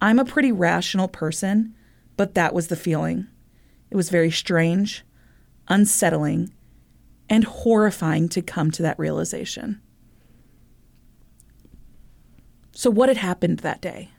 I'm 0.00 0.18
a 0.18 0.24
pretty 0.24 0.52
rational 0.52 1.08
person, 1.08 1.74
but 2.16 2.34
that 2.34 2.54
was 2.54 2.68
the 2.68 2.76
feeling. 2.76 3.26
It 3.90 3.96
was 3.96 4.10
very 4.10 4.30
strange, 4.30 5.04
unsettling, 5.68 6.52
and 7.28 7.44
horrifying 7.44 8.28
to 8.30 8.42
come 8.42 8.70
to 8.72 8.82
that 8.82 8.98
realization. 8.98 9.80
So, 12.72 12.90
what 12.90 13.08
had 13.08 13.18
happened 13.18 13.60
that 13.60 13.80
day? 13.80 14.10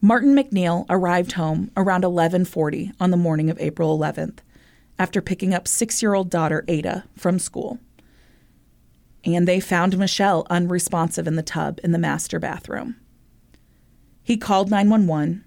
Martin 0.00 0.34
MacNeil 0.34 0.86
arrived 0.88 1.32
home 1.32 1.70
around 1.76 2.04
11:40 2.04 2.92
on 3.00 3.10
the 3.10 3.16
morning 3.16 3.50
of 3.50 3.58
April 3.60 3.96
11th 3.96 4.38
after 4.98 5.20
picking 5.20 5.52
up 5.52 5.66
6-year-old 5.66 6.30
daughter 6.30 6.64
Ada 6.66 7.04
from 7.16 7.38
school. 7.38 7.78
And 9.24 9.46
they 9.46 9.60
found 9.60 9.98
Michele 9.98 10.46
unresponsive 10.48 11.26
in 11.26 11.36
the 11.36 11.42
tub 11.42 11.78
in 11.84 11.92
the 11.92 11.98
master 11.98 12.38
bathroom. 12.38 12.96
He 14.28 14.36
called 14.36 14.70
911, 14.70 15.42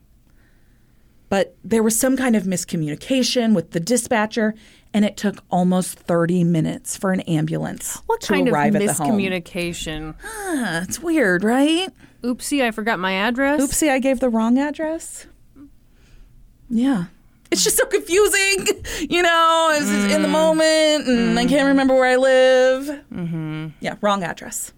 but 1.29 1.55
there 1.63 1.83
was 1.83 1.99
some 1.99 2.17
kind 2.17 2.35
of 2.35 2.45
miscommunication 2.45 3.53
with 3.53 3.71
the 3.73 3.79
dispatcher 3.79 4.55
and 4.91 5.05
it 5.05 5.15
took 5.17 5.43
almost 5.51 5.99
30 5.99 6.43
minutes 6.45 6.97
for 6.97 7.13
an 7.13 7.19
ambulance 7.21 8.01
What 8.07 8.21
to 8.21 8.33
arrive 8.33 8.75
at 8.75 8.83
the 8.83 8.91
home. 8.93 9.19
miscommunication? 9.19 10.15
Ah, 10.25 10.81
it's 10.81 10.99
weird, 10.99 11.43
right? 11.43 11.89
Oopsie, 12.23 12.63
I 12.63 12.71
forgot 12.71 12.97
my 12.97 13.13
address. 13.13 13.61
Oopsie, 13.61 13.91
I 13.91 13.99
gave 13.99 14.19
the 14.19 14.29
wrong 14.29 14.57
address. 14.57 15.27
Yeah. 16.67 17.05
It's 17.51 17.63
just 17.63 17.77
so 17.77 17.85
confusing. 17.85 18.79
You 19.11 19.21
know, 19.21 19.71
it's 19.75 19.89
just 19.91 20.09
in 20.15 20.23
the 20.23 20.27
moment 20.27 21.07
and 21.07 21.37
I 21.37 21.45
can't 21.45 21.67
remember 21.67 21.93
where 21.93 22.05
I 22.05 22.15
live. 22.15 22.85
Mm-hmm. 23.13 23.67
Yeah, 23.79 23.97
wrong 24.01 24.23
address. 24.23 24.73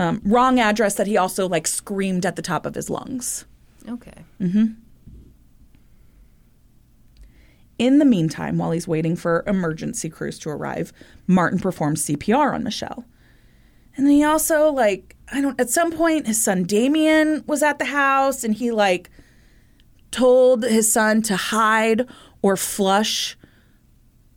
Um, 0.00 0.22
wrong 0.24 0.58
address 0.58 0.94
that 0.94 1.06
he 1.06 1.18
also 1.18 1.46
like 1.46 1.66
screamed 1.66 2.24
at 2.24 2.34
the 2.34 2.40
top 2.40 2.64
of 2.64 2.74
his 2.74 2.88
lungs. 2.88 3.44
Okay. 3.86 4.24
In 7.78 7.98
the 7.98 8.06
meantime, 8.06 8.56
while 8.56 8.70
he's 8.70 8.88
waiting 8.88 9.14
for 9.14 9.44
emergency 9.46 10.08
crews 10.08 10.38
to 10.38 10.48
arrive, 10.48 10.94
Martin 11.26 11.58
performs 11.58 12.06
CPR 12.06 12.54
on 12.54 12.64
Michele. 12.64 13.04
And 13.94 14.06
then 14.06 14.14
he 14.14 14.24
also 14.24 14.72
like 14.72 15.16
I 15.30 15.42
don't 15.42 15.60
at 15.60 15.68
some 15.68 15.92
point 15.92 16.26
his 16.26 16.42
son 16.42 16.62
Damian 16.62 17.44
was 17.46 17.62
at 17.62 17.78
the 17.78 17.84
house 17.84 18.42
and 18.42 18.54
he 18.54 18.70
like 18.70 19.10
told 20.10 20.62
his 20.62 20.90
son 20.90 21.20
to 21.22 21.36
hide 21.36 22.06
or 22.40 22.56
flush 22.56 23.36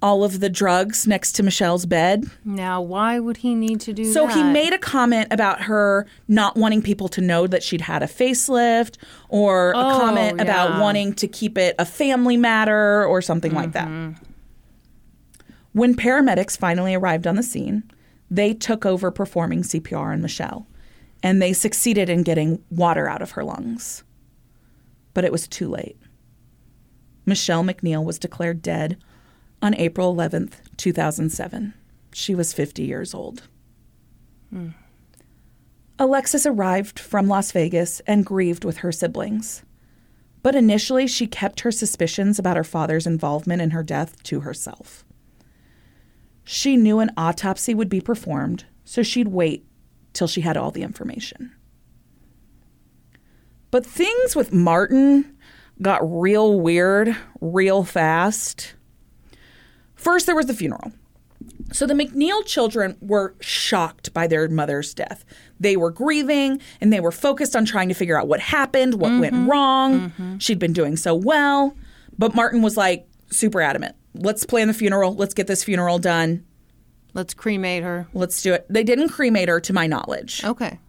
all 0.03 0.23
of 0.25 0.41
the 0.41 0.49
drugs 0.49 1.07
next 1.07 1.31
to 1.31 1.41
Michele's 1.43 1.85
bed. 1.85 2.25
Now, 2.43 2.81
why 2.81 3.19
would 3.19 3.38
he 3.38 3.55
need 3.55 3.80
to 3.81 3.93
do 3.93 4.03
So 4.11 4.27
that? 4.27 4.35
he 4.35 4.43
made 4.43 4.73
a 4.73 4.77
comment 4.77 5.30
about 5.31 5.61
her 5.61 6.05
not 6.27 6.57
wanting 6.57 6.81
people 6.81 7.07
to 7.07 7.21
know 7.21 7.47
that 7.47 7.63
she'd 7.63 7.80
had 7.81 8.03
a 8.03 8.07
facelift 8.07 8.97
or 9.30 9.71
a 9.71 9.77
Oh, 9.77 9.99
comment 9.99 10.41
about 10.41 10.80
wanting 10.81 11.13
to 11.13 11.27
keep 11.27 11.57
it 11.57 11.73
a 11.80 11.85
family 11.85 12.35
matter 12.35 13.05
or 13.05 13.21
something 13.21 13.53
like 13.53 13.71
that. 13.71 13.88
Mm-hmm. 13.88 14.21
When 15.71 15.95
paramedics 15.95 16.57
finally 16.57 16.93
arrived 16.93 17.25
on 17.25 17.35
the 17.35 17.41
scene, 17.43 17.84
they 18.30 18.53
took 18.53 18.85
over 18.85 19.09
performing 19.09 19.61
CPR 19.63 20.11
on 20.13 20.21
Michele 20.21 20.67
and 21.23 21.41
they 21.41 21.53
succeeded 21.53 22.09
in 22.09 22.23
getting 22.23 22.61
water 22.69 23.07
out 23.07 23.21
of 23.21 23.31
her 23.31 23.43
lungs. 23.45 24.03
But 25.13 25.23
it 25.23 25.31
was 25.31 25.47
too 25.47 25.69
late. 25.69 25.97
Michele 27.25 27.63
MacNeil 27.63 28.03
was 28.03 28.19
declared 28.19 28.61
dead 28.61 28.97
on 29.64 29.73
April 29.76 30.14
11th, 30.14 30.56
2007. 30.76 31.73
She 32.11 32.35
was 32.35 32.52
50 32.52 32.84
years 32.84 33.14
old. 33.14 33.44
Alexis 35.98 36.45
arrived 36.45 36.99
from 36.99 37.30
Las 37.30 37.53
Vegas 37.53 38.02
and 38.02 38.26
grieved 38.26 38.65
with 38.65 38.77
her 38.77 38.91
siblings. 38.91 39.64
But 40.41 40.53
initially, 40.53 41.07
she 41.07 41.27
kept 41.27 41.61
her 41.61 41.72
suspicions 41.72 42.38
about 42.38 42.57
her 42.57 42.65
father's 42.65 43.07
involvement 43.07 43.61
in 43.61 43.72
her 43.72 43.84
death 43.84 44.22
to 44.23 44.41
herself. 44.41 45.06
She 46.44 46.76
knew 46.76 46.99
an 46.99 47.11
autopsy 47.15 47.73
would 47.73 47.88
be 47.88 48.02
performed, 48.02 48.65
so 48.84 49.02
she'd 49.02 49.30
wait 49.30 49.65
till 50.11 50.27
she 50.27 50.41
had 50.41 50.57
all 50.57 50.72
the 50.72 50.84
information. 50.84 51.56
But 53.72 53.85
things 53.85 54.35
with 54.35 54.52
Martin 54.52 55.38
got 55.81 56.02
real 56.03 56.60
weird 56.60 57.15
real 57.40 57.85
fast. 57.85 58.73
First, 60.03 60.25
there 60.25 60.35
was 60.35 60.47
the 60.47 60.53
funeral. 60.53 60.91
So 61.71 61.88
the 61.88 61.93
MacNeil 61.93 62.45
children 62.45 62.97
were 62.99 63.35
shocked 63.39 64.13
by 64.13 64.27
their 64.27 64.49
mother's 64.49 64.93
death. 64.93 65.23
They 65.61 65.77
were 65.77 65.91
grieving 65.91 66.59
and 66.81 66.91
they 66.91 66.99
were 66.99 67.11
focused 67.11 67.55
on 67.55 67.63
trying 67.63 67.88
to 67.88 67.95
figure 67.95 68.19
out 68.19 68.27
what 68.27 68.41
happened, 68.41 68.95
what 68.95 69.17
went 69.17 69.34
mm-hmm. 69.34 69.49
wrong. 69.49 69.99
Mm-hmm. 69.99 70.38
She'd 70.39 70.59
been 70.59 70.73
doing 70.73 70.97
so 70.97 71.15
well. 71.15 71.75
But 72.17 72.35
Martin 72.35 72.61
was 72.61 72.75
like 72.75 73.07
super 73.31 73.61
adamant. 73.61 73.95
Let's 74.13 74.45
plan 74.45 74.67
the 74.67 74.73
funeral. 74.73 75.15
Let's 75.15 75.34
get 75.34 75.47
this 75.47 75.63
funeral 75.63 75.99
done. 75.99 76.45
Let's 77.13 77.34
cremate 77.34 77.84
her. 77.84 78.07
Let's 78.13 78.41
do 78.41 78.53
it. 78.53 78.65
They 78.69 78.84
didn't 78.84 79.09
cremate 79.09 79.47
her, 79.47 79.61
to 79.61 79.71
my 79.71 79.88
knowledge. 79.88 80.43
Okay. 80.43 80.80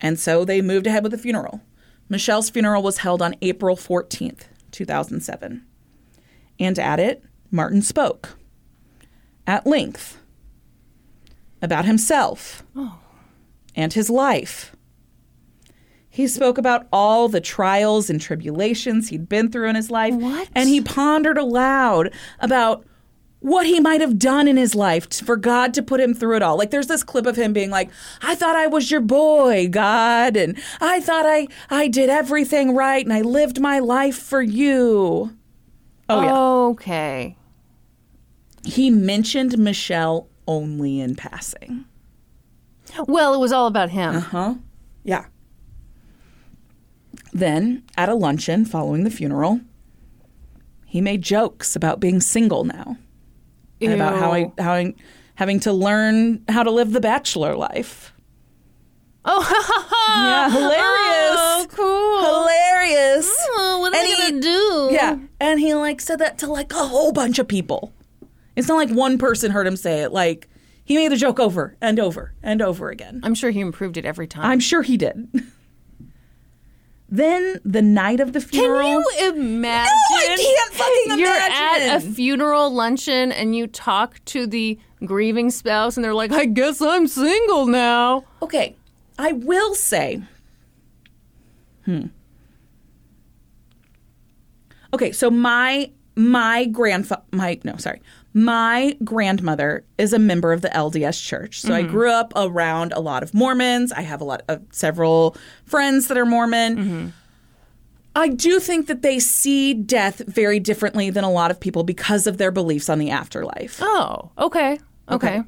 And 0.00 0.18
so 0.18 0.44
they 0.44 0.60
moved 0.60 0.88
ahead 0.88 1.04
with 1.04 1.12
the 1.12 1.18
funeral. 1.18 1.60
Michele's 2.08 2.50
funeral 2.50 2.82
was 2.82 2.98
held 2.98 3.22
on 3.22 3.36
April 3.40 3.76
14th, 3.76 4.46
2007. 4.72 5.64
And 6.58 6.78
at 6.78 6.98
it, 6.98 7.24
Martin 7.52 7.82
spoke 7.82 8.30
at 9.46 9.66
length 9.66 10.18
about 11.60 11.84
himself 11.84 12.64
oh. 12.74 12.98
and 13.76 13.92
his 13.92 14.10
life. 14.10 14.74
He 16.08 16.26
spoke 16.26 16.58
about 16.58 16.86
all 16.92 17.28
the 17.28 17.40
trials 17.40 18.10
and 18.10 18.20
tribulations 18.20 19.08
he'd 19.08 19.28
been 19.28 19.50
through 19.50 19.68
in 19.68 19.76
his 19.76 19.90
life. 19.90 20.14
What? 20.14 20.48
And 20.54 20.68
he 20.68 20.80
pondered 20.80 21.38
aloud 21.38 22.12
about 22.40 22.84
what 23.40 23.66
he 23.66 23.80
might 23.80 24.00
have 24.00 24.18
done 24.18 24.46
in 24.46 24.56
his 24.56 24.74
life 24.74 25.12
for 25.12 25.36
God 25.36 25.74
to 25.74 25.82
put 25.82 26.00
him 26.00 26.14
through 26.14 26.36
it 26.36 26.42
all. 26.42 26.56
Like 26.56 26.70
there's 26.70 26.86
this 26.86 27.02
clip 27.02 27.26
of 27.26 27.36
him 27.36 27.52
being 27.52 27.70
like, 27.70 27.90
"I 28.22 28.34
thought 28.34 28.56
I 28.56 28.66
was 28.66 28.90
your 28.90 29.00
boy, 29.00 29.68
God, 29.68 30.36
and 30.36 30.58
I 30.80 31.00
thought 31.00 31.26
I 31.26 31.48
I 31.68 31.88
did 31.88 32.08
everything 32.08 32.74
right 32.74 33.04
and 33.04 33.12
I 33.12 33.22
lived 33.22 33.60
my 33.60 33.78
life 33.78 34.16
for 34.16 34.40
you." 34.42 35.36
Oh 36.08 36.22
yeah. 36.22 36.38
Okay. 36.70 37.36
He 38.64 38.90
mentioned 38.90 39.58
Michele 39.58 40.28
only 40.46 41.00
in 41.00 41.14
passing. 41.16 41.84
Well, 43.06 43.34
it 43.34 43.38
was 43.38 43.52
all 43.52 43.66
about 43.66 43.90
him. 43.90 44.16
Uh 44.16 44.20
huh? 44.20 44.54
Yeah. 45.04 45.26
Then, 47.32 47.82
at 47.96 48.08
a 48.08 48.14
luncheon 48.14 48.64
following 48.64 49.04
the 49.04 49.10
funeral, 49.10 49.60
he 50.86 51.00
made 51.00 51.22
jokes 51.22 51.74
about 51.74 52.00
being 52.00 52.20
single 52.20 52.64
now. 52.64 52.96
And 53.80 53.94
about 53.94 54.16
how 54.16 54.30
I, 54.32 54.38
Ew. 54.38 54.52
how 54.58 54.72
I, 54.74 54.94
having 55.36 55.58
to 55.60 55.72
learn 55.72 56.44
how 56.48 56.62
to 56.62 56.70
live 56.70 56.92
the 56.92 57.00
bachelor 57.00 57.56
life. 57.56 58.12
Oh, 59.24 59.40
Yeah, 60.08 60.50
hilarious. 60.50 61.38
Oh, 61.38 61.66
cool. 61.70 62.42
Hilarious. 62.42 63.28
Oh, 63.56 63.78
what 63.80 63.94
am 63.94 64.00
And 64.00 64.06
I 64.06 64.14
he- 64.14 64.30
gonna 64.30 64.40
do? 64.42 64.88
Yeah, 64.92 65.18
and 65.40 65.58
he 65.58 65.74
like 65.74 66.00
said 66.00 66.18
that 66.20 66.38
to 66.38 66.46
like 66.46 66.72
a 66.72 66.86
whole 66.86 67.12
bunch 67.12 67.38
of 67.38 67.48
people. 67.48 67.92
It's 68.56 68.68
not 68.68 68.76
like 68.76 68.90
one 68.90 69.18
person 69.18 69.50
heard 69.50 69.66
him 69.66 69.76
say 69.76 70.02
it. 70.02 70.12
Like 70.12 70.48
he 70.84 70.96
made 70.96 71.10
the 71.10 71.16
joke 71.16 71.40
over 71.40 71.76
and 71.80 71.98
over 71.98 72.34
and 72.42 72.60
over 72.60 72.90
again. 72.90 73.20
I'm 73.22 73.34
sure 73.34 73.50
he 73.50 73.60
improved 73.60 73.96
it 73.96 74.04
every 74.04 74.26
time. 74.26 74.44
I'm 74.44 74.60
sure 74.60 74.82
he 74.82 74.96
did. 74.96 75.28
then 77.08 77.60
the 77.64 77.82
night 77.82 78.20
of 78.20 78.32
the 78.32 78.40
funeral. 78.40 79.02
Can 79.18 79.36
you 79.36 79.42
imagine? 79.42 79.92
No, 80.10 80.16
I 80.16 80.36
can't 80.36 80.74
fucking 80.74 81.18
You're 81.18 81.30
at 81.30 81.96
a 81.96 82.00
funeral 82.00 82.72
luncheon 82.72 83.32
and 83.32 83.54
you 83.54 83.66
talk 83.66 84.24
to 84.26 84.46
the 84.46 84.78
grieving 85.04 85.50
spouse, 85.50 85.96
and 85.96 86.04
they're 86.04 86.14
like, 86.14 86.32
"I 86.32 86.46
guess 86.46 86.80
I'm 86.80 87.06
single 87.06 87.66
now." 87.66 88.24
Okay, 88.40 88.76
I 89.18 89.32
will 89.32 89.74
say. 89.74 90.22
Hmm. 91.84 92.06
Okay, 94.94 95.12
so 95.12 95.30
my 95.30 95.90
my 96.16 96.66
grandfather, 96.66 97.22
my 97.30 97.58
no, 97.64 97.76
sorry, 97.76 98.00
my 98.34 98.96
grandmother 99.04 99.84
is 99.98 100.12
a 100.12 100.18
member 100.18 100.52
of 100.52 100.62
the 100.62 100.68
LDS 100.68 101.22
Church. 101.22 101.60
So 101.60 101.74
I 101.74 101.82
mm-hmm. 101.82 101.90
grew 101.90 102.10
up 102.10 102.32
around 102.34 102.92
a 102.92 103.00
lot 103.00 103.22
of 103.22 103.34
Mormons. 103.34 103.92
I 103.92 104.02
have 104.02 104.20
a 104.20 104.24
lot 104.24 104.42
of 104.48 104.62
several 104.70 105.36
friends 105.64 106.08
that 106.08 106.16
are 106.16 106.26
Mormon. 106.26 106.76
Mm-hmm. 106.76 107.08
I 108.14 108.28
do 108.28 108.60
think 108.60 108.88
that 108.88 109.02
they 109.02 109.18
see 109.18 109.72
death 109.74 110.22
very 110.26 110.60
differently 110.60 111.10
than 111.10 111.24
a 111.24 111.30
lot 111.30 111.50
of 111.50 111.58
people 111.58 111.82
because 111.82 112.26
of 112.26 112.38
their 112.38 112.50
beliefs 112.50 112.88
on 112.88 112.98
the 112.98 113.10
afterlife. 113.10 113.80
Oh, 113.82 114.30
okay. 114.38 114.78
Okay. 115.10 115.42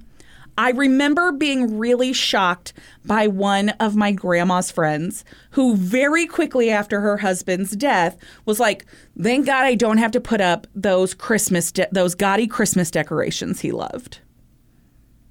I 0.56 0.70
remember 0.70 1.32
being 1.32 1.78
really 1.78 2.12
shocked 2.12 2.72
by 3.04 3.26
one 3.26 3.70
of 3.80 3.96
my 3.96 4.12
grandma's 4.12 4.70
friends 4.70 5.24
who 5.50 5.76
very 5.76 6.26
quickly 6.26 6.70
after 6.70 7.00
her 7.00 7.18
husband's 7.18 7.72
death 7.76 8.16
was 8.44 8.60
like, 8.60 8.86
"Thank 9.20 9.46
God 9.46 9.64
I 9.64 9.74
don't 9.74 9.98
have 9.98 10.12
to 10.12 10.20
put 10.20 10.40
up 10.40 10.66
those 10.74 11.14
Christmas 11.14 11.72
de- 11.72 11.88
those 11.90 12.14
gaudy 12.14 12.46
Christmas 12.46 12.90
decorations 12.90 13.60
he 13.60 13.72
loved." 13.72 14.20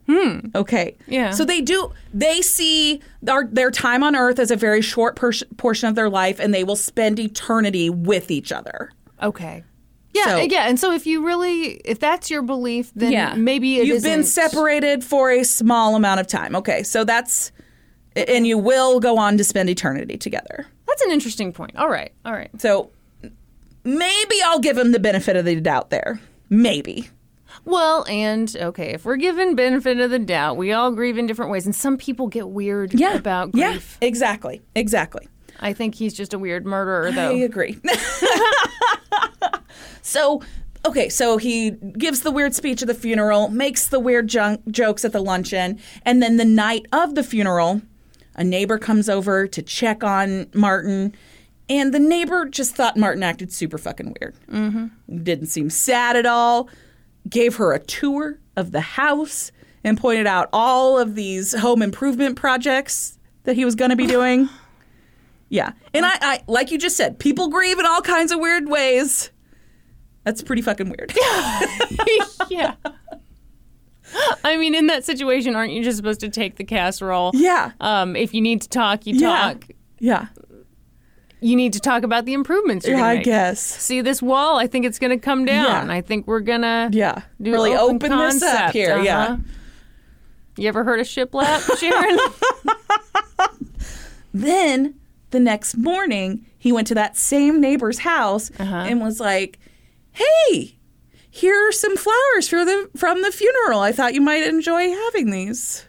Hmm. 0.08 0.40
Okay. 0.54 0.98
Yeah. 1.08 1.32
So 1.32 1.46
they 1.46 1.62
do. 1.62 1.92
They 2.14 2.42
see 2.42 3.02
their 3.22 3.48
their 3.50 3.72
time 3.72 4.04
on 4.04 4.16
Earth 4.16 4.40
as 4.40 4.52
a 4.52 4.56
very 4.58 4.82
short 4.82 5.16
per- 5.16 5.32
portion 5.58 5.88
of 5.88 5.96
their 5.96 6.10
life, 6.10 6.40
and 6.40 6.54
they 6.54 6.66
will 6.66 6.76
spend 6.76 7.20
eternity 7.20 7.90
with 7.90 8.30
each 8.30 8.52
other. 8.52 8.92
Okay. 9.22 9.64
Yeah, 10.14 10.26
So- 10.26 10.38
yeah. 10.38 10.68
And 10.68 10.80
so 10.80 10.92
if 10.94 11.06
you 11.08 11.26
really, 11.26 11.82
if 11.86 12.00
that's 12.00 12.30
your 12.30 12.42
belief, 12.44 12.92
then 12.96 13.44
maybe 13.44 13.78
it 13.80 13.88
you've 13.88 14.04
been 14.04 14.20
isn't- 14.22 14.32
separated 14.52 15.04
for 15.04 15.32
a 15.32 15.44
small 15.44 15.96
amount 15.96 16.20
of 16.20 16.28
time. 16.28 16.56
Okay, 16.56 16.84
so 16.84 17.04
that's 17.04 17.52
and 18.16 18.46
you 18.46 18.60
will 18.60 19.00
go 19.00 19.18
on 19.18 19.38
to 19.40 19.44
spend 19.44 19.70
eternity 19.70 20.18
together. 20.18 20.68
That's 20.88 21.02
an 21.02 21.12
interesting 21.12 21.52
point. 21.52 21.76
All 21.78 21.90
right. 21.90 22.12
All 22.26 22.32
right. 22.34 22.52
So 22.62 22.92
maybe 23.84 24.36
I'll 24.46 24.60
give 24.60 24.78
him 24.78 24.92
the 24.92 25.00
benefit 25.00 25.36
of 25.36 25.46
the 25.46 25.60
doubt 25.60 25.90
there. 25.90 26.20
Maybe. 26.50 27.10
Well, 27.66 28.06
and 28.08 28.56
okay, 28.56 28.90
if 28.94 29.06
we're 29.06 29.16
given 29.16 29.56
benefit 29.56 30.00
of 30.00 30.12
the 30.12 30.20
doubt, 30.20 30.58
we 30.58 30.74
all 30.74 30.92
grieve 30.92 31.18
in 31.18 31.26
different 31.26 31.50
ways, 31.52 31.66
and 31.66 31.74
some 31.76 31.98
people 31.98 32.28
get 32.28 32.50
weird 32.50 32.94
Yeah. 32.94 33.16
about 33.16 33.52
Yeah. 33.56 33.72
grief. 33.72 33.98
Exactly. 34.02 34.62
Exactly. 34.76 35.28
I 35.60 35.74
think 35.74 35.96
he's 35.96 36.14
just 36.14 36.34
a 36.34 36.40
weird 36.40 36.66
murderer, 36.68 37.12
though. 37.12 37.30
I 37.32 37.34
agree. 37.40 37.80
so, 40.04 40.44
okay, 40.86 41.10
so 41.10 41.38
he 41.38 41.72
gives 41.72 42.22
the 42.22 42.30
weird 42.30 42.54
speech 42.54 42.82
at 42.82 42.88
the 42.88 42.94
funeral, 42.94 43.50
makes 43.50 43.88
the 43.88 44.00
weird 44.00 44.28
junk 44.28 44.62
jokes 44.70 45.04
at 45.04 45.14
the 45.14 45.22
luncheon, 45.22 45.80
and 46.04 46.22
then 46.22 46.38
the 46.38 46.46
night 46.46 46.86
of 46.92 47.16
the 47.16 47.24
funeral, 47.24 47.82
a 48.36 48.44
neighbor 48.44 48.78
comes 48.78 49.10
over 49.10 49.48
to 49.48 49.62
check 49.62 50.04
on 50.04 50.48
Martin. 50.54 51.16
And 51.70 51.94
the 51.94 52.00
neighbor 52.00 52.46
just 52.46 52.76
thought 52.76 52.98
Martin 52.98 53.24
acted 53.24 53.52
super 53.52 53.78
fucking 53.78 54.16
weird. 54.20 54.36
Mm-hmm. 54.52 55.24
Didn't 55.24 55.48
seem 55.48 55.70
sad 55.70 56.16
at 56.18 56.26
all. 56.26 56.68
Gave 57.30 57.56
her 57.56 57.72
a 57.72 57.80
tour 57.80 58.40
of 58.58 58.72
the 58.72 58.82
house 58.82 59.52
and 59.84 59.98
pointed 59.98 60.28
out 60.28 60.50
all 60.52 61.00
of 61.00 61.16
these 61.16 61.54
home 61.54 61.82
improvement 61.82 62.36
projects 62.36 63.18
that 63.44 63.56
he 63.56 63.64
was 63.64 63.76
going 63.76 63.90
to 63.90 63.96
be 63.96 64.08
doing. 64.08 64.50
Yeah. 65.50 65.74
And 65.94 66.04
I, 66.04 66.18
I, 66.20 66.44
like 66.48 66.72
you 66.72 66.80
just 66.80 66.98
said, 66.98 67.20
people 67.20 67.50
grieve 67.50 67.78
in 67.78 67.86
all 67.86 68.02
kinds 68.02 68.32
of 68.32 68.40
weird 68.40 68.68
ways. 68.68 69.30
That's 70.24 70.42
pretty 70.42 70.62
fucking 70.62 70.88
weird. 70.90 71.14
yeah. 72.50 72.76
I 74.44 74.58
mean, 74.58 74.76
in 74.76 74.88
that 74.88 75.04
situation, 75.04 75.56
aren't 75.56 75.74
you 75.74 75.84
just 75.84 75.98
supposed 75.98 76.20
to 76.22 76.30
take 76.30 76.56
the 76.58 76.64
casserole? 76.64 77.32
Yeah. 77.34 77.72
Um, 77.82 78.16
if 78.16 78.34
you 78.34 78.42
need 78.42 78.62
to 78.62 78.70
talk, 78.70 79.06
you 79.08 79.16
Yeah. 79.16 79.28
talk. 79.54 79.66
Yeah. 80.00 80.28
You 81.42 81.56
need 81.58 81.74
to 81.74 81.80
talk 81.82 82.04
about 82.04 82.24
the 82.26 82.34
improvements 82.34 82.88
you're 82.88 82.98
Yeah, 82.98 83.06
I 83.06 83.16
make. 83.16 83.26
guess. 83.26 83.60
See 83.62 84.00
this 84.02 84.22
wall? 84.22 84.58
I 84.60 84.68
think 84.68 84.86
it's 84.86 84.98
going 85.00 85.12
to 85.12 85.18
come 85.18 85.44
down. 85.46 85.88
Yeah. 85.88 85.94
I 85.94 86.00
think 86.02 86.26
we're 86.26 86.40
gonna 86.40 86.90
Yeah. 86.94 87.22
really 87.40 87.74
open, 87.76 88.14
open, 88.14 88.18
this 88.30 88.42
up 88.44 88.72
here. 88.72 88.98
Yeah. 89.02 89.20
Uh-huh. 89.24 89.38
You 90.58 90.68
ever 90.70 90.84
heard 90.86 91.00
of 91.02 91.06
shiplap, 91.08 91.78
Sharon? 91.80 92.18
Then 94.34 94.96
the 95.32 95.40
next 95.40 95.78
morning, 95.78 96.46
he 96.58 96.72
went 96.72 96.88
to 96.88 96.96
that 96.96 97.18
same 97.18 97.60
neighbor's 97.60 98.00
house 98.00 98.52
Uh-huh. 98.60 98.76
and 98.76 99.02
was 99.02 99.20
like, 99.20 99.60
"Hey, 100.14 100.78
here 101.30 101.56
are 101.68 101.72
some 101.72 101.98
flowers 101.98 102.48
for 102.48 102.64
the 102.66 102.90
from 102.96 103.22
the 103.22 103.32
funeral. 103.32 103.80
I 103.80 103.92
thought 103.92 104.14
you 104.14 104.22
might 104.22 104.44
enjoy 104.44 104.90
having 104.90 105.32
these." 105.32 105.86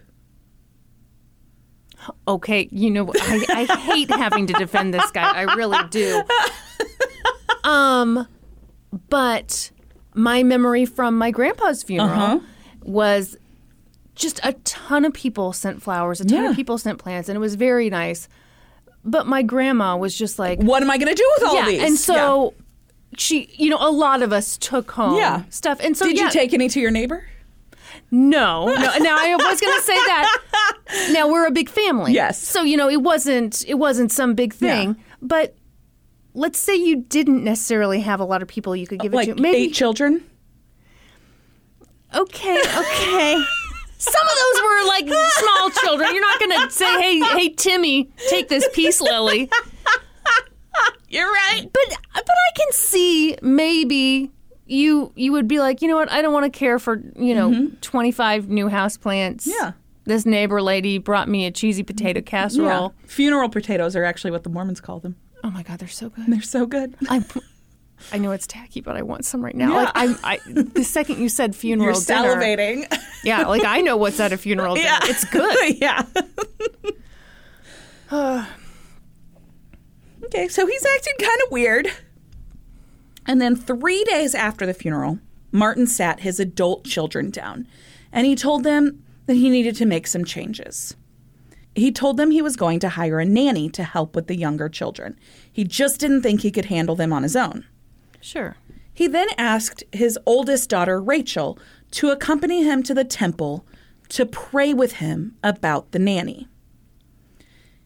okay, 2.29 2.69
you 2.71 2.91
know, 2.91 3.11
I, 3.15 3.67
I 3.69 3.77
hate 3.79 4.11
having 4.11 4.47
to 4.49 4.53
defend 4.55 4.93
this 4.93 5.11
guy. 5.11 5.31
I 5.31 5.43
really 5.55 5.79
do. 5.91 6.23
Um, 7.65 8.29
but 9.09 9.71
my 10.15 10.43
memory 10.43 10.85
from 10.85 11.17
my 11.17 11.31
grandpa's 11.31 11.83
funeral 11.83 12.11
Uh-huh. 12.21 12.41
was 12.83 13.39
just 14.15 14.39
a 14.45 14.53
ton 14.65 15.07
of 15.07 15.15
people 15.15 15.55
sent 15.55 15.83
flowers, 15.83 16.21
a 16.21 16.27
ton 16.27 16.43
Yeah. 16.45 16.51
of 16.51 16.57
people 16.57 16.77
sent 16.77 16.99
plants, 16.99 17.31
and 17.31 17.37
it 17.37 17.41
was 17.41 17.55
very 17.55 17.89
nice. 17.89 18.29
But 19.03 19.27
my 19.27 19.41
grandma 19.41 19.97
was 19.97 20.15
just 20.15 20.39
like, 20.39 20.61
What 20.61 20.83
am 20.83 20.91
I 20.91 20.99
going 20.99 21.09
to 21.09 21.15
do 21.15 21.33
with 21.39 21.49
all 21.49 21.55
yeah, 21.55 21.67
these? 21.69 21.83
and 21.83 21.97
so 21.99 22.53
she, 23.19 23.49
you 23.57 23.71
know, 23.71 23.79
a 23.81 23.91
lot 23.91 24.23
of 24.23 24.33
us 24.33 24.57
took 24.59 24.91
home 24.93 25.17
Yeah. 25.17 25.45
stuff, 25.51 25.79
and 25.81 25.97
so 25.97 26.07
did 26.07 26.17
yeah, 26.17 26.25
you 26.25 26.31
take 26.31 26.53
any 26.55 26.69
to 26.69 26.81
your 26.81 26.91
neighbor? 26.91 27.25
no, 28.11 28.67
no. 28.67 28.99
Now 28.99 29.17
I 29.19 29.35
was 29.37 29.61
going 29.61 29.77
to 29.79 29.83
say 29.85 29.95
that. 29.95 30.39
Now 31.13 31.29
we're 31.29 31.47
a 31.47 31.51
big 31.51 31.69
family. 31.69 32.13
Yes. 32.13 32.39
So 32.41 32.63
you 32.63 32.77
know, 32.77 32.89
it 32.89 33.03
wasn't 33.03 33.65
it 33.67 33.75
wasn't 33.75 34.13
some 34.13 34.35
big 34.35 34.53
thing, 34.53 34.89
Yeah. 34.91 34.95
but 35.23 35.57
let's 36.35 36.59
say 36.59 36.77
you 36.77 36.97
didn't 37.09 37.43
necessarily 37.43 38.01
have 38.01 38.21
a 38.21 38.25
lot 38.25 38.43
of 38.43 38.49
people 38.49 38.77
you 38.77 38.87
could 38.87 39.01
give 39.01 39.13
Like 39.13 39.29
it 39.29 39.37
to. 39.37 39.43
Maybe 39.43 39.57
eight 39.59 39.75
children? 39.75 40.23
okay, 42.15 42.59
okay. 42.61 43.45
Some 43.99 44.23
of 44.27 44.35
those 44.39 44.63
were 44.63 44.87
like 44.87 45.09
small 45.33 45.71
children. 45.71 46.11
You're 46.15 46.21
not 46.21 46.39
going 46.39 46.61
to 46.61 46.71
say, 46.71 47.01
"Hey, 47.01 47.21
hey, 47.21 47.49
Timmy, 47.51 48.11
take 48.29 48.49
this 48.49 48.69
peace 48.75 49.01
lily." 49.01 49.51
You're 51.15 51.31
right. 51.31 51.63
But 51.73 51.97
but 52.15 52.29
I 52.29 52.51
can 52.57 52.73
see 52.73 53.37
maybe 53.43 54.31
you 54.67 55.13
you 55.15 55.33
would 55.33 55.47
be 55.49 55.61
like, 55.61 55.81
you 55.83 55.89
know 55.89 55.97
what? 55.97 56.11
I 56.11 56.23
don't 56.23 56.33
want 56.33 56.53
to 56.53 56.57
care 56.59 56.79
for 56.79 57.03
you 57.17 57.35
know 57.35 57.71
25 57.81 58.49
new 58.49 58.69
houseplants. 58.69 59.43
Mm-hmm. 59.47 59.51
Yeah. 59.51 59.73
This 60.07 60.27
neighbor 60.27 60.61
lady 60.61 60.99
brought 60.99 61.29
me 61.29 61.47
a 61.47 61.51
cheesy 61.51 61.83
potato 61.83 62.21
casserole. 62.21 62.95
Yeah. 63.01 63.07
Funeral 63.07 63.49
potatoes 63.49 63.97
are 63.97 64.05
actually 64.05 64.33
what 64.33 64.43
the 64.45 64.51
Mormons 64.51 64.81
call 64.81 65.01
them. 65.01 65.17
Oh 65.43 65.51
my 65.51 65.63
god, 65.63 65.79
they're 65.79 65.89
so 65.89 66.11
good. 66.11 66.27
They're 66.27 66.43
so 66.43 66.67
good. 66.67 66.95
I 67.09 67.25
I 68.13 68.19
know 68.19 68.33
it's 68.33 68.47
tacky, 68.47 68.81
but 68.81 68.97
I 68.97 69.03
want 69.03 69.25
some 69.25 69.43
right 69.43 69.55
now. 69.55 69.71
Yeah. 69.73 69.83
Like 69.85 69.93
I, 69.95 70.17
I 70.35 70.39
the 70.53 70.85
second 70.85 71.21
you 71.21 71.29
said 71.29 71.55
funeral 71.63 71.95
You're 71.95 72.05
dinner, 72.05 72.35
salivating. 72.37 72.99
yeah, 73.23 73.47
like 73.47 73.65
I 73.65 73.81
know 73.81 73.97
what's 73.97 74.21
at 74.21 74.33
a 74.33 74.37
funeral 74.37 74.75
dinner. 74.77 74.87
yeah. 74.89 74.99
It's 75.05 75.25
good. 75.25 75.79
yeah. 78.11 78.47
okay, 80.27 80.49
so 80.49 80.67
he's 80.67 80.85
acting 80.85 81.15
kind 81.21 81.41
of 81.45 81.53
weird. 81.53 81.89
And 83.27 83.41
then 83.41 83.57
three 83.57 84.05
days 84.05 84.35
after 84.35 84.67
the 84.67 84.75
funeral, 84.75 85.19
Martin 85.51 85.87
sat 85.87 86.21
his 86.21 86.39
adult 86.39 86.85
children 86.85 87.31
down 87.31 87.67
and 88.13 88.27
he 88.27 88.37
told 88.37 88.65
them 88.65 89.03
that 89.27 89.35
he 89.35 89.49
needed 89.49 89.77
to 89.77 89.87
make 89.87 90.07
some 90.07 90.25
changes. 90.25 90.97
He 91.75 91.91
told 91.91 92.17
them 92.17 92.31
he 92.31 92.43
was 92.43 92.57
going 92.57 92.79
to 92.81 92.91
hire 92.91 93.19
a 93.19 93.25
nanny 93.25 93.69
to 93.71 93.83
help 93.83 94.15
with 94.15 94.27
the 94.29 94.37
younger 94.37 94.69
children. 94.69 95.19
He 95.51 95.65
just 95.65 95.99
didn't 95.99 96.23
think 96.23 96.41
he 96.41 96.51
could 96.51 96.67
handle 96.67 96.95
them 96.95 97.13
on 97.13 97.23
his 97.23 97.35
own. 97.35 97.65
Sure. 98.21 98.57
He 98.93 99.09
then 99.09 99.29
asked 99.37 99.83
his 99.93 100.19
oldest 100.25 100.71
daughter, 100.71 101.01
Rachel, 101.01 101.59
to 101.93 102.11
accompany 102.11 102.63
him 102.63 102.83
to 102.85 102.95
the 102.95 103.05
temple 103.05 103.67
to 104.11 104.25
pray 104.25 104.73
with 104.73 104.95
him 104.95 105.37
about 105.43 105.91
the 105.91 105.99
nanny. 105.99 106.47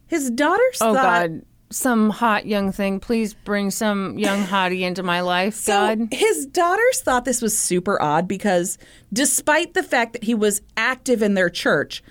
His 0.07 0.31
daughters 0.31 0.79
Oh 0.81 0.93
thought. 0.93 1.29
God, 1.29 1.43
some 1.71 2.11
hot 2.11 2.47
young 2.47 2.73
thing. 2.73 3.01
Please 3.01 3.35
bring 3.35 3.71
some 3.71 4.19
young 4.19 4.43
hottie 4.45 4.81
into 4.83 5.03
my 5.03 5.21
life, 5.21 5.55
So 5.55 5.73
God. 5.73 6.09
his 6.13 6.47
daughters 6.47 7.01
thought 7.01 7.25
this 7.25 7.43
was 7.43 7.57
super 7.57 8.01
odd 8.01 8.27
because 8.27 8.79
despite 9.13 9.75
the 9.75 9.83
fact 9.83 10.15
that 10.15 10.25
he 10.25 10.35
was 10.35 10.63
active 10.77 11.23
in 11.23 11.35
their 11.35 11.51
church, 11.51 12.03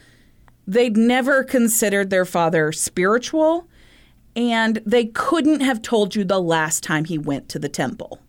they'd 0.68 0.98
never 0.98 1.44
considered 1.44 2.10
their 2.10 2.26
father 2.26 2.72
spiritual 2.72 3.68
and 4.36 4.80
they 4.86 5.06
couldn't 5.06 5.62
have 5.62 5.82
told 5.82 6.16
you 6.16 6.24
the 6.24 6.42
last 6.42 6.84
time 6.84 7.06
he 7.06 7.18
went 7.18 7.50
to 7.50 7.58
the 7.58 7.70
temple. 7.70 8.20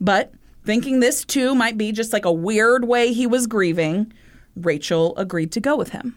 But 0.00 0.32
thinking 0.64 1.00
this 1.00 1.24
too 1.24 1.54
might 1.54 1.76
be 1.76 1.90
just 1.90 2.12
like 2.12 2.24
a 2.24 2.32
weird 2.32 2.86
way 2.86 3.12
he 3.12 3.26
was 3.26 3.48
grieving, 3.48 4.12
Rachel 4.54 5.16
agreed 5.16 5.50
to 5.52 5.60
go 5.60 5.76
with 5.76 5.90
him. 5.90 6.16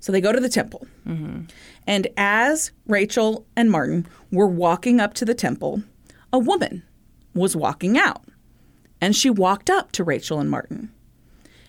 So 0.00 0.12
they 0.12 0.20
go 0.20 0.32
to 0.32 0.40
the 0.40 0.48
temple. 0.48 0.86
And 1.86 2.06
as 2.16 2.70
Rachel 2.86 3.46
and 3.56 3.70
Martin 3.70 4.06
were 4.30 4.46
walking 4.46 5.00
up 5.00 5.12
to 5.14 5.24
the 5.24 5.34
temple, 5.34 5.82
a 6.32 6.38
woman 6.38 6.82
was 7.34 7.54
walking 7.56 7.98
out. 7.98 8.22
And 9.00 9.14
she 9.16 9.30
walked 9.30 9.68
up 9.70 9.92
to 9.92 10.04
Rachel 10.04 10.40
and 10.40 10.50
Martin. 10.50 10.90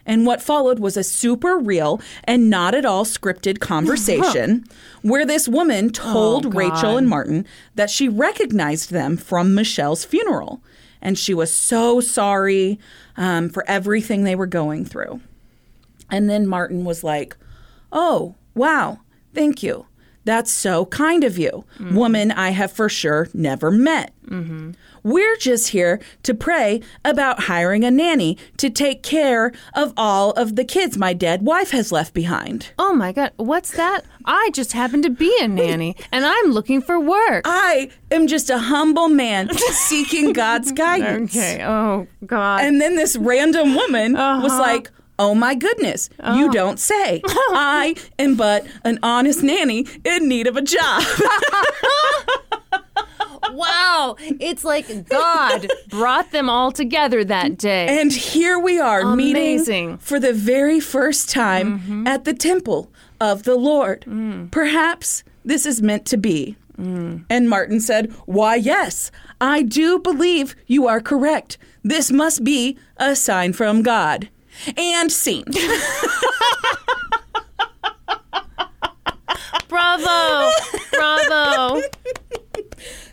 And 0.06 0.26
what 0.26 0.41
followed 0.41 0.80
was 0.80 0.98
a 0.98 1.03
super 1.03 1.58
real 1.58 2.02
and 2.24 2.49
not 2.49 2.74
at 2.74 2.86
all 2.86 3.06
scripted 3.06 3.60
conversation 3.72 4.66
where 5.02 5.26
this 5.26 5.48
woman 5.48 5.90
told 5.91 6.48
Oh, 6.48 6.49
Rachel 6.49 6.98
and 6.98 7.08
Martin 7.08 7.45
that 7.76 7.90
she 7.90 8.08
recognized 8.10 8.91
them 8.91 9.18
from 9.18 9.53
Michele's 9.53 10.06
funeral. 10.06 10.62
And 11.02 11.18
she 11.18 11.34
was 11.34 11.53
so 11.53 11.99
sorry 11.99 12.80
um, 13.18 13.49
for 13.49 13.64
everything 13.68 14.24
they 14.24 14.36
were 14.36 14.48
going 14.48 14.86
through. 14.86 15.22
And 16.10 16.30
then 16.30 16.45
Martin 16.48 16.84
was 16.84 17.03
like, 17.03 17.36
Oh, 17.91 18.35
wow, 18.55 18.99
thank 19.34 19.63
you. 19.63 19.88
That's 20.23 20.51
so 20.51 20.85
kind 20.85 21.23
of 21.23 21.38
you, 21.38 21.65
mm-hmm. 21.80 21.95
woman 21.95 22.31
I 22.31 22.51
have 22.51 22.72
for 22.72 22.89
sure 22.89 23.27
never 23.34 23.72
met. 23.72 24.13
Mm-hmm. 24.27 24.72
We're 25.03 25.35
just 25.38 25.69
here 25.69 25.99
to 26.23 26.35
pray 26.35 26.81
about 27.03 27.41
hiring 27.41 27.84
a 27.84 27.89
nanny 27.89 28.38
to 28.57 28.69
take 28.69 29.01
care 29.01 29.51
of 29.73 29.93
all 29.97 30.31
of 30.34 30.55
the 30.55 30.63
kids 30.63 30.95
my 30.95 31.13
dead 31.13 31.41
wife 31.41 31.72
has 31.72 31.91
left 31.91 32.13
behind. 32.13 32.72
Oh 32.77 32.93
my 32.93 33.11
God, 33.11 33.31
what's 33.38 33.72
that? 33.72 34.05
I 34.23 34.51
just 34.53 34.73
happen 34.73 35.01
to 35.01 35.09
be 35.09 35.35
a 35.41 35.47
nanny 35.47 35.95
and 36.11 36.23
I'm 36.23 36.51
looking 36.51 36.81
for 36.81 36.99
work. 36.99 37.43
I 37.45 37.89
am 38.11 38.27
just 38.27 38.51
a 38.51 38.59
humble 38.59 39.09
man 39.09 39.51
seeking 39.57 40.34
God's 40.34 40.72
guidance. 40.72 41.35
Okay, 41.35 41.63
oh 41.65 42.05
God. 42.27 42.61
And 42.63 42.80
then 42.80 42.95
this 42.95 43.18
random 43.18 43.73
woman 43.73 44.13
was 44.13 44.51
uh-huh. 44.51 44.61
like, 44.61 44.91
Oh 45.19 45.35
my 45.35 45.55
goodness, 45.55 46.09
you 46.19 46.47
oh. 46.47 46.51
don't 46.51 46.79
say. 46.79 47.21
Oh. 47.33 47.53
I 47.55 47.95
am 48.19 48.35
but 48.35 48.65
an 48.83 48.99
honest 49.03 49.43
nanny 49.43 49.85
in 50.03 50.27
need 50.27 50.47
of 50.47 50.57
a 50.57 50.61
job. 50.61 51.03
wow, 53.51 54.15
it's 54.19 54.63
like 54.63 55.07
God 55.07 55.67
brought 55.89 56.31
them 56.31 56.49
all 56.49 56.71
together 56.71 57.23
that 57.23 57.57
day. 57.57 57.99
and 57.99 58.11
here 58.11 58.59
we 58.59 58.79
are 58.79 59.15
meeting 59.15 59.97
for 59.97 60.19
the 60.19 60.33
very 60.33 60.79
first 60.79 61.29
time 61.29 61.79
mm-hmm. 61.79 62.07
at 62.07 62.25
the 62.25 62.33
temple 62.33 62.91
of 63.19 63.43
the 63.43 63.55
Lord. 63.55 64.05
Mm. 64.07 64.51
Perhaps 64.51 65.23
this 65.45 65.65
is 65.65 65.81
meant 65.81 66.05
to 66.07 66.17
be. 66.17 66.57
Mm. 66.77 67.25
And 67.29 67.49
Martin 67.49 67.79
said, 67.79 68.11
Why, 68.25 68.55
yes, 68.55 69.11
I 69.39 69.61
do 69.61 69.99
believe 69.99 70.55
you 70.67 70.88
are 70.88 70.99
correct. 70.99 71.57
This 71.83 72.11
must 72.11 72.43
be 72.43 72.77
a 72.97 73.15
sign 73.15 73.53
from 73.53 73.81
God. 73.81 74.29
And 74.77 75.11
scene. 75.11 75.45
Bravo, 79.67 80.51
bravo. 80.91 81.81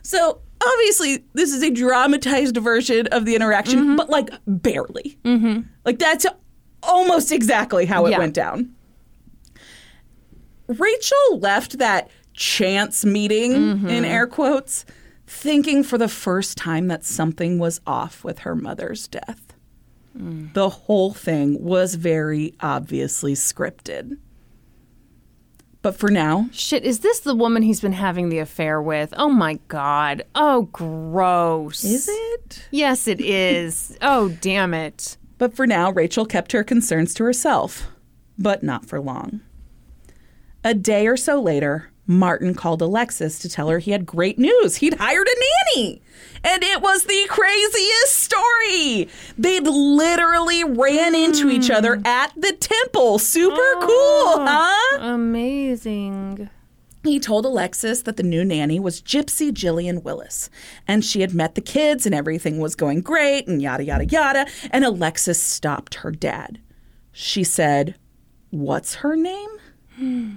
So 0.03 0.41
obviously, 0.65 1.25
this 1.35 1.53
is 1.53 1.63
a 1.63 1.71
dramatized 1.71 2.57
version 2.57 3.07
of 3.09 3.25
the 3.25 3.35
interaction, 3.37 3.95
but 3.97 4.11
like 4.11 4.31
barely. 4.47 5.19
Mm-hmm. 5.25 5.61
Like 5.85 5.99
that's 5.99 6.27
almost 6.83 7.31
exactly 7.33 7.87
how 7.87 8.07
it 8.07 8.11
Yeah. 8.11 8.19
went 8.19 8.35
down. 8.35 8.75
Rachel 10.67 11.39
left 11.39 11.79
that 11.79 12.11
chance 12.35 13.05
meeting 13.05 13.53
in 13.89 14.05
air 14.05 14.27
quotes, 14.27 14.85
thinking 15.27 15.83
for 15.83 15.97
the 15.99 16.09
first 16.09 16.57
time 16.59 16.89
that 16.89 17.05
something 17.05 17.59
was 17.59 17.81
off 17.87 18.23
with 18.25 18.41
her 18.41 18.55
mother's 18.55 19.07
death. 19.09 19.48
The 20.21 20.69
whole 20.69 21.13
thing 21.15 21.63
was 21.63 21.95
very 21.95 22.55
obviously 22.61 23.35
scripted. 23.35 24.19
But 25.81 25.97
for 25.97 26.11
now, 26.11 26.49
Shit, 26.51 26.85
is 26.85 27.01
this 27.01 27.21
the 27.21 27.37
woman 27.37 27.63
he's 27.63 27.81
been 27.81 27.93
having 27.93 28.29
the 28.29 28.41
affair 28.41 28.83
with? 28.83 29.15
Oh 29.17 29.29
my 29.29 29.61
God. 29.69 30.25
Oh, 30.35 30.63
gross. 30.73 31.85
is 31.85 32.09
it? 32.11 32.67
Yes, 32.73 33.07
it 33.07 33.21
is. 33.21 33.97
oh, 34.03 34.31
damn 34.41 34.75
it. 34.75 35.17
But 35.39 35.55
for 35.55 35.69
now, 35.69 35.93
Rachel 35.93 36.27
kept 36.27 36.51
her 36.51 36.65
concerns 36.65 37.15
to 37.15 37.25
herself, 37.25 37.87
but 38.37 38.65
not 38.65 38.87
for 38.87 39.01
long. 39.01 39.41
A 40.65 40.75
day 40.75 41.07
or 41.07 41.17
so 41.17 41.41
later, 41.41 41.93
Martin 42.09 42.55
called 42.55 42.81
Alexis 42.81 43.39
to 43.39 43.51
tell 43.51 43.69
her 43.69 43.79
he 43.79 43.91
had 43.91 44.07
great 44.07 44.39
news. 44.39 44.77
He'd 44.77 44.95
hired 44.95 45.29
a 45.29 45.77
nanny. 45.77 46.01
And 46.43 46.65
it 46.65 46.81
was 46.81 47.05
the 47.05 47.27
craziest 47.29 48.15
story. 48.15 49.09
They'd 49.37 49.67
literally 49.67 50.65
ran 50.65 51.15
into 51.15 51.51
each 51.51 51.71
other 51.71 51.97
hmm. 51.97 52.07
at 52.07 52.33
the 52.35 52.53
temple. 52.53 53.19
Super 53.19 53.55
oh, 53.55 54.35
cool, 54.35 54.47
huh? 54.47 55.13
Amazing. 55.13 56.49
He 57.05 57.21
told 57.21 57.45
Alexis 57.45 58.03
that 58.03 58.17
the 58.17 58.23
new 58.23 58.45
nanny 58.45 58.81
was 58.81 59.03
Gypsy 59.03 59.53
Jillian 59.53 60.03
Willis, 60.03 60.51
and 60.87 61.05
she 61.05 61.21
had 61.21 61.35
met 61.35 61.55
the 61.55 61.61
kids 61.61 62.07
and 62.07 62.15
everything 62.15 62.59
was 62.59 62.75
going 62.75 63.03
great 63.03 63.47
and 63.47 63.63
yada, 63.63 63.85
yada, 63.85 64.07
yada. 64.07 64.47
And 64.71 64.85
Alexis 64.85 65.41
stopped 65.41 65.97
her 65.97 66.11
dad. 66.11 66.59
She 67.13 67.45
said, 67.45 67.97
What's 68.51 68.97
her 68.97 69.15
name? 69.15 69.51
Hmm. 69.97 70.31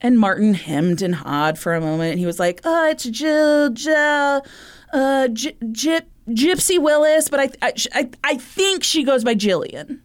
And 0.00 0.18
Martin 0.18 0.54
hemmed 0.54 1.02
and 1.02 1.14
hawed 1.14 1.58
for 1.58 1.74
a 1.74 1.80
moment. 1.80 2.12
And 2.12 2.20
he 2.20 2.26
was 2.26 2.38
like, 2.38 2.60
Oh, 2.64 2.88
it's 2.88 3.04
Jill, 3.04 3.70
Jill, 3.70 4.44
uh, 4.92 5.28
J- 5.28 5.56
Gyp- 5.64 6.06
Gypsy 6.28 6.80
Willis, 6.80 7.28
but 7.28 7.40
I, 7.40 7.50
I, 7.62 7.72
I, 7.94 8.10
I 8.22 8.36
think 8.36 8.84
she 8.84 9.02
goes 9.02 9.24
by 9.24 9.34
Jillian. 9.34 10.00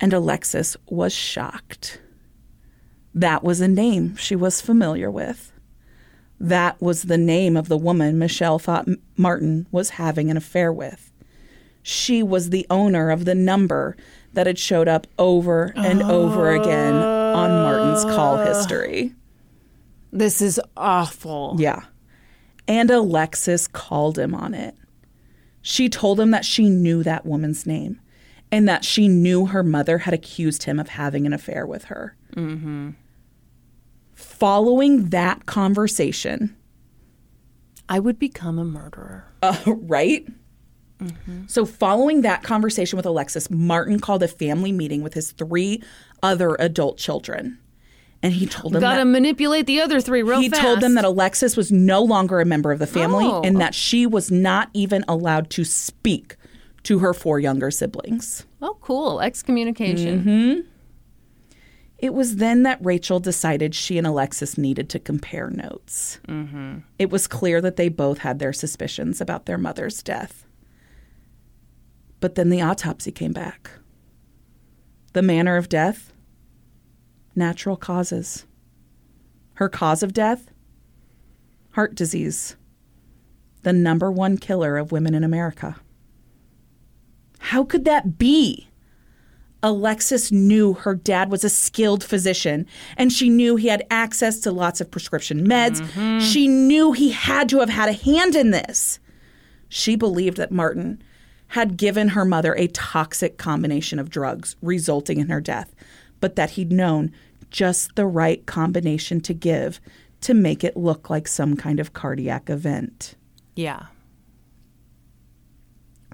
And 0.00 0.12
Alexis 0.12 0.76
was 0.86 1.12
shocked. 1.12 2.00
That 3.14 3.42
was 3.42 3.60
a 3.60 3.68
name 3.68 4.16
she 4.16 4.36
was 4.36 4.60
familiar 4.60 5.10
with. 5.10 5.52
That 6.40 6.80
was 6.82 7.04
the 7.04 7.16
name 7.16 7.56
of 7.56 7.68
the 7.68 7.78
woman 7.78 8.18
Michele 8.18 8.58
thought 8.58 8.88
Martin 9.16 9.66
was 9.70 9.90
having 9.90 10.30
an 10.30 10.36
affair 10.36 10.72
with. 10.72 11.10
She 11.82 12.22
was 12.22 12.50
the 12.50 12.66
owner 12.70 13.10
of 13.10 13.24
the 13.24 13.34
number 13.34 13.96
that 14.32 14.46
had 14.46 14.58
showed 14.58 14.88
up 14.88 15.06
over 15.18 15.72
and 15.76 16.02
over 16.02 16.50
again 16.50 16.94
on 17.34 17.50
Martin's 17.50 18.04
call 18.04 18.38
history. 18.38 19.14
This 20.12 20.40
is 20.40 20.60
awful. 20.76 21.56
Yeah. 21.58 21.82
And 22.66 22.90
Alexis 22.90 23.66
called 23.66 24.18
him 24.18 24.34
on 24.34 24.54
it. 24.54 24.74
She 25.60 25.88
told 25.88 26.20
him 26.20 26.30
that 26.30 26.44
she 26.44 26.68
knew 26.68 27.02
that 27.02 27.26
woman's 27.26 27.66
name 27.66 28.00
and 28.52 28.68
that 28.68 28.84
she 28.84 29.08
knew 29.08 29.46
her 29.46 29.62
mother 29.62 29.98
had 29.98 30.14
accused 30.14 30.64
him 30.64 30.78
of 30.78 30.88
having 30.88 31.26
an 31.26 31.32
affair 31.32 31.66
with 31.66 31.84
her. 31.84 32.16
Mm-hmm. 32.36 32.90
Following 34.12 35.08
that 35.10 35.46
conversation, 35.46 36.56
I 37.88 37.98
would 37.98 38.18
become 38.18 38.58
a 38.58 38.64
murderer. 38.64 39.32
uh, 39.42 39.60
right? 39.66 40.26
So, 41.46 41.66
following 41.66 42.22
that 42.22 42.42
conversation 42.42 42.96
with 42.96 43.04
Alexis, 43.04 43.50
Martin 43.50 43.98
called 44.00 44.22
a 44.22 44.28
family 44.28 44.72
meeting 44.72 45.02
with 45.02 45.12
his 45.14 45.32
three 45.32 45.82
other 46.24 46.56
adult 46.58 46.98
children. 46.98 47.58
And 48.22 48.32
he 48.32 48.46
told 48.46 48.72
them 48.72 48.80
Gotta 48.80 49.00
that 49.00 49.04
manipulate 49.06 49.66
the 49.66 49.82
other 49.82 50.00
three 50.00 50.22
real 50.22 50.40
he 50.40 50.48
fast. 50.48 50.62
told 50.62 50.80
them 50.80 50.94
that 50.94 51.04
Alexis 51.04 51.56
was 51.58 51.70
no 51.70 52.02
longer 52.02 52.40
a 52.40 52.46
member 52.46 52.72
of 52.72 52.78
the 52.78 52.86
family 52.86 53.26
Oh. 53.26 53.42
and 53.42 53.60
that 53.60 53.74
she 53.74 54.06
was 54.06 54.30
not 54.30 54.70
even 54.72 55.04
allowed 55.06 55.50
to 55.50 55.64
speak 55.64 56.36
to 56.84 57.00
her 57.00 57.12
four 57.12 57.38
younger 57.38 57.70
siblings. 57.70 58.46
Oh, 58.62 58.78
cool. 58.80 59.20
Excommunication. 59.20 60.20
Mm-hmm. 60.24 60.60
It 61.98 62.14
was 62.14 62.36
then 62.36 62.62
that 62.64 62.78
Rachel 62.84 63.20
decided 63.20 63.74
she 63.74 63.98
and 63.98 64.06
Alexis 64.06 64.56
needed 64.58 64.88
to 64.90 64.98
compare 64.98 65.50
notes. 65.50 66.18
It 66.98 67.10
was 67.10 67.26
clear 67.26 67.60
that 67.60 67.76
they 67.76 67.88
both 67.90 68.18
had 68.18 68.38
their 68.38 68.52
suspicions 68.54 69.20
about 69.20 69.44
their 69.46 69.58
mother's 69.58 70.02
death. 70.02 70.46
But 72.20 72.34
then 72.36 72.48
the 72.48 72.62
autopsy 72.62 73.12
came 73.12 73.32
back. 73.32 73.70
The 75.12 75.22
manner 75.22 75.56
of 75.56 75.68
death? 75.68 76.12
Natural 77.36 77.76
causes. 77.76 78.46
Her 79.54 79.68
cause 79.68 80.02
of 80.02 80.12
death? 80.12 80.50
Heart 81.72 81.94
disease. 81.94 82.56
The 83.62 83.72
number 83.72 84.10
one 84.10 84.36
killer 84.36 84.76
of 84.76 84.92
women 84.92 85.14
in 85.14 85.24
America. 85.24 85.76
How 87.38 87.64
could 87.64 87.84
that 87.84 88.18
be? 88.18 88.68
Alexis 89.62 90.30
knew 90.30 90.74
her 90.74 90.94
dad 90.94 91.30
was 91.30 91.42
a 91.42 91.48
skilled 91.48 92.04
physician 92.04 92.66
and 92.98 93.10
she 93.10 93.30
knew 93.30 93.56
he 93.56 93.68
had 93.68 93.86
access 93.90 94.38
to 94.40 94.52
lots 94.52 94.80
of 94.80 94.90
prescription 94.90 95.46
meds. 95.46 95.80
Mm-hmm. 95.80 96.20
She 96.20 96.46
knew 96.46 96.92
he 96.92 97.10
had 97.12 97.48
to 97.48 97.60
have 97.60 97.70
had 97.70 97.88
a 97.88 97.94
hand 97.94 98.36
in 98.36 98.50
this. 98.50 98.98
She 99.70 99.96
believed 99.96 100.36
that 100.36 100.52
Martin 100.52 101.02
had 101.48 101.76
given 101.76 102.08
her 102.08 102.24
mother 102.24 102.54
a 102.54 102.66
toxic 102.68 103.38
combination 103.38 103.98
of 103.98 104.10
drugs, 104.10 104.56
resulting 104.60 105.18
in 105.18 105.28
her 105.28 105.40
death, 105.40 105.74
but 106.24 106.36
that 106.36 106.52
he'd 106.52 106.72
known 106.72 107.12
just 107.50 107.96
the 107.96 108.06
right 108.06 108.46
combination 108.46 109.20
to 109.20 109.34
give 109.34 109.78
to 110.22 110.32
make 110.32 110.64
it 110.64 110.74
look 110.74 111.10
like 111.10 111.28
some 111.28 111.54
kind 111.54 111.78
of 111.78 111.92
cardiac 111.92 112.48
event. 112.48 113.14
Yeah. 113.56 113.88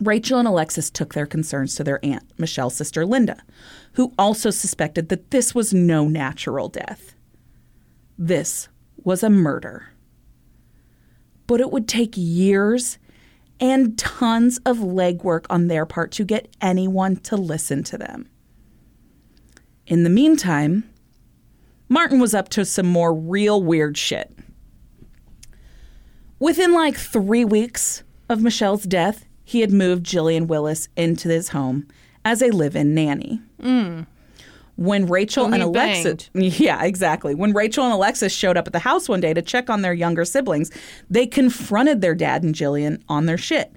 Rachel 0.01 0.41
and 0.41 0.49
Alexis 0.49 0.91
took 0.91 1.15
their 1.15 1.27
concerns 1.27 1.77
to 1.77 1.85
their 1.85 2.05
aunt, 2.05 2.25
Michele's 2.39 2.75
sister 2.75 3.07
Linda, 3.07 3.41
who 3.93 4.13
also 4.19 4.51
suspected 4.51 5.11
that 5.11 5.31
this 5.31 5.55
was 5.55 5.73
no 5.73 6.09
natural 6.09 6.69
death. 6.69 7.15
This 8.19 8.69
was 9.05 9.23
a 9.23 9.31
murder. 9.31 9.91
But 11.47 11.61
it 11.61 11.71
would 11.71 11.87
take 11.87 12.15
years 12.17 12.99
and 13.61 13.97
tons 13.97 14.59
of 14.67 14.79
legwork 14.79 15.47
on 15.49 15.69
their 15.69 15.87
part 15.87 16.11
to 16.11 16.25
get 16.25 16.49
anyone 16.61 17.15
to 17.15 17.37
listen 17.37 17.85
to 17.85 17.97
them. 17.97 18.29
In 19.91 20.05
the 20.05 20.09
meantime, 20.09 20.89
Martin 21.89 22.21
was 22.21 22.33
up 22.33 22.49
to 22.51 22.65
some 22.65 22.87
more 22.87 23.13
real 23.13 23.61
weird 23.61 23.99
shit. 23.99 24.33
Within 26.39 26.73
like 26.73 26.97
three 26.97 27.45
weeks 27.45 28.05
of 28.29 28.41
Michele's 28.41 28.85
death, 28.85 29.27
he 29.43 29.63
had 29.63 29.73
moved 29.73 30.07
Jillian 30.07 30.47
Willis 30.47 30.89
into 30.97 31.29
his 31.29 31.49
home 31.49 31.89
as 32.25 32.41
a 32.41 32.51
live 32.51 32.77
in 32.77 32.95
nanny. 32.95 33.41
When 34.77 35.07
Rachel 35.07 35.53
and 35.53 35.61
Alexis, 35.61 36.31
yeah, 36.35 36.85
exactly. 36.85 37.35
When 37.35 37.53
Rachel 37.53 37.85
and 37.85 37.93
Alexis 37.93 38.33
showed 38.33 38.57
up 38.57 38.69
at 38.69 38.73
the 38.73 38.79
house 38.79 39.09
one 39.09 39.21
day 39.21 39.35
to 39.35 39.43
check 39.43 39.69
on 39.69 39.83
their 39.83 39.93
younger 39.93 40.25
siblings, 40.25 40.71
they 41.11 41.27
confronted 41.27 42.01
their 42.01 42.15
dad 42.15 42.45
and 42.45 42.55
Jillian 42.55 43.03
on 43.09 43.27
their 43.27 43.37
shit. 43.37 43.75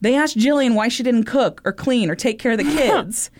They 0.00 0.14
asked 0.14 0.38
Jillian 0.38 0.76
why 0.76 0.86
she 0.86 1.02
didn't 1.02 1.24
cook 1.24 1.60
or 1.64 1.72
clean 1.72 2.08
or 2.08 2.14
take 2.14 2.38
care 2.38 2.52
of 2.52 2.58
the 2.58 2.64
kids. 2.76 3.32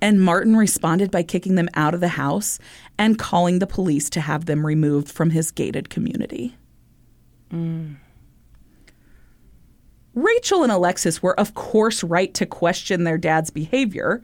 And 0.00 0.20
Martin 0.20 0.56
responded 0.56 1.10
by 1.10 1.22
kicking 1.22 1.54
them 1.54 1.68
out 1.74 1.94
of 1.94 2.00
the 2.00 2.08
house 2.08 2.58
and 2.98 3.18
calling 3.18 3.58
the 3.58 3.66
police 3.66 4.08
to 4.10 4.20
have 4.20 4.46
them 4.46 4.64
removed 4.64 5.08
from 5.08 5.30
his 5.30 5.50
gated 5.50 5.90
community. 5.90 6.56
Mm. 7.52 7.96
Rachel 10.14 10.62
and 10.62 10.72
Alexis 10.72 11.22
were, 11.22 11.38
of 11.38 11.54
course, 11.54 12.02
right 12.02 12.34
to 12.34 12.46
question 12.46 13.04
their 13.04 13.18
dad's 13.18 13.50
behavior 13.50 14.20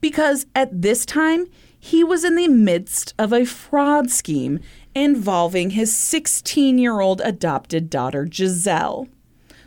because 0.00 0.46
at 0.54 0.82
this 0.82 1.04
time 1.04 1.46
he 1.78 2.02
was 2.02 2.24
in 2.24 2.36
the 2.36 2.48
midst 2.48 3.14
of 3.18 3.32
a 3.32 3.44
fraud 3.44 4.10
scheme 4.10 4.60
involving 4.94 5.70
his 5.70 5.94
16 5.94 6.78
year 6.78 7.00
old 7.00 7.20
adopted 7.22 7.90
daughter, 7.90 8.26
Giselle. 8.30 9.08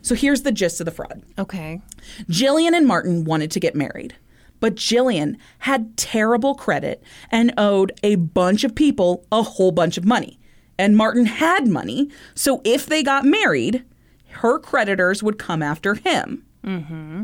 So 0.02 0.16
here's 0.16 0.42
the 0.44 0.52
gist 0.52 0.80
of 0.82 0.86
the 0.86 0.92
fraud. 0.92 1.24
Okay. 1.38 1.82
Jillian 2.30 2.76
and 2.76 2.88
Martin 2.88 3.26
wanted 3.26 3.52
to 3.52 3.60
get 3.60 3.76
married, 3.76 4.16
but 4.60 4.76
Jillian 4.76 5.38
had 5.60 5.98
terrible 5.98 6.56
credit 6.56 7.04
and 7.32 7.54
owed 7.58 7.92
a 8.04 8.16
bunch 8.16 8.64
of 8.64 8.76
people 8.76 9.26
a 9.32 9.42
whole 9.42 9.72
bunch 9.72 9.98
of 9.98 10.06
money. 10.06 10.40
And 10.78 10.96
Martin 10.96 11.26
had 11.26 11.68
money, 11.68 12.10
so 12.36 12.62
if 12.64 12.86
they 12.86 13.04
got 13.04 13.26
married, 13.26 13.84
her 14.30 14.60
creditors 14.60 15.22
would 15.22 15.38
come 15.38 15.62
after 15.62 15.96
him. 15.96 16.46
Mm-hmm. 16.64 17.24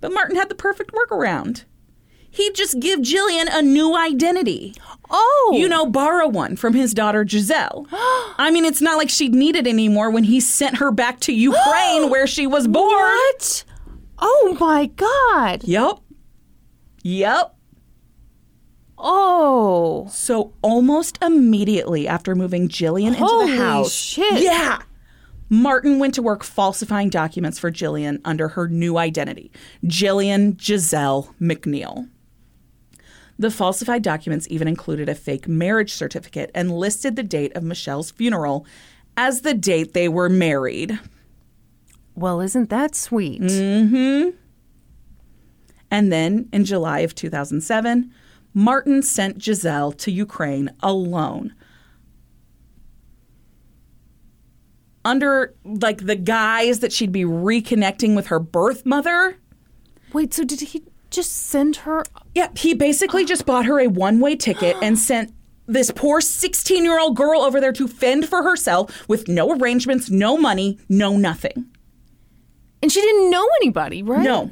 But 0.00 0.12
Martin 0.12 0.36
had 0.36 0.48
the 0.48 0.54
perfect 0.54 0.92
workaround. 0.92 1.64
He'd 2.30 2.54
just 2.54 2.78
give 2.78 3.00
Jillian 3.00 3.48
a 3.50 3.60
new 3.60 3.96
identity. 3.96 4.74
Oh. 5.10 5.54
You 5.58 5.68
know, 5.68 5.84
borrow 5.84 6.28
one 6.28 6.54
from 6.56 6.74
his 6.74 6.94
daughter 6.94 7.26
Giselle. 7.26 7.86
I 7.92 8.50
mean, 8.52 8.64
it's 8.64 8.80
not 8.80 8.96
like 8.96 9.10
she'd 9.10 9.34
need 9.34 9.56
it 9.56 9.66
anymore 9.66 10.10
when 10.10 10.24
he 10.24 10.38
sent 10.38 10.76
her 10.76 10.92
back 10.92 11.20
to 11.20 11.32
Ukraine 11.32 12.08
where 12.10 12.28
she 12.28 12.46
was 12.46 12.68
born. 12.68 12.86
What? 12.86 13.64
Oh 14.20 14.56
my 14.60 14.86
God. 14.86 15.64
Yep. 15.64 15.98
Yep. 17.02 17.54
Oh. 18.98 20.08
So 20.10 20.52
almost 20.62 21.18
immediately 21.22 22.06
after 22.06 22.34
moving 22.34 22.68
Jillian 22.68 23.14
Holy 23.14 23.50
into 23.50 23.56
the 23.56 23.64
house. 23.64 23.92
shit. 23.92 24.42
Yeah. 24.42 24.82
Martin 25.48 25.98
went 25.98 26.14
to 26.14 26.22
work 26.22 26.44
falsifying 26.44 27.08
documents 27.10 27.58
for 27.58 27.72
Jillian 27.72 28.20
under 28.24 28.48
her 28.48 28.68
new 28.68 28.98
identity, 28.98 29.50
Jillian 29.84 30.60
Giselle 30.60 31.34
MacNeil. 31.40 32.08
The 33.36 33.50
falsified 33.50 34.02
documents 34.02 34.46
even 34.50 34.68
included 34.68 35.08
a 35.08 35.14
fake 35.14 35.48
marriage 35.48 35.92
certificate 35.92 36.50
and 36.54 36.70
listed 36.70 37.16
the 37.16 37.22
date 37.24 37.56
of 37.56 37.64
Michele's 37.64 38.10
funeral 38.12 38.64
as 39.16 39.40
the 39.40 39.54
date 39.54 39.92
they 39.92 40.08
were 40.08 40.28
married. 40.28 41.00
Well, 42.20 42.42
isn't 42.42 42.68
that 42.68 42.94
sweet? 42.94 43.40
Mm 43.40 43.88
hmm. 43.88 44.28
And 45.90 46.12
then 46.12 46.50
in 46.52 46.66
July 46.66 47.00
of 47.00 47.14
2007, 47.14 48.12
Martin 48.52 49.02
sent 49.02 49.42
Giselle 49.42 49.92
to 49.92 50.10
Ukraine 50.10 50.70
alone. 50.82 51.54
Under 55.02 55.54
like 55.64 56.04
the 56.04 56.14
guise 56.14 56.80
that 56.80 56.92
she'd 56.92 57.10
be 57.10 57.24
reconnecting 57.24 58.14
with 58.14 58.26
her 58.26 58.38
birth 58.38 58.84
mother. 58.84 59.38
Wait, 60.12 60.34
so 60.34 60.44
did 60.44 60.60
he 60.60 60.82
just 61.08 61.32
send 61.32 61.76
her? 61.76 62.04
Yeah, 62.34 62.48
he 62.54 62.74
basically 62.74 63.24
just 63.24 63.46
bought 63.46 63.64
her 63.64 63.80
a 63.80 63.86
one 63.86 64.20
way 64.20 64.36
ticket 64.36 64.76
and 64.82 64.98
sent 65.10 65.32
this 65.66 65.90
poor 65.90 66.20
16 66.20 66.84
year 66.84 67.00
old 67.00 67.16
girl 67.16 67.40
over 67.40 67.62
there 67.62 67.72
to 67.72 67.88
fend 67.88 68.28
for 68.28 68.42
herself 68.42 69.08
with 69.08 69.26
no 69.26 69.56
arrangements, 69.56 70.10
no 70.10 70.36
money, 70.36 70.78
no 70.90 71.16
nothing. 71.16 71.70
And 72.82 72.90
she 72.90 73.00
didn't 73.00 73.30
know 73.30 73.46
anybody, 73.60 74.02
right? 74.02 74.22
No. 74.22 74.50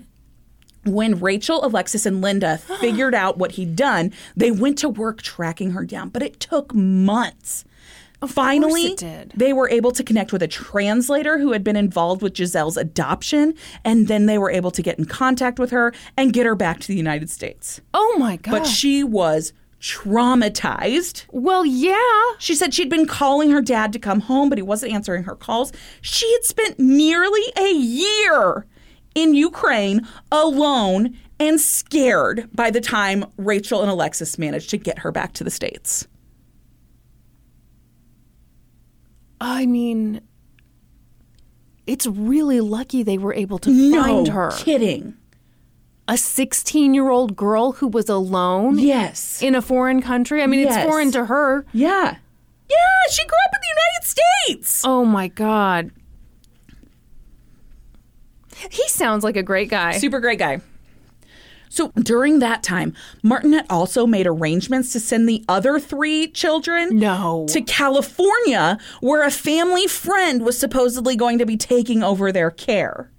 When 0.84 1.20
Rachel, 1.20 1.64
Alexis, 1.64 2.06
and 2.06 2.20
Linda 2.20 2.58
figured 2.80 3.14
out 3.14 3.38
what 3.38 3.52
he'd 3.52 3.76
done, 3.76 4.12
they 4.36 4.50
went 4.50 4.78
to 4.78 4.88
work 4.88 5.22
tracking 5.22 5.72
her 5.72 5.84
down, 5.84 6.08
but 6.10 6.22
it 6.22 6.40
took 6.40 6.74
months. 6.74 7.64
Finally, 8.26 8.82
it 8.82 8.98
did. 8.98 9.32
they 9.36 9.52
were 9.52 9.68
able 9.70 9.92
to 9.92 10.02
connect 10.02 10.32
with 10.32 10.42
a 10.42 10.48
translator 10.48 11.38
who 11.38 11.52
had 11.52 11.62
been 11.62 11.76
involved 11.76 12.20
with 12.20 12.34
Giselle's 12.34 12.76
adoption, 12.76 13.54
and 13.84 14.08
then 14.08 14.26
they 14.26 14.38
were 14.38 14.50
able 14.50 14.72
to 14.72 14.82
get 14.82 14.98
in 14.98 15.04
contact 15.04 15.60
with 15.60 15.70
her 15.70 15.92
and 16.16 16.32
get 16.32 16.44
her 16.44 16.56
back 16.56 16.80
to 16.80 16.88
the 16.88 16.96
United 16.96 17.30
States. 17.30 17.80
Oh 17.94 18.16
my 18.18 18.34
God. 18.36 18.50
But 18.50 18.66
she 18.66 19.04
was 19.04 19.52
traumatized. 19.80 21.24
well, 21.30 21.64
yeah. 21.64 21.96
She 22.38 22.54
said 22.54 22.74
she'd 22.74 22.90
been 22.90 23.06
calling 23.06 23.50
her 23.50 23.60
dad 23.62 23.92
to 23.92 23.98
come 23.98 24.20
home, 24.20 24.48
but 24.48 24.58
he 24.58 24.62
wasn't 24.62 24.92
answering 24.92 25.24
her 25.24 25.34
calls. 25.36 25.72
She 26.00 26.30
had 26.32 26.44
spent 26.44 26.78
nearly 26.78 27.42
a 27.56 27.72
year 27.72 28.66
in 29.14 29.34
Ukraine 29.34 30.06
alone 30.32 31.16
and 31.40 31.60
scared 31.60 32.48
by 32.52 32.70
the 32.70 32.80
time 32.80 33.24
Rachel 33.36 33.80
and 33.82 33.90
Alexis 33.90 34.38
managed 34.38 34.70
to 34.70 34.76
get 34.76 35.00
her 35.00 35.12
back 35.12 35.32
to 35.34 35.44
the 35.44 35.50
States. 35.50 36.08
I 39.40 39.66
mean, 39.66 40.20
it's 41.86 42.06
really 42.06 42.60
lucky 42.60 43.02
they 43.04 43.18
were 43.18 43.34
able 43.34 43.58
to 43.60 43.70
No 43.70 44.02
find 44.02 44.28
her. 44.28 44.50
kidding. 44.56 45.14
A 46.08 46.16
16 46.16 46.94
year 46.94 47.10
old 47.10 47.36
girl 47.36 47.72
who 47.72 47.86
was 47.86 48.08
alone 48.08 48.78
Yes. 48.78 49.42
in 49.42 49.54
a 49.54 49.60
foreign 49.62 50.00
country. 50.02 50.42
I 50.42 50.46
mean, 50.46 50.60
Yes. 50.60 50.76
it's 50.76 50.86
foreign 50.86 51.12
to 51.12 51.26
her. 51.26 51.66
Yeah. 51.72 52.16
Yeah, 52.70 52.76
she 53.10 53.24
grew 53.24 53.36
up 53.46 53.54
in 53.54 53.60
the 53.60 53.80
United 53.80 54.08
States. 54.64 54.82
Oh 54.84 55.04
my 55.04 55.28
God. 55.28 55.90
He 58.70 58.88
sounds 58.88 59.22
like 59.22 59.36
a 59.36 59.42
great 59.42 59.68
guy. 59.68 59.98
Super 59.98 60.18
great 60.20 60.38
guy. 60.38 60.60
So 61.70 61.92
during 62.02 62.38
that 62.38 62.62
time, 62.62 62.94
Martin 63.22 63.52
had 63.52 63.66
also 63.68 64.06
made 64.06 64.26
arrangements 64.26 64.90
to 64.92 65.00
send 65.00 65.28
the 65.28 65.44
other 65.48 65.78
three 65.78 66.26
children 66.28 66.98
No. 66.98 67.44
to 67.50 67.60
California, 67.60 68.78
where 69.00 69.22
a 69.22 69.30
family 69.30 69.86
friend 69.86 70.42
was 70.42 70.58
supposedly 70.58 71.14
going 71.14 71.38
to 71.38 71.46
be 71.46 71.58
taking 71.58 72.02
over 72.02 72.32
their 72.32 72.50
care. 72.50 73.10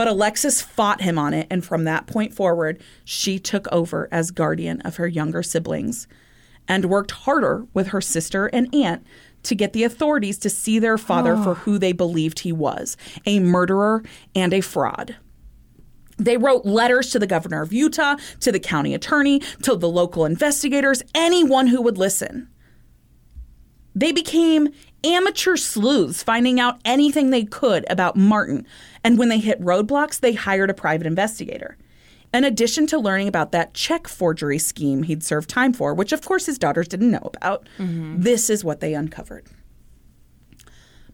But 0.00 0.08
Alexis 0.08 0.62
fought 0.62 1.02
him 1.02 1.18
on 1.18 1.34
it, 1.34 1.46
and 1.50 1.62
from 1.62 1.84
that 1.84 2.06
point 2.06 2.32
forward, 2.32 2.82
she 3.04 3.38
took 3.38 3.68
over 3.70 4.08
as 4.10 4.30
guardian 4.30 4.80
of 4.80 4.96
her 4.96 5.06
younger 5.06 5.42
siblings 5.42 6.08
and 6.66 6.86
worked 6.86 7.10
harder 7.10 7.66
with 7.74 7.88
her 7.88 8.00
sister 8.00 8.46
and 8.46 8.74
aunt 8.74 9.04
to 9.42 9.54
get 9.54 9.74
the 9.74 9.84
authorities 9.84 10.38
to 10.38 10.48
see 10.48 10.78
their 10.78 10.96
father 10.96 11.36
for 11.36 11.50
ah. 11.50 11.54
who 11.54 11.76
they 11.76 11.92
believed 11.92 12.38
he 12.38 12.50
was 12.50 12.96
a 13.26 13.40
murderer 13.40 14.02
and 14.34 14.54
a 14.54 14.62
fraud. 14.62 15.16
They 16.16 16.38
wrote 16.38 16.64
letters 16.64 17.10
to 17.10 17.18
the 17.18 17.26
governor 17.26 17.60
of 17.60 17.70
Utah, 17.70 18.16
to 18.40 18.50
the 18.50 18.58
county 18.58 18.94
attorney, 18.94 19.40
to 19.64 19.76
the 19.76 19.90
local 19.90 20.24
investigators, 20.24 21.02
anyone 21.14 21.66
who 21.66 21.82
would 21.82 21.98
listen. 21.98 22.48
They 23.94 24.12
became 24.12 24.70
amateur 25.04 25.56
sleuths, 25.56 26.22
finding 26.22 26.60
out 26.60 26.80
anything 26.84 27.30
they 27.30 27.44
could 27.44 27.84
about 27.90 28.16
Martin. 28.16 28.66
And 29.02 29.18
when 29.18 29.28
they 29.28 29.38
hit 29.38 29.60
roadblocks, 29.60 30.20
they 30.20 30.34
hired 30.34 30.70
a 30.70 30.74
private 30.74 31.06
investigator. 31.06 31.76
In 32.32 32.44
addition 32.44 32.86
to 32.88 32.98
learning 32.98 33.28
about 33.28 33.52
that 33.52 33.74
check 33.74 34.06
forgery 34.06 34.58
scheme 34.58 35.02
he'd 35.02 35.24
served 35.24 35.50
time 35.50 35.72
for, 35.72 35.94
which 35.94 36.12
of 36.12 36.24
course 36.24 36.46
his 36.46 36.58
daughters 36.58 36.86
didn't 36.86 37.10
know 37.10 37.30
about, 37.34 37.68
mm-hmm. 37.76 38.20
this 38.20 38.48
is 38.48 38.64
what 38.64 38.80
they 38.80 38.94
uncovered. 38.94 39.46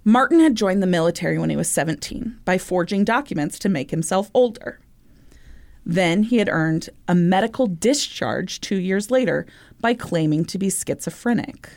Martin 0.05 0.41
had 0.41 0.55
joined 0.55 0.83
the 0.83 0.87
military 0.87 1.39
when 1.39 1.51
he 1.51 1.57
was 1.57 1.69
17 1.69 2.39
by 2.45 2.59
forging 2.59 3.03
documents 3.03 3.59
to 3.59 3.69
make 3.69 3.91
himself 3.91 4.31
older. 4.35 4.79
Then 5.85 6.25
he 6.25 6.37
had 6.39 6.49
earned 6.49 6.91
a 7.09 7.15
medical 7.15 7.67
discharge 7.67 8.61
two 8.61 8.77
years 8.77 9.11
later 9.11 9.47
by 9.81 9.95
claiming 9.95 10.45
to 10.47 10.59
be 10.59 10.69
schizophrenic. 10.69 11.71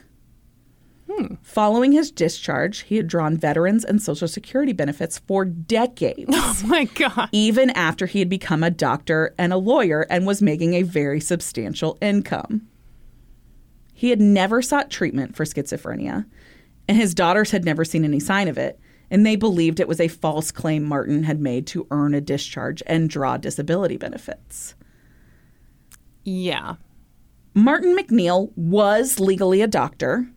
Following 1.42 1.92
his 1.92 2.12
discharge, 2.12 2.82
he 2.82 2.98
had 2.98 3.08
drawn 3.08 3.36
veterans 3.38 3.84
and 3.84 4.02
Social 4.02 4.28
Security 4.28 4.74
benefits 4.74 5.20
for 5.20 5.44
decades, 5.44 6.30
oh 6.34 6.62
my 6.66 6.86
God. 6.86 7.30
even 7.32 7.70
after 7.72 8.06
he 8.06 8.20
had 8.20 8.30
become 8.30 8.64
a 8.64 8.70
doctor 8.70 9.34
and 9.38 9.52
a 9.52 9.58
lawyer 9.58 10.06
and 10.10 10.26
was 10.26 10.42
making 10.42 10.74
a 10.74 10.84
very 10.84 11.20
substantial 11.20 11.98
income. 12.02 12.68
He 13.94 14.12
had 14.12 14.22
never 14.22 14.62
sought 14.62 14.90
treatment 14.90 15.36
for 15.36 15.44
schizophrenia, 15.44 16.26
and 16.88 16.98
his 16.98 17.14
daughters 17.14 17.52
had 17.52 17.66
never 17.66 17.84
seen 17.84 18.06
any 18.06 18.20
sign 18.20 18.48
of 18.48 18.58
it. 18.58 18.80
And 19.12 19.26
they 19.26 19.36
believed 19.36 19.80
it 19.80 19.88
was 19.88 20.00
a 20.00 20.08
false 20.08 20.52
claim 20.52 20.84
Martin 20.84 21.24
had 21.24 21.42
made 21.42 21.66
to 21.68 21.88
earn 21.90 22.14
a 22.14 22.22
discharge 22.22 22.84
and 22.86 23.10
draw 23.10 23.38
disability 23.38 23.98
benefits. 23.98 24.76
Yeah. 26.24 26.76
Martin 27.56 27.98
MacNeil 27.98 28.56
was 28.56 29.20
legally 29.20 29.62
a 29.62 29.68
doctor, 29.68 30.28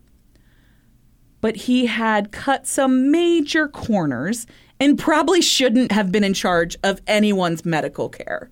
but 1.43 1.57
he 1.57 1.85
had 1.85 2.33
cut 2.33 2.67
some 2.67 3.11
major 3.11 3.69
corners 3.69 4.47
and 4.81 4.99
probably 4.99 5.43
shouldn't 5.43 5.93
have 5.93 6.11
been 6.11 6.25
in 6.25 6.33
charge 6.33 6.77
of 6.83 7.03
anyone's 7.07 7.67
medical 7.67 8.09
care. 8.09 8.51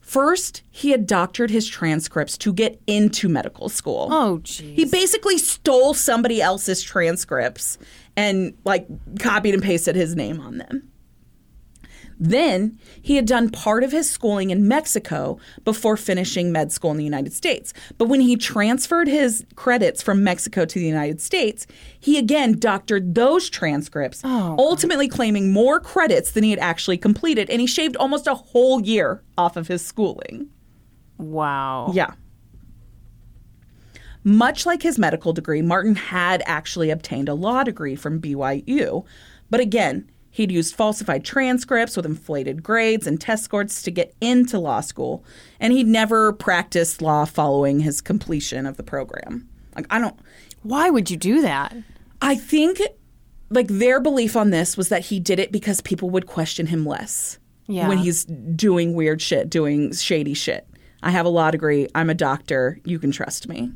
First, 0.00 0.62
he 0.70 0.90
had 0.90 1.06
doctored 1.06 1.50
his 1.50 1.66
transcripts 1.66 2.38
to 2.38 2.52
get 2.52 2.80
into 2.86 3.28
medical 3.28 3.68
school. 3.68 4.08
Oh, 4.12 4.38
geez. 4.44 4.76
He 4.76 4.84
basically 4.84 5.38
stole 5.38 5.94
somebody 5.94 6.40
else's 6.40 6.82
transcripts 6.82 7.78
and 8.16 8.54
like 8.64 8.86
copied 9.18 9.54
and 9.54 9.62
pasted 9.62 9.96
his 9.96 10.14
name 10.14 10.40
on 10.40 10.58
them. 10.58 10.88
Then 12.18 12.78
he 13.02 13.16
had 13.16 13.26
done 13.26 13.50
part 13.50 13.82
of 13.82 13.92
his 13.92 14.08
schooling 14.08 14.50
in 14.50 14.68
Mexico 14.68 15.38
before 15.64 15.96
finishing 15.96 16.52
med 16.52 16.72
school 16.72 16.90
in 16.90 16.96
the 16.96 17.04
United 17.04 17.32
States. 17.32 17.72
But 17.98 18.06
when 18.06 18.20
he 18.20 18.36
transferred 18.36 19.08
his 19.08 19.44
credits 19.56 20.02
from 20.02 20.24
Mexico 20.24 20.64
to 20.64 20.78
the 20.78 20.86
United 20.86 21.20
States, 21.20 21.66
he 21.98 22.18
again 22.18 22.58
doctored 22.58 23.14
those 23.14 23.50
transcripts, 23.50 24.20
oh, 24.24 24.56
ultimately 24.58 25.08
claiming 25.08 25.52
more 25.52 25.80
credits 25.80 26.32
than 26.32 26.44
he 26.44 26.50
had 26.50 26.60
actually 26.60 26.98
completed. 26.98 27.50
And 27.50 27.60
he 27.60 27.66
shaved 27.66 27.96
almost 27.96 28.26
a 28.26 28.34
whole 28.34 28.80
year 28.80 29.22
off 29.36 29.56
of 29.56 29.68
his 29.68 29.84
schooling. 29.84 30.48
wow. 31.18 31.90
Yeah. 31.92 32.14
Much 34.26 34.64
like 34.64 34.82
his 34.82 34.98
medical 34.98 35.34
degree, 35.34 35.60
Martin 35.60 35.94
had 35.94 36.42
actually 36.46 36.88
obtained 36.88 37.28
a 37.28 37.34
law 37.34 37.62
degree 37.62 37.94
from 37.94 38.22
BYU. 38.22 39.04
But 39.50 39.60
again, 39.60 40.10
he'd 40.34 40.50
used 40.50 40.74
falsified 40.74 41.24
transcripts 41.24 41.96
with 41.96 42.04
inflated 42.04 42.60
grades 42.60 43.06
and 43.06 43.20
test 43.20 43.44
scores 43.44 43.82
to 43.82 43.90
get 43.92 44.12
into 44.20 44.58
law 44.58 44.80
school. 44.80 45.24
And 45.60 45.72
he'd 45.72 45.86
never 45.86 46.32
practiced 46.32 47.00
law 47.00 47.24
following 47.24 47.78
his 47.78 48.00
completion 48.00 48.66
of 48.66 48.76
the 48.76 48.82
program. 48.82 49.48
Like, 49.76 49.86
I 49.90 50.00
don't, 50.00 50.18
Why 50.64 50.90
would 50.90 51.08
you 51.08 51.16
do 51.16 51.40
that? 51.42 51.72
I 52.20 52.34
think 52.34 52.80
like 53.48 53.68
their 53.68 54.00
belief 54.00 54.34
on 54.34 54.50
this 54.50 54.76
was 54.76 54.88
that 54.88 55.02
he 55.06 55.20
did 55.20 55.38
it 55.38 55.52
because 55.52 55.80
people 55.80 56.10
would 56.10 56.26
question 56.26 56.66
him 56.66 56.84
less 56.84 57.38
Yeah. 57.68 57.86
when 57.86 57.98
he's 57.98 58.24
doing 58.24 58.94
weird 58.94 59.22
shit, 59.22 59.48
doing 59.48 59.92
shady 59.94 60.34
shit. 60.34 60.66
I 61.00 61.10
have 61.12 61.26
a 61.26 61.28
law 61.28 61.52
degree. 61.52 61.86
I'm 61.94 62.10
a 62.10 62.14
doctor. 62.14 62.80
You 62.84 62.98
can 62.98 63.12
trust 63.12 63.46
me. 63.48 63.70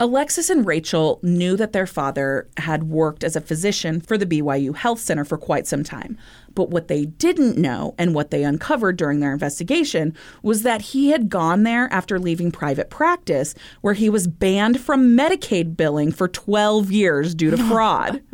Alexis 0.00 0.50
and 0.50 0.66
Rachel 0.66 1.20
knew 1.22 1.56
that 1.56 1.72
their 1.72 1.86
father 1.86 2.48
had 2.56 2.84
worked 2.84 3.22
as 3.22 3.36
a 3.36 3.40
physician 3.40 4.00
for 4.00 4.18
the 4.18 4.26
BYU 4.26 4.74
Health 4.74 4.98
Center 5.00 5.24
for 5.24 5.38
quite 5.38 5.66
some 5.66 5.84
time. 5.84 6.18
But 6.54 6.70
what 6.70 6.88
they 6.88 7.06
didn't 7.06 7.56
know 7.56 7.94
and 7.98 8.14
what 8.14 8.30
they 8.30 8.42
uncovered 8.42 8.96
during 8.96 9.20
their 9.20 9.32
investigation 9.32 10.14
was 10.42 10.62
that 10.62 10.82
he 10.82 11.10
had 11.10 11.28
gone 11.28 11.62
there 11.62 11.92
after 11.92 12.18
leaving 12.18 12.50
private 12.50 12.90
practice, 12.90 13.54
where 13.80 13.94
he 13.94 14.10
was 14.10 14.26
banned 14.26 14.80
from 14.80 15.16
Medicaid 15.16 15.76
billing 15.76 16.10
for 16.10 16.26
12 16.26 16.90
years 16.90 17.34
due 17.34 17.50
to 17.50 17.56
fraud. 17.56 18.22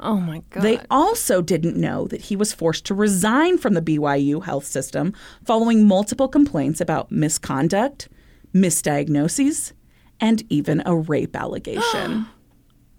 Oh, 0.00 0.18
my 0.18 0.42
God. 0.50 0.62
They 0.62 0.78
also 0.90 1.42
didn't 1.42 1.76
know 1.76 2.06
that 2.06 2.20
he 2.20 2.36
was 2.36 2.52
forced 2.52 2.84
to 2.86 2.94
resign 2.94 3.58
from 3.58 3.74
the 3.74 3.82
BYU 3.82 4.44
health 4.44 4.64
system 4.64 5.12
following 5.44 5.88
multiple 5.88 6.28
complaints 6.28 6.80
about 6.80 7.10
misconduct, 7.10 8.08
misdiagnoses, 8.54 9.72
and 10.20 10.42
even 10.48 10.82
a 10.84 10.96
rape 10.96 11.36
allegation. 11.36 12.26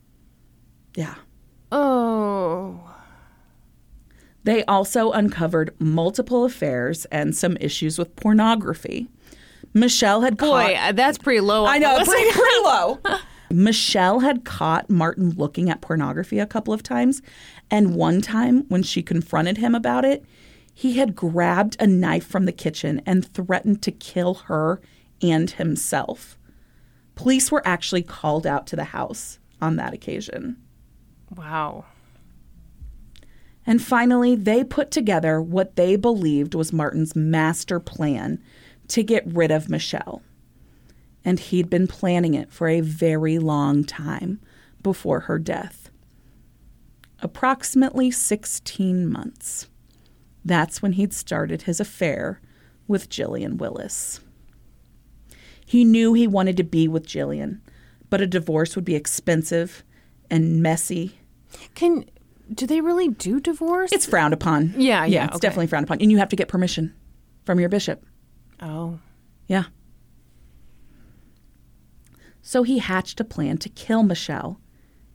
yeah. 0.96 1.16
oh. 1.72 2.86
They 4.44 4.64
also 4.66 5.12
uncovered 5.12 5.76
multiple 5.80 6.46
affairs 6.46 7.06
and 7.06 7.36
some 7.36 7.58
issues 7.58 8.00
with 8.00 8.16
pornography. 8.16 9.10
Michele 9.74 10.22
had 10.22 10.38
Boy, 10.38 10.48
caught 10.48 10.74
uh, 10.74 10.92
that's 10.94 11.18
pretty 11.18 11.42
low. 11.42 11.66
I 11.66 11.78
know, 11.78 12.04
pretty, 12.04 12.32
pretty 12.32 12.64
low. 12.64 13.00
Michele 13.52 14.20
had 14.20 14.46
caught 14.46 14.90
Martin 14.90 15.32
looking 15.32 15.70
at 15.70 15.82
pornography 15.82 16.40
a 16.40 16.46
couple 16.46 16.74
of 16.74 16.84
times. 16.84 17.22
And 17.70 17.96
one 17.96 18.22
time, 18.22 18.66
when 18.70 18.84
she 18.84 19.04
confronted 19.04 19.58
him 19.58 19.76
about 19.76 20.06
it, 20.06 20.26
he 20.74 20.94
had 20.94 21.16
grabbed 21.16 21.76
a 21.80 21.86
knife 21.86 22.26
from 22.26 22.46
the 22.46 22.52
kitchen 22.52 23.02
and 23.06 23.26
threatened 23.26 23.82
to 23.84 23.92
kill 23.92 24.34
her 24.46 24.80
and 25.22 25.52
himself. 25.52 26.38
Police 27.20 27.52
were 27.52 27.68
actually 27.68 28.02
called 28.02 28.48
out 28.48 28.66
to 28.68 28.78
the 28.78 28.86
house 28.86 29.40
on 29.62 29.76
that 29.76 29.94
occasion. 29.94 30.56
Wow. 31.36 31.84
And 33.66 33.82
finally, 33.82 34.38
they 34.38 34.64
put 34.64 34.90
together 34.90 35.42
what 35.42 35.76
they 35.76 35.98
believed 35.98 36.56
was 36.56 36.72
Martin's 36.72 37.18
master 37.18 37.78
plan 37.82 38.42
to 38.88 39.04
get 39.04 39.28
rid 39.28 39.52
of 39.52 39.70
Michele. 39.70 40.22
And 41.26 41.42
he'd 41.42 41.70
been 41.70 41.88
planning 41.88 42.36
it 42.36 42.54
for 42.54 42.70
a 42.70 42.80
very 42.80 43.38
long 43.38 43.84
time 43.84 44.40
before 44.82 45.20
her 45.20 45.38
death. 45.38 45.90
Approximately 47.22 48.12
16 48.12 49.06
months. 49.12 49.68
That's 50.46 50.82
when 50.82 50.94
he'd 50.94 51.14
started 51.14 51.64
his 51.64 51.82
affair 51.82 52.40
with 52.88 53.10
Jillian 53.10 53.58
Willis. 53.58 54.22
He 55.70 55.86
knew 55.86 56.14
he 56.14 56.26
wanted 56.26 56.58
to 56.58 56.64
be 56.64 56.88
with 56.88 57.06
Jillian, 57.06 57.60
but 58.10 58.22
a 58.22 58.26
divorce 58.26 58.76
would 58.76 58.86
be 58.86 58.96
expensive 58.96 59.84
and 60.32 60.64
messy 60.64 61.20
Can 61.76 62.06
do 62.52 62.66
they 62.66 62.82
really 62.82 63.10
do 63.10 63.40
divorce? 63.40 63.92
it's 63.92 64.08
frowned 64.08 64.34
upon. 64.34 64.74
Yeah, 64.78 65.06
yeah, 65.06 65.26
it's 65.26 65.36
okay. 65.36 65.42
definitely 65.48 65.68
frowned 65.68 65.84
upon, 65.86 66.02
and 66.02 66.12
you 66.12 66.18
have 66.18 66.30
to 66.30 66.36
get 66.36 66.48
permission 66.48 66.96
from 67.46 67.60
your 67.60 67.70
bishop. 67.70 68.04
oh. 68.62 69.00
Yeah. 69.48 69.66
So 72.42 72.64
he 72.64 72.80
hatched 72.80 73.20
a 73.20 73.24
plan 73.24 73.58
to 73.60 73.70
kill 73.70 74.02
Michele 74.02 74.60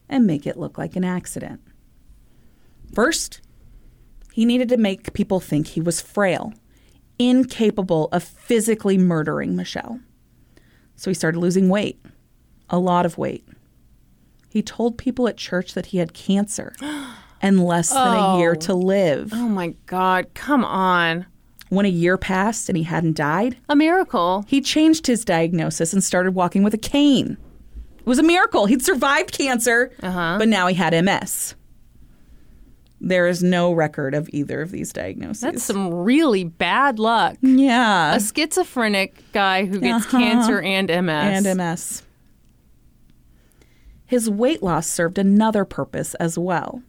and 0.09 0.25
make 0.27 0.47
it 0.47 0.57
look 0.57 0.79
like 0.79 0.95
an 0.95 1.05
accident. 1.05 1.61
First, 2.95 3.41
he 4.33 4.45
needed 4.45 4.69
to 4.69 4.77
make 4.77 5.13
people 5.15 5.41
think 5.41 5.67
he 5.67 5.81
was 5.81 6.01
frail, 6.01 6.53
incapable 7.19 8.09
of 8.13 8.23
physically 8.23 8.99
murdering 8.99 9.57
Michele. 9.57 9.99
So 10.97 11.11
he 11.11 11.15
started 11.15 11.39
losing 11.39 11.69
weight, 11.69 12.01
a 12.71 12.79
lot 12.79 13.05
of 13.07 13.19
weight. 13.19 13.47
He 14.49 14.63
told 14.63 14.97
people 14.99 15.27
at 15.29 15.37
church 15.37 15.75
that 15.75 15.87
he 15.87 15.99
had 15.99 16.15
cancer 16.15 16.73
and 17.43 17.65
less 17.65 17.91
than 17.91 18.17
a 18.17 18.39
year 18.39 18.53
Oh. 18.53 18.61
to 18.61 18.75
live. 18.75 19.31
Oh 19.35 19.49
my 19.49 19.75
God! 19.87 20.27
Come 20.35 20.65
on, 20.65 21.27
When 21.71 21.87
a 21.87 21.91
year 21.91 22.17
passed 22.17 22.69
and 22.69 22.79
he 22.79 22.85
hadn't 22.85 23.17
died, 23.17 23.57
a 23.69 23.75
miracle. 23.75 24.45
he 24.47 24.61
changed 24.61 25.07
his 25.09 25.25
diagnosis 25.25 25.93
and 25.93 26.03
started 26.05 26.35
walking 26.35 26.63
with 26.63 26.73
a 26.75 26.79
cane. 26.79 27.37
It 27.99 28.07
was 28.07 28.19
a 28.19 28.23
miracle. 28.23 28.67
He'd 28.67 28.83
survived 28.85 29.33
cancer, 29.33 29.91
uh-huh. 30.03 30.37
but 30.39 30.47
now 30.49 30.67
he 30.69 30.75
had 30.75 30.93
MS. 31.05 31.55
There 33.07 33.27
is 33.29 33.43
no 33.43 33.71
record 33.73 34.15
of 34.15 34.31
either 34.33 34.63
of 34.63 34.71
these 34.71 34.91
diagnoses. 34.93 35.43
That's 35.43 35.63
some 35.63 35.93
really 35.93 36.43
bad 36.45 36.99
luck. 36.99 37.37
yeah, 37.43 38.15
A 38.15 38.21
schizophrenic 38.21 39.23
guy 39.33 39.67
who 39.67 39.79
gets 39.79 40.07
Uh-huh. 40.07 40.19
cancer 40.19 40.61
and 40.63 40.89
MS. 40.91 41.47
and 41.47 41.59
MS. 41.59 42.03
His 44.07 44.31
weight 44.31 44.63
loss 44.63 44.87
served 44.87 45.19
another 45.19 45.65
purpose 45.65 46.15
as 46.15 46.39
well. 46.39 46.83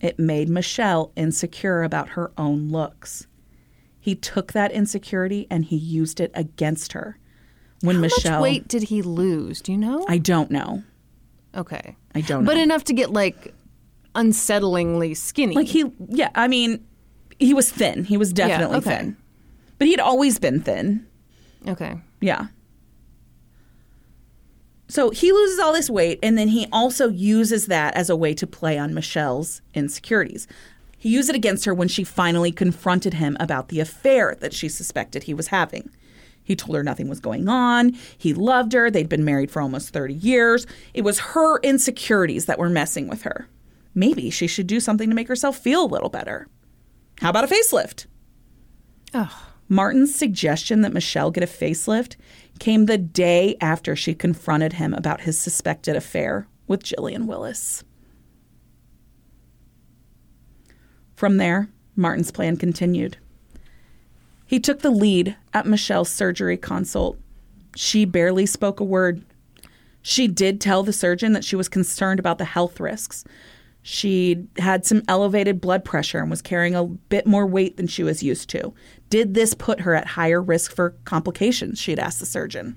It 0.00 0.18
made 0.18 0.48
Michele 0.48 1.12
insecure 1.16 1.82
about 1.82 2.10
her 2.10 2.32
own 2.38 2.70
looks. 2.70 3.26
He 3.98 4.14
took 4.14 4.52
that 4.52 4.72
insecurity 4.72 5.46
and 5.50 5.64
he 5.66 5.76
used 5.76 6.20
it 6.20 6.30
against 6.34 6.92
her. 6.94 7.18
When 7.82 7.96
How 7.96 8.00
Michele, 8.02 8.32
much 8.32 8.42
weight 8.42 8.68
did 8.68 8.84
he 8.84 9.02
lose? 9.02 9.60
Do 9.60 9.72
you 9.72 9.78
know? 9.78 10.04
I 10.08 10.18
don't 10.18 10.50
know. 10.50 10.82
okay, 11.54 11.96
I 12.14 12.20
don't 12.22 12.44
know. 12.44 12.46
but 12.46 12.56
know. 12.56 12.62
enough 12.62 12.84
to 12.84 12.92
get 12.94 13.10
like 13.12 13.54
unsettlingly 14.14 15.16
skinny. 15.16 15.54
Like 15.54 15.66
he, 15.66 15.90
yeah, 16.08 16.30
I 16.34 16.48
mean, 16.48 16.84
he 17.38 17.54
was 17.54 17.70
thin. 17.70 18.04
He 18.04 18.16
was 18.16 18.32
definitely 18.32 18.78
okay. 18.78 18.96
thin. 18.96 19.16
But 19.78 19.86
he 19.86 19.92
had 19.92 20.00
always 20.00 20.38
been 20.38 20.60
thin. 20.60 21.06
okay. 21.66 21.98
Yeah. 22.20 22.48
So 24.88 25.10
he 25.10 25.30
loses 25.30 25.60
all 25.60 25.72
this 25.72 25.88
weight, 25.88 26.18
and 26.20 26.36
then 26.36 26.48
he 26.48 26.66
also 26.72 27.08
uses 27.08 27.66
that 27.66 27.94
as 27.94 28.10
a 28.10 28.16
way 28.16 28.34
to 28.34 28.46
play 28.46 28.76
on 28.76 28.92
Michele's 28.92 29.62
insecurities. 29.72 30.48
He 30.98 31.08
used 31.08 31.30
it 31.30 31.36
against 31.36 31.64
her 31.64 31.72
when 31.72 31.86
she 31.86 32.02
finally 32.02 32.50
confronted 32.50 33.14
him 33.14 33.36
about 33.38 33.68
the 33.68 33.78
affair 33.78 34.36
that 34.40 34.52
she 34.52 34.68
suspected 34.68 35.22
he 35.22 35.32
was 35.32 35.46
having. 35.46 35.90
He 36.42 36.56
told 36.56 36.76
her 36.76 36.82
nothing 36.82 37.08
was 37.08 37.20
going 37.20 37.48
on. 37.48 37.96
He 38.18 38.34
loved 38.34 38.72
her. 38.72 38.90
They'd 38.90 39.08
been 39.08 39.24
married 39.24 39.52
for 39.52 39.62
almost 39.62 39.90
30 39.90 40.14
years. 40.14 40.66
It 40.92 41.02
was 41.02 41.20
her 41.20 41.60
insecurities 41.60 42.46
that 42.46 42.58
were 42.58 42.68
messing 42.68 43.06
with 43.06 43.22
her. 43.22 43.46
Maybe 43.94 44.30
she 44.30 44.46
should 44.46 44.66
do 44.66 44.80
something 44.80 45.08
to 45.08 45.16
make 45.16 45.28
herself 45.28 45.58
feel 45.58 45.84
a 45.84 45.86
little 45.86 46.08
better. 46.08 46.48
How 47.20 47.30
about 47.30 47.44
a 47.44 47.54
facelift? 47.54 48.06
Oh, 49.12 49.50
Martin's 49.68 50.14
suggestion 50.14 50.80
that 50.82 50.92
Michele 50.92 51.30
get 51.30 51.44
a 51.44 51.46
facelift 51.46 52.16
came 52.58 52.86
the 52.86 52.98
day 52.98 53.56
after 53.60 53.94
she 53.94 54.14
confronted 54.14 54.74
him 54.74 54.94
about 54.94 55.22
his 55.22 55.38
suspected 55.38 55.96
affair 55.96 56.46
with 56.66 56.82
Jillian 56.82 57.26
Willis. 57.26 57.84
From 61.16 61.36
there, 61.36 61.68
Martin's 61.96 62.30
plan 62.30 62.56
continued. 62.56 63.18
He 64.46 64.58
took 64.58 64.80
the 64.80 64.90
lead 64.90 65.36
at 65.52 65.66
Michele's 65.66 66.08
surgery 66.08 66.56
consult. 66.56 67.18
She 67.76 68.04
barely 68.04 68.46
spoke 68.46 68.80
a 68.80 68.84
word. 68.84 69.24
She 70.02 70.26
did 70.26 70.60
tell 70.60 70.82
the 70.82 70.92
surgeon 70.92 71.32
that 71.34 71.44
she 71.44 71.56
was 71.56 71.68
concerned 71.68 72.18
about 72.18 72.38
the 72.38 72.44
health 72.44 72.80
risks. 72.80 73.24
She 73.82 74.46
had 74.58 74.84
some 74.84 75.02
elevated 75.08 75.60
blood 75.60 75.84
pressure 75.84 76.18
and 76.18 76.28
was 76.28 76.42
carrying 76.42 76.74
a 76.74 76.84
bit 76.84 77.26
more 77.26 77.46
weight 77.46 77.76
than 77.76 77.86
she 77.86 78.02
was 78.02 78.22
used 78.22 78.50
to. 78.50 78.74
Did 79.08 79.34
this 79.34 79.54
put 79.54 79.80
her 79.80 79.94
at 79.94 80.06
higher 80.06 80.42
risk 80.42 80.74
for 80.74 80.90
complications? 81.04 81.78
She 81.78 81.92
had 81.92 81.98
asked 81.98 82.20
the 82.20 82.26
surgeon. 82.26 82.76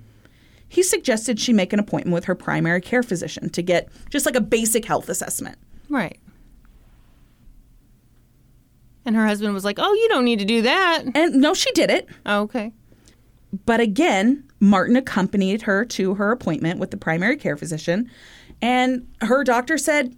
He 0.67 0.81
suggested 0.81 1.39
she 1.39 1.53
make 1.53 1.73
an 1.73 1.79
appointment 1.79 2.13
with 2.13 2.25
her 2.25 2.35
primary 2.35 2.81
care 2.81 3.03
physician 3.03 3.49
to 3.49 3.61
get 3.61 3.89
just 4.09 4.25
like 4.25 4.35
a 4.35 4.41
basic 4.41 4.85
health 4.85 5.09
assessment. 5.09 5.57
Right. 5.89 6.19
And 9.05 9.15
her 9.15 9.27
husband 9.27 9.53
was 9.53 9.65
like, 9.65 9.77
"Oh, 9.79 9.93
you 9.93 10.07
don't 10.09 10.25
need 10.25 10.39
to 10.39 10.45
do 10.45 10.61
that." 10.61 11.03
And 11.13 11.35
no, 11.35 11.53
she 11.53 11.71
did 11.73 11.89
it. 11.89 12.07
Oh, 12.25 12.41
okay. 12.43 12.71
But 13.65 13.81
again, 13.81 14.45
Martin 14.61 14.95
accompanied 14.95 15.63
her 15.63 15.83
to 15.85 16.15
her 16.15 16.31
appointment 16.31 16.79
with 16.79 16.89
the 16.89 16.97
primary 16.97 17.35
care 17.35 17.57
physician, 17.57 18.09
and 18.61 19.05
her 19.21 19.43
doctor 19.43 19.77
said, 19.77 20.15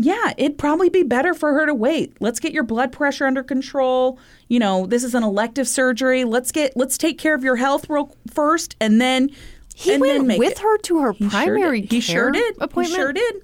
Yeah, 0.00 0.32
it'd 0.38 0.58
probably 0.58 0.88
be 0.88 1.02
better 1.02 1.34
for 1.34 1.52
her 1.54 1.66
to 1.66 1.74
wait. 1.74 2.16
Let's 2.20 2.38
get 2.38 2.52
your 2.52 2.62
blood 2.62 2.92
pressure 2.92 3.26
under 3.26 3.42
control. 3.42 4.18
You 4.46 4.60
know, 4.60 4.86
this 4.86 5.02
is 5.02 5.14
an 5.14 5.24
elective 5.24 5.66
surgery. 5.66 6.22
Let's 6.24 6.52
get 6.52 6.76
let's 6.76 6.96
take 6.96 7.18
care 7.18 7.34
of 7.34 7.42
your 7.42 7.56
health 7.56 7.90
real 7.90 8.14
first 8.32 8.76
and 8.80 9.00
then 9.00 9.30
He 9.74 9.92
and 9.92 10.00
went 10.00 10.28
then 10.28 10.38
with 10.38 10.52
it. 10.52 10.58
her 10.60 10.78
to 10.78 10.98
her 11.00 11.12
He 11.12 11.24
sure 11.24 11.30
primary 11.30 11.80
did. 11.80 11.90
He 11.92 12.00
sure 12.00 12.30
care 12.30 12.42
did. 12.42 12.54
appointment. 12.60 12.88
He 12.88 12.94
sure 12.94 13.12
did. 13.12 13.42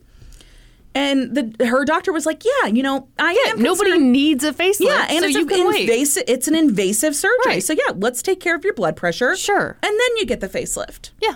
And 0.97 1.35
the 1.35 1.67
her 1.67 1.85
doctor 1.85 2.13
was 2.13 2.25
like, 2.25 2.45
"Yeah, 2.45 2.69
you 2.69 2.85
know, 2.85 3.09
I 3.19 3.33
am 3.49 3.61
Nobody 3.61 3.91
concerned- 3.91 4.13
needs 4.13 4.45
a 4.45 4.53
facelift. 4.53 4.81
yeah, 4.83 5.07
and 5.11 5.19
so 5.21 5.25
it's 5.27 5.35
you 5.35 5.43
an 5.43 5.49
can 5.49 5.67
wait. 5.67 5.81
invasive. 5.89 6.23
It's 6.29 6.47
an 6.47 6.55
invasive 6.55 7.17
surgery. 7.17 7.37
Right. 7.47 7.63
So 7.65 7.73
yeah, 7.73 7.95
let's 7.97 8.23
take 8.23 8.39
care 8.39 8.55
of 8.55 8.63
your 8.63 8.75
blood 8.75 8.95
pressure. 8.95 9.35
Sure. 9.35 9.77
and 9.83 9.91
then 9.93 10.17
you 10.19 10.25
get 10.25 10.39
the 10.41 10.49
facelift. 10.49 11.11
Yeah. 11.21 11.35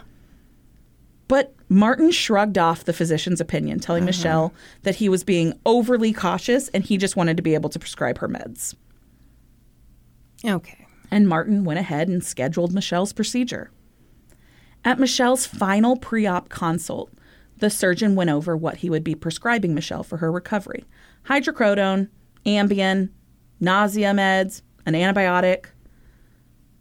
But 1.29 1.55
Martin 1.69 2.11
shrugged 2.11 2.57
off 2.57 2.85
the 2.85 2.93
physician's 2.93 3.41
opinion, 3.41 3.81
telling 3.81 4.03
uh-huh. 4.03 4.07
Michele 4.07 4.55
that 4.83 4.97
he 4.97 5.09
was 5.09 5.23
being 5.23 5.53
overly 5.67 6.13
cautious 6.13 6.69
and 6.69 6.83
he 6.83 6.97
just 6.97 7.17
wanted 7.17 7.37
to 7.37 7.43
be 7.43 7.55
able 7.55 7.71
to 7.71 7.79
prescribe 7.79 8.19
her 8.19 8.29
meds. 8.29 8.75
Okay. 10.45 10.87
And 11.11 11.29
Martin 11.29 11.65
went 11.65 11.79
ahead 11.79 12.09
and 12.09 12.25
scheduled 12.25 12.73
Michele's 12.73 13.13
procedure. 13.13 13.71
At 14.85 14.99
Michele's 14.99 15.47
final 15.47 15.97
pre 15.97 16.27
op 16.27 16.49
consult, 16.49 17.13
the 17.59 17.71
surgeon 17.71 18.15
went 18.15 18.31
over 18.31 18.57
what 18.57 18.79
he 18.79 18.91
would 18.91 19.05
be 19.05 19.15
prescribing 19.15 19.75
Michele 19.75 20.03
for 20.03 20.19
her 20.19 20.33
recovery 20.33 20.85
hydrocodone, 21.27 22.09
Ambien, 22.47 23.11
nausea 23.61 24.13
meds, 24.13 24.63
an 24.87 24.95
antibiotic. 24.95 25.67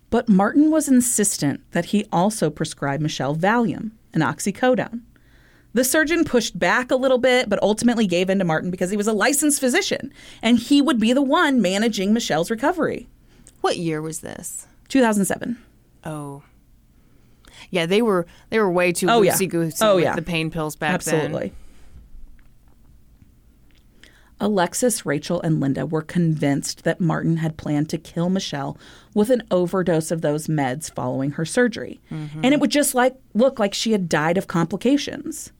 But 0.09 0.29
Martin 0.29 0.71
was 0.71 0.87
insistent 0.87 1.69
that 1.71 1.85
he 1.85 2.05
also 2.13 2.49
prescribe 2.49 3.01
Michele 3.01 3.35
Valium 3.35 3.91
and 4.21 4.23
oxycodone. 4.23 5.01
The 5.73 5.83
surgeon 5.83 6.23
pushed 6.25 6.57
back 6.57 6.89
a 6.89 6.95
little 6.95 7.19
bit, 7.19 7.49
but 7.49 7.61
ultimately 7.61 8.07
gave 8.07 8.29
in 8.29 8.39
to 8.39 8.45
Martin 8.45 8.71
because 8.71 8.89
he 8.89 8.97
was 8.97 9.05
a 9.07 9.13
licensed 9.13 9.59
physician 9.59 10.11
and 10.41 10.57
he 10.57 10.81
would 10.81 10.99
be 10.99 11.13
the 11.13 11.21
one 11.21 11.61
managing 11.61 12.13
Michele's 12.13 12.49
recovery. 12.49 13.07
What 13.61 13.77
year 13.77 14.01
was 14.01 14.21
this? 14.21 14.65
2007. 14.87 15.57
Oh. 16.03 16.41
Yeah, 17.69 17.85
they 17.85 18.01
were 18.01 18.25
they 18.49 18.59
were 18.59 18.71
way 18.71 18.91
too 18.91 19.07
Oh, 19.09 19.21
yeah. 19.21 19.33
loosey 19.33 19.49
goosey 19.49 19.77
Oh, 19.81 19.95
with 19.95 20.05
yeah. 20.05 20.15
the 20.15 20.21
pain 20.21 20.49
pills 20.49 20.75
back 20.75 21.01
then. 21.03 21.15
Absolutely. 21.15 21.53
Alexis, 24.39 25.05
Rachel, 25.05 25.41
and 25.41 25.59
Linda 25.59 25.85
were 25.85 26.01
convinced 26.03 26.83
that 26.83 27.01
Martin 27.01 27.37
had 27.37 27.57
planned 27.57 27.89
to 27.89 27.97
kill 27.97 28.29
Michele 28.29 28.77
with 29.15 29.29
an 29.31 29.41
overdose 29.49 30.11
of 30.11 30.21
those 30.21 30.47
meds 30.47 30.93
following 30.93 31.31
her 31.31 31.45
surgery. 31.45 31.99
Mm-hmm. 32.11 32.41
And 32.43 32.53
it 32.53 32.59
would 32.59 32.69
just 32.71 32.93
like 32.93 33.15
look 33.33 33.57
like 33.57 33.73
she 33.73 33.93
had 33.93 34.07
died 34.07 34.37
of 34.37 34.45
complications. 34.47 35.51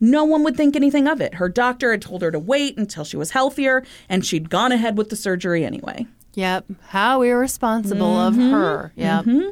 No 0.00 0.24
one 0.24 0.42
would 0.44 0.56
think 0.56 0.74
anything 0.74 1.06
of 1.06 1.20
it. 1.20 1.34
Her 1.34 1.48
doctor 1.48 1.90
had 1.92 2.02
told 2.02 2.22
her 2.22 2.30
to 2.30 2.38
wait 2.38 2.76
until 2.78 3.04
she 3.04 3.16
was 3.16 3.30
healthier, 3.32 3.84
and 4.08 4.24
she'd 4.24 4.50
gone 4.50 4.72
ahead 4.72 4.96
with 4.96 5.10
the 5.10 5.16
surgery 5.16 5.64
anyway. 5.64 6.06
Yep. 6.34 6.64
How 6.88 7.22
irresponsible 7.22 8.16
of 8.16 8.34
Mm-hmm. 8.34 8.50
her. 8.50 8.92
Yep. 8.96 9.24
Mm-hmm. 9.26 9.48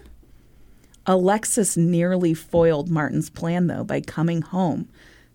Alexis 1.06 1.76
nearly 1.76 2.34
foiled 2.34 2.90
Martin's 2.90 3.30
plan, 3.30 3.66
though, 3.66 3.84
by 3.84 4.00
coming 4.00 4.42
home 4.42 4.88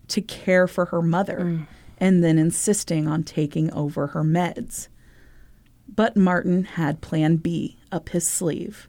to 0.08 0.20
care 0.20 0.66
for 0.68 0.86
her 0.86 1.02
mother 1.02 1.40
mm. 1.40 1.66
And 1.98 2.22
then 2.22 2.38
insisting 2.38 3.06
on 3.06 3.22
taking 3.22 3.72
over 3.72 4.08
her 4.08 4.22
meds. 4.22 4.88
But 5.88 6.16
Martin 6.16 6.64
had 6.64 7.00
Plan 7.00 7.36
B 7.36 7.78
up 7.92 8.10
his 8.10 8.26
sleeve. 8.26 8.88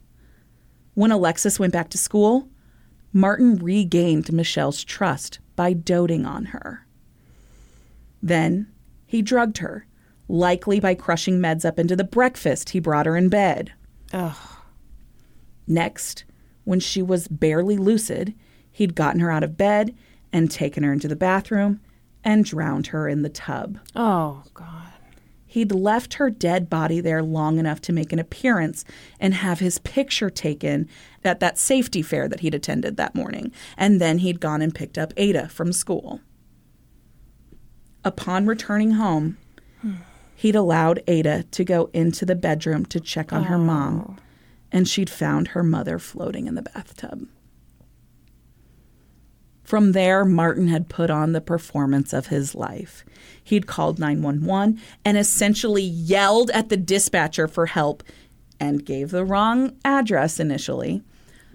When 0.93 1.11
Alexis 1.11 1.59
went 1.59 1.73
back 1.73 1.89
to 1.89 1.97
school, 1.97 2.49
Martin 3.13 3.55
regained 3.57 4.31
Michele's 4.33 4.83
trust 4.83 5.39
by 5.55 5.73
doting 5.73 6.25
on 6.25 6.45
her. 6.45 6.85
Then 8.21 8.71
he 9.05 9.21
drugged 9.21 9.59
her, 9.59 9.85
likely 10.27 10.79
by 10.79 10.95
crushing 10.95 11.39
meds 11.39 11.63
up 11.63 11.77
into 11.77 11.95
the 11.95 12.03
breakfast 12.03 12.69
he 12.69 12.79
brought 12.79 13.05
her 13.05 13.15
in 13.15 13.29
bed. 13.29 13.71
Ugh. 14.13 14.35
Next, 15.67 16.23
when 16.63 16.79
she 16.79 17.01
was 17.01 17.27
barely 17.27 17.77
lucid, 17.77 18.33
he'd 18.71 18.95
gotten 18.95 19.19
her 19.19 19.31
out 19.31 19.43
of 19.43 19.57
bed 19.57 19.95
and 20.33 20.49
taken 20.49 20.83
her 20.83 20.91
into 20.91 21.07
the 21.07 21.15
bathroom 21.15 21.79
and 22.25 22.43
drowned 22.43 22.87
her 22.87 23.07
in 23.07 23.21
the 23.21 23.29
tub. 23.29 23.79
Oh 23.95 24.43
God. 24.53 24.81
He'd 25.45 25.71
left 25.71 26.15
her 26.15 26.29
dead 26.29 26.69
body 26.69 26.99
there 26.99 27.23
long 27.23 27.59
enough 27.59 27.79
to 27.81 27.93
make 27.93 28.11
an 28.11 28.19
appearance 28.19 28.83
and 29.21 29.33
have 29.33 29.59
his 29.59 29.79
picture 29.79 30.29
taken 30.29 30.89
at 31.23 31.39
that 31.39 31.57
safety 31.57 32.01
fair 32.01 32.27
that 32.27 32.41
he'd 32.41 32.53
attended 32.53 32.97
that 32.97 33.15
morning. 33.15 33.53
And 33.77 34.01
then 34.01 34.17
he'd 34.17 34.41
gone 34.41 34.61
and 34.61 34.75
picked 34.75 34.97
up 34.97 35.13
Ada 35.15 35.47
from 35.47 35.71
school. 35.71 36.19
Upon 38.03 38.45
returning 38.47 38.91
home, 38.91 39.37
he'd 40.35 40.55
allowed 40.55 41.01
Ada 41.07 41.43
to 41.43 41.63
go 41.63 41.89
into 41.93 42.25
the 42.25 42.35
bedroom 42.35 42.85
to 42.87 42.99
check 42.99 43.31
on 43.31 43.43
her 43.43 43.57
mom, 43.57 44.17
oh. 44.19 44.23
and 44.73 44.89
she'd 44.89 45.09
found 45.09 45.49
her 45.49 45.63
mother 45.63 45.99
floating 45.99 46.47
in 46.47 46.55
the 46.55 46.63
bathtub. 46.63 47.29
From 49.65 49.93
there, 49.93 50.23
Martin 50.23 50.67
had 50.67 50.89
put 50.89 51.09
on 51.09 51.31
the 51.31 51.41
performance 51.41 52.13
of 52.13 52.27
his 52.27 52.53
life. 52.53 53.03
He'd 53.43 53.65
called 53.65 53.97
911 53.97 54.79
and 55.03 55.17
essentially 55.17 55.83
yelled 55.83 56.51
at 56.51 56.69
the 56.69 56.77
dispatcher 56.77 57.47
for 57.47 57.65
help 57.65 58.03
and 58.59 58.85
gave 58.85 59.09
the 59.09 59.25
wrong 59.25 59.75
address 59.83 60.39
initially. 60.39 61.01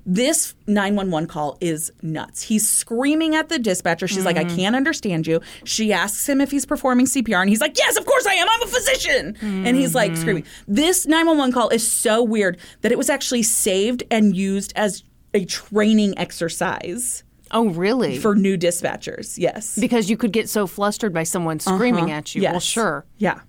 This 0.05 0.57
911 0.66 1.28
call 1.28 1.57
is 1.61 1.93
nuts. 2.03 2.43
He's 2.43 2.69
screaming 2.69 3.37
at 3.37 3.49
the 3.49 3.61
dispatcher. 3.61 4.09
She's 4.09 4.24
like, 4.24 4.37
I 4.37 4.45
mm-hmm. 4.45 4.57
can't 4.57 4.77
understand 4.77 5.27
you. 5.27 5.41
She 5.62 5.93
asks 5.93 6.28
him 6.28 6.41
if 6.41 6.51
he's 6.51 6.66
performing 6.66 7.07
CPR, 7.07 7.41
and 7.41 7.49
he's 7.49 7.61
like, 7.61 7.78
Yes, 7.78 7.97
of 7.97 8.07
course 8.07 8.27
I 8.27 8.35
am. 8.35 8.49
I'm 8.51 8.62
a 8.62 8.66
physician. 8.66 9.37
And 9.41 9.77
he's 9.77 9.95
like 9.95 10.12
mm-hmm. 10.12 10.20
screaming. 10.20 10.45
This 10.66 11.07
911 11.07 11.53
call 11.53 11.69
is 11.69 11.89
so 11.89 12.24
weird 12.24 12.59
that 12.81 12.91
it 12.91 12.99
was 12.99 13.09
actually 13.09 13.45
saved 13.45 14.03
and 14.11 14.35
used 14.35 14.73
as 14.74 15.05
a 15.32 15.45
training 15.45 16.19
exercise 16.19 17.23
Oh 17.52 17.68
really? 17.70 18.18
for 18.18 18.35
new 18.35 18.56
dispatchers. 18.56 19.36
Yes. 19.39 19.77
because 19.78 20.09
you 20.10 20.16
could 20.16 20.32
get 20.32 20.48
so 20.48 20.66
flustered 20.66 21.12
by 21.12 21.22
someone 21.24 21.60
screaming 21.60 22.10
at 22.10 22.35
you. 22.35 22.43
Well, 22.43 22.51
Uh-huh. 22.52 22.60
Sure. 22.60 23.05
Yeah. 23.18 23.40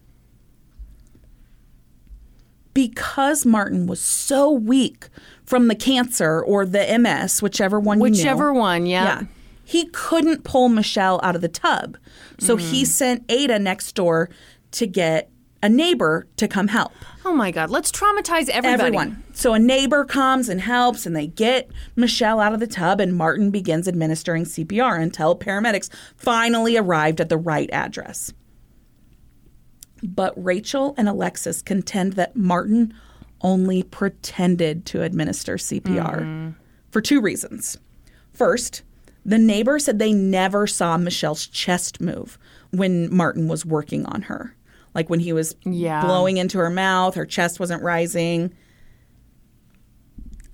Because 2.73 3.45
Martin 3.45 3.85
was 3.85 3.99
so 3.99 4.49
weak 4.51 5.09
from 5.43 5.67
the 5.67 5.75
cancer 5.75 6.41
or 6.41 6.65
the 6.65 6.97
MS, 6.97 7.41
whichever 7.41 7.79
one 7.79 7.97
knew. 7.97 8.03
Whichever 8.03 8.53
one, 8.53 8.85
yeah. 8.85 9.03
Yeah. 9.03 9.23
He 9.65 9.87
couldn't 9.87 10.43
pull 10.43 10.69
Michele 10.69 11.19
out 11.23 11.35
of 11.35 11.41
the 11.41 11.47
tub. 11.49 11.97
So 12.39 12.55
he 12.57 12.83
sent 12.85 13.23
Ada 13.29 13.59
next 13.59 13.93
door 13.95 14.29
to 14.71 14.87
get 14.87 15.29
a 15.63 15.69
neighbor 15.69 16.27
to 16.37 16.47
come 16.47 16.67
help. 16.67 16.91
Oh 17.23 17.33
my 17.33 17.51
God. 17.51 17.69
Let's 17.69 17.91
traumatize 17.91 18.49
everybody. 18.49 18.97
Everyone. 18.97 19.23
So 19.33 19.53
a 19.53 19.59
neighbor 19.59 20.05
comes 20.05 20.49
and 20.49 20.61
helps, 20.61 21.05
and 21.05 21.15
they 21.15 21.27
get 21.27 21.69
Michele 21.95 22.39
out 22.39 22.53
of 22.53 22.59
the 22.59 22.67
tub, 22.67 22.99
and 22.99 23.15
Martin 23.15 23.51
begins 23.51 23.87
administering 23.87 24.43
CPR 24.43 24.99
until 25.01 25.37
paramedics 25.37 25.89
finally 26.15 26.77
arrived 26.77 27.21
at 27.21 27.29
the 27.29 27.37
right 27.37 27.69
address. 27.71 28.33
But 30.03 30.33
Rachel 30.35 30.95
and 30.97 31.07
Alexis 31.07 31.61
contend 31.61 32.13
that 32.13 32.35
Martin 32.35 32.93
only 33.41 33.83
pretended 33.83 34.85
to 34.87 35.03
administer 35.03 35.57
CPR 35.57 36.21
mm. 36.21 36.55
for 36.89 37.01
two 37.01 37.21
reasons. 37.21 37.77
First, 38.33 38.81
the 39.25 39.37
neighbor 39.37 39.77
said 39.77 39.99
they 39.99 40.13
never 40.13 40.65
saw 40.65 40.97
Michele's 40.97 41.45
chest 41.47 42.01
move 42.01 42.39
when 42.71 43.13
Martin 43.13 43.47
was 43.47 43.65
working 43.65 44.05
on 44.05 44.23
her. 44.23 44.55
Like 44.93 45.09
when 45.09 45.19
he 45.19 45.33
was 45.33 45.55
Yeah. 45.63 46.03
blowing 46.05 46.37
into 46.37 46.57
her 46.57 46.69
mouth, 46.69 47.15
her 47.15 47.25
chest 47.25 47.59
wasn't 47.59 47.83
rising. 47.83 48.53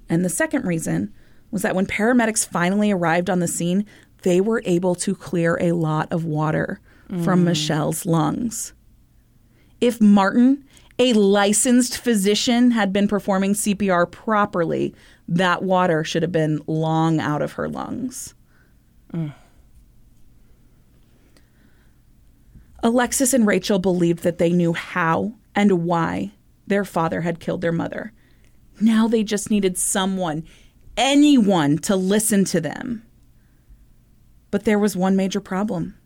And 0.09 0.23
the 0.23 0.30
second 0.30 0.65
reason 0.65 1.14
was 1.51 1.61
that 1.61 1.76
when 1.76 1.85
paramedics 1.85 2.47
finally 2.47 2.91
arrived 2.91 3.30
on 3.30 3.39
the 3.39 3.47
scene, 3.47 3.85
they 4.23 4.41
were 4.41 4.61
able 4.65 4.95
to 4.95 5.15
clear 5.15 5.57
a 5.61 5.72
lot 5.73 6.11
of 6.11 6.26
water 6.26 6.80
from 7.23 7.41
mm. 7.41 7.45
Michele's 7.45 8.05
lungs. 8.05 8.73
If 9.80 10.01
Martin, 10.01 10.65
a 10.99 11.14
licensed 11.14 11.97
physician, 11.97 12.72
had 12.72 12.91
been 12.91 13.07
performing 13.07 13.53
CPR 13.53 14.11
properly, 14.11 14.93
that 15.27 15.64
water 15.64 16.03
should 16.03 16.23
have 16.23 16.31
been 16.31 16.61
long 16.68 17.19
out 17.19 17.41
of 17.41 17.53
her 17.53 17.69
lungs. 17.69 18.34
Alexis 22.88 23.34
and 23.34 23.45
Rachel 23.45 23.80
believed 23.80 24.23
that 24.23 24.38
they 24.38 24.49
knew 24.49 24.72
how 24.72 25.34
and 25.53 25.84
why 25.84 26.31
their 26.68 26.85
father 26.85 27.19
had 27.19 27.41
killed 27.41 27.59
their 27.59 27.73
mother. 27.73 28.14
Now 28.80 29.09
they 29.09 29.26
just 29.26 29.51
needed 29.51 29.77
someone, 29.77 30.45
anyone, 30.95 31.80
to 31.80 31.97
listen 31.97 32.45
to 32.45 32.61
them. 32.61 33.03
But 34.51 34.64
there 34.64 34.80
was 34.80 34.95
one 34.95 35.18
major 35.18 35.41
problem. 35.41 35.97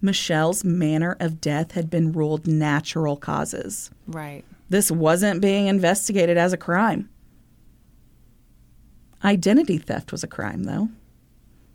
Michele's 0.00 0.62
manner 0.62 1.16
of 1.18 1.40
death 1.40 1.72
had 1.72 1.90
been 1.90 2.12
ruled 2.12 2.46
natural 2.46 3.16
causes. 3.16 3.90
Right. 4.06 4.44
This 4.68 4.88
wasn't 4.88 5.40
being 5.40 5.66
investigated 5.66 6.36
as 6.36 6.52
a 6.52 6.56
crime. 6.56 7.08
Identity 9.24 9.78
theft 9.78 10.12
was 10.12 10.22
a 10.22 10.28
crime, 10.28 10.62
though. 10.62 10.90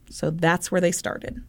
So 0.09 0.29
that's 0.29 0.71
where 0.71 0.79
they 0.79 0.93
started. 0.93 1.43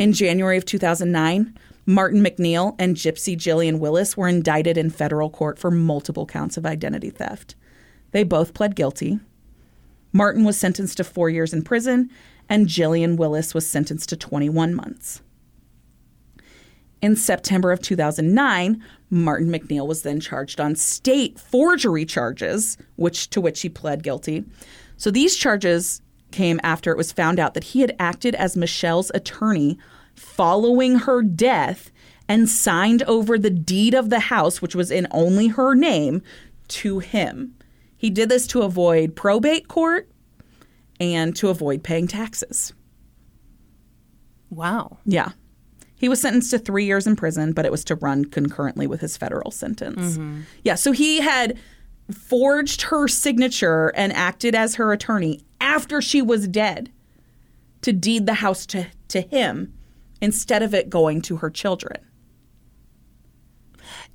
In 0.00 0.14
January 0.14 0.56
of 0.56 0.64
2009, 0.64 1.54
Martin 1.84 2.24
MacNeil 2.24 2.74
and 2.78 2.96
Gypsy 2.96 3.36
Jillian 3.36 3.80
Willis 3.80 4.16
were 4.16 4.28
indicted 4.28 4.78
in 4.78 4.88
federal 4.88 5.28
court 5.28 5.58
for 5.58 5.70
multiple 5.70 6.24
counts 6.24 6.56
of 6.56 6.64
identity 6.64 7.10
theft. 7.10 7.54
They 8.12 8.24
both 8.24 8.54
pled 8.54 8.74
guilty. 8.74 9.20
Martin 10.10 10.44
was 10.44 10.56
sentenced 10.56 10.96
to 10.96 11.04
four 11.04 11.28
years 11.28 11.52
in 11.52 11.60
prison, 11.60 12.08
and 12.48 12.66
Jillian 12.66 13.18
Willis 13.18 13.52
was 13.52 13.68
sentenced 13.68 14.08
to 14.08 14.16
21 14.16 14.74
months. 14.74 15.20
In 17.02 17.14
September 17.14 17.70
of 17.70 17.82
2009, 17.82 18.82
Martin 19.10 19.50
MacNeil 19.50 19.86
was 19.86 20.00
then 20.00 20.18
charged 20.18 20.62
on 20.62 20.76
state 20.76 21.38
forgery 21.38 22.06
charges, 22.06 22.78
which 22.96 23.28
to 23.28 23.40
which 23.42 23.60
he 23.60 23.68
pled 23.68 24.02
guilty. 24.02 24.46
So 24.96 25.10
these 25.10 25.36
charges 25.36 26.00
came 26.32 26.60
after 26.62 26.90
it 26.90 26.96
was 26.96 27.12
found 27.12 27.38
out 27.38 27.54
that 27.54 27.64
he 27.64 27.80
had 27.80 27.94
acted 27.98 28.34
as 28.34 28.56
Michele's 28.56 29.10
attorney 29.14 29.78
following 30.14 30.96
her 30.96 31.22
death 31.22 31.90
and 32.28 32.48
signed 32.48 33.02
over 33.04 33.38
the 33.38 33.50
deed 33.50 33.94
of 33.94 34.10
the 34.10 34.20
house, 34.20 34.62
which 34.62 34.74
was 34.74 34.90
in 34.90 35.06
only 35.10 35.48
her 35.48 35.74
name, 35.74 36.22
to 36.68 37.00
him. 37.00 37.54
He 37.96 38.10
did 38.10 38.28
this 38.28 38.46
to 38.48 38.62
avoid 38.62 39.16
probate 39.16 39.68
court 39.68 40.08
and 41.00 41.34
to 41.36 41.48
avoid 41.48 41.82
paying 41.82 42.06
taxes. 42.06 42.72
Wow. 44.50 44.98
Yeah. 45.04 45.30
He 45.96 46.08
was 46.08 46.20
sentenced 46.20 46.50
to 46.52 46.58
three 46.58 46.86
years 46.86 47.06
in 47.06 47.14
prison, 47.16 47.52
but 47.52 47.66
it 47.66 47.72
was 47.72 47.84
to 47.84 47.94
run 47.96 48.24
concurrently 48.24 48.86
with 48.86 49.00
his 49.00 49.16
federal 49.16 49.50
sentence. 49.50 50.16
Mm-hmm. 50.16 50.40
Yeah, 50.64 50.76
so 50.76 50.92
he 50.92 51.20
had 51.20 51.58
forged 52.10 52.82
her 52.82 53.06
signature 53.06 53.88
and 53.94 54.12
acted 54.12 54.54
as 54.54 54.76
her 54.76 54.92
attorney 54.92 55.40
after 55.60 56.00
she 56.00 56.22
was 56.22 56.48
dead 56.48 56.90
to 57.82 57.92
deed 57.92 58.26
the 58.26 58.34
house 58.34 58.66
to, 58.66 58.86
to 59.08 59.20
him 59.20 59.74
instead 60.20 60.62
of 60.62 60.74
it 60.74 60.90
going 60.90 61.22
to 61.22 61.36
her 61.36 61.50
children. 61.50 61.96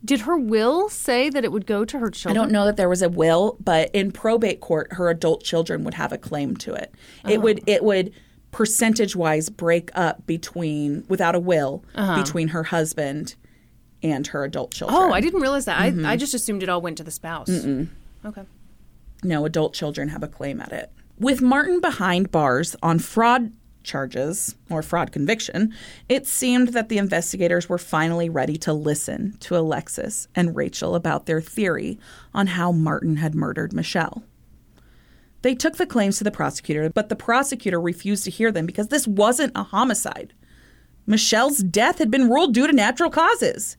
Did 0.04 0.22
her 0.22 0.38
will 0.38 0.90
say 0.90 1.30
that 1.30 1.44
it 1.44 1.52
would 1.52 1.66
go 1.66 1.84
to 1.84 2.00
her 2.00 2.12
children? 2.12 2.38
I 2.38 2.44
don't 2.44 2.52
know 2.52 2.66
that 2.66 2.78
there 2.78 2.90
was 2.90 3.02
a 3.02 3.10
will, 3.10 3.58
but 3.60 3.90
in 3.94 4.12
probate 4.12 4.62
court, 4.62 4.94
her 4.94 5.10
adult 5.10 5.44
children 5.44 5.84
would 5.84 5.96
have 5.96 6.12
a 6.12 6.18
claim 6.18 6.56
to 6.58 6.74
it. 6.74 6.94
It 7.28 7.42
would 7.42 7.60
uh-huh. 7.60 7.72
it 7.72 7.84
would 7.84 8.14
percentage 8.52 9.16
wise 9.16 9.50
break 9.50 9.90
up 9.96 10.26
between 10.28 11.06
without 11.10 11.36
a 11.36 11.40
will 11.40 11.84
uh-huh. 11.96 12.22
between 12.22 12.50
her 12.50 12.64
husband 12.64 13.36
and 14.04 14.28
her 14.28 14.44
adult 14.44 14.74
oh, 14.76 14.78
children. 14.78 14.98
Oh, 15.02 15.12
I 15.12 15.22
didn't 15.22 15.42
realize 15.42 15.66
that. 15.66 15.80
I, 15.80 15.88
I 15.88 15.92
mm-hmm. 15.92 16.18
just 16.18 16.34
assumed 16.34 16.62
it 16.62 16.70
all 16.70 16.82
went 16.82 16.98
to 16.98 17.04
the 17.04 17.12
spouse. 17.12 17.50
Okay. 17.50 18.44
No, 19.24 19.46
adult 19.46 19.74
children 19.74 20.10
have 20.10 20.22
a 20.22 20.28
claim 20.28 20.62
at 20.62 20.72
it. 20.72 20.92
With 21.18 21.42
Martin 21.42 21.80
behind 21.80 22.30
bars 22.30 22.76
on 22.84 23.00
fraud 23.00 23.54
charges 23.84 24.56
or 24.70 24.82
fraud 24.82 25.14
conviction, 25.14 25.74
it 26.10 26.28
seemed 26.28 26.70
that 26.70 26.90
the 26.90 26.98
investigators 26.98 27.70
were 27.70 27.78
finally 27.78 28.28
ready 28.30 28.58
to 28.58 28.74
listen 28.74 29.38
to 29.40 29.56
Alexis 29.56 30.28
and 30.36 30.56
Rachel 30.58 30.94
about 30.94 31.26
their 31.26 31.40
theory 31.40 32.00
on 32.34 32.48
how 32.48 32.74
Martin 32.74 33.18
had 33.18 33.34
murdered 33.34 33.72
Michele. 33.72 34.24
They 35.42 35.56
took 35.56 35.78
the 35.78 35.86
claims 35.86 36.18
to 36.18 36.26
the 36.26 36.32
prosecutor, 36.32 36.90
but 36.90 37.08
the 37.08 37.16
prosecutor 37.16 37.80
refused 37.80 38.26
to 38.26 38.32
hear 38.32 38.52
them 38.52 38.66
because 38.66 38.90
this 38.90 39.08
wasn't 39.08 39.54
a 39.56 39.64
homicide. 39.64 40.34
Michele's 41.06 41.60
death 41.60 42.00
had 42.00 42.12
been 42.12 42.30
ruled 42.30 42.54
due 42.54 42.68
to 42.68 42.74
natural 42.74 43.10
causes. 43.10 43.78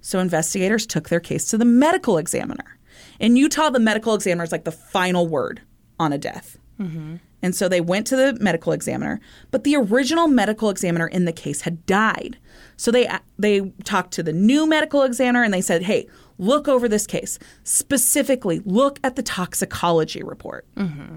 So 0.00 0.20
investigators 0.20 0.86
took 0.86 1.08
their 1.08 1.20
case 1.20 1.50
to 1.50 1.58
the 1.58 1.64
medical 1.64 2.16
examiner. 2.16 2.78
In 3.18 3.36
Utah, 3.36 3.68
the 3.68 3.80
medical 3.80 4.14
examiner 4.14 4.44
is 4.44 4.52
like 4.52 4.64
the 4.64 4.72
final 4.72 5.26
word 5.26 5.60
on 5.98 6.12
a 6.12 6.18
death. 6.18 6.57
Mm-hmm. 6.78 7.16
And 7.40 7.54
so 7.54 7.68
they 7.68 7.80
went 7.80 8.06
to 8.08 8.16
the 8.16 8.36
medical 8.40 8.72
examiner, 8.72 9.20
but 9.52 9.62
the 9.64 9.76
original 9.76 10.26
medical 10.26 10.70
examiner 10.70 11.06
in 11.06 11.24
the 11.24 11.32
case 11.32 11.60
had 11.62 11.86
died. 11.86 12.36
So 12.76 12.90
they 12.90 13.08
they 13.38 13.72
talked 13.84 14.12
to 14.14 14.22
the 14.22 14.32
new 14.32 14.66
medical 14.66 15.02
examiner 15.02 15.44
and 15.44 15.54
they 15.54 15.60
said, 15.60 15.82
"Hey, 15.82 16.08
look 16.38 16.66
over 16.66 16.88
this 16.88 17.06
case. 17.06 17.38
Specifically, 17.62 18.60
look 18.64 18.98
at 19.04 19.14
the 19.16 19.22
toxicology 19.22 20.22
report." 20.22 20.66
Mm-hmm. 20.76 21.16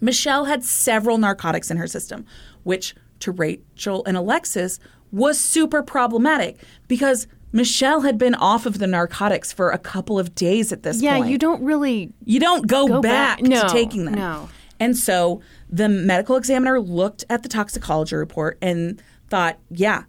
Michele 0.00 0.44
had 0.44 0.64
several 0.64 1.18
narcotics 1.18 1.70
in 1.70 1.76
her 1.76 1.86
system, 1.86 2.24
which 2.62 2.94
to 3.20 3.32
Rachel 3.32 4.04
and 4.06 4.16
Alexis 4.16 4.78
was 5.10 5.38
super 5.38 5.82
problematic 5.82 6.58
because 6.86 7.26
Michele 7.52 8.02
had 8.02 8.16
been 8.18 8.34
off 8.34 8.64
of 8.66 8.78
the 8.78 8.86
narcotics 8.86 9.52
for 9.52 9.70
a 9.70 9.78
couple 9.78 10.18
of 10.18 10.34
days 10.34 10.70
at 10.72 10.82
this 10.82 11.02
Yeah, 11.02 11.14
point. 11.14 11.26
Yeah, 11.26 11.32
you 11.32 11.38
don't 11.38 11.62
really. 11.62 12.12
You 12.24 12.40
don't 12.40 12.66
go, 12.66 12.86
Go 12.86 13.00
back, 13.00 13.38
back. 13.38 13.46
No, 13.48 13.62
to 13.62 13.68
taking 13.68 14.04
them. 14.04 14.14
no. 14.14 14.48
And 14.80 14.96
so 14.96 15.40
the 15.68 15.88
medical 15.88 16.36
examiner 16.36 16.80
looked 16.80 17.24
at 17.28 17.42
the 17.42 17.48
toxicology 17.48 18.16
report 18.16 18.58
and 18.62 19.02
thought, 19.28 19.58
yeah, 19.70 20.04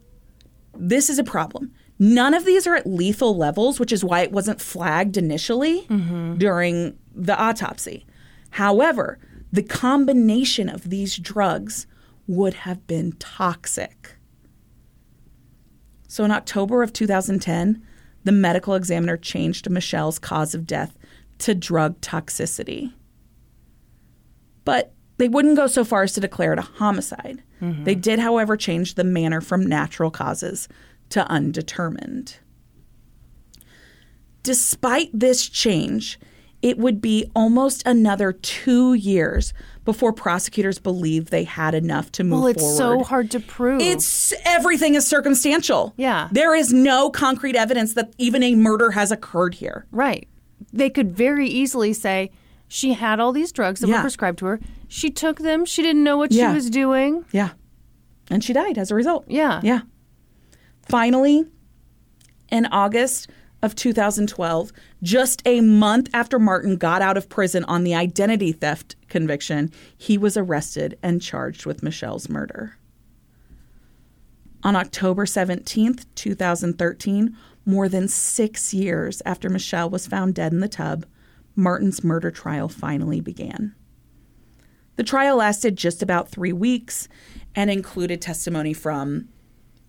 this 0.75 1.09
is 1.09 1.19
a 1.19 1.23
problem. 1.23 1.71
None 1.97 2.33
of 2.33 2.45
these 2.45 2.65
are 2.65 2.75
at 2.75 2.87
lethal 2.87 3.35
levels, 3.35 3.79
which 3.79 3.91
is 3.91 4.03
why 4.03 4.21
it 4.21 4.31
wasn't 4.31 4.61
flagged 4.61 5.17
initially 5.17 5.85
during 6.37 6.97
the 7.13 7.37
autopsy. 7.37 8.05
However, 8.51 9.19
the 9.51 9.63
combination 9.63 10.69
of 10.69 10.89
these 10.89 11.17
drugs 11.17 11.87
would 12.27 12.53
have 12.53 12.85
been 12.87 13.13
toxic. 13.13 14.15
So 16.07 16.23
in 16.23 16.31
October 16.31 16.83
of 16.83 16.93
2010, 16.93 17.83
the 18.23 18.31
medical 18.31 18.75
examiner 18.75 19.17
changed 19.17 19.69
Michele's 19.69 20.19
cause 20.19 20.55
of 20.55 20.65
death 20.65 20.97
to 21.39 21.55
drug 21.55 21.99
toxicity. 22.01 22.93
But 24.69 24.93
they 25.17 25.27
wouldn't 25.27 25.55
go 25.55 25.67
so 25.67 25.83
far 25.83 26.03
as 26.03 26.13
to 26.13 26.21
declare 26.21 26.53
it 26.53 26.59
a 26.59 26.61
homicide. 26.61 27.43
Mm-hmm. 27.61 27.83
They 27.83 27.95
did, 27.95 28.19
however, 28.19 28.55
change 28.55 28.95
the 28.95 29.03
manner 29.03 29.41
from 29.41 29.65
natural 29.65 30.11
causes 30.11 30.69
to 31.09 31.27
undetermined. 31.27 32.37
Despite 34.43 35.09
this 35.11 35.49
change, 35.49 36.19
it 36.61 36.77
would 36.77 37.01
be 37.01 37.29
almost 37.35 37.85
another 37.85 38.31
two 38.31 38.93
years 38.93 39.53
before 39.85 40.13
prosecutors 40.13 40.77
believed 40.77 41.29
they 41.31 41.43
had 41.45 41.73
enough 41.73 42.11
to 42.13 42.23
move 42.23 42.39
forward. 42.39 42.41
Well, 42.57 42.67
it's 42.69 42.77
forward. 42.77 42.99
so 42.99 43.03
hard 43.03 43.31
to 43.31 43.39
prove. 43.39 43.81
It's 43.81 44.33
everything 44.45 44.95
is 44.95 45.07
circumstantial. 45.07 45.93
Yeah. 45.97 46.29
There 46.31 46.53
is 46.53 46.71
no 46.71 47.09
concrete 47.09 47.55
evidence 47.55 47.93
that 47.95 48.13
even 48.17 48.43
a 48.43 48.55
murder 48.55 48.91
has 48.91 49.11
occurred 49.11 49.55
here. 49.55 49.85
right. 49.91 50.27
They 50.73 50.89
could 50.89 51.11
very 51.11 51.47
easily 51.47 51.93
say 51.93 52.31
she 52.69 52.93
had 52.93 53.19
all 53.19 53.33
these 53.33 53.51
drugs 53.51 53.81
that 53.81 53.87
Yeah. 53.89 53.95
were 53.97 54.01
prescribed 54.01 54.39
to 54.39 54.45
her. 54.45 54.59
She 54.87 55.09
took 55.09 55.39
them. 55.39 55.65
She 55.65 55.81
didn't 55.81 56.03
know 56.05 56.17
what 56.17 56.31
Yeah. 56.31 56.51
she 56.51 56.55
was 56.55 56.69
doing. 56.69 57.25
Yeah. 57.31 57.49
And 58.29 58.41
she 58.43 58.53
died 58.53 58.77
as 58.77 58.91
a 58.91 58.95
result. 58.95 59.25
Yeah. 59.27 59.59
Yeah. 59.63 59.81
Finally, 60.83 61.45
in 62.49 62.67
August 62.67 63.27
of 63.61 63.75
2012, 63.75 64.71
just 65.03 65.41
a 65.45 65.59
month 65.61 66.09
after 66.13 66.39
Martin 66.39 66.77
got 66.77 67.01
out 67.01 67.17
of 67.17 67.27
prison 67.27 67.63
on 67.65 67.83
the 67.83 67.93
identity 67.93 68.51
theft 68.51 68.95
conviction, 69.09 69.71
he 69.97 70.17
was 70.17 70.37
arrested 70.37 70.97
and 71.03 71.21
charged 71.21 71.65
with 71.65 71.83
Michele's 71.83 72.29
murder. 72.29 72.77
On 74.63 74.75
October 74.75 75.25
17th, 75.25 76.05
2013, 76.15 77.35
more 77.65 77.87
than 77.89 78.07
six 78.07 78.73
years 78.73 79.21
after 79.25 79.49
Michele 79.49 79.89
was 79.89 80.07
found 80.07 80.35
dead 80.35 80.51
in 80.51 80.59
the 80.59 80.67
tub, 80.67 81.05
Martin's 81.59 82.03
murder 82.03 82.31
trial 82.31 82.69
finally 82.69 83.21
began. 83.21 83.75
The 84.95 85.03
trial 85.03 85.37
lasted 85.37 85.77
just 85.77 86.01
about 86.01 86.29
three 86.29 86.53
weeks 86.53 87.07
and 87.55 87.69
included 87.69 88.21
testimony 88.21 88.73
from 88.73 89.29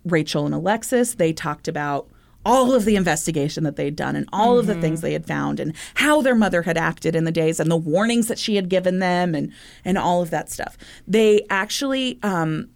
Rachel 0.04 0.46
and 0.46 0.54
Alexis. 0.54 1.14
They 1.14 1.32
talked 1.32 1.68
about 1.68 2.08
all 2.44 2.72
of 2.72 2.84
the 2.84 2.96
investigation 2.96 3.64
that 3.64 3.76
they'd 3.76 3.96
done 3.96 4.16
and 4.16 4.28
all 4.32 4.58
of 4.58 4.66
the 4.66 4.80
things 4.80 5.00
they 5.00 5.12
had 5.12 5.26
found 5.26 5.60
and 5.60 5.74
how 5.94 6.22
their 6.22 6.34
mother 6.34 6.62
had 6.62 6.78
acted 6.78 7.14
in 7.14 7.24
the 7.24 7.32
days 7.32 7.60
and 7.60 7.70
the 7.70 7.76
warnings 7.76 8.28
that 8.28 8.38
she 8.38 8.56
had 8.56 8.68
given 8.68 8.98
them 8.98 9.34
and 9.34 9.52
and 9.84 9.98
all 9.98 10.22
of 10.22 10.30
that 10.30 10.48
stuff. 10.48 10.78
They 11.06 11.44
actually 11.50 12.18
um, 12.22 12.70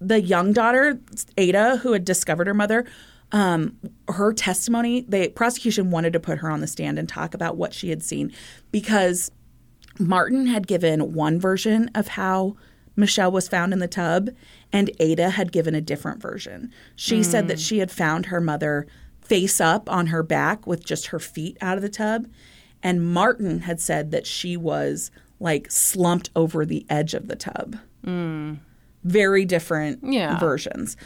the 0.00 0.22
young 0.22 0.52
daughter 0.52 0.98
Ada 1.36 1.78
who 1.82 1.92
had 1.92 2.04
discovered 2.04 2.46
her 2.46 2.54
mother 2.54 2.86
um, 3.32 3.76
her 4.08 4.32
testimony 4.32 5.02
the 5.02 5.28
prosecution 5.28 5.90
wanted 5.90 6.12
to 6.14 6.20
put 6.20 6.38
her 6.38 6.50
on 6.50 6.60
the 6.60 6.66
stand 6.66 6.98
and 6.98 7.08
talk 7.08 7.32
about 7.34 7.56
what 7.56 7.72
she 7.72 7.90
had 7.90 8.02
seen 8.02 8.32
because 8.72 9.30
Martin 9.98 10.46
had 10.46 10.66
given 10.66 11.12
one 11.12 11.38
version 11.38 11.90
of 11.94 12.08
how 12.08 12.56
Michele 12.96 13.30
was 13.30 13.48
found 13.48 13.72
in 13.72 13.78
the 13.78 13.86
tub, 13.88 14.30
and 14.72 14.90
Ada 14.98 15.30
had 15.30 15.52
given 15.52 15.74
a 15.74 15.80
different 15.80 16.20
version. 16.20 16.72
She 16.96 17.22
said 17.22 17.48
that 17.48 17.60
she 17.60 17.78
had 17.78 17.90
found 17.90 18.26
her 18.26 18.40
mother 18.40 18.86
face 19.20 19.60
up 19.60 19.88
on 19.90 20.08
her 20.08 20.22
back 20.22 20.66
with 20.66 20.84
just 20.84 21.06
her 21.08 21.18
feet 21.20 21.56
out 21.60 21.76
of 21.76 21.82
the 21.82 21.88
tub, 21.88 22.26
and 22.82 23.12
Martin 23.12 23.60
had 23.60 23.80
said 23.80 24.10
that 24.10 24.26
she 24.26 24.56
was 24.56 25.10
like 25.38 25.70
slumped 25.70 26.30
over 26.34 26.66
the 26.66 26.84
edge 26.90 27.14
of 27.14 27.28
the 27.28 27.36
tub. 27.36 27.76
Very 29.04 29.44
different 29.44 30.00
Yeah. 30.02 30.38
versions. 30.38 30.96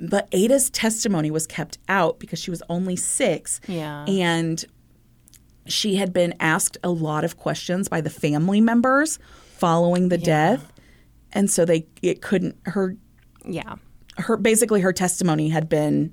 But 0.00 0.28
Ada's 0.32 0.70
testimony 0.70 1.30
was 1.30 1.46
kept 1.46 1.78
out 1.88 2.18
because 2.18 2.38
she 2.38 2.50
was 2.50 2.62
only 2.70 2.96
six. 2.96 3.60
Yeah. 3.68 4.04
And 4.06 4.64
she 5.66 5.96
had 5.96 6.12
been 6.12 6.34
asked 6.40 6.78
a 6.82 6.88
lot 6.90 7.22
of 7.22 7.36
questions 7.36 7.88
by 7.88 8.00
the 8.00 8.10
family 8.10 8.60
members 8.60 9.18
following 9.58 10.08
the 10.08 10.16
death 10.18 10.72
and 11.32 11.50
so 11.50 11.64
they 11.66 11.86
it 12.02 12.22
couldn't 12.22 12.56
her 12.64 12.96
Yeah. 13.44 13.74
her 14.16 14.36
basically 14.38 14.80
her 14.80 14.92
testimony 14.92 15.50
had 15.50 15.68
been 15.68 16.12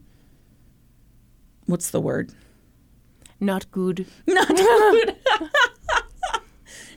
what's 1.66 1.90
the 1.92 2.02
word 2.02 2.32
Not 3.40 3.72
good. 3.72 4.06
not 4.28 4.48
good 4.56 5.16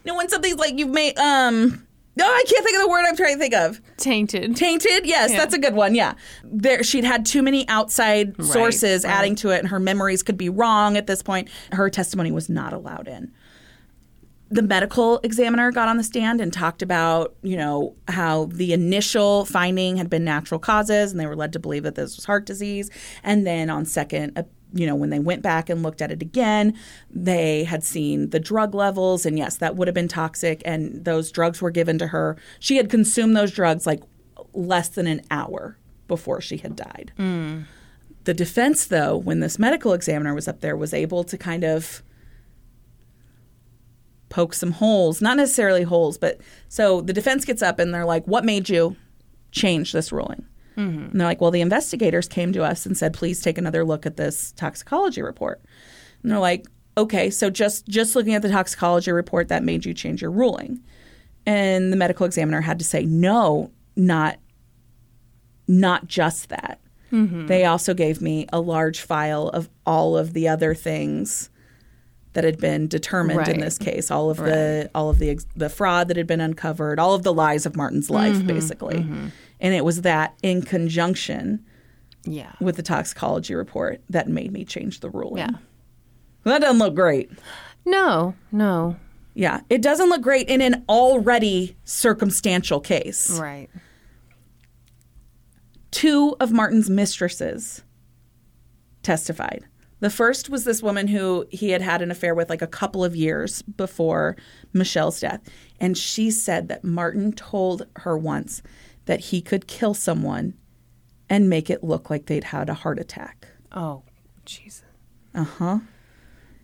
no 0.05 0.17
when 0.17 0.29
something's 0.29 0.59
like 0.59 0.77
you've 0.79 0.91
made 0.91 1.17
um 1.19 1.87
no 2.21 2.27
i 2.27 2.45
can't 2.49 2.65
think 2.65 2.77
of 2.77 2.83
the 2.83 2.89
word 2.89 3.05
i'm 3.07 3.17
trying 3.17 3.35
to 3.35 3.41
think 3.41 3.55
of 3.55 3.81
Tainted. 3.97 4.57
Tainted, 4.57 5.05
yes, 5.05 5.31
Yeah. 5.31 5.37
that's 5.39 5.53
a 5.55 5.59
good 5.59 5.75
one. 5.75 5.95
Yeah, 5.95 6.15
there 6.43 6.83
she'd 6.83 7.05
had 7.05 7.27
too 7.27 7.43
many 7.43 7.69
outside 7.69 8.35
sources 8.43 9.05
right. 9.05 9.13
adding 9.13 9.35
to 9.37 9.51
it, 9.51 9.59
and 9.59 9.69
her 9.69 9.79
memories 9.79 10.23
could 10.23 10.39
be 10.39 10.49
wrong 10.49 10.97
at 10.97 11.07
this 11.07 11.23
point. 11.23 11.49
Her 11.73 11.91
testimony 11.91 12.33
was 12.33 12.49
not 12.49 12.73
allowed 12.73 13.09
in. 13.09 13.31
The 14.51 14.63
medical 14.63 15.21
examiner 15.23 15.71
got 15.71 15.87
on 15.89 15.97
the 15.99 16.03
stand 16.03 16.41
and 16.41 16.51
talked 16.53 16.81
about, 16.83 17.37
you 17.43 17.57
know, 17.59 17.95
how 18.09 18.47
the 18.47 18.73
initial 18.73 19.45
finding 19.45 19.97
had 19.99 20.09
been 20.09 20.25
natural 20.25 20.59
causes, 20.59 21.13
and 21.13 21.21
they 21.21 21.27
were 21.27 21.37
led 21.37 21.53
to 21.53 21.59
believe 21.59 21.83
that 21.83 21.95
this 21.95 22.17
was 22.17 22.25
heart 22.25 22.47
disease. 22.47 22.91
And 23.23 23.47
then 23.47 23.69
on 23.69 23.85
second, 23.85 24.45
you 24.73 24.87
know, 24.87 24.95
when 24.95 25.11
they 25.11 25.19
went 25.19 25.43
back 25.43 25.69
and 25.69 25.83
looked 25.83 26.03
at 26.03 26.11
it 26.11 26.23
again, 26.23 26.75
they 27.11 27.65
had 27.65 27.83
seen 27.83 28.31
the 28.31 28.41
drug 28.41 28.75
levels, 28.75 29.27
and 29.27 29.39
yes, 29.39 29.57
that 29.57 29.77
would 29.77 29.89
have 29.89 29.95
been 29.95 30.09
toxic. 30.09 30.63
And 30.65 31.05
those 31.05 31.31
drugs 31.31 31.61
were 31.61 31.71
given 31.71 31.99
to 31.99 32.09
her. 32.09 32.37
She 32.59 32.77
had 32.77 32.91
consumed 32.91 33.37
those 33.37 33.53
drugs 33.53 33.87
like 33.87 34.03
less 34.53 34.89
than 34.89 35.07
an 35.07 35.23
hour 35.31 35.77
before 36.09 36.41
she 36.41 36.59
had 36.59 36.77
died. 36.77 37.13
Hmm. 37.17 37.63
The 38.25 38.35
defense, 38.35 38.87
though, 38.87 39.17
when 39.17 39.41
this 39.41 39.59
medical 39.59 39.93
examiner 39.93 40.35
was 40.35 40.47
up 40.47 40.61
there, 40.61 40.77
was 40.77 40.93
able 40.93 41.25
to 41.25 41.39
kind 41.39 41.65
of 41.65 42.03
poke 44.29 44.55
some 44.55 44.73
holes, 44.73 45.21
not 45.21 45.37
necessarily 45.37 45.83
holes, 45.83 46.17
but 46.17 46.41
so 46.69 47.01
the 47.01 47.13
defense 47.13 47.45
gets 47.45 47.63
up 47.63 47.79
and 47.79 47.93
they're 47.93 48.05
like, 48.05 48.25
What 48.27 48.45
made 48.45 48.69
you 48.69 48.97
change 49.53 49.93
this 49.93 50.13
ruling? 50.13 50.47
Mm-hmm. 50.81 51.11
And 51.11 51.21
they're 51.21 51.27
like, 51.29 51.41
Well, 51.41 51.51
the 51.51 51.61
investigators 51.61 52.29
came 52.29 52.53
to 52.53 52.63
us 52.65 52.87
and 52.87 52.97
said, 52.97 53.15
Please 53.15 53.41
take 53.41 53.59
another 53.59 53.85
look 53.85 54.07
at 54.07 54.17
this 54.17 54.53
toxicology 54.53 55.23
report. 55.23 55.61
And 56.23 56.31
they're 56.33 56.39
like, 56.39 56.67
Okay, 56.97 57.31
so 57.31 57.51
just 57.51 57.87
just 57.89 58.17
looking 58.17 58.35
at 58.35 58.43
the 58.43 58.49
toxicology 58.49 59.13
report 59.13 59.49
that 59.49 59.63
made 59.63 59.85
you 59.85 59.95
change 59.95 60.21
your 60.23 60.31
ruling. 60.31 60.81
And 61.47 61.93
the 61.93 61.97
medical 61.97 62.27
examiner 62.27 62.61
had 62.61 62.79
to 62.79 62.85
say, 62.85 63.05
No, 63.05 63.71
not 63.97 64.39
not 65.69 66.07
just 66.09 66.49
that. 66.49 66.81
Mm-hmm. 67.13 67.47
They 67.47 67.65
also 67.65 67.95
gave 67.95 68.21
me 68.21 68.47
a 68.53 68.61
large 68.61 69.01
file 69.01 69.49
of 69.49 69.69
all 69.87 70.17
of 70.17 70.33
the 70.33 70.49
other 70.49 70.75
things 70.75 71.51
that 72.33 72.45
had 72.45 72.59
been 72.59 72.87
determined 72.87 73.49
in 73.49 73.59
this 73.59 73.77
case, 73.79 74.11
all 74.11 74.31
of 74.31 74.37
the 74.37 74.91
all 74.95 75.11
of 75.11 75.19
the 75.19 75.39
the 75.57 75.69
fraud 75.69 76.09
that 76.09 76.17
had 76.17 76.27
been 76.29 76.41
uncovered, 76.41 77.01
all 77.01 77.15
of 77.15 77.25
the 77.25 77.33
lies 77.33 77.67
of 77.67 77.77
Martin's 77.77 78.11
life, 78.11 78.37
Mm-hmm. 78.37 78.47
basically. 78.47 78.97
Mm-hmm. 78.97 79.27
And 79.61 79.75
it 79.75 79.85
was 79.85 80.03
that 80.03 80.37
in 80.43 80.63
conjunction 80.63 81.65
Yeah. 82.25 82.53
with 82.61 82.77
the 82.77 82.83
toxicology 82.83 83.55
report 83.55 84.03
that 84.11 84.29
made 84.29 84.53
me 84.53 84.65
change 84.65 85.01
the 85.01 85.11
ruling. 85.11 85.39
Yeah. 85.39 85.51
That 86.45 86.61
doesn't 86.63 86.79
look 86.79 86.95
great. 86.95 87.31
No, 87.85 88.35
no. 88.51 88.97
Yeah, 89.35 89.61
it 89.71 89.81
doesn't 89.83 90.09
look 90.09 90.23
great 90.23 90.49
in 90.49 90.61
an 90.61 90.85
already 90.89 91.77
circumstantial 91.85 92.81
case. 92.81 93.31
Right. 93.39 93.69
two 95.91 96.37
of 96.41 96.53
Martin's 96.53 96.89
mistresses 96.89 97.83
testified. 99.03 99.65
The 99.99 100.09
first 100.09 100.49
was 100.49 100.65
this 100.65 100.83
woman 100.83 101.09
who 101.09 101.47
he 101.51 101.71
had 101.71 101.83
had 101.83 102.01
an 102.01 102.11
affair 102.11 102.35
with 102.35 102.49
like 102.49 102.63
a 102.63 102.67
couple 102.67 103.05
of 103.05 103.17
years 103.17 103.61
before 103.63 104.37
Michele's 104.73 105.21
death. 105.21 105.41
And 105.81 105.99
she 105.99 106.31
said 106.31 106.69
that 106.69 106.85
Martin 106.85 107.33
told 107.33 107.87
her 107.97 108.17
once 108.17 108.63
that 109.11 109.19
he 109.19 109.41
could 109.41 109.67
kill 109.67 109.93
someone 109.93 110.55
and 111.29 111.51
make 111.51 111.69
it 111.69 111.83
look 111.83 112.11
like 112.11 112.27
they'd 112.27 112.45
had 112.45 112.69
a 112.69 112.75
heart 112.75 113.01
attack. 113.01 113.49
Oh, 113.73 114.05
Jesus. 114.45 114.85
Uh-huh. 115.35 115.81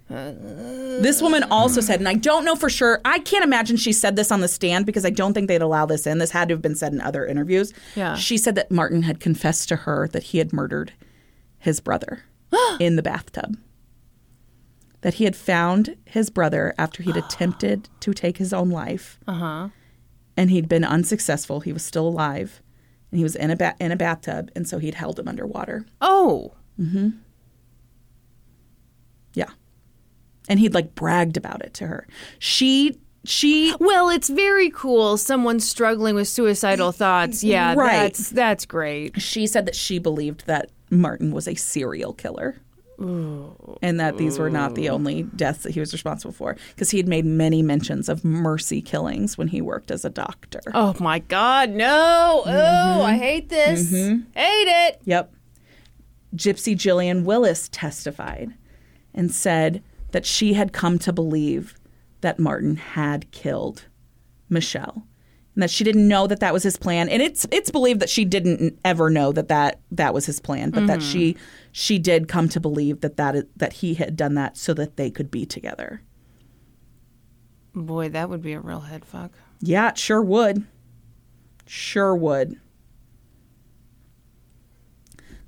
Uh, 0.08 0.32
this 1.00 1.20
woman 1.20 1.42
also 1.50 1.80
said, 1.80 1.98
and 1.98 2.08
I 2.08 2.14
don't 2.14 2.44
know 2.44 2.54
for 2.54 2.70
sure, 2.70 3.00
I 3.04 3.18
can't 3.18 3.42
imagine 3.42 3.76
she 3.76 3.92
said 3.92 4.14
this 4.14 4.30
on 4.30 4.42
the 4.42 4.46
stand 4.46 4.86
because 4.86 5.04
I 5.04 5.10
don't 5.10 5.34
think 5.34 5.48
they'd 5.48 5.60
allow 5.60 5.86
this 5.86 6.06
in. 6.06 6.18
This 6.18 6.30
had 6.30 6.46
to 6.50 6.54
have 6.54 6.62
been 6.62 6.76
said 6.76 6.92
in 6.92 7.00
other 7.00 7.26
interviews. 7.26 7.74
Yeah. 7.96 8.14
She 8.14 8.38
said 8.38 8.54
that 8.54 8.70
Martin 8.70 9.02
had 9.02 9.18
confessed 9.18 9.68
to 9.70 9.76
her 9.78 10.06
that 10.12 10.22
he 10.22 10.38
had 10.38 10.52
murdered 10.52 10.92
his 11.58 11.80
brother 11.80 12.22
in 12.78 12.94
the 12.94 13.02
bathtub. 13.02 13.58
That 15.00 15.14
he 15.14 15.24
had 15.24 15.34
found 15.34 15.96
his 16.04 16.30
brother 16.30 16.76
after 16.78 17.02
he'd 17.02 17.16
attempted 17.24 17.88
to 17.98 18.14
take 18.14 18.38
his 18.38 18.52
own 18.52 18.70
life. 18.70 19.18
Uh-huh. 19.26 19.70
And 20.36 20.50
he'd 20.50 20.68
been 20.68 20.84
unsuccessful. 20.84 21.60
He 21.60 21.72
was 21.72 21.84
still 21.84 22.06
alive. 22.06 22.60
And 23.10 23.18
he 23.18 23.22
was 23.22 23.36
in 23.36 23.50
a, 23.50 23.56
ba- 23.56 23.74
in 23.80 23.92
a 23.92 23.96
bathtub. 23.96 24.50
And 24.54 24.68
so 24.68 24.78
he'd 24.78 24.94
held 24.94 25.18
him 25.18 25.28
underwater. 25.28 25.86
Oh. 26.00 26.52
Hmm. 26.76 27.08
Yeah. 29.34 29.50
And 30.48 30.60
he'd 30.60 30.74
like 30.74 30.94
bragged 30.94 31.36
about 31.36 31.62
it 31.64 31.74
to 31.74 31.86
her. 31.86 32.06
She, 32.38 32.98
she 33.24 33.74
Well, 33.80 34.08
it's 34.08 34.28
very 34.28 34.70
cool. 34.70 35.16
Someone 35.16 35.60
struggling 35.60 36.14
with 36.14 36.28
suicidal 36.28 36.92
thoughts. 36.92 37.42
Yeah, 37.42 37.74
Right. 37.74 37.96
that's 38.02 38.30
that's 38.30 38.64
great. 38.66 39.20
she 39.20 39.46
said 39.46 39.66
that 39.66 39.74
she 39.74 39.98
believed 39.98 40.46
that 40.46 40.70
Martin 40.90 41.32
was 41.32 41.48
a 41.48 41.54
serial 41.54 42.12
killer. 42.12 42.56
And 42.98 44.00
that 44.00 44.16
these 44.16 44.38
were 44.38 44.50
not 44.50 44.74
the 44.74 44.88
only 44.88 45.24
deaths 45.24 45.62
that 45.64 45.72
he 45.72 45.80
was 45.80 45.92
responsible 45.92 46.32
for, 46.32 46.56
because 46.74 46.90
he 46.90 46.96
had 46.96 47.08
made 47.08 47.24
many 47.24 47.62
mentions 47.62 48.08
of 48.08 48.24
mercy 48.24 48.80
killings 48.80 49.36
when 49.36 49.48
he 49.48 49.60
worked 49.60 49.90
as 49.90 50.04
a 50.04 50.10
doctor. 50.10 50.60
Oh 50.74 50.94
my 50.98 51.18
God, 51.18 51.70
no! 51.70 52.42
Oh, 52.46 53.02
I 53.02 53.16
hate 53.16 53.48
this. 53.48 53.92
Mm-hmm. 53.92 54.20
Hate 54.34 54.88
it. 54.88 55.00
Yep. 55.04 55.32
Gypsy 56.34 56.74
Jillian 56.74 57.24
Willis 57.24 57.68
testified 57.70 58.54
and 59.14 59.32
said 59.32 59.82
that 60.12 60.26
she 60.26 60.54
had 60.54 60.72
come 60.72 60.98
to 61.00 61.12
believe 61.12 61.74
that 62.20 62.38
Martin 62.38 62.76
had 62.76 63.30
killed 63.30 63.86
Michele 64.48 65.06
and 65.54 65.62
that 65.62 65.70
she 65.70 65.84
didn't 65.84 66.06
know 66.06 66.26
that 66.26 66.40
that 66.40 66.52
was 66.52 66.62
his 66.62 66.76
plan 66.76 67.08
and 67.08 67.22
it's 67.22 67.46
it's 67.50 67.70
believed 67.70 68.00
that 68.00 68.10
she 68.10 68.24
didn't 68.24 68.78
ever 68.84 69.10
know 69.10 69.32
that 69.32 69.48
that, 69.48 69.80
that 69.90 70.14
was 70.14 70.26
his 70.26 70.38
plan 70.38 70.70
but 70.70 70.86
that 70.86 71.02
she 71.02 71.36
she 71.78 71.98
did 71.98 72.26
come 72.26 72.48
to 72.48 72.58
believe 72.58 73.02
that 73.02 73.18
that 73.18 73.46
that 73.54 73.74
he 73.74 73.92
had 73.92 74.16
done 74.16 74.32
that 74.32 74.56
so 74.56 74.72
that 74.72 74.96
they 74.96 75.10
could 75.10 75.30
be 75.30 75.44
together. 75.44 76.00
Boy, 77.74 78.08
that 78.08 78.30
would 78.30 78.40
be 78.40 78.54
a 78.54 78.60
real 78.60 78.80
head 78.80 79.04
fuck. 79.04 79.32
Yeah, 79.60 79.90
it 79.90 79.98
sure 79.98 80.22
would. 80.22 80.64
Sure 81.66 82.16
would. 82.16 82.58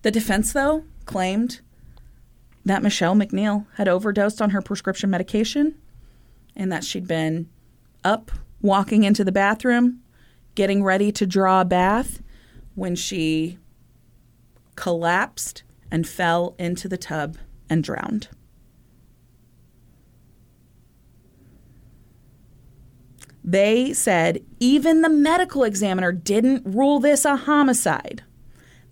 The 0.03 0.11
defense, 0.11 0.53
though, 0.53 0.85
claimed 1.07 1.63
that 2.63 2.83
Michele 2.83 3.15
MacNeil 3.15 3.65
had 3.77 3.89
overdosed 3.89 4.43
on 4.43 4.51
her 4.51 4.61
prescription 4.61 5.09
medication 5.09 5.77
and 6.55 6.71
that 6.71 6.85
she'd 6.85 7.09
been 7.09 7.49
up 8.05 8.31
walking 8.61 9.03
into 9.03 9.25
the 9.25 9.33
bathroom, 9.33 10.03
getting 10.55 10.85
ready 10.85 11.11
to 11.11 11.25
draw 11.27 11.63
a 11.63 11.65
bath 11.65 12.21
when 12.75 12.95
she 12.95 13.57
collapsed 14.77 15.63
and 15.90 16.09
fell 16.09 16.55
into 16.59 16.89
the 16.89 16.98
tub 16.98 17.36
and 17.69 17.82
drowned. 17.82 18.28
They 23.44 23.94
said 23.94 24.44
even 24.60 25.01
the 25.01 25.09
medical 25.09 25.65
examiner 25.65 26.12
didn't 26.12 26.66
rule 26.66 27.01
this 27.01 27.24
a 27.24 27.36
homicide. 27.36 28.23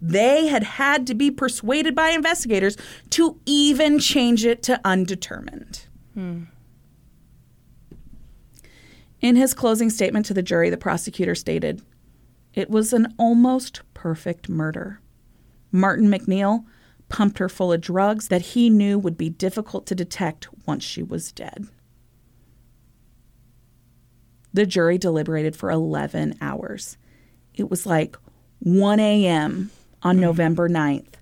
They 0.01 0.47
had 0.47 0.63
had 0.63 1.07
to 1.09 1.15
be 1.15 1.31
persuaded 1.31 1.95
by 1.95 2.11
investigators 2.11 2.77
to 3.11 3.39
even 3.45 3.99
change 3.99 4.47
it 4.47 4.63
to 4.65 4.81
undetermined. 4.83 5.87
Hmm. 6.15 6.45
In 9.21 9.37
his 9.37 9.55
closing 9.55 9.91
statement 9.91 10.25
to 10.27 10.35
the 10.35 10.43
jury, 10.43 10.71
the 10.71 10.77
prosecutor 10.77 11.35
stated, 11.35 11.83
It 12.55 12.71
was 12.71 12.93
an 12.93 13.15
almost 13.19 13.83
perfect 13.93 14.49
murder. 14.49 15.01
Martin 15.73 16.09
MacNeil 16.09 16.65
pumped 17.09 17.39
her 17.39 17.49
full 17.49 17.73
of 17.73 17.81
drugs 17.81 18.29
that 18.29 18.43
he 18.43 18.69
knew 18.69 18.99
would 18.99 19.17
be 19.17 19.31
difficult 19.31 19.87
to 19.87 19.95
detect 19.95 20.49
once 20.67 20.85
she 20.85 21.03
was 21.03 21.33
dead. 21.33 21.67
The 24.53 24.67
jury 24.67 24.99
deliberated 24.99 25.55
for 25.55 25.71
11 25.71 26.39
hours. 26.41 26.97
It 27.55 27.71
was 27.71 27.87
like 27.87 28.17
1 28.61 29.01
a.m. 29.01 29.71
on 30.03 30.17
mm-hmm. 30.17 30.23
November 30.23 30.69
9th 30.69 31.15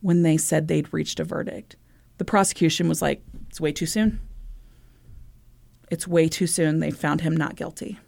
when 0.00 0.22
they 0.22 0.36
said 0.36 0.68
they'd 0.68 0.92
reached 0.92 1.18
a 1.18 1.24
verdict. 1.24 1.76
The 2.18 2.24
prosecution 2.24 2.88
was 2.88 3.00
like, 3.02 3.22
it's 3.48 3.60
way 3.60 3.72
too 3.72 3.86
soon. 3.86 4.20
It's 5.90 6.06
way 6.06 6.28
too 6.28 6.46
soon. 6.46 6.80
They 6.80 6.90
found 6.90 7.22
him 7.22 7.36
not 7.36 7.56
guilty. 7.56 7.98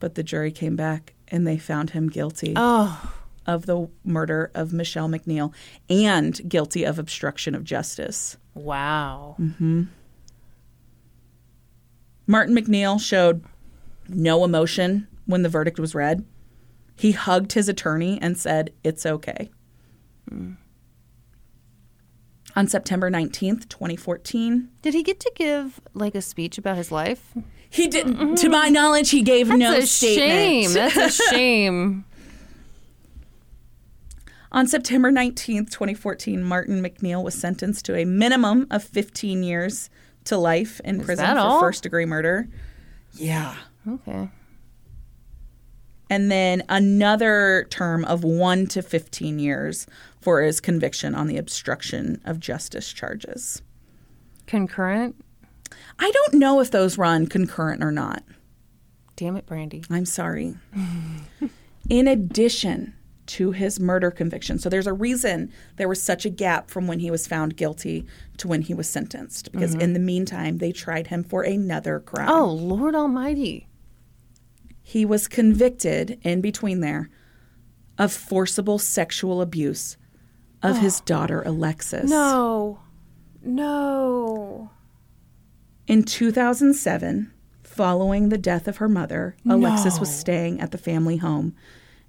But 0.00 0.14
the 0.14 0.22
jury 0.22 0.50
came 0.50 0.76
back 0.76 1.14
and 1.28 1.46
they 1.46 1.58
found 1.58 1.90
him 1.90 2.08
guilty 2.08 2.54
Oh, 2.56 3.14
of 3.46 3.66
the 3.66 3.88
murder 4.04 4.50
of 4.54 4.72
Michele 4.72 5.08
MacNeil 5.08 5.52
and 5.88 6.40
guilty 6.48 6.84
of 6.84 6.98
obstruction 6.98 7.54
of 7.54 7.64
justice. 7.64 8.36
wow. 8.54 9.36
mhm 9.40 9.88
Martin 12.26 12.54
MacNeil 12.54 13.00
showed 13.00 13.44
no 14.08 14.44
emotion 14.44 15.08
when 15.26 15.42
the 15.42 15.48
verdict 15.48 15.80
was 15.80 15.94
read. 15.96 16.24
He 16.94 17.10
hugged 17.12 17.54
his 17.54 17.68
attorney 17.68 18.18
and 18.22 18.38
said, 18.38 18.72
It's 18.84 19.04
okay. 19.04 19.50
On 22.56 22.66
September 22.66 23.10
19th, 23.10 23.68
2014, 23.68 24.68
Did 24.82 24.94
he 24.94 25.02
get 25.02 25.18
to 25.20 25.32
give 25.34 25.80
like 25.94 26.14
a 26.14 26.22
speech 26.22 26.58
about 26.58 26.76
his 26.76 26.92
life? 26.92 27.32
he 27.68 27.86
didn't, 27.88 28.36
to 28.36 28.48
my 28.48 28.68
knowledge, 28.68 29.10
he 29.10 29.22
gave 29.22 29.48
no 29.48 29.72
That's 29.72 29.84
a 29.84 29.86
statement. 29.86 30.26
shame. 30.28 30.72
That's 30.74 30.96
a 30.96 31.22
shame. 31.30 32.04
On 34.52 34.66
September 34.66 35.12
19th, 35.12 35.70
2014, 35.70 36.42
Martin 36.42 36.82
MacNeil 36.82 37.22
was 37.22 37.34
sentenced 37.34 37.84
to 37.84 37.96
a 37.96 38.04
minimum 38.04 38.66
of 38.70 38.82
15 38.82 39.44
years 39.44 39.90
to 40.24 40.36
life 40.36 40.80
in 40.84 41.00
prison 41.00 41.36
for 41.36 41.60
first 41.60 41.84
degree 41.84 42.04
murder. 42.04 42.48
Yeah. 43.14 43.54
Okay. 43.88 44.28
And 46.08 46.32
then 46.32 46.64
another 46.68 47.68
term 47.70 48.04
of 48.04 48.24
1 48.24 48.66
to 48.68 48.82
15 48.82 49.38
years 49.38 49.86
for 50.20 50.42
his 50.42 50.60
conviction 50.60 51.14
on 51.14 51.28
the 51.28 51.38
obstruction 51.38 52.20
of 52.24 52.40
justice 52.40 52.92
charges. 52.92 53.62
Concurrent? 54.48 55.14
I 56.00 56.10
don't 56.10 56.34
know 56.34 56.58
if 56.58 56.72
those 56.72 56.98
run 56.98 57.28
concurrent 57.28 57.84
or 57.84 57.92
not. 57.92 58.24
Damn 59.14 59.36
it, 59.36 59.46
Brandi. 59.46 59.84
I'm 59.88 60.06
sorry. 60.06 60.56
In 61.88 62.08
addition 62.08 62.94
to 63.30 63.52
his 63.52 63.78
murder 63.78 64.10
conviction, 64.10 64.58
so 64.58 64.68
there's 64.68 64.88
a 64.88 64.92
reason 64.92 65.52
there 65.76 65.88
was 65.88 66.02
such 66.02 66.24
a 66.24 66.30
gap 66.30 66.68
from 66.68 66.88
when 66.88 66.98
he 66.98 67.12
was 67.12 67.28
found 67.28 67.56
guilty 67.56 68.04
to 68.38 68.48
when 68.48 68.62
he 68.62 68.74
was 68.74 68.88
sentenced, 68.88 69.52
because 69.52 69.72
mm-hmm. 69.72 69.82
in 69.82 69.92
the 69.92 70.00
meantime, 70.00 70.58
they 70.58 70.72
tried 70.72 71.06
him 71.06 71.22
for 71.22 71.42
another 71.42 72.00
crime. 72.00 72.28
Oh, 72.28 72.46
Lord 72.46 72.96
Almighty. 72.96 73.68
He 74.82 75.04
was 75.04 75.28
convicted 75.28 76.18
in 76.22 76.40
between 76.40 76.80
there 76.80 77.08
of 77.98 78.12
forcible 78.12 78.80
sexual 78.80 79.40
abuse 79.40 79.96
of 80.60 80.78
his 80.78 81.00
oh. 81.00 81.04
daughter, 81.06 81.42
Alexis. 81.42 82.10
No. 82.10 82.80
No. 83.42 84.70
In 85.86 86.02
2007, 86.02 87.32
following 87.62 88.28
the 88.28 88.38
death 88.38 88.66
of 88.66 88.78
her 88.78 88.88
mother, 88.88 89.36
Alexis 89.48 90.00
was 90.00 90.12
staying 90.12 90.60
at 90.60 90.72
the 90.72 90.78
family 90.78 91.18
home 91.18 91.54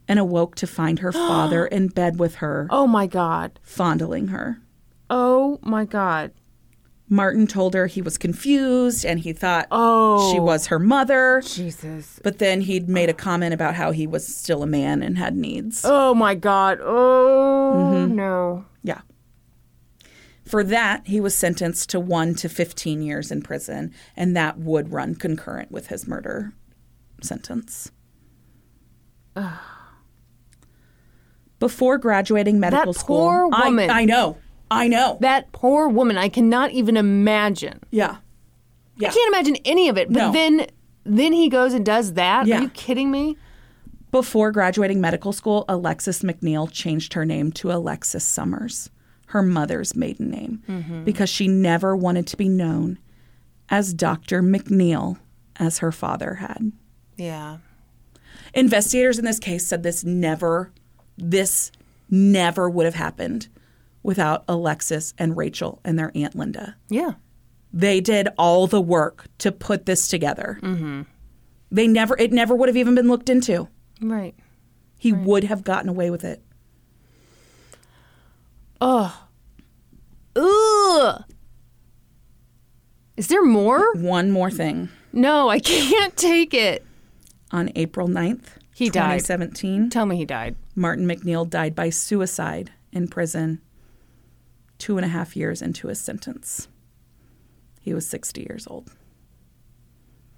and 0.07 0.19
awoke 0.19 0.55
to 0.55 0.67
find 0.67 0.99
her 0.99 1.11
father 1.11 1.65
in 1.65 1.87
bed 1.87 2.19
with 2.19 2.35
her, 2.35 2.67
Oh 2.69 2.87
my 2.87 3.07
God. 3.07 3.59
fondling 3.63 4.27
her. 4.29 4.61
Oh 5.09 5.59
my 5.61 5.85
God. 5.85 6.31
Martin 7.09 7.45
told 7.45 7.73
her 7.73 7.87
he 7.87 8.01
was 8.01 8.17
confused 8.17 9.05
and 9.05 9.19
he 9.19 9.33
thought 9.33 9.67
Oh. 9.69 10.31
she 10.31 10.39
was 10.39 10.67
her 10.67 10.79
mother, 10.79 11.41
Jesus. 11.45 12.21
but 12.23 12.37
then 12.39 12.61
he'd 12.61 12.87
made 12.87 13.09
a 13.09 13.13
comment 13.13 13.53
about 13.53 13.75
how 13.75 13.91
he 13.91 14.07
was 14.07 14.25
still 14.25 14.63
a 14.63 14.67
man 14.67 15.03
and 15.03 15.17
had 15.17 15.35
needs. 15.35 15.81
Oh 15.83 16.13
my 16.13 16.35
God. 16.35 16.79
Oh 16.81 17.73
mm-hmm. 17.93 18.15
no. 18.15 18.65
Yeah. 18.83 19.01
For 20.45 20.63
that, 20.63 21.07
he 21.07 21.19
was 21.21 21.35
sentenced 21.35 21.89
to 21.91 21.99
1 21.99 22.35
to 22.35 22.49
15 22.49 23.01
years 23.01 23.31
in 23.31 23.41
prison, 23.41 23.93
and 24.17 24.35
that 24.35 24.57
would 24.57 24.91
run 24.91 25.15
concurrent 25.15 25.71
with 25.71 25.87
his 25.87 26.07
murder 26.07 26.53
sentence. 27.21 27.91
Before 31.61 31.97
graduating 31.97 32.59
medical 32.59 32.91
school, 32.91 33.19
poor 33.19 33.49
I- 33.53 33.65
woman. 33.69 33.89
I, 33.89 34.03
know, 34.03 34.37
I 34.69 34.89
know. 34.89 35.17
That 35.21 35.53
poor 35.53 35.87
woman. 35.87 36.17
I 36.17 36.27
cannot 36.27 36.71
even 36.71 36.97
imagine. 36.97 37.79
yeah, 37.91 38.17
yeah. 38.97 39.07
I 39.09 39.13
can't 39.13 39.33
imagine 39.33 39.55
any 39.63 39.87
of 39.87 39.97
it. 39.97 40.09
But 40.11 40.17
No. 40.19 40.31
then, 40.33 40.67
then 41.05 41.31
he 41.31 41.47
goes 41.47 41.73
and 41.73 41.85
does 41.85 42.13
that. 42.13 42.47
Yeah. 42.47 42.57
Are 42.57 42.61
you 42.63 42.69
kidding 42.69 43.09
me? 43.11 43.37
Before 44.11 44.51
graduating 44.51 44.99
medical 44.99 45.31
school, 45.31 45.63
Alexis 45.69 46.21
MacNeil 46.21 46.69
changed 46.69 47.13
her 47.13 47.25
name 47.25 47.51
to 47.53 47.71
Alexis 47.71 48.25
Somers, 48.25 48.89
her 49.27 49.41
mother's 49.41 49.95
maiden 49.95 50.29
name, 50.29 50.61
mm-hmm. 50.67 51.03
because 51.05 51.29
she 51.29 51.47
never 51.47 51.95
wanted 51.95 52.27
to 52.27 52.35
be 52.35 52.49
known 52.49 52.99
as 53.69 53.93
Dr. 53.93 54.41
MacNeil 54.43 55.17
as 55.55 55.77
her 55.77 55.93
father 55.93 56.35
had. 56.35 56.73
Yeah. 57.15 57.59
Investigators 58.53 59.17
in 59.17 59.23
this 59.23 59.39
case 59.39 59.65
said 59.65 59.83
this 59.83 60.03
never, 60.03 60.71
this 61.21 61.71
never 62.09 62.69
would 62.69 62.85
have 62.85 62.95
happened 62.95 63.47
without 64.03 64.43
Alexis 64.47 65.13
and 65.17 65.37
Rachel 65.37 65.79
and 65.83 65.97
their 65.97 66.11
Aunt 66.15 66.35
Linda. 66.35 66.75
Yeah. 66.89 67.13
They 67.73 68.01
did 68.01 68.27
all 68.37 68.67
the 68.67 68.81
work 68.81 69.27
to 69.39 69.51
put 69.51 69.85
this 69.85 70.07
together. 70.07 70.59
Mm-hmm. 70.61 71.03
They 71.71 71.87
never, 71.87 72.17
it 72.17 72.33
never 72.33 72.53
would 72.55 72.67
have 72.67 72.75
even 72.77 72.95
been 72.95 73.07
looked 73.07 73.29
into. 73.29 73.69
Right. 74.01 74.35
He 74.97 75.13
would 75.13 75.45
have 75.45 75.63
gotten 75.63 75.89
away 75.89 76.09
with 76.09 76.23
it. 76.23 76.43
Ugh. 78.81 79.11
Is 83.17 83.27
there 83.27 83.43
more? 83.45 83.93
One 83.93 84.31
more 84.31 84.49
thing. 84.49 84.89
No, 85.13 85.49
I 85.49 85.59
can't 85.59 86.15
take 86.17 86.53
it. 86.53 86.85
On 87.51 87.69
April 87.75 88.07
9th, 88.07 88.47
He 88.73 88.89
died. 88.89 89.19
2017, 89.19 89.89
Tell 89.89 90.05
me 90.05 90.17
he 90.17 90.25
died. 90.25 90.55
Martin 90.75 91.05
MacNeil 91.05 91.49
died 91.49 91.75
by 91.75 91.89
suicide 91.89 92.71
in 92.91 93.07
prison 93.07 93.61
two 94.77 94.97
and 94.97 95.05
a 95.05 95.09
half 95.09 95.35
years 95.35 95.61
into 95.61 95.87
his 95.87 95.99
sentence. 95.99 96.67
He 97.81 97.93
was 97.93 98.07
60 98.07 98.41
years 98.41 98.65
old. 98.67 98.91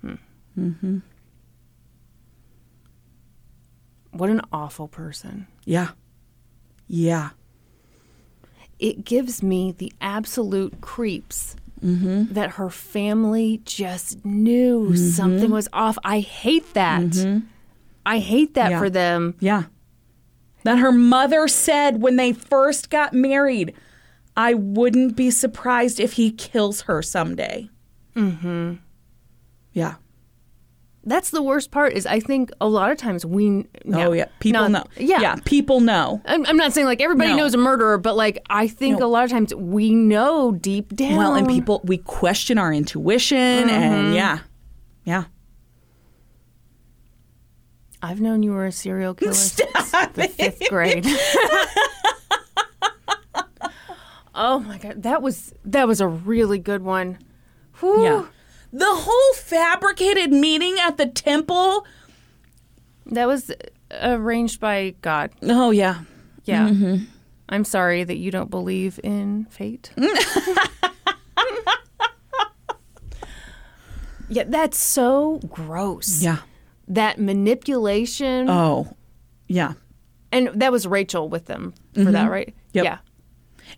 Hmm. 0.02 0.16
Mm-hmm. 0.58 0.98
What 4.12 4.30
an 4.30 4.42
awful 4.52 4.88
person. 4.88 5.48
Yeah. 5.66 5.90
Yeah. 6.88 7.30
It 8.80 9.06
gives 9.06 9.42
me 9.42 9.72
the 9.78 9.94
absolute 10.02 10.82
creeps 10.82 11.56
that 11.82 12.52
her 12.52 12.70
family 12.70 13.62
just 13.66 14.24
knew 14.24 14.96
something 14.96 15.52
was 15.52 15.68
off. 15.74 15.98
I 16.06 16.20
hate 16.22 16.74
that. 16.76 17.14
I 18.06 18.20
hate 18.20 18.54
that 18.56 18.72
Yeah. 18.72 18.80
for 18.80 18.90
them. 18.90 19.36
Yeah. 19.40 19.64
That 20.64 20.78
her 20.80 20.92
mother 20.92 21.48
said 21.48 22.02
when 22.02 22.16
they 22.16 22.32
first 22.34 22.90
got 22.90 23.14
married, 23.14 23.74
I 24.38 24.54
wouldn't 24.54 25.16
be 25.16 25.30
surprised 25.30 26.00
if 26.00 26.14
he 26.14 26.32
kills 26.32 26.82
her 26.82 27.02
someday. 27.02 27.70
Mm-hmm. 28.16 28.76
Yeah. 29.74 29.96
That's 31.06 31.32
the 31.32 31.42
worst 31.42 31.70
part. 31.70 31.92
Is 31.94 32.06
I 32.06 32.22
think 32.22 32.50
a 32.62 32.68
lot 32.70 32.90
of 32.92 32.98
times 32.98 33.26
we. 33.26 33.66
Oh 33.94 34.14
yeah. 34.14 34.28
People 34.40 34.62
Not- 34.70 34.72
know. 34.72 34.84
Yeah. 34.96 35.20
Yeah. 35.20 35.36
People 35.44 35.82
know. 35.82 36.22
I'm, 36.26 36.46
I'm 36.46 36.56
not 36.56 36.72
saying 36.72 36.88
like 36.88 37.02
everybody 37.02 37.32
No. 37.32 37.38
knows 37.40 37.54
a 37.54 37.58
murderer, 37.58 37.98
but 37.98 38.16
like 38.16 38.40
I 38.50 38.68
think 38.70 39.02
a 39.02 39.06
lot 39.06 39.26
of 39.26 39.30
times 39.30 39.54
we 39.54 39.94
know 39.94 40.54
deep 40.54 40.96
down. 40.96 41.18
Well, 41.18 41.36
and 41.36 41.46
people 41.48 41.82
we 41.84 41.98
question 41.98 42.58
our 42.58 42.72
intuition 42.74 43.38
and 43.70 44.14
yeah. 44.16 44.40
Yeah. 45.04 45.26
I've 48.04 48.20
known 48.20 48.44
you 48.44 48.52
were 48.52 48.66
a 48.66 48.72
serial 48.72 49.14
killer 49.14 49.34
since 49.34 49.88
Stop 49.88 50.12
the 50.14 50.28
fifth 50.28 50.68
grade. 50.70 51.06
oh 54.36 54.60
my 54.60 54.78
god, 54.78 55.04
that 55.04 55.22
was 55.22 55.54
that 55.64 55.88
was 55.88 56.02
a 56.02 56.08
really 56.08 56.60
good 56.60 56.84
one. 56.84 57.18
Whew. 57.80 58.04
Yeah. 58.04 58.26
The 58.74 58.90
whole 58.90 59.34
fabricated 59.36 60.34
meeting 60.34 60.76
at 60.82 60.98
the 60.98 61.06
temple. 61.06 61.86
That 63.06 63.26
was 63.28 63.50
uh, 63.50 63.56
arranged 64.02 64.60
by 64.60 64.96
God. 65.02 65.32
Oh 65.42 65.72
yeah. 65.72 66.02
Yeah. 66.44 66.68
Mm-hmm. 66.68 67.06
I'm 67.48 67.64
sorry 67.64 68.04
that 68.04 68.18
you 68.18 68.32
don't 68.32 68.50
believe 68.50 69.00
in 69.02 69.46
fate. 69.46 69.92
yeah, 74.28 74.44
that's 74.46 74.78
so 74.78 75.40
gross. 75.48 76.22
Yeah. 76.22 76.40
That 76.94 77.20
manipulation. 77.20 78.50
Oh. 78.50 78.96
Yeah. 79.48 79.74
and 80.32 80.48
that 80.56 80.72
was 80.72 80.88
Rachel 80.88 81.30
with 81.30 81.46
them 81.46 81.74
for 81.94 82.06
that, 82.12 82.30
right? 82.30 82.48
Mm-hmm. 82.48 82.58
Yep. 82.74 82.86
Yeah. 82.86 82.98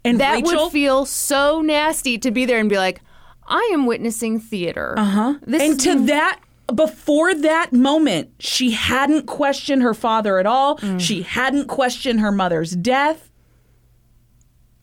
And 0.04 0.20
That 0.20 0.36
Rachel, 0.36 0.64
would 0.66 0.72
feel 0.72 1.06
so 1.06 1.62
nasty 1.62 2.18
to 2.20 2.32
be 2.32 2.46
there 2.46 2.60
and 2.60 2.70
be 2.70 2.78
like, 2.78 3.02
I 3.48 3.70
am 3.74 3.86
witnessing 3.86 4.40
theater. 4.40 4.96
Uh 4.98 5.04
huh. 5.06 5.34
And 5.48 5.80
to 5.82 5.94
being- 5.96 6.06
that 6.08 6.40
before 6.74 7.36
that 7.36 7.74
moment, 7.74 8.32
she 8.40 8.72
hadn't 8.72 9.28
questioned 9.28 9.84
her 9.84 9.94
father 9.94 10.40
at 10.40 10.46
all. 10.48 10.78
Mm. 10.80 11.00
She 11.00 11.22
hadn't 11.22 11.68
questioned 11.68 12.20
her 12.22 12.32
mother's 12.32 12.72
death. 12.76 13.30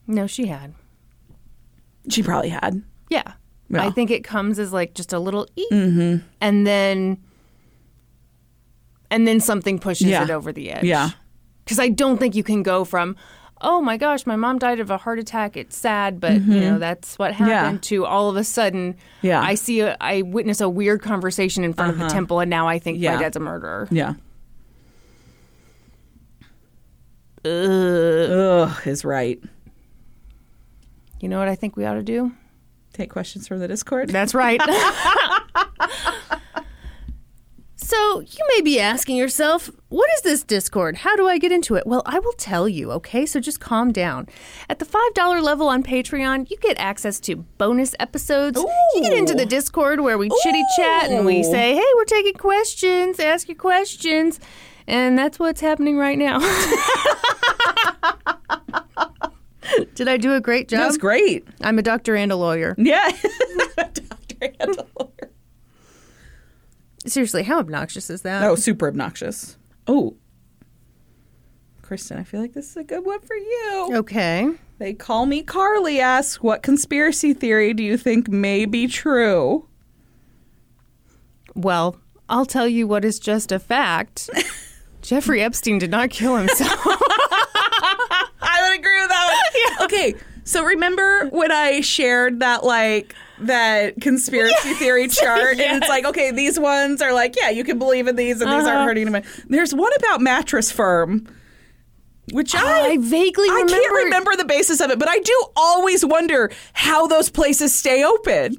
No, 0.07 0.27
she 0.27 0.47
had. 0.47 0.73
She 2.09 2.23
probably 2.23 2.49
had. 2.49 2.83
Yeah. 3.09 3.33
Yeah. 3.69 3.83
I 3.83 3.89
think 3.89 4.11
it 4.11 4.23
comes 4.23 4.59
as 4.59 4.71
like 4.71 4.93
just 4.93 5.11
a 5.13 5.19
little 5.19 5.47
eat. 5.55 5.71
Mm-hmm. 5.71 6.25
And 6.41 6.67
then 6.67 7.17
and 9.13 9.27
then 9.27 9.39
something 9.39 9.79
pushes 9.79 10.07
Yeah. 10.07 10.23
it 10.23 10.29
over 10.29 10.51
the 10.51 10.71
edge. 10.71 10.83
Yeah. 10.83 11.11
Because 11.63 11.79
I 11.79 11.89
don't 11.89 12.17
think 12.17 12.35
you 12.35 12.43
can 12.43 12.63
go 12.63 12.83
from, 12.83 13.15
oh 13.61 13.79
my 13.79 13.95
gosh, 13.95 14.25
my 14.25 14.35
mom 14.35 14.57
died 14.59 14.79
of 14.79 14.89
a 14.91 14.97
heart 14.97 15.19
attack. 15.19 15.55
It's 15.55 15.77
sad, 15.77 16.19
but 16.19 16.33
you 16.41 16.59
know 16.59 16.79
that's 16.79 17.17
what 17.17 17.33
happened. 17.33 17.83
To 17.83 18.05
all 18.05 18.29
of 18.29 18.35
a 18.35 18.43
sudden, 18.43 18.93
Mm-hmm. 18.93 19.27
Yeah. 19.27 19.41
I 19.41 19.55
see, 19.55 19.79
a, 19.81 19.95
I 20.01 20.23
witness 20.23 20.59
a 20.59 20.67
weird 20.67 21.01
conversation 21.01 21.63
in 21.63 21.71
front 21.73 21.91
of 21.93 21.99
the 21.99 22.07
temple, 22.09 22.39
and 22.41 22.49
now 22.49 22.67
I 22.67 22.79
think 22.79 22.99
Yeah. 22.99 23.15
my 23.15 23.21
dad's 23.21 23.37
a 23.37 23.39
murderer. 23.39 23.87
Yeah. 23.91 24.15
Ugh 27.45 28.87
is 28.87 29.03
right. 29.05 29.39
You 31.19 31.29
know 31.29 31.39
what 31.39 31.47
I 31.47 31.55
think 31.55 31.75
we 31.77 31.85
ought 31.85 31.93
to 31.95 32.03
do? 32.03 32.31
Take 32.93 33.09
questions 33.09 33.47
from 33.47 33.59
the 33.59 33.67
Discord. 33.67 34.09
That's 34.09 34.33
right. 34.33 34.59
so, 37.83 38.19
you 38.21 38.45
may 38.55 38.61
be 38.61 38.79
asking 38.79 39.17
yourself, 39.17 39.69
what 39.89 40.09
is 40.15 40.21
this 40.21 40.43
Discord? 40.43 40.97
How 40.97 41.15
do 41.15 41.27
I 41.27 41.37
get 41.37 41.51
into 41.51 41.75
it? 41.75 41.85
Well, 41.85 42.01
I 42.05 42.19
will 42.19 42.33
tell 42.33 42.67
you, 42.69 42.91
okay? 42.93 43.25
So 43.25 43.39
just 43.39 43.59
calm 43.59 43.91
down. 43.91 44.27
At 44.69 44.79
the 44.79 44.85
$5 44.85 45.41
level 45.41 45.67
on 45.67 45.83
Patreon, 45.83 46.49
you 46.49 46.57
get 46.57 46.79
access 46.79 47.19
to 47.21 47.35
bonus 47.57 47.93
episodes. 47.99 48.57
You 48.95 49.01
get 49.01 49.13
into 49.13 49.33
the 49.33 49.45
Discord 49.45 49.99
where 49.99 50.17
we 50.17 50.31
chitty 50.43 50.63
chat 50.77 51.11
and 51.11 51.25
we 51.25 51.43
say, 51.43 51.75
hey, 51.75 51.85
we're 51.95 52.05
taking 52.05 52.33
questions, 52.33 53.19
ask 53.19 53.47
your 53.47 53.57
questions. 53.57 54.39
And 54.87 55.17
that's 55.17 55.39
what's 55.39 55.61
happening 55.61 55.97
right 55.97 56.17
now. 56.17 56.39
Did 59.95 60.07
I 60.07 60.17
do 60.17 60.33
a 60.33 60.41
great 60.41 60.67
job? 60.67 60.79
That's 60.79 60.97
great. 60.97 61.47
I'm 61.61 61.79
a 61.79 61.81
doctor 61.81 62.15
and 62.15 62.31
a 62.31 62.35
lawyer. 62.35 62.75
Yeah. 62.77 63.09
Doctor 63.75 64.53
and 64.59 64.75
a 64.75 64.75
lawyer. 64.75 64.87
Seriously, 67.05 67.43
how 67.43 67.59
obnoxious 67.59 68.09
is 68.09 68.21
that? 68.21 68.43
Oh, 68.43 68.55
super 68.55 68.87
obnoxious. 68.87 69.57
Oh. 69.87 70.15
Kristin, 71.81 72.17
I 72.17 72.23
feel 72.23 72.39
like 72.39 72.53
this 72.53 72.69
is 72.71 72.77
a 72.77 72.83
good 72.83 73.05
one 73.05 73.19
for 73.21 73.35
you. 73.35 73.89
Okay. 73.93 74.49
They 74.79 74.93
call 74.93 75.25
me 75.25 75.43
Carly 75.43 75.99
asks, 75.99 76.41
what 76.41 76.63
conspiracy 76.63 77.33
theory 77.33 77.73
do 77.73 77.83
you 77.83 77.97
think 77.97 78.29
may 78.29 78.65
be 78.65 78.87
true? 78.87 79.67
Well, 81.55 81.97
I'll 82.29 82.45
tell 82.45 82.67
you 82.67 82.87
what 82.87 83.05
is 83.05 83.19
just 83.19 83.51
a 83.51 83.59
fact. 83.59 84.29
Jeffrey 85.01 85.41
Epstein 85.41 85.77
did 85.77 85.91
not 85.91 86.09
kill 86.09 86.37
himself. 86.37 86.79
I 86.85 88.67
would 88.69 88.79
agree 88.79 88.99
with 89.01 89.09
that 89.09 89.27
one. 89.27 89.33
Okay, 89.85 90.15
so 90.45 90.63
remember 90.63 91.27
when 91.27 91.51
I 91.51 91.81
shared 91.81 92.39
that 92.39 92.63
like 92.63 93.13
that 93.47 93.99
conspiracy 94.01 94.73
theory 94.75 95.07
chart, 95.09 95.59
and 95.59 95.77
it's 95.81 95.89
like, 95.89 96.05
okay, 96.05 96.31
these 96.31 96.59
ones 96.59 97.01
are 97.01 97.13
like, 97.13 97.35
yeah, 97.35 97.49
you 97.49 97.63
can 97.63 97.79
believe 97.79 98.07
in 98.07 98.15
these, 98.15 98.41
and 98.41 98.51
these 98.51 98.65
aren't 98.65 98.67
uh-huh. 98.67 98.85
hurting 98.85 99.03
anyone. 99.03 99.23
There's 99.47 99.73
one 99.73 99.93
about 99.95 100.21
mattress 100.21 100.71
firm, 100.71 101.27
which 102.31 102.55
I 102.55 102.91
I 102.91 102.97
vaguely 102.97 103.49
I 103.49 103.53
remember. 103.53 103.73
can't 103.73 103.93
remember 104.05 104.35
the 104.35 104.45
basis 104.45 104.79
of 104.81 104.91
it, 104.91 104.99
but 104.99 105.09
I 105.09 105.19
do 105.19 105.45
always 105.55 106.05
wonder 106.05 106.51
how 106.73 107.07
those 107.07 107.29
places 107.29 107.73
stay 107.73 108.03
open. 108.03 108.57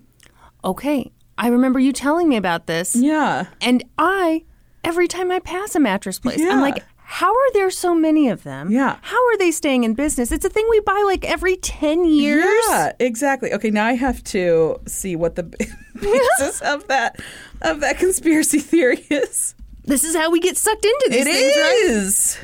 Okay, 0.64 1.10
I 1.36 1.48
remember 1.48 1.78
you 1.78 1.92
telling 1.92 2.28
me 2.28 2.36
about 2.36 2.66
this. 2.66 2.94
Yeah. 2.94 3.46
And 3.60 3.84
I, 3.98 4.44
every 4.82 5.08
time 5.08 5.30
I 5.30 5.40
pass 5.40 5.74
a 5.74 5.80
mattress 5.80 6.18
place, 6.18 6.40
Yeah. 6.40 6.50
I'm 6.50 6.60
like, 6.60 6.82
how 7.14 7.32
are 7.32 7.52
there 7.52 7.70
so 7.70 7.94
many 7.94 8.28
of 8.28 8.42
them? 8.42 8.72
Yeah. 8.72 8.96
How 9.02 9.24
are 9.28 9.38
they 9.38 9.52
staying 9.52 9.84
in 9.84 9.94
business? 9.94 10.32
It's 10.32 10.44
a 10.44 10.48
thing 10.48 10.66
we 10.68 10.80
buy 10.80 11.00
like 11.06 11.24
every 11.24 11.54
10 11.54 12.06
years. 12.06 12.44
Yeah, 12.68 12.90
exactly. 12.98 13.52
Okay, 13.52 13.70
now 13.70 13.84
I 13.86 13.92
have 13.92 14.24
to 14.24 14.80
see 14.88 15.14
what 15.14 15.36
the 15.36 15.44
basis 16.00 16.60
of 16.62 16.88
that 16.88 17.20
of 17.62 17.78
that 17.82 17.98
conspiracy 17.98 18.58
theory 18.58 19.06
is. 19.10 19.54
This 19.84 20.02
is 20.02 20.16
how 20.16 20.28
we 20.32 20.40
get 20.40 20.56
sucked 20.56 20.84
into 20.84 21.06
these 21.10 21.24
It 21.24 22.36
things, 22.36 22.38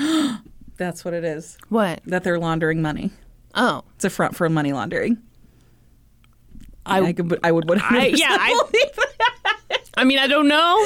right? 0.00 0.38
That's 0.78 1.04
what 1.04 1.12
it 1.12 1.24
is. 1.24 1.58
What? 1.68 2.00
That 2.06 2.24
they're 2.24 2.38
laundering 2.38 2.80
money. 2.80 3.10
Oh. 3.54 3.82
It's 3.96 4.06
a 4.06 4.10
front 4.10 4.34
for 4.34 4.48
money 4.48 4.72
laundering. 4.72 5.18
I, 6.86 7.02
I, 7.02 7.12
could, 7.12 7.38
I 7.44 7.52
would. 7.52 7.66
100% 7.66 7.80
I- 7.82 8.06
yeah, 8.06 8.28
I- 8.30 8.62
that. 8.72 9.90
I 9.96 10.04
mean, 10.04 10.18
I 10.18 10.26
don't 10.26 10.48
know, 10.48 10.82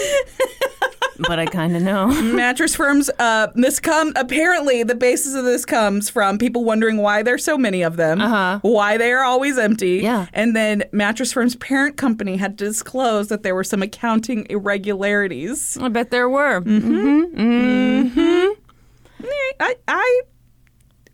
but 1.19 1.39
I 1.39 1.47
kind 1.47 1.77
of 1.77 1.83
know. 1.83 2.09
mattress 2.35 2.75
firms. 2.75 3.11
Uh, 3.19 3.49
this 3.55 3.81
come 3.81 4.13
apparently 4.17 4.83
the 4.83 4.95
basis 4.95 5.35
of 5.35 5.45
this 5.45 5.65
comes 5.65 6.11
from 6.11 6.39
people 6.39 6.65
wondering 6.65 6.97
why 6.99 7.23
there's 7.23 7.45
so 7.45 7.57
many 7.59 7.83
of 7.83 7.97
them, 7.97 8.21
uh-huh. 8.21 8.59
why 8.63 8.97
they 8.97 9.13
are 9.13 9.25
always 9.25 9.59
empty, 9.59 10.01
Yeah. 10.03 10.27
and 10.33 10.55
then 10.57 10.85
mattress 10.93 11.33
firm's 11.33 11.57
parent 11.57 11.97
company 11.97 12.37
had 12.37 12.59
to 12.59 12.65
disclose 12.65 13.29
that 13.29 13.43
there 13.43 13.55
were 13.55 13.65
some 13.65 13.83
accounting 13.83 14.47
irregularities. 14.51 15.77
I 15.81 15.89
bet 15.89 16.11
there 16.11 16.29
were. 16.29 16.61
mm-hmm 16.61 18.51
I 19.61 19.77
I 19.89 20.21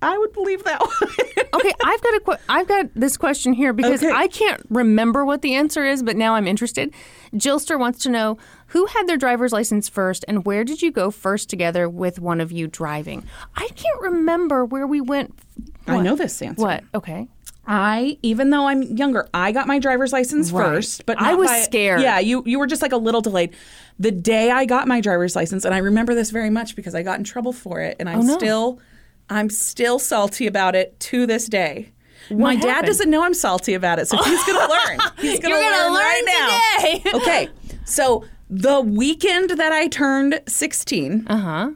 I 0.02 0.16
would 0.18 0.32
believe 0.32 0.64
that 0.64 0.80
one. 1.00 1.10
Okay, 1.52 1.72
I've 1.84 2.02
got 2.02 2.14
a 2.14 2.20
que- 2.20 2.38
I've 2.48 2.66
got 2.68 2.86
this 2.94 3.16
question 3.16 3.52
here 3.52 3.72
because 3.72 4.02
Okay. 4.02 4.12
I 4.14 4.28
can't 4.28 4.62
remember 4.70 5.24
what 5.24 5.42
the 5.42 5.54
answer 5.54 5.84
is, 5.84 6.02
but 6.02 6.16
now 6.16 6.34
I'm 6.34 6.46
interested. 6.46 6.92
Jillster 7.34 7.78
wants 7.78 8.02
to 8.04 8.08
know 8.08 8.38
who 8.70 8.86
had 8.86 9.06
their 9.06 9.16
driver's 9.16 9.52
license 9.52 9.88
first 9.88 10.24
and 10.28 10.44
where 10.44 10.64
did 10.64 10.82
you 10.82 10.90
go 10.90 11.10
first 11.10 11.48
together 11.50 11.88
with 11.88 12.18
one 12.20 12.40
of 12.40 12.50
you 12.52 12.66
driving? 12.66 13.24
I 13.56 13.68
can't 13.74 14.00
remember 14.00 14.64
where 14.64 14.86
we 14.86 15.00
went. 15.00 15.38
I 15.86 16.00
know 16.00 16.16
this 16.16 16.40
answer. 16.42 16.60
What? 16.62 16.84
Okay. 16.94 17.28
I, 17.66 18.18
even 18.22 18.50
though 18.50 18.66
I'm 18.66 18.82
younger, 18.82 19.28
I 19.34 19.52
got 19.52 19.66
my 19.68 19.78
driver's 19.78 20.12
license 20.12 20.50
Right. 20.50 20.64
first, 20.64 21.06
but 21.06 21.20
I 21.20 21.34
was 21.34 21.48
by- 21.50 21.60
scared. 21.60 22.00
Yeah, 22.00 22.18
you 22.18 22.42
you 22.46 22.58
were 22.58 22.66
just 22.66 22.82
like 22.82 22.90
a 22.92 22.96
little 22.96 23.20
delayed. 23.20 23.54
The 23.98 24.10
day 24.10 24.50
I 24.50 24.64
got 24.64 24.88
my 24.88 25.00
driver's 25.00 25.36
license, 25.36 25.64
and 25.64 25.74
I 25.74 25.78
remember 25.78 26.14
this 26.14 26.30
very 26.30 26.50
much 26.50 26.74
because 26.74 26.94
I 26.94 27.02
got 27.02 27.18
in 27.18 27.24
trouble 27.24 27.52
for 27.52 27.80
it, 27.80 27.96
and 28.00 28.08
I'm 28.08 28.20
Oh, 28.20 28.22
no. 28.22 28.38
still, 28.38 28.80
I'm 29.28 29.50
still 29.50 29.98
salty 30.00 30.46
about 30.48 30.74
it 30.74 30.98
to 31.00 31.26
this 31.26 31.46
day. 31.46 31.92
my 32.30 32.56
dad 32.56 32.86
doesn't 32.86 33.10
know 33.10 33.22
I'm 33.22 33.34
salty 33.34 33.74
about 33.74 33.98
it, 33.98 34.08
so 34.08 34.16
he's 34.16 34.42
gonna 34.44 34.68
learn. 34.88 34.98
He's 35.18 35.38
gonna, 35.38 35.54
You're 35.54 35.62
gonna 35.70 35.84
learn, 35.84 35.94
learn 35.94 36.02
right 36.02 37.00
today. 37.02 37.10
now. 37.12 37.18
okay, 37.18 37.48
so 37.84 38.24
the 38.50 38.80
weekend 38.80 39.50
that 39.50 39.72
I 39.72 39.86
turned 39.88 40.40
16, 40.48 41.26
Uh 41.28 41.36
huh. 41.38 41.70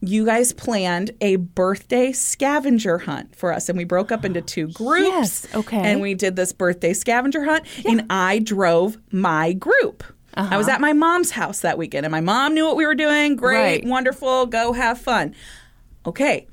you 0.00 0.24
guys 0.26 0.52
planned 0.52 1.12
a 1.20 1.36
birthday 1.36 2.12
scavenger 2.12 2.98
hunt 2.98 3.34
for 3.34 3.52
us 3.52 3.68
and 3.68 3.78
we 3.78 3.84
broke 3.84 4.10
up 4.12 4.24
into 4.24 4.40
two 4.42 4.66
groups 4.72 5.06
Yes, 5.08 5.46
okay. 5.54 5.78
and 5.78 6.00
we 6.00 6.14
did 6.14 6.36
this 6.36 6.52
birthday 6.52 6.92
scavenger 6.92 7.44
hunt 7.44 7.64
and 7.84 8.04
i 8.10 8.38
drove 8.40 8.98
my 9.12 9.52
group 9.52 10.04
i 10.34 10.42
Uh-huh. 10.42 10.58
was 10.58 10.68
at 10.68 10.80
my 10.80 10.92
mom's 10.92 11.30
house 11.32 11.60
that 11.60 11.78
weekend 11.78 12.04
and 12.04 12.10
my 12.12 12.20
mom 12.20 12.52
knew 12.54 12.66
what 12.66 12.76
we 12.76 12.84
were 12.86 12.94
doing 12.94 13.36
great 13.36 13.82
Right. 13.82 13.84
wonderful 13.86 14.46
go 14.46 14.72
have 14.72 15.00
fun 15.00 15.34
okay 16.04 16.46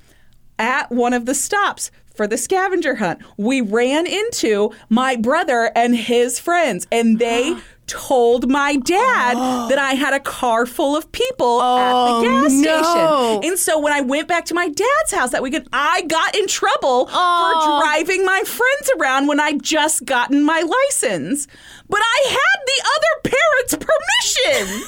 at 0.60 0.90
one 0.92 1.14
of 1.14 1.26
the 1.26 1.36
stops 1.36 1.92
for 2.16 2.28
the 2.28 2.38
scavenger 2.38 2.96
hunt 2.96 3.20
we 3.38 3.60
ran 3.60 4.06
into 4.08 4.72
my 4.90 5.16
brother 5.16 5.72
and 5.76 5.96
his 5.96 6.40
friends 6.40 6.88
and 6.92 7.20
they 7.20 7.56
told 7.94 8.50
my 8.50 8.76
dad 8.76 9.36
that 9.70 9.78
i 9.78 9.94
had 9.94 10.14
a 10.14 10.20
car 10.20 10.66
full 10.66 10.96
of 10.96 11.12
people 11.12 11.62
at 11.62 11.92
the 11.92 12.10
oh, 12.10 12.22
gas 12.24 12.52
Oh, 12.52 12.62
no. 12.62 13.40
station 13.42 13.52
and 13.52 13.60
so 13.60 13.80
when 13.80 13.94
I 13.94 14.02
went 14.02 14.28
back 14.28 14.46
to 14.46 14.54
my 14.54 14.68
dad's 14.68 15.12
house 15.12 15.32
that 15.32 15.44
weekend, 15.44 15.68
I 15.72 16.02
got 16.04 16.36
in 16.36 16.48
trouble 16.48 17.08
Aw. 17.12 17.44
for 17.52 17.84
driving 17.86 18.26
my 18.26 18.42
friends 18.46 18.90
around 18.98 19.28
when 19.28 19.40
I'd 19.40 19.62
just 19.62 20.06
gotten 20.06 20.44
my 20.44 20.62
license. 20.62 21.48
But 21.90 22.02
I 22.02 22.20
had 22.30 22.60
the 22.72 22.80
other 22.96 23.36
parents' 23.38 23.88
permission. 24.56 24.88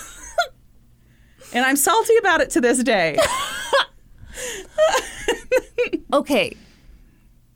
and 1.53 1.65
I'm 1.65 1.75
salty 1.75 2.17
about 2.17 2.41
it 2.41 2.49
to 2.51 2.61
this 2.61 2.83
day. 2.83 3.17
Okay. 6.13 6.55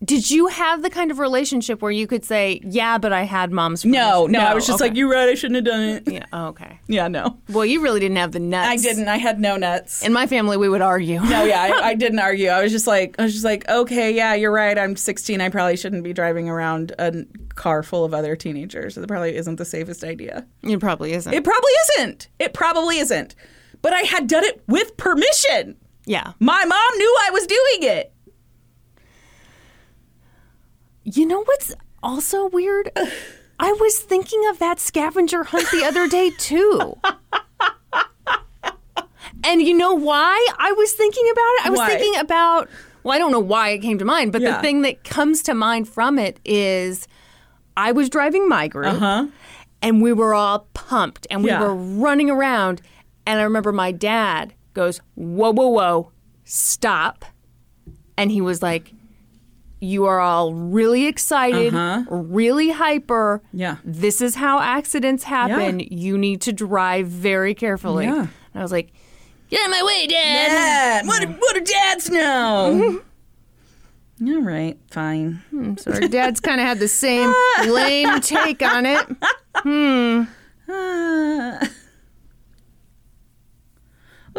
Did 0.02 0.30
you 0.30 0.46
have 0.46 0.82
the 0.82 0.88
kind 0.88 1.10
of 1.10 1.18
relationship 1.18 1.82
where 1.82 1.90
you 1.90 2.06
could 2.06 2.24
say, 2.24 2.60
"Yeah, 2.64 2.96
but 2.96 3.12
I 3.12 3.24
had 3.24 3.52
mom's"? 3.52 3.84
No, 3.84 4.22
permission"? 4.22 4.32
no, 4.32 4.40
I 4.40 4.54
was 4.54 4.66
just 4.66 4.80
okay. 4.80 4.88
like, 4.88 4.96
you're 4.96 5.10
right, 5.10 5.28
I 5.28 5.34
shouldn't 5.34 5.56
have 5.56 5.64
done 5.64 5.82
it. 5.82 6.10
yeah, 6.10 6.24
oh, 6.32 6.46
okay. 6.48 6.80
Yeah, 6.86 7.08
no. 7.08 7.38
Well, 7.50 7.66
you 7.66 7.82
really 7.82 8.00
didn't 8.00 8.16
have 8.16 8.32
the 8.32 8.40
nuts. 8.40 8.68
I 8.68 8.76
didn't. 8.76 9.08
I 9.08 9.18
had 9.18 9.38
no 9.40 9.56
nuts. 9.56 10.02
In 10.02 10.12
my 10.12 10.26
family, 10.26 10.56
we 10.56 10.68
would 10.68 10.80
argue. 10.80 11.20
No, 11.20 11.44
yeah, 11.44 11.62
I, 11.62 11.70
I 11.88 11.94
didn't 11.94 12.18
argue. 12.18 12.48
I 12.48 12.62
was 12.62 12.72
just 12.72 12.86
like, 12.86 13.16
I 13.18 13.24
was 13.24 13.32
just 13.32 13.44
like, 13.44 13.68
okay, 13.68 14.10
yeah, 14.14 14.32
you're 14.34 14.52
right. 14.52 14.78
I'm 14.78 14.96
16. 14.96 15.40
I 15.40 15.48
probably 15.50 15.76
shouldn't 15.76 16.02
be 16.02 16.12
driving 16.14 16.48
around 16.48 16.92
a 16.98 17.24
car 17.54 17.82
full 17.82 18.04
of 18.04 18.14
other 18.14 18.36
teenagers. 18.36 18.96
It 18.96 19.06
probably 19.06 19.36
isn't 19.36 19.56
the 19.56 19.64
safest 19.66 20.02
idea. 20.02 20.46
It 20.62 20.80
probably 20.80 21.12
isn't. 21.12 21.32
It 21.32 21.44
probably 21.44 21.72
isn't. 21.98 22.28
It 22.38 22.54
probably 22.54 22.98
isn't. 22.98 23.34
But 23.82 23.92
I 23.92 24.00
had 24.00 24.26
done 24.28 24.44
it 24.44 24.62
with 24.66 24.96
permission. 24.96 25.76
yeah. 26.06 26.32
My 26.38 26.64
mom 26.64 26.98
knew 26.98 27.16
I 27.26 27.30
was 27.30 27.46
doing 27.46 27.90
it. 27.96 28.12
You 31.04 31.26
know 31.26 31.42
what's 31.42 31.74
also 32.02 32.48
weird? 32.48 32.90
I 33.58 33.72
was 33.72 33.98
thinking 33.98 34.42
of 34.48 34.58
that 34.58 34.78
scavenger 34.80 35.44
hunt 35.44 35.70
the 35.70 35.84
other 35.84 36.08
day 36.08 36.30
too. 36.38 36.96
and 39.44 39.62
you 39.62 39.76
know 39.76 39.94
why 39.94 40.46
I 40.58 40.72
was 40.72 40.92
thinking 40.92 41.24
about 41.30 41.40
it? 41.58 41.66
I 41.66 41.70
was 41.70 41.78
Why? 41.78 41.88
thinking 41.96 42.20
about 42.20 42.68
well, 43.02 43.14
I 43.14 43.18
don't 43.18 43.32
know 43.32 43.40
why 43.40 43.70
it 43.70 43.78
came 43.78 43.96
to 43.98 44.04
mind, 44.04 44.30
but 44.32 44.42
Yeah. 44.42 44.56
the 44.56 44.62
thing 44.62 44.82
that 44.82 45.04
comes 45.04 45.42
to 45.44 45.54
mind 45.54 45.88
from 45.88 46.18
it 46.18 46.38
is 46.44 47.08
I 47.76 47.92
was 47.92 48.10
driving 48.10 48.46
my 48.48 48.68
group 48.68 49.02
and 49.80 50.02
we 50.02 50.12
were 50.12 50.34
all 50.34 50.68
pumped 50.74 51.26
and 51.30 51.42
we 51.42 51.50
Uh-huh. 51.50 51.62
Yeah. 51.64 51.68
were 51.68 51.74
running 51.74 52.28
around 52.30 52.82
and 53.26 53.40
I 53.40 53.42
remember 53.42 53.72
my 53.72 53.92
dad 53.92 54.54
goes, 54.74 55.00
"Whoa, 55.14 55.52
whoa, 55.52 55.68
whoa. 55.68 56.12
Stop." 56.44 57.24
And 58.18 58.30
he 58.30 58.40
was 58.42 58.60
like, 58.62 58.92
you 59.80 60.04
are 60.04 60.20
all 60.20 60.54
really 60.54 61.06
excited, 61.06 61.74
uh-huh. 61.74 62.04
really 62.10 62.70
hyper. 62.70 63.42
Yeah. 63.52 63.76
This 63.84 64.20
is 64.20 64.34
how 64.34 64.60
accidents 64.60 65.24
happen. 65.24 65.80
You 65.80 66.18
need 66.18 66.42
to 66.42 66.52
drive 66.52 67.06
very 67.08 67.54
carefully. 67.54 68.04
Yeah. 68.04 68.20
And 68.20 68.28
I 68.54 68.62
was 68.62 68.72
like, 68.72 68.92
Get 69.50 69.62
out 69.62 69.66
of 69.66 69.70
my 69.72 69.82
way, 69.82 70.06
Dad. 70.06 70.48
Dad, 70.48 71.06
what 71.06 71.28
what 71.28 71.54
do 71.54 71.60
dads 71.60 72.08
know? 72.08 72.70
Mm-hmm. 72.72 73.08
All 74.28 74.42
right, 74.42 74.78
fine. 74.90 75.42
Hmm, 75.50 75.76
so 75.76 75.92
our 75.92 76.00
dad's 76.00 76.40
kind 76.42 76.60
of 76.60 76.66
had 76.66 76.78
the 76.78 76.88
same 76.88 77.34
lame 77.66 78.20
take 78.20 78.62
on 78.62 78.86
it. 78.86 79.06
Uh, 80.68 81.66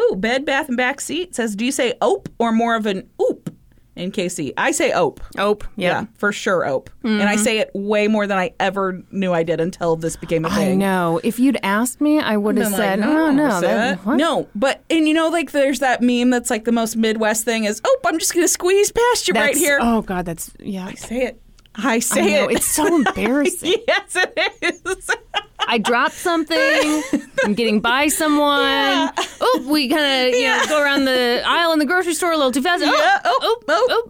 ooh, 0.00 0.16
Bed 0.16 0.46
Bath 0.46 0.68
and 0.68 0.76
Back 0.76 1.00
Seat 1.00 1.34
says, 1.34 1.56
do 1.56 1.64
you 1.66 1.72
say 1.72 1.94
ope 2.00 2.28
or 2.38 2.52
more 2.52 2.76
of 2.76 2.86
an 2.86 3.10
oop 3.20 3.54
in 3.96 4.10
KC? 4.12 4.52
I 4.56 4.70
say 4.72 4.92
ope. 4.92 5.20
Ope. 5.38 5.64
Yeah, 5.76 6.00
Yeah. 6.00 6.06
for 6.16 6.32
sure 6.32 6.64
ope. 6.66 6.90
And 7.02 7.22
I 7.22 7.34
mm-hmm. 7.34 7.42
say 7.42 7.58
it 7.58 7.70
way 7.74 8.08
more 8.08 8.26
than 8.26 8.38
I 8.38 8.52
ever 8.60 9.02
knew 9.10 9.32
I 9.32 9.42
did 9.42 9.60
until 9.60 9.96
this 9.96 10.16
became 10.16 10.44
a 10.44 10.50
thing. 10.50 10.72
I 10.72 10.74
know. 10.74 11.20
If 11.22 11.38
you'd 11.38 11.58
asked 11.62 12.00
me, 12.00 12.18
I 12.20 12.36
would 12.36 12.56
have 12.58 12.72
said, 12.74 13.00
like, 13.00 13.08
"Oh 13.08 13.30
no, 13.32 13.60
that, 13.60 14.04
that." 14.04 14.16
no." 14.16 14.48
But 14.54 14.82
and 14.88 15.06
you 15.06 15.14
know, 15.14 15.28
like 15.28 15.52
there's 15.52 15.80
that 15.80 16.00
meme 16.02 16.30
that's 16.30 16.50
like 16.50 16.64
the 16.64 16.72
most 16.72 16.96
Midwest 16.96 17.44
thing 17.44 17.64
is, 17.64 17.80
ope, 17.84 18.06
I'm 18.06 18.18
just 18.18 18.34
gonna 18.34 18.48
squeeze 18.48 18.90
past 18.92 19.28
you 19.28 19.34
right 19.34 19.56
here." 19.56 19.78
Oh 19.80 20.02
God, 20.02 20.24
that's 20.26 20.50
yeah. 20.58 20.86
I 20.86 20.94
say 20.94 21.22
it. 21.26 21.42
I 21.74 21.94
I 21.94 21.98
say 22.00 22.34
know. 22.34 22.48
it. 22.48 22.56
It's 22.56 22.66
so 22.66 22.94
embarrassing. 23.06 23.74
yes, 23.88 24.16
it 24.16 24.84
is. 24.86 25.10
I 25.68 25.78
dropped 25.78 26.14
something. 26.14 27.02
I'm 27.44 27.54
getting 27.54 27.80
by 27.80 28.08
someone. 28.08 29.10
Oh, 29.40 29.66
we 29.70 29.88
kind 29.88 30.28
of 30.28 30.38
you 30.40 30.46
know 30.46 30.62
go 30.68 30.82
around 30.82 31.04
the 31.06 31.42
aisle 31.46 31.72
in 31.72 31.78
the 31.78 31.86
grocery 31.86 32.14
store 32.14 32.32
a 32.32 32.36
little 32.36 32.52
too 32.52 32.62
fast. 32.62 32.82
Oh, 32.86 32.92
Yeah, 32.92 33.20
oh, 33.24 34.08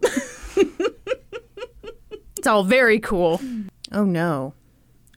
oh. 0.59 0.89
It's 2.37 2.47
all 2.47 2.65
very 2.65 2.99
cool. 2.99 3.41
Oh 3.93 4.05
no. 4.05 4.55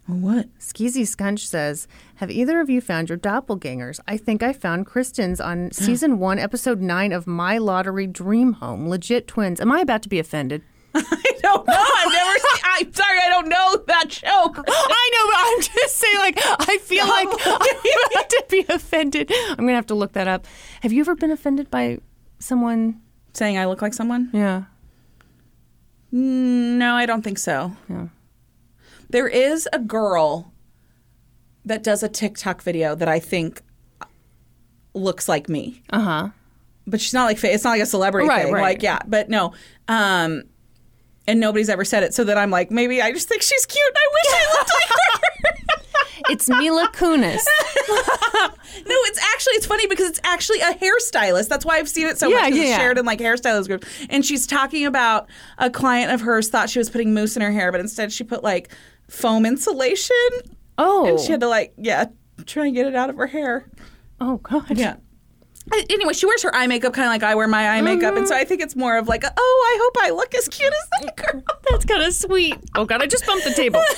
Oh, 0.07 0.13
what? 0.13 0.55
Skeezy 0.59 1.01
Scunch 1.01 1.39
says, 1.39 1.87
Have 2.17 2.29
either 2.29 2.59
of 2.59 2.69
you 2.69 2.79
found 2.79 3.09
your 3.09 3.17
doppelgangers? 3.17 3.99
I 4.07 4.17
think 4.17 4.43
I 4.43 4.53
found 4.53 4.85
Kristin's 4.85 5.41
on 5.41 5.71
season 5.73 6.19
one, 6.19 6.37
episode 6.37 6.81
nine 6.81 7.11
of 7.11 7.25
My 7.25 7.57
Lottery 7.57 8.05
Dream 8.05 8.53
Home. 8.53 8.87
Legit 8.87 9.27
twins. 9.27 9.59
Am 9.59 9.71
I 9.71 9.79
about 9.79 10.03
to 10.03 10.09
be 10.09 10.19
offended? 10.19 10.61
I 11.11 11.31
don't 11.41 11.67
know. 11.67 11.73
I've 11.77 12.11
never. 12.11 12.39
seen, 12.39 12.61
I'm 12.63 12.93
sorry. 12.93 13.19
I 13.19 13.29
don't 13.29 13.49
know 13.49 13.83
that 13.87 14.07
joke. 14.09 14.63
I 14.67 15.09
know, 15.13 15.27
but 15.31 15.37
I'm 15.37 15.61
just 15.61 15.95
saying, 15.97 16.17
like, 16.17 16.39
I 16.69 16.77
feel 16.79 17.07
like 17.07 17.27
I'm 17.45 18.11
about 18.11 18.29
to 18.29 18.45
be 18.49 18.65
offended. 18.69 19.31
I'm 19.49 19.55
going 19.57 19.67
to 19.69 19.73
have 19.75 19.85
to 19.87 19.95
look 19.95 20.13
that 20.13 20.27
up. 20.27 20.45
Have 20.81 20.93
you 20.93 21.01
ever 21.01 21.15
been 21.15 21.31
offended 21.31 21.69
by 21.69 21.99
someone? 22.39 23.01
Saying 23.33 23.57
I 23.57 23.65
look 23.65 23.81
like 23.81 23.93
someone? 23.93 24.29
Yeah. 24.33 24.63
No, 26.11 26.95
I 26.95 27.05
don't 27.05 27.21
think 27.21 27.37
so. 27.37 27.75
Yeah. 27.89 28.07
There 29.09 29.27
is 29.27 29.67
a 29.73 29.79
girl 29.79 30.53
that 31.65 31.83
does 31.83 32.03
a 32.03 32.09
TikTok 32.09 32.61
video 32.61 32.95
that 32.95 33.07
I 33.09 33.19
think 33.19 33.61
looks 34.93 35.27
like 35.27 35.49
me. 35.49 35.81
Uh 35.89 35.99
huh. 35.99 36.29
but 36.87 37.01
she's 37.01 37.13
not 37.13 37.25
like 37.25 37.43
it's 37.43 37.63
not 37.63 37.71
like 37.71 37.81
a 37.81 37.85
celebrity 37.85 38.27
Right, 38.29 38.45
thing. 38.45 38.53
right. 38.53 38.61
Like 38.61 38.81
yeah, 38.83 38.99
but 39.05 39.29
no. 39.29 39.53
Um 39.89 40.43
and 41.27 41.39
nobody's 41.39 41.69
ever 41.69 41.85
said 41.85 42.03
it. 42.03 42.13
So 42.13 42.23
that 42.23 42.37
I'm 42.37 42.51
like, 42.51 42.71
maybe 42.71 43.01
I 43.01 43.11
just 43.11 43.27
think 43.27 43.41
she's 43.41 43.65
cute 43.65 43.85
and 43.87 43.97
I 43.97 44.07
wish 44.13 44.33
I 44.33 44.57
looked 44.57 44.71
like 44.73 44.89
her. 44.89 45.71
It's 46.27 46.49
Mila 46.49 46.89
Kunis. 46.91 47.43
no, 47.87 48.95
it's 49.03 49.19
actually 49.19 49.53
it's 49.53 49.65
funny 49.65 49.85
because 49.85 50.09
it's 50.09 50.19
actually 50.23 50.59
a 50.59 50.73
hairstylist. 50.73 51.49
That's 51.49 51.63
why 51.65 51.77
I've 51.77 51.89
seen 51.89 52.07
it 52.07 52.17
so 52.17 52.27
Yeah, 52.29 52.41
much 52.41 52.53
yeah, 52.55 52.63
it's 52.63 52.75
shared 52.77 52.97
in 52.97 53.05
like 53.05 53.19
hairstylist 53.19 53.67
groups. 53.67 53.87
And 54.09 54.25
she's 54.25 54.47
talking 54.47 54.85
about 54.87 55.29
a 55.59 55.69
client 55.69 56.11
of 56.11 56.21
hers 56.21 56.49
thought 56.49 56.69
she 56.69 56.79
was 56.79 56.89
putting 56.89 57.13
mousse 57.13 57.35
in 57.35 57.43
her 57.43 57.51
hair, 57.51 57.71
but 57.71 57.79
instead 57.79 58.11
she 58.11 58.23
put 58.23 58.43
like 58.43 58.69
foam 59.07 59.45
insulation. 59.45 60.15
Oh. 60.79 61.05
And 61.05 61.19
she 61.19 61.27
oh. 61.27 61.31
had 61.31 61.41
to 61.41 61.47
like, 61.47 61.73
yeah, 61.77 62.05
try 62.45 62.65
and 62.65 62.75
get 62.75 62.87
it 62.87 62.95
out 62.95 63.09
of 63.09 63.17
her 63.17 63.27
hair. 63.27 63.69
oh, 64.19 64.37
God. 64.37 64.77
Yeah. 64.77 64.95
Anyway, 65.71 66.13
she 66.13 66.25
wears 66.25 66.43
her 66.43 66.53
eye 66.53 66.67
makeup 66.67 66.93
kind 66.93 67.07
of 67.07 67.11
like 67.11 67.23
I 67.23 67.35
wear 67.35 67.47
my 67.47 67.69
eye 67.69 67.81
makeup, 67.81 68.15
and 68.15 68.27
so 68.27 68.33
mm-hmm. 68.33 68.41
I 68.41 68.45
think 68.45 68.61
it's 68.61 68.75
more 68.75 68.97
of 68.97 69.07
like, 69.07 69.23
a, 69.23 69.33
oh, 69.35 69.73
I 69.73 69.79
hope 69.81 69.97
I 69.99 70.09
look 70.11 70.35
as 70.35 70.47
cute 70.47 70.71
as 70.71 71.01
that 71.01 71.15
girl. 71.15 71.43
That's 71.69 71.85
kind 71.85 72.03
of 72.03 72.13
sweet. 72.13 72.57
Oh, 72.75 72.85
God. 72.85 73.01
I 73.01 73.07
just 73.07 73.25
bumped 73.25 73.45
the 73.45 73.53
table. 73.53 73.81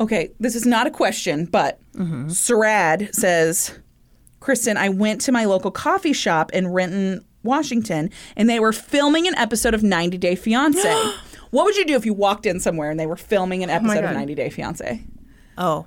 Okay, 0.00 0.30
this 0.38 0.54
is 0.54 0.64
not 0.64 0.86
a 0.86 0.90
question, 0.90 1.44
but 1.44 1.80
mm-hmm. 1.94 2.28
Sarad 2.28 3.14
says, 3.14 3.76
Kristin, 4.40 4.76
I 4.76 4.90
went 4.90 5.20
to 5.22 5.32
my 5.32 5.44
local 5.44 5.70
coffee 5.70 6.12
shop 6.12 6.52
in 6.52 6.68
Renton, 6.68 7.24
Washington, 7.42 8.10
and 8.36 8.48
they 8.48 8.60
were 8.60 8.72
filming 8.72 9.26
an 9.26 9.34
episode 9.34 9.74
of 9.74 9.82
90 9.82 10.18
Day 10.18 10.36
Fiance. 10.36 10.88
what 11.50 11.64
would 11.64 11.76
you 11.76 11.84
do 11.84 11.96
if 11.96 12.06
you 12.06 12.14
walked 12.14 12.46
in 12.46 12.60
somewhere 12.60 12.90
and 12.90 13.00
they 13.00 13.06
were 13.06 13.16
filming 13.16 13.64
an 13.64 13.70
oh 13.70 13.74
episode 13.74 14.04
of 14.04 14.12
90 14.12 14.34
Day 14.36 14.50
Fiance? 14.50 15.02
Oh. 15.56 15.86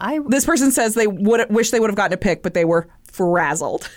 I 0.00 0.20
This 0.28 0.44
person 0.44 0.70
says 0.70 0.94
they 0.94 1.06
would 1.06 1.50
wish 1.50 1.70
they 1.70 1.80
would 1.80 1.90
have 1.90 1.96
gotten 1.96 2.14
a 2.14 2.16
pick, 2.18 2.42
but 2.42 2.54
they 2.54 2.64
were 2.64 2.88
frazzled. 3.04 3.90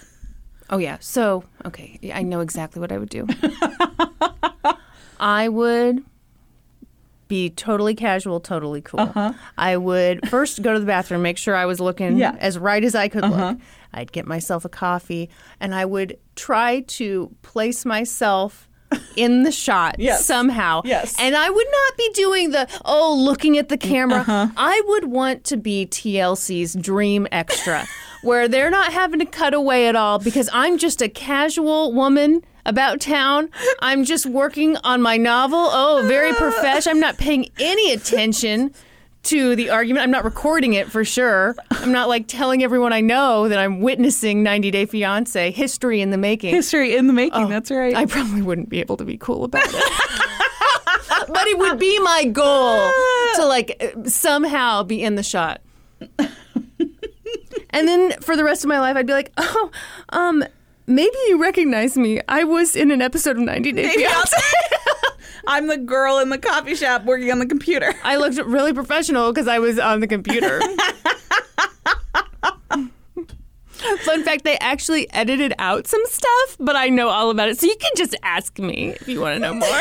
Oh 0.69 0.77
yeah. 0.77 0.97
So 1.01 1.43
okay, 1.65 1.99
I 2.13 2.23
know 2.23 2.39
exactly 2.39 2.79
what 2.79 2.91
I 2.91 2.97
would 2.97 3.09
do. 3.09 3.27
I 5.19 5.49
would 5.49 6.03
be 7.27 7.49
totally 7.49 7.95
casual, 7.95 8.39
totally 8.39 8.81
cool. 8.81 8.99
Uh-huh. 9.01 9.33
I 9.57 9.77
would 9.77 10.27
first 10.29 10.61
go 10.61 10.73
to 10.73 10.79
the 10.79 10.85
bathroom, 10.85 11.21
make 11.21 11.37
sure 11.37 11.55
I 11.55 11.65
was 11.65 11.79
looking 11.79 12.17
Yeah. 12.17 12.35
as 12.39 12.57
right 12.57 12.83
as 12.83 12.93
I 12.95 13.07
could 13.07 13.21
look. 13.23 13.33
Uh-huh. 13.33 13.55
I'd 13.93 14.11
get 14.11 14.25
myself 14.25 14.65
a 14.65 14.69
coffee, 14.69 15.29
and 15.59 15.73
I 15.75 15.85
would 15.85 16.17
try 16.35 16.81
to 16.81 17.33
place 17.41 17.85
myself 17.85 18.67
in 19.15 19.43
the 19.43 19.51
shot 19.51 19.95
Yes. 19.99 20.25
somehow. 20.25 20.81
Yes. 20.85 21.15
And 21.19 21.35
I 21.35 21.49
would 21.49 21.67
not 21.71 21.97
be 21.97 22.09
doing 22.13 22.51
the 22.51 22.67
oh 22.85 23.13
looking 23.17 23.57
at 23.57 23.69
the 23.69 23.77
camera. 23.77 24.19
Uh-huh. 24.21 24.47
I 24.57 24.81
would 24.87 25.05
want 25.05 25.43
to 25.45 25.57
be 25.57 25.85
TLC's 25.85 26.73
dream 26.75 27.27
extra 27.31 27.87
where 28.23 28.47
they're 28.47 28.69
not 28.71 28.93
having 28.93 29.19
to 29.19 29.25
cut 29.25 29.53
away 29.53 29.87
at 29.87 29.95
all 29.95 30.19
because 30.19 30.49
I'm 30.53 30.77
just 30.77 31.01
a 31.01 31.09
casual 31.09 31.91
woman 31.93 32.43
about 32.65 32.99
town. 33.01 33.49
I'm 33.79 34.03
just 34.03 34.25
working 34.27 34.77
on 34.83 35.01
my 35.01 35.17
novel. 35.17 35.57
Oh, 35.71 36.05
very 36.07 36.33
professional. 36.45 36.95
I'm 36.95 36.99
not 37.01 37.17
paying 37.17 37.49
any 37.59 37.91
attention 37.91 38.73
to 39.23 39.55
the 39.55 39.69
argument. 39.69 40.03
I'm 40.03 40.11
not 40.11 40.23
recording 40.23 40.73
it 40.73 40.91
for 40.91 41.05
sure. 41.05 41.55
I'm 41.69 41.91
not 41.91 42.09
like 42.09 42.27
telling 42.27 42.63
everyone 42.63 42.93
I 42.93 43.01
know 43.01 43.47
that 43.47 43.59
I'm 43.59 43.79
witnessing 43.81 44.43
90 44.43 44.71
Day 44.71 44.85
Fiance 44.85 45.51
history 45.51 46.01
in 46.01 46.09
the 46.09 46.17
making. 46.17 46.53
History 46.53 46.95
in 46.95 47.07
the 47.07 47.13
making, 47.13 47.49
that's 47.49 47.71
right. 47.71 47.95
I 47.95 48.05
probably 48.05 48.41
wouldn't 48.41 48.69
be 48.69 48.79
able 48.79 48.97
to 48.97 49.05
be 49.05 49.17
cool 49.17 49.43
about 49.43 49.63
it. 49.65 49.73
but 51.27 51.47
it 51.47 51.57
would 51.57 51.79
be 51.79 51.99
my 51.99 52.25
goal 52.25 52.89
to 53.35 53.45
like 53.45 53.95
somehow 54.05 54.83
be 54.83 55.01
in 55.01 55.15
the 55.15 55.23
shot. 55.23 55.61
and 57.69 57.87
then 57.87 58.11
for 58.21 58.35
the 58.35 58.43
rest 58.43 58.63
of 58.63 58.69
my 58.69 58.79
life 58.79 58.95
I'd 58.95 59.05
be 59.07 59.13
like, 59.13 59.31
"Oh, 59.37 59.69
um 60.09 60.43
maybe 60.91 61.15
you 61.27 61.41
recognize 61.41 61.97
me. 61.97 62.21
I 62.27 62.43
was 62.43 62.75
in 62.75 62.91
an 62.91 63.01
episode 63.01 63.37
of 63.37 63.43
90 63.43 63.71
Day 63.71 63.89
Fiance." 63.89 64.35
I'm 65.47 65.67
the 65.67 65.77
girl 65.77 66.19
in 66.19 66.29
the 66.29 66.37
coffee 66.37 66.75
shop 66.75 67.03
working 67.05 67.31
on 67.31 67.39
the 67.39 67.45
computer. 67.47 67.93
I 68.03 68.17
looked 68.17 68.37
really 68.37 68.73
professional 68.73 69.31
because 69.31 69.47
I 69.47 69.59
was 69.59 69.79
on 69.79 69.99
the 69.99 70.07
computer. 70.07 70.61
Fun 74.03 74.23
fact, 74.23 74.43
they 74.43 74.57
actually 74.59 75.11
edited 75.11 75.53
out 75.57 75.87
some 75.87 76.03
stuff, 76.05 76.57
but 76.59 76.75
I 76.75 76.89
know 76.89 77.09
all 77.09 77.31
about 77.31 77.49
it. 77.49 77.59
So 77.59 77.65
you 77.65 77.75
can 77.75 77.91
just 77.97 78.15
ask 78.21 78.59
me 78.59 78.89
if 78.89 79.07
you 79.07 79.19
want 79.19 79.35
to 79.35 79.39
know 79.39 79.53
more. 79.53 79.67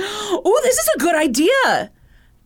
Oh, 0.00 0.60
this 0.62 0.78
is 0.78 0.88
a 0.94 0.98
good 1.00 1.16
idea. 1.16 1.90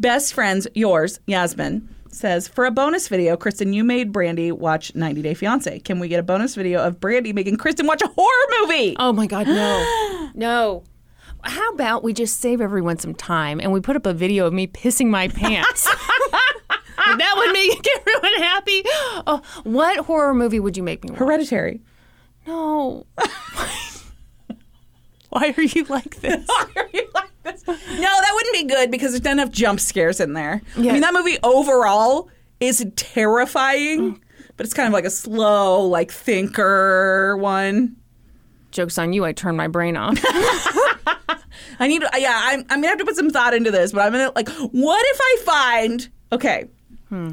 Best 0.01 0.33
friends, 0.33 0.67
yours, 0.75 1.21
Yasmin, 1.27 1.87
says 2.15 2.49
For 2.49 2.65
a 2.65 2.71
bonus 2.71 3.09
video, 3.09 3.37
Kristin, 3.37 3.75
you 3.75 3.85
made 3.85 4.13
Brandi 4.13 4.53
watch 4.53 4.95
90 4.95 5.23
Day 5.23 5.35
Fiance. 5.35 5.81
Can 5.81 5.99
we 5.99 6.09
get 6.09 6.21
a 6.21 6.23
bonus 6.23 6.55
video 6.55 6.81
of 6.85 7.01
Brandi 7.01 7.35
making 7.35 7.57
Kristin 7.57 7.87
watch 7.87 8.03
a 8.03 8.09
horror 8.09 8.47
movie? 8.61 8.97
oh 8.99 9.13
my 9.13 9.27
God, 9.27 9.47
no. 9.47 10.29
No. 10.35 10.83
How 11.45 11.71
about 11.73 12.03
we 12.03 12.13
just 12.15 12.41
save 12.41 12.61
everyone 12.61 12.99
some 12.99 13.15
time 13.15 13.61
and 13.61 13.71
we 13.73 13.81
put 13.81 13.97
up 13.97 14.07
a 14.07 14.15
video 14.15 14.47
of 14.47 14.53
me 14.53 14.67
pissing 14.67 15.09
my 15.09 15.29
pants? 15.29 15.85
that 16.97 17.35
would 17.37 17.53
make 17.53 17.87
everyone 17.99 18.35
happy. 18.41 18.83
Oh, 19.27 19.43
what 19.65 19.99
horror 20.07 20.33
movie 20.35 20.61
would 20.61 20.77
you 20.77 20.83
make 20.83 21.05
me 21.05 21.11
watch? 21.11 21.19
Hereditary. 21.19 21.83
No. 22.47 23.07
Why 25.31 25.53
are 25.57 25.63
you 25.63 25.85
like 25.85 26.21
this? 26.21 26.47
Why 26.47 26.67
are 26.77 26.89
you 26.93 27.09
like 27.15 27.32
No, 27.45 27.53
that 27.55 28.31
wouldn't 28.35 28.55
be 28.55 28.65
good 28.65 28.91
because 28.91 29.13
there's 29.13 29.25
not 29.25 29.33
enough 29.33 29.51
jump 29.51 29.81
scares 29.81 30.21
in 30.21 30.33
there. 30.33 30.63
Yeah. 30.77 30.91
I 30.91 30.93
mean, 30.93 31.03
that 31.03 31.15
movie 31.15 31.39
overall 31.43 32.31
is 32.61 32.87
terrifying, 32.97 34.21
but 34.57 34.67
it's 34.67 34.75
kind 34.75 34.87
of 34.87 34.93
like 34.93 35.05
a 35.05 35.11
slow, 35.11 35.85
like 35.87 36.13
thinker 36.13 37.37
one. 37.37 37.97
Joke's 38.71 38.97
on 38.99 39.13
you, 39.13 39.25
I 39.25 39.33
turned 39.33 39.57
my 39.57 39.69
brain 39.69 39.97
off. 39.97 40.19
I 41.79 41.89
need, 41.89 42.03
yeah, 42.17 42.41
I'm, 42.45 42.61
I'm 42.71 42.81
gonna 42.81 42.89
have 42.89 42.99
to 42.99 43.05
put 43.05 43.17
some 43.17 43.31
thought 43.31 43.55
into 43.55 43.71
this, 43.71 43.93
but 43.93 44.03
I'm 44.03 44.13
gonna 44.13 44.33
like, 44.35 44.49
what 44.49 45.05
if 45.09 45.21
I 45.21 45.37
find, 45.45 46.09
okay, 46.31 46.69
hmm. 47.09 47.33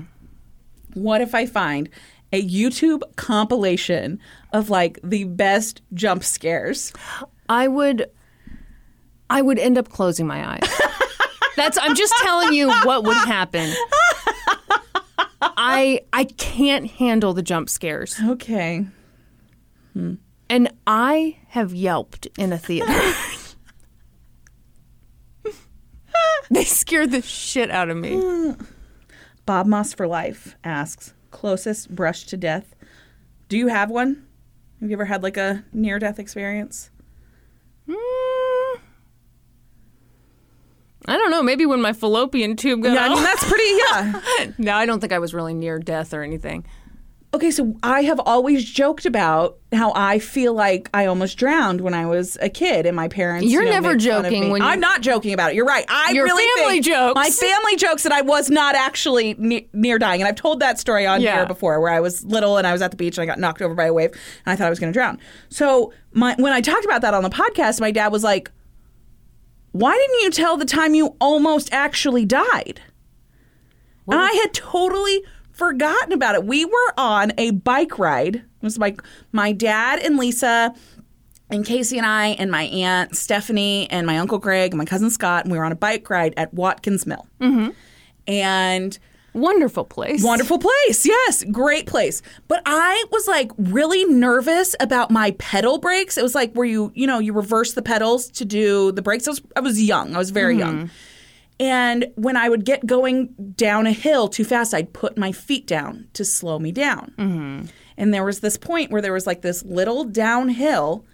what 0.96 1.22
if 1.22 1.36
I 1.36 1.46
find 1.46 1.90
a 2.34 2.48
YouTube 2.48 3.04
compilation 3.16 4.20
of 4.52 4.70
like 4.70 5.00
the 5.04 5.26
best 5.26 5.82
jump 5.94 6.24
scares? 6.24 6.94
I 7.48 7.68
would 7.68 8.10
I 9.30 9.42
would 9.42 9.60
end 9.60 9.78
up 9.78 9.90
closing 9.90 10.28
my 10.28 10.54
eyes. 10.54 10.82
That's 11.56 11.78
I'm 11.82 11.96
just 11.96 12.14
telling 12.22 12.54
you 12.54 12.72
what 12.84 13.04
would 13.04 13.18
happen. 13.18 13.72
I 15.42 16.02
I 16.14 16.24
can't 16.24 16.90
handle 16.90 17.34
the 17.34 17.42
jump 17.42 17.70
scares. 17.70 18.20
Okay. 18.24 18.86
And 20.50 20.72
I 20.88 21.38
have 21.50 21.74
yelped 21.74 22.28
in 22.38 22.54
a 22.54 22.58
theater. 22.58 22.94
they 26.50 26.64
scared 26.64 27.12
the 27.12 27.22
shit 27.22 27.70
out 27.70 27.90
of 27.90 27.98
me. 27.98 28.56
Bob 29.46 29.68
Moss 29.68 29.94
for 29.94 30.08
life 30.08 30.56
asks, 30.64 31.14
closest 31.32 31.94
brush 31.94 32.26
to 32.26 32.38
death. 32.38 32.76
Do 33.48 33.58
you 33.58 33.68
have 33.68 33.90
one? 33.90 34.26
Have 34.80 34.90
you 34.90 34.96
ever 34.96 35.06
had 35.06 35.24
like 35.24 35.38
a 35.38 35.66
near 35.74 36.00
death 36.00 36.20
experience? 36.20 36.90
Mm. 37.88 37.96
I 41.08 41.18
don't 41.18 41.32
know, 41.32 41.42
maybe 41.42 41.66
when 41.66 41.82
my 41.82 41.94
fallopian 41.94 42.56
tube 42.56 42.84
got 42.84 42.94
Yeah, 42.94 43.06
I 43.06 43.10
mean 43.10 43.24
that's 43.24 43.44
pretty 43.48 43.64
yeah. 43.88 44.52
No, 44.58 44.76
I 44.76 44.86
don't 44.86 45.00
think 45.00 45.14
I 45.14 45.20
was 45.20 45.34
really 45.34 45.54
near 45.54 45.80
death 45.80 46.14
or 46.14 46.24
anything. 46.24 46.66
Okay, 47.32 47.52
so 47.52 47.76
I 47.84 48.02
have 48.02 48.20
always 48.26 48.66
joked 48.66 49.06
about 49.06 49.60
how 49.72 49.94
I 49.96 50.18
feel 50.18 50.52
like 50.56 50.90
I 50.96 51.06
almost 51.06 51.38
drowned 51.38 51.80
when 51.80 51.94
I 51.94 52.08
was 52.08 52.40
a 52.42 52.50
kid, 52.50 52.88
and 52.88 52.96
my 52.96 53.08
parents. 53.08 53.48
You're 53.52 53.62
you 53.62 53.68
know, 53.70 53.76
never 53.76 53.94
made 53.94 54.02
fun 54.04 54.26
of 54.26 54.32
joking 54.32 54.50
when 54.50 54.62
you- 54.64 54.68
I'm 54.68 54.80
not 54.80 55.02
joking 55.02 55.34
about 55.34 55.52
it. 55.52 55.56
You're 55.56 55.66
right. 55.66 55.86
I 55.90 56.12
Your 56.14 56.26
really 56.26 56.44
family 56.58 56.82
think 56.82 56.86
jokes. 56.88 57.14
My 57.16 57.30
family 57.30 57.76
jokes 57.76 58.02
that 58.02 58.12
I 58.12 58.22
was 58.22 58.50
not 58.50 58.74
actually 58.74 59.36
ne- 59.38 59.70
near 59.74 60.00
dying, 60.00 60.22
and 60.22 60.28
I've 60.28 60.36
told 60.38 60.60
that 60.62 60.80
story 60.80 61.06
on 61.06 61.22
Yeah. 61.22 61.36
here 61.36 61.46
before, 61.46 61.80
where 61.80 61.92
I 61.94 62.00
was 62.00 62.26
little 62.26 62.58
and 62.58 62.66
I 62.66 62.72
was 62.74 62.82
at 62.82 62.90
the 62.90 62.98
beach 62.98 63.16
and 63.20 63.22
I 63.22 63.28
got 63.28 63.38
knocked 63.40 63.62
over 63.62 63.76
by 63.76 63.86
a 63.86 63.94
wave, 63.94 64.10
and 64.12 64.52
I 64.52 64.56
thought 64.56 64.66
I 64.66 64.72
was 64.72 64.80
going 64.80 64.92
to 64.92 64.98
drown. 64.98 65.20
So 65.50 65.94
my 66.14 66.34
when 66.40 66.52
I 66.52 66.62
talked 66.62 66.84
about 66.84 67.02
that 67.04 67.14
on 67.14 67.22
the 67.22 67.30
podcast, 67.30 67.80
my 67.80 67.92
dad 67.92 68.12
was 68.12 68.24
like, 68.24 68.50
"Why 69.80 69.96
didn't 69.96 70.22
you 70.24 70.32
tell 70.32 70.58
the 70.58 70.66
time 70.66 70.94
you 70.94 71.16
almost 71.20 71.72
actually 71.72 72.26
died?" 72.26 72.82
And 74.08 74.20
I 74.20 74.32
had 74.32 74.54
totally 74.54 75.24
forgotten 75.52 76.14
about 76.14 76.36
it. 76.36 76.46
We 76.46 76.66
were 76.66 76.94
on 76.98 77.32
a 77.38 77.52
bike 77.52 78.00
ride. 78.00 78.38
It 78.38 78.44
was 78.62 78.80
my 78.80 78.96
my 79.32 79.52
dad 79.52 80.00
and 80.00 80.18
Lisa 80.18 80.74
and 81.50 81.66
Casey 81.66 81.98
and 81.98 82.06
I 82.06 82.28
and 82.30 82.52
my 82.52 82.64
aunt 82.64 83.16
Stephanie 83.16 83.90
and 83.90 84.06
my 84.06 84.18
uncle 84.18 84.38
Greg 84.38 84.72
and 84.72 84.78
my 84.78 84.86
cousin 84.86 85.10
Scott 85.10 85.46
and 85.46 85.52
we 85.52 85.58
were 85.58 85.66
on 85.66 85.72
a 85.72 85.76
bike 85.76 86.10
ride 86.10 86.34
at 86.38 86.54
Watkins 86.54 87.06
Mill. 87.06 87.28
Mm-hmm. 87.40 87.70
And 88.28 89.00
Wonderful 89.34 89.86
place. 89.86 90.24
Wonderful 90.24 90.60
place. 90.60 91.06
Yes, 91.06 91.44
great 91.52 91.86
place. 91.86 92.22
But 92.48 92.62
I 92.66 93.04
was 93.12 93.28
like 93.28 93.52
really 93.58 94.06
nervous 94.06 94.76
about 94.80 95.12
my 95.12 95.32
pedal 95.32 95.78
brakes. 95.78 96.18
It 96.18 96.24
was 96.24 96.36
like 96.36 96.54
where 96.54 96.66
you, 96.66 96.92
you 96.96 97.08
know, 97.08 97.20
you 97.20 97.34
reverse 97.34 97.74
the 97.74 97.82
pedals 97.82 98.30
to 98.32 98.46
do 98.46 98.92
the 98.92 99.02
brakes. 99.02 99.28
I 99.28 99.32
was, 99.32 99.42
I 99.56 99.60
was 99.60 99.82
young. 99.82 100.16
I 100.16 100.18
was 100.18 100.32
very 100.32 100.56
mm-hmm. 100.56 100.78
young. 100.80 100.90
And 101.60 102.08
when 102.16 102.38
I 102.38 102.48
would 102.48 102.64
get 102.64 102.86
going 102.86 103.54
down 103.56 103.86
a 103.86 103.92
hill 103.92 104.30
too 104.30 104.46
fast, 104.46 104.74
I'd 104.74 104.94
put 104.94 105.18
my 105.18 105.32
feet 105.32 105.68
down 105.68 106.08
to 106.14 106.24
slow 106.24 106.58
me 106.58 106.72
down. 106.72 107.14
Mm-hmm. 107.18 107.66
And 107.98 108.14
there 108.14 108.24
was 108.24 108.40
this 108.40 108.58
point 108.58 108.92
where 108.92 109.02
there 109.02 109.12
was 109.12 109.28
like 109.28 109.42
this 109.42 109.64
little 109.64 110.06
downhill 110.06 111.06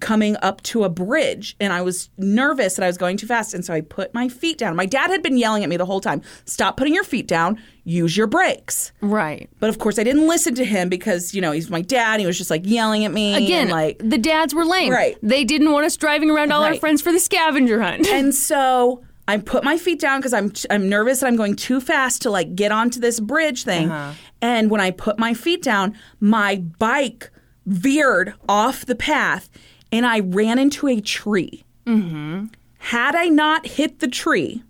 coming 0.00 0.36
up 0.42 0.62
to 0.62 0.84
a 0.84 0.88
bridge 0.88 1.56
and 1.60 1.72
I 1.72 1.82
was 1.82 2.10
nervous 2.18 2.76
that 2.76 2.82
I 2.82 2.86
was 2.86 2.98
going 2.98 3.16
too 3.16 3.26
fast 3.26 3.54
and 3.54 3.64
so 3.64 3.74
I 3.74 3.80
put 3.80 4.14
my 4.14 4.28
feet 4.28 4.58
down. 4.58 4.76
My 4.76 4.86
dad 4.86 5.10
had 5.10 5.22
been 5.22 5.36
yelling 5.36 5.62
at 5.62 5.68
me 5.68 5.76
the 5.76 5.86
whole 5.86 6.00
time, 6.00 6.22
"Stop 6.44 6.76
putting 6.76 6.94
your 6.94 7.04
feet 7.04 7.26
down, 7.26 7.58
use 7.84 8.16
your 8.16 8.26
brakes." 8.26 8.92
Right. 9.00 9.48
But 9.60 9.70
of 9.70 9.78
course 9.78 9.98
I 9.98 10.04
didn't 10.04 10.26
listen 10.26 10.54
to 10.56 10.64
him 10.64 10.88
because, 10.88 11.34
you 11.34 11.40
know, 11.40 11.52
he's 11.52 11.70
my 11.70 11.82
dad, 11.82 12.20
he 12.20 12.26
was 12.26 12.38
just 12.38 12.50
like 12.50 12.62
yelling 12.64 13.04
at 13.04 13.12
me 13.12 13.34
Again, 13.34 13.68
like 13.68 13.98
the 13.98 14.18
dads 14.18 14.54
were 14.54 14.64
lame. 14.64 14.92
Right. 14.92 15.16
They 15.22 15.44
didn't 15.44 15.70
want 15.70 15.86
us 15.86 15.96
driving 15.96 16.30
around 16.30 16.52
all 16.52 16.62
our 16.62 16.76
friends 16.76 17.02
for 17.02 17.12
the 17.12 17.20
scavenger 17.20 17.80
hunt. 17.80 18.06
and 18.08 18.34
so 18.50 19.02
I 19.26 19.38
put 19.38 19.64
my 19.64 19.78
feet 19.78 20.00
down 20.00 20.20
because 20.20 20.34
I'm 20.34 20.52
I'm 20.70 20.88
nervous 20.88 21.20
that 21.20 21.26
I'm 21.26 21.36
going 21.36 21.56
too 21.56 21.80
fast 21.80 22.22
to 22.22 22.30
like 22.30 22.54
get 22.54 22.72
onto 22.72 23.00
this 23.00 23.20
bridge 23.20 23.64
thing. 23.64 23.90
Uh-huh. 23.90 24.12
And 24.42 24.70
when 24.70 24.80
I 24.80 24.90
put 24.90 25.18
my 25.18 25.32
feet 25.32 25.62
down, 25.62 25.96
my 26.20 26.56
bike 26.56 27.30
veered 27.66 28.34
off 28.48 28.84
the 28.84 28.94
path 28.94 29.48
and 29.94 30.04
I 30.04 30.18
ran 30.20 30.58
into 30.58 30.88
a 30.88 31.00
tree. 31.00 31.64
Had 31.86 33.14
I 33.14 33.28
not 33.28 33.66
hit 33.66 34.00
the 34.00 34.08
tree, 34.08 34.62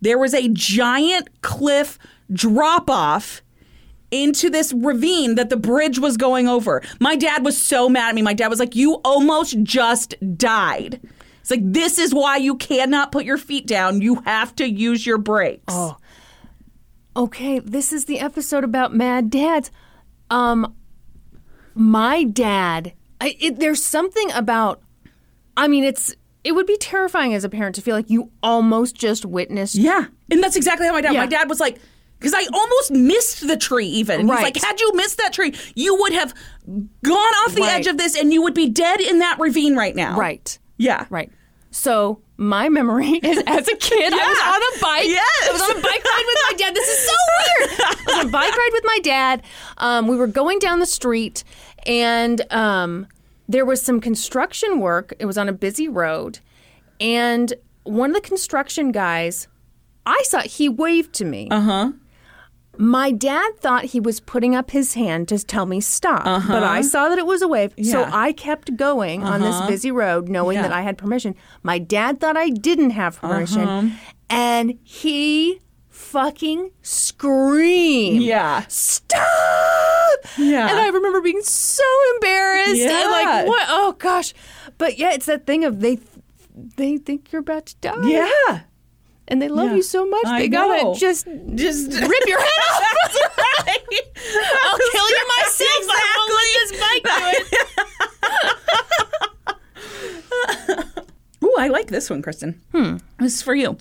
there 0.00 0.18
was 0.18 0.34
a 0.34 0.48
giant 0.48 1.40
cliff 1.40 1.98
drop 2.32 2.90
off 2.90 3.42
into 4.10 4.50
this 4.50 4.72
ravine 4.72 5.36
that 5.36 5.50
the 5.50 5.56
bridge 5.56 5.98
was 6.00 6.16
going 6.16 6.48
over. 6.48 6.82
My 7.00 7.14
dad 7.16 7.44
was 7.44 7.60
so 7.60 7.88
mad 7.88 8.08
at 8.08 8.14
me. 8.14 8.22
My 8.22 8.34
dad 8.34 8.48
was 8.48 8.58
like, 8.58 8.74
You 8.74 8.94
almost 9.04 9.62
just 9.62 10.14
died. 10.36 11.00
It's 11.40 11.50
like, 11.50 11.62
This 11.62 11.98
is 11.98 12.12
why 12.12 12.36
you 12.36 12.56
cannot 12.56 13.12
put 13.12 13.24
your 13.24 13.38
feet 13.38 13.66
down. 13.66 14.00
You 14.00 14.16
have 14.24 14.54
to 14.56 14.68
use 14.68 15.06
your 15.06 15.18
brakes. 15.18 15.62
Oh. 15.68 15.96
okay, 17.16 17.60
this 17.60 17.92
is 17.92 18.06
the 18.06 18.18
episode 18.18 18.64
about 18.64 18.94
mad 18.94 19.30
dads. 19.30 19.70
Um, 20.28 20.74
my 21.74 22.24
dad. 22.24 22.92
I, 23.20 23.36
it, 23.40 23.58
there's 23.58 23.82
something 23.82 24.30
about. 24.32 24.82
I 25.56 25.68
mean, 25.68 25.84
it's. 25.84 26.14
It 26.44 26.52
would 26.54 26.66
be 26.66 26.76
terrifying 26.76 27.34
as 27.34 27.42
a 27.42 27.48
parent 27.48 27.74
to 27.74 27.82
feel 27.82 27.96
like 27.96 28.08
you 28.08 28.30
almost 28.40 28.94
just 28.94 29.24
witnessed. 29.24 29.74
Yeah. 29.74 30.04
And 30.30 30.40
that's 30.40 30.54
exactly 30.54 30.86
how 30.86 30.92
my 30.92 31.00
dad, 31.00 31.12
Yeah. 31.12 31.20
my 31.20 31.26
dad 31.26 31.48
was 31.48 31.58
like, 31.58 31.80
because 32.20 32.34
I 32.34 32.46
almost 32.54 32.92
missed 32.92 33.48
the 33.48 33.56
tree 33.56 33.86
even. 33.88 34.20
And 34.20 34.28
Right. 34.28 34.44
like, 34.44 34.62
had 34.62 34.78
you 34.78 34.92
missed 34.94 35.18
that 35.18 35.32
tree, 35.32 35.52
you 35.74 35.96
would 35.96 36.12
have 36.12 36.32
gone 37.02 37.16
off 37.16 37.52
the 37.56 37.62
Right. 37.62 37.80
edge 37.80 37.88
of 37.88 37.98
this 37.98 38.14
and 38.16 38.32
you 38.32 38.42
would 38.42 38.54
be 38.54 38.68
dead 38.68 39.00
in 39.00 39.18
that 39.18 39.40
ravine 39.40 39.74
right 39.74 39.96
now. 39.96 40.16
Right. 40.16 40.56
Yeah. 40.76 41.06
Right. 41.10 41.32
So 41.72 42.20
my 42.36 42.68
memory 42.68 43.08
is 43.24 43.42
as 43.48 43.66
a 43.66 43.74
kid, 43.76 44.12
I 44.12 44.16
was 44.28 44.38
on 44.38 44.78
a 44.78 44.80
bike. 44.80 45.08
Yes. 45.08 45.48
I 45.48 45.52
was 45.52 45.62
on 45.62 45.70
a 45.72 45.82
bike 45.82 46.04
ride 46.04 46.24
with 46.26 46.38
my 46.48 46.54
dad. 46.58 46.74
This 46.76 46.88
is 46.88 47.08
so 47.08 47.14
weird. 47.38 47.80
I 47.80 47.96
was 48.06 48.14
on 48.20 48.26
a 48.28 48.30
bike 48.30 48.56
ride 48.56 48.70
with 48.72 48.84
my 48.84 48.98
dad. 49.02 49.42
Um, 49.78 50.06
we 50.06 50.16
were 50.16 50.28
going 50.28 50.60
down 50.60 50.78
the 50.78 50.86
street, 50.86 51.42
and 51.86 52.40
um, 52.52 53.06
there 53.48 53.64
was 53.64 53.80
some 53.82 54.00
construction 54.00 54.80
work. 54.80 55.14
It 55.18 55.26
was 55.26 55.38
on 55.38 55.48
a 55.48 55.52
busy 55.52 55.88
road, 55.88 56.40
and 57.00 57.52
one 57.84 58.10
of 58.10 58.14
the 58.16 58.20
construction 58.28 58.92
guys, 58.92 59.48
I 60.04 60.22
saw 60.26 60.40
he 60.40 60.68
waved 60.68 61.12
to 61.14 61.24
me. 61.24 61.48
Uh 61.50 61.60
huh. 61.60 61.92
My 62.78 63.10
dad 63.10 63.52
thought 63.58 63.86
he 63.86 64.00
was 64.00 64.20
putting 64.20 64.54
up 64.54 64.70
his 64.70 64.92
hand 64.92 65.28
to 65.28 65.38
tell 65.42 65.64
me 65.64 65.80
stop, 65.80 66.24
but 66.46 66.62
I 66.62 66.82
saw 66.82 67.08
that 67.08 67.16
it 67.16 67.24
was 67.24 67.40
a 67.40 67.48
wave, 67.48 67.72
so 67.82 68.04
I 68.12 68.32
kept 68.32 68.76
going 68.76 69.22
on 69.24 69.40
this 69.40 69.58
busy 69.62 69.90
road, 69.90 70.28
knowing 70.28 70.56
Yeah. 70.56 70.62
that 70.62 70.72
I 70.72 70.82
had 70.82 70.98
permission. 70.98 71.34
My 71.62 71.78
dad 71.78 72.20
thought 72.20 72.36
I 72.36 72.50
didn't 72.50 72.90
have 72.90 73.18
permission, 73.18 73.92
and 74.28 74.78
he 74.82 75.62
fucking 75.96 76.70
scream. 76.82 78.20
Yeah. 78.20 78.64
Stop. 78.68 79.24
Yeah. 80.38 80.68
And 80.68 80.78
I 80.78 80.88
remember 80.92 81.20
being 81.20 81.42
so 81.42 81.82
embarrassed 82.14 82.76
yeah. 82.76 83.02
and 83.02 83.10
like, 83.10 83.46
what? 83.46 83.66
Oh 83.68 83.92
gosh. 83.98 84.34
But 84.78 84.98
yeah, 84.98 85.12
it's 85.12 85.26
that 85.26 85.46
thing 85.46 85.64
of 85.64 85.80
they 85.80 85.98
they 86.76 86.98
think 86.98 87.32
you're 87.32 87.40
about 87.40 87.66
to 87.66 87.76
die. 87.80 88.08
Yeah. 88.08 88.60
And 89.28 89.42
they 89.42 89.48
love 89.48 89.70
yeah. 89.70 89.76
you 89.76 89.82
so 89.82 90.06
much, 90.06 90.26
I 90.26 90.38
they 90.40 90.48
gotta 90.48 90.98
just 90.98 91.26
just 91.54 91.92
rip 92.00 92.26
your 92.26 92.38
head 92.38 92.62
off. 92.70 92.84
I'll 94.62 94.78
kill 94.78 95.10
you 95.10 95.28
myself. 95.38 95.78
Exactly. 95.78 95.96
I 95.96 96.14
won't 96.18 96.32
let 96.38 96.48
this 96.60 96.72
bike 96.80 97.04
do 97.06 97.24
it. 100.86 101.42
Ooh, 101.44 101.54
I 101.58 101.68
like 101.68 101.88
this 101.88 102.08
one, 102.10 102.22
Kristin. 102.22 102.58
Hmm. 102.72 102.98
This 103.18 103.34
is 103.34 103.42
for 103.42 103.54
you. 103.54 103.76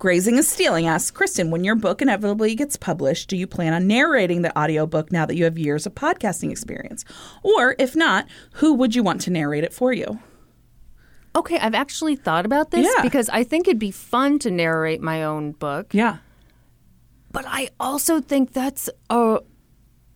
Grazing 0.00 0.38
is 0.38 0.48
Stealing 0.48 0.86
asks 0.86 1.10
Kristin, 1.14 1.50
when 1.50 1.62
your 1.62 1.74
book 1.74 2.00
inevitably 2.00 2.54
gets 2.54 2.74
published, 2.74 3.28
do 3.28 3.36
you 3.36 3.46
plan 3.46 3.74
on 3.74 3.86
narrating 3.86 4.40
the 4.40 4.58
audiobook 4.58 5.12
now 5.12 5.26
that 5.26 5.36
you 5.36 5.44
have 5.44 5.58
years 5.58 5.84
of 5.84 5.94
podcasting 5.94 6.50
experience? 6.50 7.04
Or 7.42 7.76
if 7.78 7.94
not, 7.94 8.26
who 8.54 8.72
would 8.72 8.94
you 8.94 9.02
want 9.02 9.20
to 9.20 9.30
narrate 9.30 9.62
it 9.62 9.74
for 9.74 9.92
you? 9.92 10.18
Okay, 11.36 11.58
I've 11.58 11.74
actually 11.74 12.16
thought 12.16 12.46
about 12.46 12.70
this 12.70 12.90
Yeah. 12.96 13.02
because 13.02 13.28
I 13.28 13.44
think 13.44 13.68
it'd 13.68 13.78
be 13.78 13.90
fun 13.90 14.38
to 14.38 14.50
narrate 14.50 15.02
my 15.02 15.22
own 15.22 15.52
book. 15.52 15.92
Yeah. 15.92 16.16
But 17.30 17.44
I 17.46 17.68
also 17.78 18.22
think 18.22 18.54
that's 18.54 18.88
a 19.10 19.40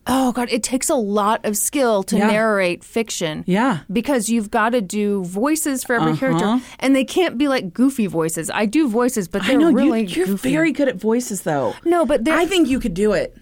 oh 0.07 0.33
god, 0.33 0.49
it 0.51 0.63
takes 0.63 0.89
a 0.91 0.95
lot 0.95 1.45
of 1.45 1.57
skill 1.57 2.03
to 2.05 2.17
Yeah. 2.19 2.27
narrate 2.27 2.85
fiction. 2.85 3.43
Yeah. 3.47 3.81
Because 3.93 4.29
you've 4.29 4.51
got 4.51 4.71
to 4.71 4.81
do 4.81 5.25
voices 5.25 5.83
for 5.83 5.95
every 5.97 6.13
Uh-huh. 6.13 6.21
character, 6.21 6.61
and 6.81 6.95
they 6.95 7.05
can't 7.05 7.39
be 7.39 7.49
like 7.49 7.73
goofy 7.73 8.07
voices. 8.07 8.51
I 8.51 8.67
do 8.67 8.89
voices, 8.89 9.29
but 9.29 9.43
they're 9.45 9.53
I 9.57 9.63
know 9.63 9.73
really 9.73 10.03
you, 10.03 10.09
you're 10.17 10.27
goofy. 10.27 10.53
very 10.53 10.73
good 10.73 10.89
at 10.89 10.97
voices, 10.97 11.43
though. 11.43 11.75
no, 11.85 12.05
but 12.05 12.25
they're 12.25 12.37
I 12.37 12.47
think 12.47 12.69
you 12.69 12.79
could 12.81 12.95
do 12.95 13.13
it. 13.13 13.37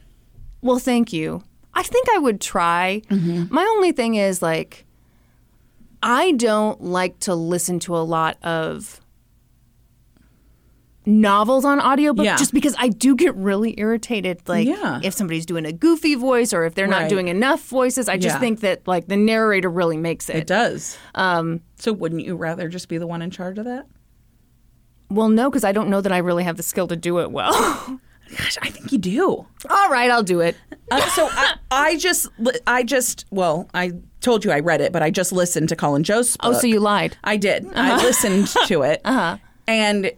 well. 0.61 0.79
Thank 0.79 1.13
you. 1.13 1.43
I 1.75 1.83
think 1.83 2.07
I 2.15 2.19
would 2.19 2.41
try. 2.41 3.03
Mm-hmm. 3.11 3.53
My 3.53 3.65
only 3.77 3.93
thing 3.93 4.15
is 4.15 4.41
like, 4.43 4.85
I 6.03 6.33
don't 6.33 6.81
like 6.83 7.19
to 7.21 7.35
listen 7.35 7.79
to 7.81 7.97
a 7.97 8.05
lot 8.07 8.37
of 8.45 9.01
novels 11.05 11.65
on 11.65 11.81
audiobook 11.81 12.25
Yeah. 12.25 12.37
just 12.37 12.55
because 12.55 12.77
I 12.79 12.89
do 12.89 13.17
get 13.17 13.35
really 13.35 13.75
irritated 13.79 14.41
like 14.49 14.69
Yeah. 14.69 15.01
if 15.03 15.15
somebody's 15.15 15.45
doing 15.47 15.67
a 15.67 15.73
goofy 15.73 16.15
voice 16.15 16.53
or 16.53 16.65
if 16.65 16.75
they're 16.75 16.87
not 16.87 17.09
doing 17.09 17.27
enough 17.29 17.61
voices 17.69 18.09
I 18.09 18.17
just 18.19 18.37
Yeah. 18.37 18.41
think 18.41 18.61
that 18.61 18.87
like 18.87 19.09
the 19.09 19.17
narrator 19.17 19.69
really 19.69 19.97
makes 19.97 20.29
it. 20.29 20.37
It 20.37 20.47
does. 20.47 20.97
Um, 21.17 21.61
so 21.77 21.93
wouldn't 21.93 22.25
you 22.25 22.37
rather 22.37 22.69
just 22.69 22.89
be 22.89 22.99
the 22.99 23.07
one 23.07 23.21
in 23.21 23.31
charge 23.31 23.59
of 23.59 23.65
that? 23.65 23.87
Well 25.11 25.29
no 25.29 25.51
cuz 25.51 25.65
I 25.65 25.73
don't 25.73 25.89
know 25.89 26.01
that 26.01 26.13
I 26.13 26.19
really 26.19 26.45
have 26.45 26.57
the 26.57 26.63
skill 26.63 26.87
to 26.89 26.97
do 26.97 27.19
it 27.19 27.31
well. 27.33 27.53
Gosh, 28.39 28.57
I 28.63 28.71
think 28.71 28.93
you 28.93 28.99
do. 28.99 29.47
All 29.69 29.89
right, 29.91 30.11
I'll 30.11 30.23
do 30.23 30.41
it. 30.41 30.57
Uh, 30.91 31.07
so 31.11 31.29
I, 31.31 31.55
I 31.71 31.97
just, 31.99 32.29
I 32.67 32.83
just, 32.83 33.27
well, 33.31 33.69
I 33.75 33.93
told 34.23 34.43
you 34.43 34.51
I 34.51 34.61
read 34.61 34.81
it, 34.81 34.91
but 34.91 35.03
I 35.03 35.11
just 35.11 35.33
listened 35.33 35.69
to 35.69 35.77
Colin 35.77 36.03
Jost's 36.03 36.39
book. 36.39 36.55
Oh, 36.55 36.59
so 36.59 36.67
you 36.67 36.81
lied. 36.81 37.15
I 37.25 37.37
did. 37.37 37.67
I 37.75 37.97
listened 38.03 38.47
to 38.69 38.83
it. 38.85 39.03
Uh-huh. 39.05 39.37
And 39.69 40.13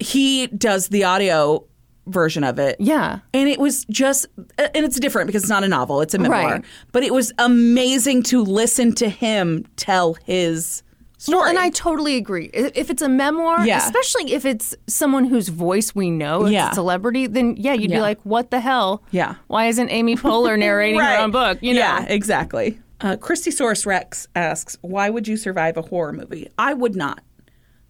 he 0.00 0.46
does 0.48 0.88
the 0.88 1.04
audio 1.04 1.64
version 2.06 2.42
of 2.44 2.58
it. 2.58 2.76
Yeah. 2.78 3.20
And 3.34 3.48
it 3.48 3.58
was 3.58 3.84
just, 3.86 4.26
and 4.56 4.70
it's 4.74 4.98
different 4.98 5.26
because 5.26 5.42
it's 5.42 5.50
not 5.50 5.64
a 5.64 5.68
novel, 5.68 6.00
it's 6.00 6.14
a 6.14 6.18
memoir. 6.18 6.52
Right. 6.52 6.64
But 6.92 7.02
it 7.02 7.12
was 7.12 7.32
amazing 7.38 8.22
to 8.24 8.42
listen 8.42 8.94
to 8.94 9.08
him 9.08 9.66
tell 9.76 10.14
his 10.24 10.82
story. 11.18 11.36
Well, 11.38 11.46
and 11.48 11.58
I 11.58 11.68
totally 11.70 12.16
agree. 12.16 12.48
If 12.54 12.88
it's 12.88 13.02
a 13.02 13.08
memoir, 13.10 13.66
Yeah. 13.66 13.78
especially 13.84 14.32
if 14.32 14.46
it's 14.46 14.74
someone 14.86 15.24
whose 15.24 15.48
voice 15.48 15.94
we 15.94 16.10
know, 16.10 16.46
if 16.46 16.52
Yeah. 16.52 16.70
a 16.70 16.74
celebrity, 16.74 17.26
then 17.26 17.56
yeah, 17.58 17.74
you'd 17.74 17.90
be 17.90 18.00
like, 18.00 18.20
what 18.22 18.50
the 18.50 18.60
hell? 18.60 19.02
Yeah. 19.10 19.34
Why 19.48 19.66
isn't 19.66 19.90
Amy 19.90 20.16
Poehler 20.16 20.58
narrating 20.58 20.98
her 21.00 21.18
own 21.18 21.30
book? 21.30 21.58
You 21.60 21.74
know? 21.74 21.80
Yeah, 21.80 22.04
exactly. 22.08 22.78
Uh, 23.00 23.16
Christy 23.16 23.50
Source 23.50 23.84
Rex 23.86 24.26
asks, 24.34 24.76
"Why 24.80 25.08
would 25.08 25.28
you 25.28 25.36
survive 25.36 25.76
a 25.76 25.82
horror 25.82 26.12
movie?" 26.12 26.48
I 26.58 26.74
would 26.74 26.96
not. 26.96 27.20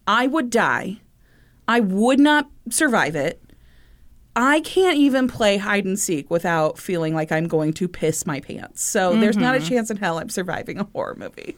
I 0.06 0.26
would 0.26 0.50
die. 0.50 0.98
I 1.68 1.80
would 1.80 2.18
not 2.18 2.48
survive 2.70 3.14
it. 3.14 3.40
I 4.34 4.60
can't 4.60 4.96
even 4.96 5.28
play 5.28 5.56
hide 5.58 5.84
and 5.84 5.98
seek 5.98 6.30
without 6.30 6.78
feeling 6.78 7.14
like 7.14 7.30
I'm 7.30 7.46
going 7.48 7.72
to 7.74 7.86
piss 7.88 8.24
my 8.24 8.40
pants. 8.40 8.82
So 8.82 9.16
there's 9.16 9.36
not 9.36 9.54
Mm-hmm. 9.54 9.64
a 9.64 9.68
chance 9.68 9.90
in 9.90 9.96
hell 9.98 10.18
I'm 10.18 10.28
surviving 10.30 10.78
a 10.78 10.84
horror 10.84 11.16
movie. 11.18 11.56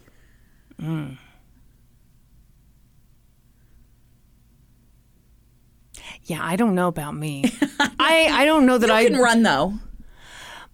Yeah, 6.24 6.44
I 6.44 6.56
don't 6.56 6.74
know 6.74 6.88
about 6.88 7.14
me. 7.14 7.44
I, 7.98 8.28
I 8.30 8.44
don't 8.44 8.66
know 8.66 8.78
that 8.78 8.88
You 8.88 8.94
I 8.94 9.04
can 9.06 9.18
run 9.18 9.42
though. 9.42 9.74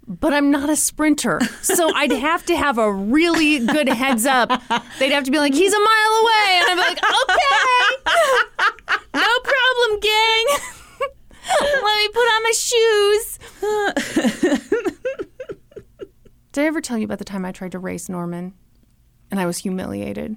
But 0.08 0.32
I'm 0.32 0.50
not 0.50 0.70
a 0.70 0.76
sprinter. 0.76 1.40
So 1.62 1.90
I'd 1.94 2.12
have 2.12 2.44
to 2.46 2.56
have 2.56 2.78
a 2.78 2.92
really 2.92 3.58
good 3.66 3.88
heads 3.88 4.26
up. 4.26 4.48
They'd 4.98 5.12
have 5.12 5.24
to 5.24 5.30
be 5.30 5.38
like, 5.38 5.54
he's 5.54 5.72
a 5.72 5.78
mile 5.78 6.12
away. 6.22 6.60
And 6.60 6.70
I'd 6.70 6.74
be 6.74 6.80
like, 6.80 6.98
okay. 7.22 7.42
No 9.14 9.38
problem, 9.42 10.00
gang. 10.00 10.44
Let 11.60 11.96
me 11.96 12.08
put 12.12 12.20
on 12.20 12.42
my 12.42 12.52
shoes. 12.54 13.38
Did 16.52 16.62
I 16.64 16.66
ever 16.66 16.80
tell 16.80 16.98
you 16.98 17.04
about 17.04 17.18
the 17.18 17.24
time 17.24 17.44
I 17.44 17.52
tried 17.52 17.72
to 17.72 17.78
race 17.78 18.08
Norman? 18.08 18.54
And 19.30 19.40
I 19.40 19.46
was 19.46 19.58
humiliated. 19.58 20.36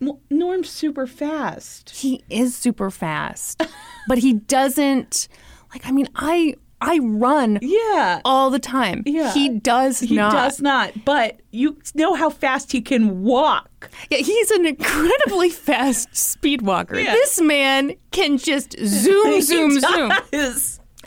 Well, 0.00 0.20
Norm's 0.30 0.68
super 0.68 1.06
fast. 1.06 1.90
He 1.90 2.22
is 2.28 2.56
super 2.56 2.90
fast, 2.90 3.62
but 4.08 4.18
he 4.18 4.34
doesn't 4.34 5.28
like 5.72 5.86
I 5.86 5.90
mean, 5.92 6.08
I 6.14 6.54
I 6.84 6.98
run 6.98 7.58
Yeah. 7.62 8.20
all 8.24 8.50
the 8.50 8.58
time. 8.58 9.02
Yeah. 9.06 9.32
He 9.32 9.48
does 9.48 10.00
He 10.00 10.14
not. 10.16 10.32
He 10.32 10.38
does 10.38 10.60
not, 10.60 11.04
but 11.04 11.40
you 11.50 11.78
know 11.94 12.14
how 12.14 12.28
fast 12.30 12.72
he 12.72 12.80
can 12.80 13.22
walk. 13.22 13.90
Yeah, 14.10 14.18
he's 14.18 14.50
an 14.50 14.66
incredibly 14.66 15.48
fast 15.68 16.14
speed 16.16 16.62
walker. 16.62 16.98
Yeah. 16.98 17.12
This 17.12 17.40
man 17.40 17.92
can 18.10 18.38
just 18.38 18.76
zoom, 18.84 19.40
zoom, 19.42 19.70
He 19.72 19.80
zoom. 19.80 20.12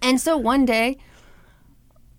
And 0.02 0.20
so 0.22 0.38
one 0.38 0.66
day, 0.66 0.98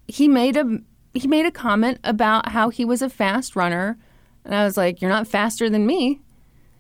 he 0.09 0.29
made 0.29 0.57
a 0.57 0.79
he 1.15 1.27
made 1.27 1.47
a 1.47 1.51
comment 1.51 1.99
about 2.05 2.51
how 2.51 2.69
he 2.69 2.85
was 2.85 3.01
a 3.03 3.09
fast 3.09 3.57
runner, 3.57 3.97
and 4.45 4.55
I 4.55 4.65
was 4.65 4.77
like, 4.77 5.01
"You're 5.01 5.11
not 5.11 5.27
faster 5.27 5.71
than 5.71 5.87
me," 5.87 6.21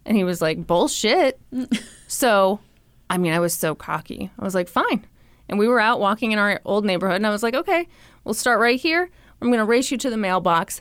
and 0.05 0.17
he 0.17 0.25
was 0.25 0.41
like, 0.43 0.67
"Bullshit." 0.67 1.41
so, 2.07 2.61
I 3.09 3.19
mean, 3.19 3.33
I 3.33 3.39
was 3.41 3.55
so 3.55 3.75
cocky. 3.75 4.31
I 4.39 4.45
was 4.45 4.55
like, 4.55 4.69
"Fine," 4.69 5.07
and 5.49 5.59
we 5.59 5.69
were 5.69 5.81
out 5.81 6.01
walking 6.01 6.33
in 6.33 6.39
our 6.39 6.61
old 6.65 6.85
neighborhood, 6.85 7.17
and 7.17 7.27
I 7.27 7.31
was 7.31 7.43
like, 7.43 7.55
"Okay, 7.55 7.89
we'll 8.25 8.35
start 8.35 8.61
right 8.61 8.81
here. 8.81 9.11
I'm 9.41 9.49
going 9.49 9.59
to 9.59 9.65
race 9.65 9.91
you 9.91 9.99
to 9.99 10.11
the 10.11 10.17
mailbox." 10.17 10.81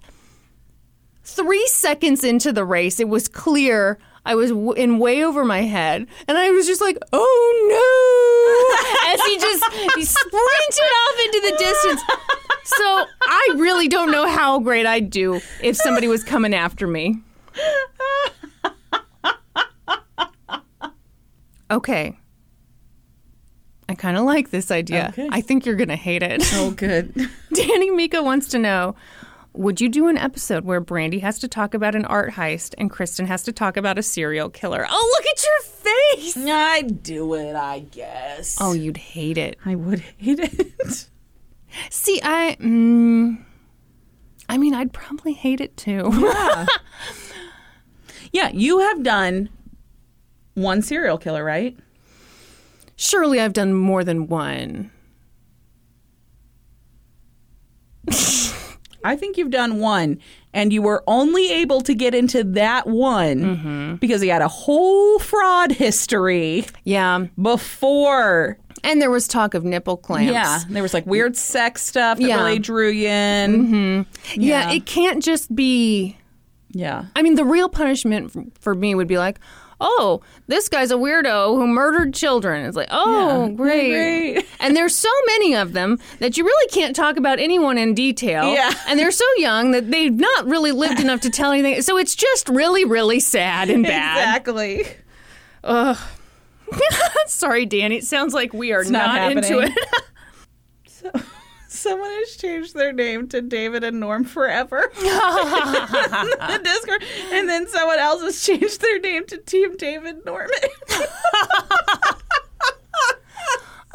Three 1.23 1.65
seconds 1.67 2.23
into 2.23 2.53
the 2.53 2.63
race, 2.65 2.99
it 2.99 3.09
was 3.09 3.27
clear 3.27 3.97
I 4.27 4.33
was 4.35 4.49
w- 4.49 4.73
in 4.73 4.97
way 4.99 5.23
over 5.23 5.43
my 5.45 5.61
head, 5.61 6.07
and 6.27 6.37
I 6.37 6.49
was 6.51 6.65
just 6.67 6.81
like, 6.81 6.97
"Oh 7.13 9.05
no!" 9.05 9.11
As 9.13 9.21
he 9.25 9.37
just 9.37 9.63
he 9.95 10.03
sprinted 10.05 10.91
off 11.03 11.19
into 11.25 11.41
the 11.51 11.57
distance. 11.57 12.01
So 12.63 13.05
I 13.21 13.53
really 13.57 13.87
don't 13.87 14.11
know 14.11 14.27
how 14.27 14.59
great 14.59 14.85
I'd 14.87 15.09
do 15.11 15.39
if 15.61 15.75
somebody 15.77 16.07
was 16.07 16.23
coming 16.23 16.53
after 16.53 16.87
me. 16.87 17.19
Okay. 21.71 22.15
I 23.87 23.95
kind 23.95 24.17
of 24.17 24.23
like 24.23 24.49
this 24.49 24.71
idea. 24.71 25.09
Okay. 25.09 25.29
I 25.31 25.41
think 25.41 25.65
you're 25.65 25.75
going 25.75 25.89
to 25.89 25.95
hate 25.95 26.23
it. 26.23 26.41
Oh, 26.53 26.71
good. 26.75 27.13
Danny 27.53 27.91
Mika 27.91 28.23
wants 28.23 28.47
to 28.49 28.59
know 28.59 28.95
Would 29.53 29.79
you 29.79 29.89
do 29.89 30.07
an 30.07 30.17
episode 30.17 30.65
where 30.65 30.81
Brandi 30.81 31.21
has 31.21 31.39
to 31.39 31.47
talk 31.47 31.73
about 31.73 31.95
an 31.95 32.03
art 32.05 32.33
heist 32.33 32.73
and 32.77 32.89
Kristin 32.91 33.27
has 33.27 33.43
to 33.43 33.51
talk 33.51 33.77
about 33.77 33.97
a 33.97 34.03
serial 34.03 34.49
killer? 34.49 34.85
Oh, 34.89 35.15
look 35.15 35.25
at 35.27 35.43
your 35.43 35.61
face! 35.61 36.37
I'd 36.37 37.03
do 37.03 37.33
it, 37.35 37.55
I 37.55 37.79
guess. 37.79 38.57
Oh, 38.59 38.73
you'd 38.73 38.97
hate 38.97 39.37
it. 39.37 39.57
I 39.65 39.75
would 39.75 39.99
hate 40.17 40.39
it. 40.39 41.07
See, 41.89 42.19
I. 42.23 42.57
Mm, 42.59 43.43
I 44.49 44.57
mean, 44.57 44.73
I'd 44.73 44.93
probably 44.93 45.33
hate 45.33 45.61
it 45.61 45.75
too. 45.77 46.09
Yeah, 48.31 48.49
you 48.53 48.79
have 48.79 49.03
done 49.03 49.49
one 50.53 50.81
serial 50.81 51.17
killer, 51.17 51.43
right? 51.43 51.77
Surely 52.95 53.39
I've 53.39 53.53
done 53.53 53.73
more 53.73 54.03
than 54.03 54.27
one. 54.27 54.91
I 59.03 59.15
think 59.15 59.37
you've 59.37 59.51
done 59.51 59.79
one, 59.79 60.19
and 60.53 60.73
you 60.73 60.81
were 60.81 61.03
only 61.05 61.51
able 61.51 61.81
to 61.81 61.93
get 61.93 62.15
into 62.15 62.43
that 62.43 62.87
one 62.87 63.39
Mm-hmm. 63.39 63.95
because 63.95 64.19
he 64.21 64.29
had 64.29 64.41
a 64.41 64.47
whole 64.47 65.19
fraud 65.19 65.71
history 65.71 66.65
Yeah. 66.85 67.25
before. 67.39 68.57
And 68.83 69.01
there 69.01 69.11
was 69.11 69.27
talk 69.27 69.53
of 69.53 69.63
nipple 69.63 69.97
clamps. 69.97 70.31
Yeah, 70.31 70.59
there 70.69 70.81
was 70.83 70.93
like 70.93 71.05
weird 71.05 71.35
sex 71.35 71.83
stuff 71.83 72.17
that 72.17 72.27
Yeah. 72.27 72.43
really 72.43 72.59
drew 72.59 72.89
you 72.89 73.07
in. 73.07 74.05
Yeah, 74.35 74.71
it 74.71 74.85
can't 74.87 75.23
just 75.23 75.53
be. 75.55 76.17
Yeah. 76.71 77.05
I 77.15 77.21
mean, 77.21 77.35
the 77.35 77.45
real 77.45 77.69
punishment 77.69 78.57
for 78.59 78.73
me 78.75 78.95
would 78.95 79.07
be 79.07 79.17
like, 79.17 79.39
oh, 79.81 80.21
this 80.47 80.69
guy's 80.69 80.91
a 80.91 80.95
weirdo 80.95 81.55
who 81.55 81.67
murdered 81.67 82.13
children. 82.13 82.65
It's 82.65 82.77
like, 82.77 82.87
oh, 82.91 83.47
Yeah. 83.47 83.51
great. 83.53 84.33
Great. 84.35 84.45
And 84.59 84.75
there's 84.75 84.95
so 84.95 85.09
many 85.27 85.55
of 85.55 85.73
them 85.73 85.99
that 86.19 86.37
you 86.37 86.43
really 86.45 86.67
can't 86.69 86.95
talk 86.95 87.17
about 87.17 87.39
anyone 87.39 87.77
in 87.77 87.93
detail. 87.93 88.53
Yeah. 88.53 88.71
And 88.87 88.97
they're 88.99 89.11
so 89.11 89.25
young 89.37 89.71
that 89.71 89.91
they've 89.91 90.13
not 90.13 90.45
really 90.47 90.71
lived 90.71 90.99
enough 90.99 91.21
to 91.21 91.29
tell 91.29 91.51
anything. 91.51 91.81
So 91.81 91.97
it's 91.97 92.15
just 92.15 92.47
really, 92.49 92.85
really 92.85 93.19
sad 93.19 93.69
and 93.69 93.83
bad. 93.83 94.17
Exactly. 94.17 94.85
Ugh. 95.63 95.97
Sorry, 97.27 97.65
Danny. 97.65 97.97
It 97.97 98.05
sounds 98.05 98.33
like 98.33 98.53
we 98.53 98.71
are 98.73 98.83
not 98.83 99.15
not, 99.15 99.31
into 99.31 99.59
it. 99.59 99.71
So, 100.87 101.11
Someone 101.85 102.09
has 102.09 102.35
changed 102.35 102.73
their 102.73 102.91
name 102.91 103.27
to 103.27 103.43
David 103.43 103.83
and 103.83 103.99
Norm 103.99 104.23
forever. 104.23 104.89
the 104.95 106.59
Discord. 106.63 107.03
And 107.31 107.47
then 107.47 107.67
someone 107.67 107.99
else 107.99 108.23
has 108.23 108.43
changed 108.43 108.81
their 108.81 108.99
name 108.99 109.27
to 109.27 109.37
Team 109.37 109.77
David 109.77 110.25
Norman. 110.25 110.49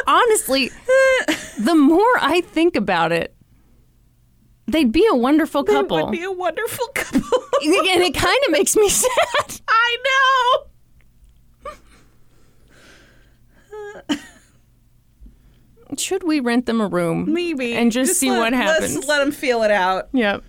Honestly, 0.06 0.70
the 1.58 1.74
more 1.74 2.16
I 2.20 2.42
think 2.42 2.76
about 2.76 3.10
it, 3.10 3.34
they'd 4.68 4.92
be 4.92 5.04
a 5.10 5.16
wonderful 5.16 5.64
couple. 5.64 6.04
would 6.04 6.12
be 6.12 6.22
a 6.22 6.30
wonderful 6.30 6.86
couple. 6.94 7.20
and 7.60 8.02
it 8.04 8.14
kind 8.14 8.38
of 8.46 8.52
makes 8.52 8.76
me 8.76 8.88
sad. 8.88 9.60
I 9.66 9.96
know. 10.04 10.69
Should 15.98 16.22
we 16.22 16.40
rent 16.40 16.66
them 16.66 16.80
a 16.80 16.86
room? 16.86 17.32
Maybe. 17.32 17.74
And 17.74 17.90
just, 17.90 18.18
see 18.20 18.30
let, 18.30 18.38
what 18.38 18.52
happens. 18.52 18.94
Let's 18.94 19.08
let 19.08 19.18
them 19.18 19.32
feel 19.32 19.62
it 19.62 19.70
out. 19.70 20.08
Yep. 20.12 20.44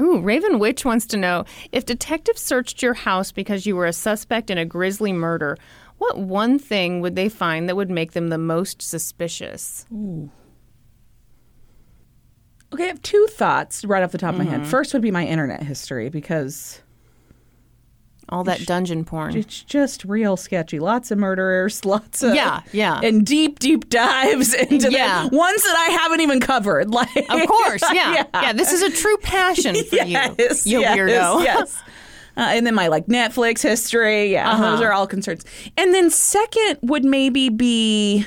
Ooh, 0.00 0.20
Raven 0.20 0.58
Witch 0.58 0.84
wants 0.84 1.06
to 1.06 1.16
know 1.16 1.44
if 1.72 1.84
detectives 1.84 2.40
searched 2.40 2.82
your 2.82 2.94
house 2.94 3.32
because 3.32 3.66
you 3.66 3.76
were 3.76 3.86
a 3.86 3.92
suspect 3.92 4.50
in 4.50 4.56
a 4.58 4.64
grisly 4.64 5.12
murder, 5.12 5.58
what 5.98 6.18
one 6.18 6.58
thing 6.58 7.00
would 7.02 7.16
they 7.16 7.28
find 7.28 7.68
that 7.68 7.76
would 7.76 7.90
make 7.90 8.12
them 8.12 8.28
the 8.28 8.38
most 8.38 8.80
suspicious? 8.80 9.84
Ooh. 9.92 10.30
Okay, 12.72 12.84
I 12.84 12.86
have 12.86 13.02
two 13.02 13.26
thoughts 13.30 13.84
right 13.84 14.02
off 14.02 14.12
the 14.12 14.18
top 14.18 14.32
of 14.34 14.38
my 14.38 14.44
Mm-hmm. 14.44 14.60
head. 14.62 14.66
First 14.66 14.92
would 14.94 15.02
be 15.02 15.10
my 15.10 15.26
internet 15.26 15.62
history 15.62 16.08
because 16.08 16.80
All 18.30 18.44
that 18.44 18.64
dungeon 18.64 19.04
porn. 19.04 19.36
it's 19.36 19.62
just 19.64 20.04
real 20.04 20.36
sketchy. 20.36 20.78
Lots 20.78 21.10
of 21.10 21.18
murderers, 21.18 21.84
lots 21.84 22.22
of 22.22 22.34
Yeah, 22.34 22.62
yeah. 22.72 23.00
and 23.02 23.26
deep, 23.26 23.58
deep 23.58 23.88
dives 23.90 24.54
into 24.70 24.90
Yeah. 24.90 25.28
the 25.28 25.36
ones 25.36 25.62
that 25.62 25.76
I 25.76 25.92
haven't 26.00 26.20
even 26.20 26.40
covered. 26.40 26.88
Like, 26.94 27.08
Of 27.28 27.46
course, 27.48 27.82
yeah. 27.92 28.24
yeah. 28.32 28.52
this 28.52 28.72
is 28.72 28.82
a 28.82 28.90
true 28.90 29.16
passion 29.18 29.74
for 29.74 29.96
yes, 29.96 30.64
you. 30.66 30.78
You 30.78 30.80
yes, 30.80 30.96
weirdo. 30.98 31.44
Yes. 31.44 31.82
Uh, 32.36 32.42
and 32.50 32.64
then 32.66 32.74
my 32.74 32.86
like 32.86 33.06
Netflix 33.06 33.62
history. 33.62 34.32
Yeah, 34.32 34.50
Uh-huh. 34.52 34.70
those 34.70 34.80
are 34.80 34.92
all 34.92 35.06
concerns. 35.08 35.44
And 35.76 35.92
then 35.92 36.08
second 36.10 36.78
would 36.82 37.04
maybe 37.04 37.48
be 37.48 38.24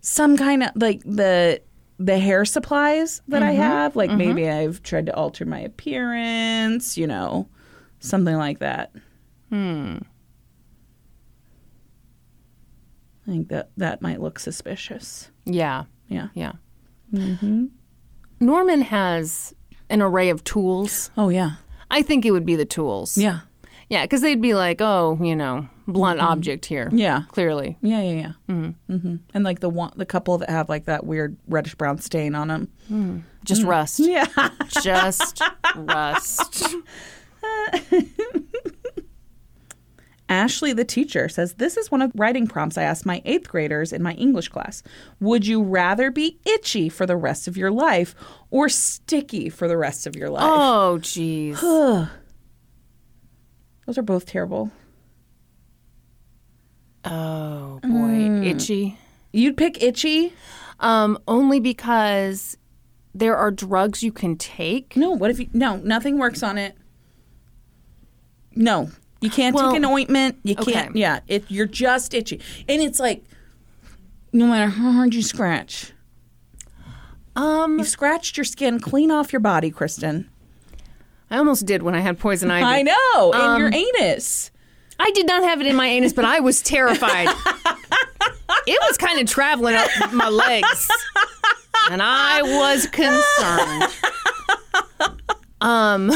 some 0.00 0.36
kind 0.36 0.64
of 0.64 0.70
like 0.74 1.00
the 1.04 1.60
the 2.00 2.18
hair 2.18 2.44
supplies 2.44 3.22
that 3.28 3.40
Mm-hmm. 3.42 3.50
I 3.50 3.52
have. 3.52 3.94
Like 3.94 4.10
maybe 4.10 4.50
I've 4.50 4.82
tried 4.82 5.06
to 5.06 5.14
alter 5.14 5.44
my 5.44 5.60
appearance. 5.60 6.98
You 6.98 7.06
know, 7.06 7.48
something 8.00 8.36
like 8.36 8.58
that. 8.58 8.90
Hmm. 9.54 9.98
I 13.26 13.30
think 13.30 13.48
that 13.50 13.70
that 13.76 14.02
might 14.02 14.20
look 14.20 14.40
suspicious. 14.40 15.30
yeah. 15.44 15.84
Yeah. 16.08 16.28
Yeah. 16.34 16.52
Mm-hmm. 17.12 17.66
Norman 18.40 18.80
has 18.82 19.54
an 19.88 20.02
array 20.02 20.28
of 20.30 20.42
tools. 20.42 21.10
Oh 21.16 21.28
yeah. 21.28 21.52
I 21.88 22.02
think 22.02 22.26
it 22.26 22.32
would 22.32 22.44
be 22.44 22.56
the 22.56 22.64
tools. 22.64 23.16
Yeah. 23.16 23.40
Yeah, 23.88 24.02
because 24.02 24.22
they'd 24.22 24.40
be 24.42 24.54
like, 24.54 24.80
oh, 24.80 25.18
you 25.22 25.36
know, 25.36 25.68
blunt 25.86 26.20
object 26.20 26.66
here. 26.66 26.90
Yeah. 26.92 27.22
Clearly. 27.28 27.78
Yeah, 27.80 28.02
yeah, 28.02 28.12
yeah. 28.12 28.32
Mm-hmm. 28.48 28.92
Mm-hmm. 28.92 29.16
And 29.34 29.44
like 29.44 29.60
the 29.60 29.68
one, 29.70 29.92
the 29.96 30.06
couple 30.06 30.36
that 30.38 30.50
have 30.50 30.68
like 30.68 30.86
that 30.86 31.06
weird 31.06 31.36
reddish 31.46 31.76
brown 31.76 31.98
stain 31.98 32.34
on 32.34 32.48
them. 32.48 33.24
Just 33.44 33.62
rust. 33.62 34.00
Yeah. 34.04 34.26
Just 34.82 35.40
rust. 35.76 36.64
Ashley, 40.28 40.72
the 40.72 40.84
teacher, 40.84 41.28
says 41.28 41.54
this 41.54 41.76
is 41.76 41.90
one 41.90 42.00
of 42.00 42.12
the 42.12 42.18
writing 42.18 42.46
prompts 42.46 42.78
I 42.78 42.82
asked 42.82 43.04
my 43.04 43.20
eighth 43.24 43.48
graders 43.48 43.92
in 43.92 44.02
my 44.02 44.14
English 44.14 44.48
class. 44.48 44.82
Would 45.20 45.46
you 45.46 45.62
rather 45.62 46.10
be 46.10 46.38
itchy 46.46 46.88
for 46.88 47.04
the 47.04 47.16
rest 47.16 47.46
of 47.46 47.56
your 47.56 47.70
life 47.70 48.14
or 48.50 48.68
sticky 48.68 49.50
for 49.50 49.68
the 49.68 49.76
rest 49.76 50.06
of 50.06 50.16
your 50.16 50.30
life? 50.30 50.44
Oh, 50.44 50.98
jeez. 51.00 51.60
Those 53.86 53.98
are 53.98 54.02
both 54.02 54.24
terrible. 54.24 54.70
Oh, 57.04 57.80
boy. 57.82 58.46
Itchy. 58.46 58.98
You'd 59.32 59.58
pick 59.58 59.82
itchy? 59.82 60.32
Um, 60.80 61.18
only 61.28 61.60
because 61.60 62.56
there 63.14 63.36
are 63.36 63.50
drugs 63.50 64.02
you 64.02 64.10
can 64.10 64.36
take. 64.36 64.96
No. 64.96 65.10
What 65.10 65.30
if 65.30 65.38
you? 65.38 65.48
No, 65.52 65.76
nothing 65.76 66.18
works 66.18 66.42
on 66.42 66.56
it. 66.56 66.76
No, 68.56 68.90
you 69.24 69.30
can't 69.30 69.54
Well, 69.54 69.70
take 69.70 69.78
an 69.78 69.84
ointment. 69.84 70.38
You 70.44 70.54
okay. 70.58 70.72
can't. 70.72 70.94
Yeah, 70.96 71.20
it, 71.26 71.44
you're 71.48 71.66
just 71.66 72.12
itchy, 72.14 72.40
and 72.68 72.82
it's 72.82 73.00
like 73.00 73.24
no 74.32 74.46
matter 74.46 74.68
how 74.70 74.92
hard 74.92 75.14
you 75.14 75.22
scratch, 75.22 75.92
Um, 77.36 77.78
you've 77.78 77.88
scratched 77.88 78.36
your 78.36 78.44
skin 78.44 78.78
clean 78.80 79.10
off 79.10 79.32
your 79.32 79.40
body, 79.40 79.70
Kristin. 79.70 80.26
I 81.30 81.38
almost 81.38 81.66
did 81.66 81.82
when 81.82 81.94
I 81.94 82.00
had 82.00 82.18
poison 82.18 82.50
ivy. 82.50 82.64
I 82.64 82.82
know, 82.82 83.32
Um, 83.32 83.60
your 83.60 83.70
anus. 83.74 84.50
I 85.00 85.10
did 85.12 85.26
not 85.26 85.42
have 85.42 85.60
it 85.60 85.66
in 85.66 85.74
my 85.74 85.86
anus, 85.88 86.12
but 86.12 86.24
I 86.24 86.38
was 86.40 86.62
terrified. 86.62 87.26
it 88.66 88.78
was 88.88 88.96
kind 88.96 89.18
of 89.20 89.26
traveling 89.26 89.74
up 89.74 89.88
my 90.12 90.28
legs, 90.28 90.88
and 91.90 92.00
I 92.02 92.42
was 92.42 92.86
concerned. 92.86 93.92
Um, 95.60 96.10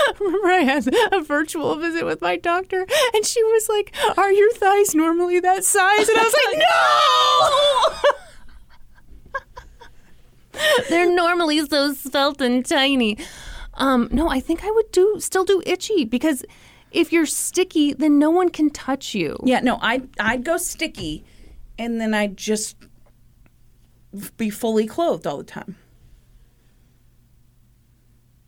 remember 0.20 0.48
I 0.48 0.60
had 0.60 0.88
a 1.12 1.20
virtual 1.20 1.76
visit 1.76 2.04
with 2.04 2.20
my 2.20 2.36
doctor, 2.36 2.86
and 3.14 3.24
she 3.26 3.42
was 3.42 3.68
like, 3.68 3.94
"Are 4.16 4.32
your 4.32 4.52
thighs 4.52 4.94
normally 4.94 5.40
that 5.40 5.64
size?" 5.64 6.08
And 6.08 6.18
I 6.18 6.22
was 6.22 6.34
like, 6.46 6.58
"No." 10.54 10.60
They're 10.88 11.12
normally 11.12 11.64
so 11.66 11.94
svelte 11.94 12.42
and 12.42 12.64
tiny. 12.64 13.18
Um, 13.74 14.08
no, 14.12 14.28
I 14.28 14.40
think 14.40 14.64
I 14.64 14.70
would 14.70 14.92
do 14.92 15.16
still 15.18 15.44
do 15.44 15.62
itchy 15.66 16.04
because 16.04 16.44
if 16.90 17.12
you're 17.12 17.26
sticky, 17.26 17.94
then 17.94 18.18
no 18.18 18.30
one 18.30 18.50
can 18.50 18.70
touch 18.70 19.14
you. 19.14 19.38
Yeah, 19.44 19.60
no, 19.60 19.78
I'd 19.80 20.08
I'd 20.20 20.44
go 20.44 20.56
sticky, 20.58 21.24
and 21.78 22.00
then 22.00 22.14
I'd 22.14 22.36
just 22.36 22.76
be 24.36 24.50
fully 24.50 24.86
clothed 24.86 25.26
all 25.26 25.38
the 25.38 25.44
time. 25.44 25.76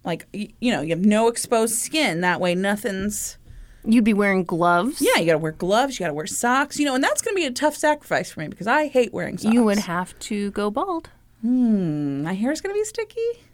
Like 0.05 0.26
y- 0.34 0.49
you 0.60 0.73
know, 0.73 0.81
you 0.83 0.91
have 0.91 1.05
no 1.05 1.28
exposed 1.28 1.74
skin. 1.76 2.20
That 2.20 2.41
way, 2.41 2.55
nothing's. 2.55 3.39
You'd 3.86 4.05
be 4.05 4.15
wearing 4.15 4.44
gloves. 4.44 5.02
Yeah, 5.02 5.18
you 5.20 5.26
got 5.26 5.33
to 5.33 5.39
wear 5.39 5.52
gloves. 5.52 5.99
You 5.99 6.05
got 6.05 6.08
to 6.08 6.15
wear 6.15 6.26
socks. 6.26 6.78
You 6.78 6.86
know, 6.86 6.94
and 6.94 7.05
that's 7.05 7.20
going 7.20 7.34
to 7.34 7.41
be 7.41 7.47
a 7.47 7.50
tough 7.50 7.76
sacrifice 7.76 8.31
for 8.31 8.41
me 8.41 8.49
because 8.49 8.66
I 8.66 8.86
hate 8.89 9.12
wearing 9.12 9.36
socks. 9.36 9.52
You 9.52 9.62
would 9.65 9.78
have 9.78 10.18
to 10.20 10.50
go 10.52 10.70
bald. 10.70 11.10
Hmm, 11.42 12.23
my 12.23 12.33
hair's 12.33 12.62
going 12.62 12.74
to 12.74 12.78
be 12.81 12.84
sticky. 12.84 13.44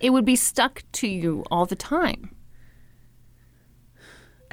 It 0.00 0.10
would 0.10 0.26
be 0.26 0.36
stuck 0.36 0.82
to 0.92 1.06
you 1.08 1.44
all 1.50 1.64
the 1.64 1.76
time. 1.76 2.33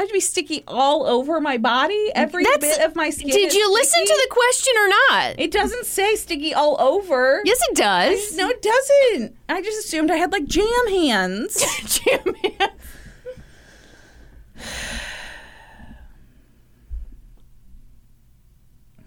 I 0.02 0.06
have 0.06 0.10
to 0.10 0.14
be 0.14 0.20
sticky 0.20 0.64
all 0.68 1.06
over 1.06 1.40
my 1.40 1.60
body. 1.60 2.12
Every 2.16 2.44
That's- 2.44 2.78
bit 2.78 2.84
of 2.88 2.96
my 2.96 3.12
skin. 3.12 3.30
Did 3.30 3.54
you 3.54 3.72
listen 3.72 4.04
to 4.04 4.28
the 4.28 4.28
question 4.34 4.74
or 4.80 4.88
not? 5.12 5.36
It 5.40 5.52
doesn't 5.52 5.86
say 5.86 6.16
sticky 6.16 6.56
all 6.56 6.76
over. 6.82 7.44
yes, 7.46 7.60
it 7.70 7.76
does. 7.76 8.36
No, 8.36 8.50
it 8.50 8.64
doesn't. 8.64 9.38
I 9.48 9.62
just 9.62 9.86
assumed 9.86 10.10
I 10.10 10.16
had 10.16 10.32
like 10.32 10.46
jam 10.46 10.66
hands. 10.90 11.64
Jam 12.04 12.34
hands. 12.34 12.72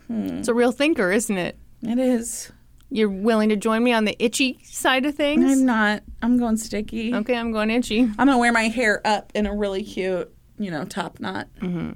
Hmm. 0.06 0.39
It's 0.39 0.48
a 0.48 0.55
real 0.55 0.73
thinker, 0.73 1.10
isn't 1.10 1.36
it? 1.36 1.58
it 1.82 1.98
is. 1.98 2.52
You're 2.90 3.08
willing 3.08 3.48
to 3.48 3.56
join 3.56 3.82
me 3.82 3.92
on 3.92 4.05
the 4.05 4.14
itchy 4.23 4.58
side 4.62 5.05
of 5.06 5.14
things? 5.14 5.50
I'm 5.50 5.64
not. 5.64 6.02
I'm 6.23 6.39
going 6.39 6.56
sticky. 6.56 7.14
Okay, 7.14 7.36
I'm 7.36 7.50
going 7.50 7.70
itchy. 7.70 8.00
I'm 8.00 8.14
gonna 8.14 8.39
wear 8.39 8.52
my 8.52 8.64
hair 8.68 9.00
up 9.05 9.32
in 9.34 9.47
a 9.47 9.55
really 9.55 9.82
cute, 9.82 10.32
you 10.58 10.70
know, 10.70 10.84
top 10.84 11.20
knot 11.20 11.49
mm-hmm. 11.60 11.92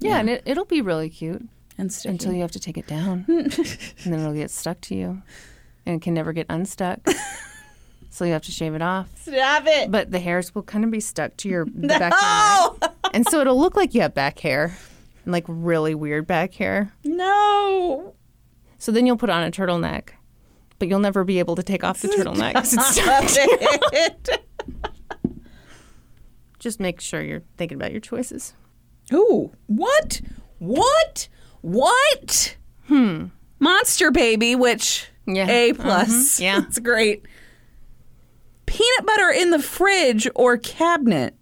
Yeah, 0.00 0.18
and 0.18 0.28
it, 0.28 0.42
it'll 0.46 0.64
be 0.64 0.82
really 0.82 1.08
cute 1.08 1.46
until 1.78 2.32
you 2.32 2.40
have 2.42 2.50
to 2.52 2.60
take 2.60 2.76
it 2.76 2.86
down. 2.86 3.24
and 3.28 3.52
then 4.04 4.20
it'll 4.20 4.34
get 4.34 4.50
stuck 4.50 4.80
to 4.82 4.94
you 4.94 5.22
and 5.86 5.96
it 5.96 6.02
can 6.02 6.14
never 6.14 6.32
get 6.32 6.46
unstuck. 6.48 7.00
so 8.10 8.24
you 8.24 8.32
have 8.32 8.42
to 8.42 8.52
shave 8.52 8.74
it 8.74 8.82
off. 8.82 9.08
Stop 9.16 9.64
it. 9.66 9.90
But 9.90 10.10
the 10.10 10.20
hairs 10.20 10.54
will 10.54 10.62
kind 10.62 10.84
of 10.84 10.90
be 10.90 11.00
stuck 11.00 11.36
to 11.38 11.48
your 11.48 11.64
the 11.74 11.88
back 11.88 12.12
of 12.12 12.72
your 12.72 12.78
neck. 12.80 12.94
And 13.14 13.26
so 13.28 13.40
it'll 13.40 13.58
look 13.58 13.76
like 13.76 13.94
you 13.94 14.00
have 14.02 14.14
back 14.14 14.38
hair. 14.40 14.76
and 15.24 15.32
Like 15.32 15.44
really 15.46 15.94
weird 15.94 16.26
back 16.26 16.54
hair. 16.54 16.92
no! 17.04 18.14
So 18.78 18.90
then 18.90 19.06
you'll 19.06 19.16
put 19.16 19.30
on 19.30 19.44
a 19.44 19.50
turtleneck. 19.52 20.10
But 20.80 20.88
you'll 20.88 20.98
never 20.98 21.22
be 21.22 21.38
able 21.38 21.54
to 21.54 21.62
take 21.62 21.84
off 21.84 22.02
the 22.02 22.08
turtleneck. 22.08 22.66
Stop 22.66 23.22
it. 23.92 24.44
Just 26.62 26.78
make 26.78 27.00
sure 27.00 27.20
you're 27.20 27.42
thinking 27.56 27.74
about 27.74 27.90
your 27.90 28.00
choices. 28.00 28.54
Ooh, 29.12 29.50
what? 29.66 30.20
What? 30.58 31.28
What? 31.60 32.56
Hmm. 32.86 33.26
Monster 33.58 34.12
Baby, 34.12 34.54
which 34.54 35.08
Yeah. 35.26 35.50
A 35.50 35.72
plus. 35.72 36.38
Mhm. 36.38 36.40
Yeah. 36.40 36.62
it's 36.68 36.78
great. 36.78 37.26
Peanut 38.66 39.04
butter 39.06 39.30
in 39.30 39.50
the 39.50 39.58
fridge 39.58 40.28
or 40.36 40.56
cabinet? 40.56 41.34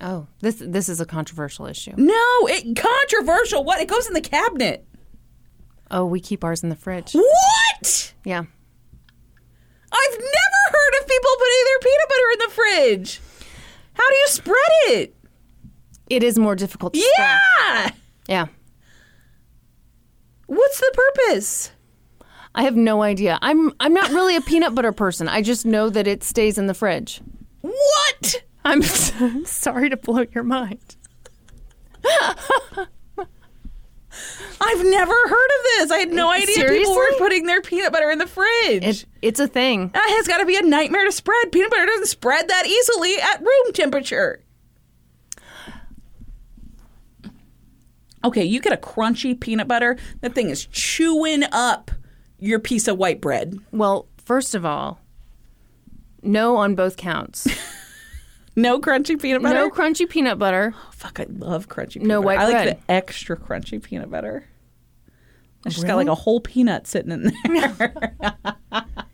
Oh, 0.00 0.28
this 0.40 0.62
this 0.64 0.88
is 0.88 1.00
a 1.00 1.04
controversial 1.04 1.66
issue. 1.66 1.92
No, 1.96 2.46
it 2.48 2.76
controversial. 2.76 3.64
What? 3.64 3.80
It 3.80 3.88
goes 3.88 4.06
in 4.06 4.14
the 4.14 4.20
cabinet. 4.20 4.86
Oh, 5.90 6.04
we 6.06 6.20
keep 6.20 6.44
ours 6.44 6.62
in 6.62 6.68
the 6.68 6.76
fridge. 6.76 7.12
What? 7.12 8.14
Yeah. 8.24 8.44
I've 9.92 10.18
never 10.18 10.62
heard 10.70 10.94
of 11.02 11.08
people 11.08 11.30
putting 11.38 11.64
their 11.66 11.78
peanut 11.80 12.08
butter 12.08 12.30
in 12.32 12.38
the 12.38 12.50
fridge. 12.54 13.20
How 13.94 14.08
do 14.08 14.14
you 14.14 14.26
spread 14.28 14.56
it? 14.88 15.14
It 16.08 16.22
is 16.22 16.38
more 16.38 16.56
difficult 16.56 16.94
to 16.94 17.00
spread. 17.00 17.40
Yeah. 17.68 17.90
Yeah. 18.28 18.46
What's 20.46 20.80
the 20.80 20.92
purpose? 20.94 21.70
I 22.54 22.64
have 22.64 22.74
no 22.76 23.02
idea. 23.02 23.38
I'm 23.42 23.72
I'm 23.78 23.94
not 23.94 24.10
really 24.10 24.34
a 24.36 24.40
peanut 24.40 24.74
butter 24.74 24.92
person. 24.92 25.28
I 25.28 25.42
just 25.42 25.64
know 25.64 25.88
that 25.90 26.08
it 26.08 26.24
stays 26.24 26.58
in 26.58 26.66
the 26.66 26.74
fridge. 26.74 27.20
What? 27.60 28.44
I'm 28.64 28.82
sorry 29.44 29.88
to 29.90 29.96
blow 29.96 30.24
your 30.32 30.44
mind. 30.44 30.96
I've 34.60 34.84
never 34.84 35.14
heard 35.14 35.32
of 35.32 35.64
this. 35.64 35.90
I 35.90 35.98
had 35.98 36.12
no 36.12 36.30
idea 36.30 36.68
people 36.68 36.94
were 36.94 37.16
putting 37.18 37.46
their 37.46 37.62
peanut 37.62 37.92
butter 37.92 38.10
in 38.10 38.18
the 38.18 38.26
fridge. 38.26 38.84
It, 38.84 39.04
it's 39.22 39.40
a 39.40 39.46
thing. 39.46 39.88
that 39.88 40.14
has 40.16 40.26
got 40.26 40.38
to 40.38 40.46
be 40.46 40.56
a 40.56 40.62
nightmare 40.62 41.04
to 41.04 41.12
spread. 41.12 41.52
Peanut 41.52 41.70
butter 41.70 41.86
doesn't 41.86 42.06
spread 42.06 42.48
that 42.48 42.66
easily 42.66 43.14
at 43.20 43.40
room 43.40 43.72
temperature. 43.72 44.42
Okay, 48.22 48.44
you 48.44 48.60
get 48.60 48.72
a 48.72 48.76
crunchy 48.76 49.38
peanut 49.38 49.66
butter. 49.66 49.96
That 50.20 50.34
thing 50.34 50.50
is 50.50 50.66
chewing 50.66 51.42
up 51.52 51.90
your 52.38 52.58
piece 52.58 52.86
of 52.86 52.98
white 52.98 53.20
bread. 53.20 53.58
Well, 53.72 54.08
first 54.22 54.54
of 54.54 54.66
all, 54.66 55.00
no 56.22 56.56
on 56.56 56.74
both 56.74 56.96
counts. 56.96 57.46
No 58.60 58.80
crunchy 58.80 59.20
peanut 59.20 59.42
butter. 59.42 59.54
No 59.54 59.70
crunchy 59.70 60.08
peanut 60.08 60.38
butter. 60.38 60.74
Fuck, 60.92 61.20
I 61.20 61.26
love 61.28 61.68
crunchy 61.68 61.94
peanut 61.94 62.08
No 62.08 62.16
butter. 62.22 62.26
white 62.26 62.38
I 62.38 62.44
like 62.44 62.52
bread. 62.52 62.68
the 62.86 62.92
extra 62.92 63.36
crunchy 63.36 63.82
peanut 63.82 64.10
butter. 64.10 64.44
It's 65.66 65.74
just 65.74 65.86
got 65.86 65.96
like 65.96 66.08
a 66.08 66.14
whole 66.14 66.40
peanut 66.40 66.86
sitting 66.86 67.12
in 67.12 67.32
there. 67.54 67.94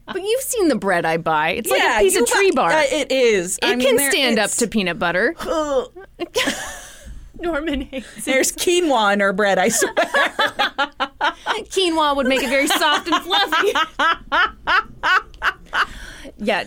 But 0.09 0.23
you've 0.23 0.41
seen 0.43 0.69
the 0.69 0.77
bread 0.77 1.05
I 1.05 1.17
buy. 1.17 1.51
It's 1.51 1.69
like 1.69 1.83
a 1.83 1.99
piece 1.99 2.15
you 2.15 2.23
of 2.23 2.29
tree 2.31 2.51
bark. 2.53 2.73
uh, 2.73 2.85
it 2.91 3.11
is. 3.11 3.59
it 3.59 3.65
I 3.65 3.75
mean, 3.75 3.87
can 3.89 3.97
there- 3.97 4.11
stand 4.11 4.39
up 4.39 4.45
it's- 4.47 4.57
to 4.59 4.69
peanut 4.69 4.99
butter. 5.01 5.35
Ugh. 5.41 5.93
Norman 7.41 7.83
hates 7.83 8.25
There's 8.25 8.53
quinoa 8.53 9.13
in 9.15 9.21
her 9.21 9.33
bread, 9.35 9.59
I 9.59 9.69
swear. 9.69 9.93
Quinoa 11.71 12.17
would 12.17 12.27
make 12.29 12.43
it 12.43 12.49
very 12.49 12.67
soft 12.69 13.09
and 13.09 13.23
fluffy. 13.25 13.73
yeah. 16.39 16.65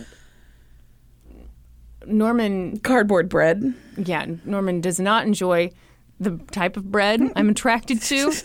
Norman, 2.06 2.78
Cardboard 2.80 3.28
bread. 3.28 3.74
yeah, 3.96 4.26
Norman 4.44 4.80
does 4.80 4.98
not 5.00 5.26
enjoy 5.26 5.70
the 6.18 6.38
type 6.50 6.76
of 6.76 6.90
bread 6.90 7.20
I'm 7.36 7.48
attracted 7.48 8.00
to. 8.02 8.32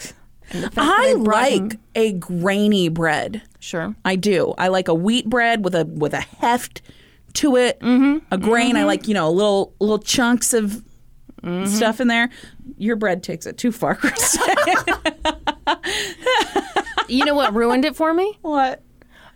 And 0.51 0.61
the 0.63 0.69
fact 0.69 0.75
that 0.75 0.99
I 0.99 1.13
like 1.13 1.71
him- 1.73 1.79
a 1.95 2.11
grainy 2.13 2.87
bread. 2.87 3.41
Sure. 3.59 3.95
I 4.05 4.15
do. 4.15 4.53
I 4.59 4.67
like 4.67 4.87
a 4.87 4.93
wheat 4.93 5.27
bread 5.27 5.63
with 5.65 5.73
a 5.73 5.85
with 5.85 6.13
a 6.13 6.21
heft 6.21 6.83
to 7.33 7.55
it. 7.55 7.79
Mm-hmm. 7.79 8.19
A 8.31 8.37
grain. 8.37 8.77
I 8.77 8.83
like 8.83 9.07
you 9.07 9.15
know 9.15 9.31
little 9.31 9.73
little 9.79 9.97
chunks 9.97 10.53
of 10.53 10.83
stuff 11.65 11.99
in 11.99 12.09
there. 12.09 12.29
Your 12.77 12.95
bread 12.95 13.23
takes 13.23 13.47
it 13.47 13.57
too 13.57 13.71
far. 13.71 13.97
You 17.07 17.23
know 17.23 17.35
what 17.35 17.53
ruined 17.53 17.85
it 17.85 17.95
for 17.95 18.13
me? 18.13 18.37
what? 18.41 18.81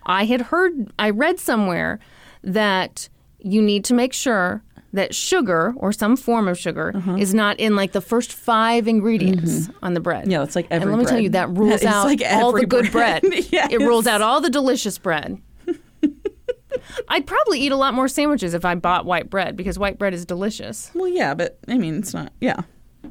I 0.05 0.25
had 0.25 0.41
heard, 0.41 0.91
I 0.97 1.11
read 1.11 1.39
somewhere 1.39 1.99
that 2.43 3.09
you 3.39 3.61
need 3.61 3.83
to 3.85 3.93
make 3.93 4.13
sure 4.13 4.63
that 4.91 5.13
sugar 5.13 5.73
or 5.77 5.91
some 5.91 6.15
form 6.17 6.47
of 6.47 6.57
sugar 6.57 6.91
Uh-huh. 6.95 7.15
is 7.17 7.33
not 7.33 7.59
in 7.59 7.75
like 7.75 7.91
the 7.91 8.01
first 8.01 8.33
five 8.33 8.87
ingredients 8.87 9.69
on 9.83 9.93
the 9.93 9.99
bread. 9.99 10.23
Mm-hmm. 10.23 10.31
Yeah, 10.31 10.43
it's 10.43 10.55
like 10.55 10.65
every 10.71 10.91
And 10.91 10.99
let 11.01 11.05
me 11.05 11.09
tell 11.09 11.19
you, 11.19 11.29
that 11.29 11.49
rules 11.55 11.83
out 11.83 12.05
like 12.05 12.21
all 12.25 12.51
the 12.51 12.65
good 12.65 12.91
bread. 12.91 13.21
bread. 13.21 13.45
Yes. 13.51 13.71
It 13.71 13.79
rules 13.79 14.07
out 14.07 14.21
all 14.21 14.41
the 14.41 14.49
delicious 14.49 14.97
bread. 14.97 15.39
I'd 17.07 17.25
probably 17.27 17.59
eat 17.59 17.71
a 17.71 17.75
lot 17.75 17.93
more 17.93 18.07
sandwiches 18.07 18.53
if 18.53 18.63
I 18.65 18.75
bought 18.75 19.05
white 19.05 19.29
bread 19.29 19.55
because 19.55 19.77
white 19.79 19.97
bread 19.97 20.13
is 20.13 20.25
delicious. 20.25 20.91
Well, 20.93 21.07
yeah, 21.07 21.33
but 21.33 21.59
I 21.67 21.77
mean, 21.77 21.95
it's 21.97 22.13
not. 22.13 22.31
Yeah. 22.41 22.61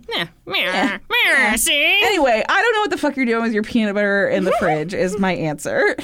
Yeah. 0.09 0.29
Meh, 0.47 0.99
meh, 1.25 1.57
See? 1.57 2.01
Anyway, 2.05 2.45
I 2.49 2.63
don't 2.63 2.75
know 2.75 2.81
what 2.81 2.91
the 2.91 2.99
fuck 2.99 3.17
you're 3.17 3.25
doing 3.27 3.43
with 3.43 3.53
your 3.53 3.63
peanut 3.63 3.95
butter 3.95 4.29
in 4.29 4.45
the 4.45 4.53
fridge. 4.53 4.95
Is 4.95 5.19
my 5.19 5.35
answer. 5.35 5.97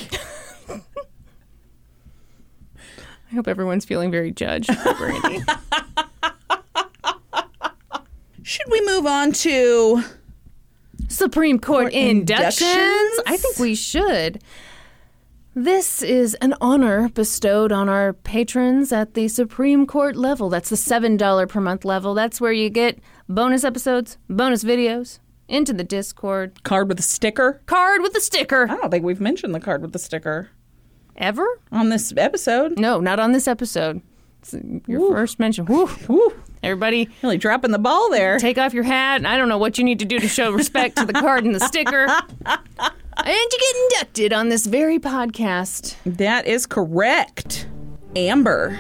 I 3.35 3.37
hope 3.37 3.49
everyone's 3.49 3.85
feeling 3.85 4.13
very 4.13 4.31
judged, 4.31 4.69
by 4.69 4.93
Brandi. 4.93 5.59
Should 8.45 8.71
we 8.71 8.81
move 8.87 9.07
on 9.07 9.33
to? 9.33 10.05
Supreme 11.09 11.59
Court 11.59 11.93
inductions? 11.93 12.61
inductions? 12.63 13.21
I 13.27 13.37
think 13.37 13.59
we 13.59 13.75
should. 13.75 14.41
This 15.53 16.01
is 16.01 16.35
an 16.35 16.55
honor 16.61 17.09
bestowed 17.09 17.73
on 17.73 17.89
our 17.89 18.13
patrons 18.13 18.93
at 18.93 19.15
the 19.15 19.27
Supreme 19.27 19.85
Court 19.85 20.15
level. 20.15 20.49
That's 20.49 20.71
the 20.71 20.77
$7 20.77 21.49
per 21.49 21.61
month 21.61 21.85
level. 21.85 22.15
That's 22.15 22.41
where 22.41 22.53
you 22.53 22.71
get 22.71 23.01
bonus 23.29 23.65
episodes, 23.65 24.17
bonus 24.31 24.63
videos, 24.63 25.19
into 25.49 25.73
the 25.73 25.83
Discord, 25.83 26.63
Card 26.63 26.89
with 26.89 27.01
a 27.01 27.03
sticker. 27.03 27.63
card 27.67 28.01
with 28.01 28.15
a 28.15 28.21
sticker. 28.21 28.71
I 28.71 28.77
don't 28.77 28.93
think 28.93 29.05
we've 29.05 29.21
mentioned 29.21 29.53
the 29.57 29.61
card 29.61 29.83
with 29.83 29.93
the 29.93 29.99
sticker 29.99 30.51
Ever? 31.17 31.47
on 31.73 31.89
this 31.91 32.12
episode. 32.17 32.78
No, 32.78 33.01
not 33.01 33.18
on 33.20 33.33
this 33.33 33.47
episode. 33.49 34.01
It's 34.43 34.55
your 34.86 35.10
first 35.12 35.39
mention. 35.39 35.67
Whew. 35.67 35.86
Whew, 35.86 36.33
Everybody, 36.62 37.09
really 37.23 37.36
dropping 37.39 37.70
the 37.73 37.78
ball 37.78 38.10
there. 38.10 38.39
take 38.39 38.59
off 38.59 38.73
your 38.75 38.84
hat. 38.84 39.25
I 39.26 39.36
don't 39.36 39.49
know 39.49 39.59
what 39.59 39.76
you 39.78 39.84
need 39.84 39.99
to 40.01 40.05
do 40.05 40.18
to 40.18 40.28
show 40.28 40.51
respect 40.51 40.97
to 40.97 41.05
the 41.05 41.12
card 41.12 41.44
and 41.44 41.55
the 41.55 41.60
sticker. 41.60 42.07
And 43.17 43.28
you 43.28 43.59
get 43.59 43.76
inducted 44.01 44.33
on 44.33 44.49
this 44.49 44.67
very 44.67 44.99
podcast. 44.99 45.94
That 46.05 46.47
is 46.49 46.67
correct. 46.67 47.68
Amber, 48.17 48.76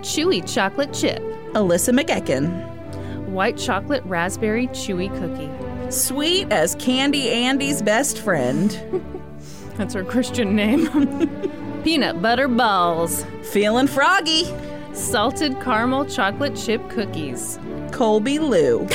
Chewy 0.00 0.42
chocolate 0.52 0.92
chip, 0.92 1.20
Alyssa 1.52 1.96
McEachen, 1.98 3.28
white 3.28 3.56
chocolate 3.56 4.02
raspberry 4.04 4.66
chewy 4.68 5.08
cookie. 5.20 5.90
sweet 5.92 6.50
as 6.52 6.74
Candy 6.74 7.30
Andy's 7.30 7.80
best 7.80 8.18
friend, 8.18 8.72
That's 9.76 9.94
her 9.94 10.02
Christian 10.04 10.56
name. 10.56 10.88
Peanut 11.84 12.20
butter 12.20 12.48
balls, 12.48 13.24
feeling 13.42 13.86
froggy, 13.86 14.44
salted 14.92 15.58
caramel 15.60 16.04
chocolate 16.04 16.56
chip 16.56 16.86
cookies. 16.90 17.58
Colby 17.92 18.38
Lou, 18.38 18.86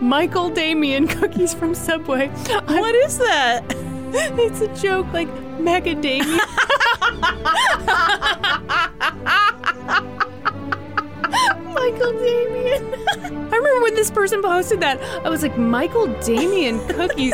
Michael 0.00 0.50
Damien 0.50 1.06
cookies 1.06 1.54
from 1.54 1.74
Subway. 1.74 2.28
what 2.28 2.94
is 2.94 3.18
that? 3.18 3.62
It's 4.14 4.60
a 4.60 4.68
joke 4.76 5.10
like 5.14 5.26
macadamia. 5.58 6.22
Michael 11.72 12.12
Damien. 12.12 12.94
I 13.08 13.56
remember 13.56 13.80
when 13.82 13.94
this 13.94 14.10
person 14.10 14.42
posted 14.42 14.80
that. 14.80 15.00
I 15.24 15.30
was 15.30 15.42
like, 15.42 15.56
Michael 15.56 16.08
Damien 16.20 16.78
cookies. 16.88 17.32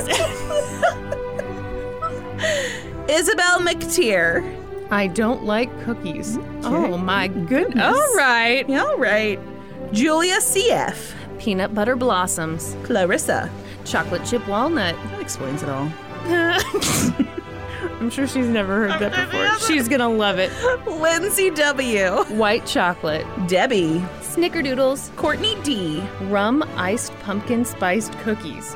Isabel 3.09 3.59
McTeer. 3.61 4.55
I 4.91 5.07
don't 5.07 5.45
like 5.45 5.69
cookies. 5.85 6.39
Oh 6.63 6.97
my 6.97 7.29
goodness. 7.29 7.85
All 7.85 8.15
right. 8.17 8.69
All 8.71 8.97
right. 8.97 9.39
Julia 9.93 10.39
CF, 10.39 11.13
Peanut 11.39 11.75
butter 11.75 11.97
blossoms, 11.97 12.77
Clarissa. 12.85 13.51
chocolate 13.85 14.25
chip 14.25 14.47
walnut. 14.49 14.95
That 15.11 15.21
explains 15.21 15.63
it 15.63 15.69
all. 15.69 15.91
I'm 18.01 18.11
sure 18.11 18.27
she's 18.27 18.47
never 18.49 18.87
heard 18.89 19.01
that 19.01 19.31
before. 19.31 19.59
She's 19.69 19.89
gonna 19.89 20.09
love 20.09 20.39
it. 20.39 20.51
Lindsay 20.87 21.51
W, 21.51 22.25
White 22.35 22.67
chocolate, 22.67 23.27
Debbie, 23.47 24.03
snickerdoodles, 24.21 25.15
Courtney 25.17 25.57
D, 25.63 26.03
rum 26.25 26.63
iced 26.77 27.13
pumpkin 27.21 27.65
spiced 27.65 28.13
cookies, 28.21 28.75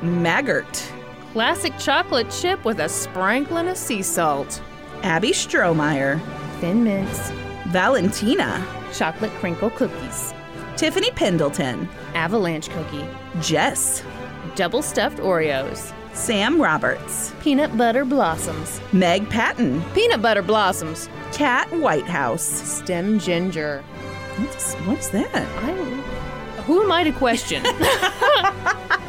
Maggart, 0.00 0.90
classic 1.38 1.72
chocolate 1.78 2.28
chip 2.30 2.64
with 2.64 2.80
a 2.80 2.88
sprinkling 2.88 3.68
of 3.68 3.76
sea 3.76 4.02
salt, 4.02 4.60
Abby 5.04 5.30
Strohmeyer, 5.30 6.20
thin 6.58 6.82
mints, 6.82 7.30
Valentina, 7.68 8.66
chocolate 8.92 9.30
crinkle 9.38 9.70
cookies, 9.70 10.34
Tiffany 10.76 11.12
Pendleton, 11.12 11.88
avalanche 12.14 12.68
cookie, 12.70 13.06
Jess, 13.40 14.02
double 14.56 14.82
stuffed 14.82 15.18
Oreos, 15.18 15.92
Sam 16.12 16.60
Roberts, 16.60 17.32
peanut 17.40 17.76
butter 17.76 18.04
blossoms, 18.04 18.80
Meg 18.92 19.30
Patton, 19.30 19.80
peanut 19.94 20.20
butter 20.20 20.42
blossoms, 20.42 21.08
Cat 21.32 21.70
Whitehouse. 21.70 22.42
stem 22.42 23.20
ginger. 23.20 23.82
What's, 24.38 24.74
what's 24.74 25.08
that? 25.10 25.30
I, 25.36 26.27
who 26.68 26.82
am 26.82 26.92
I 26.92 27.02
to 27.04 27.12
question? 27.12 27.62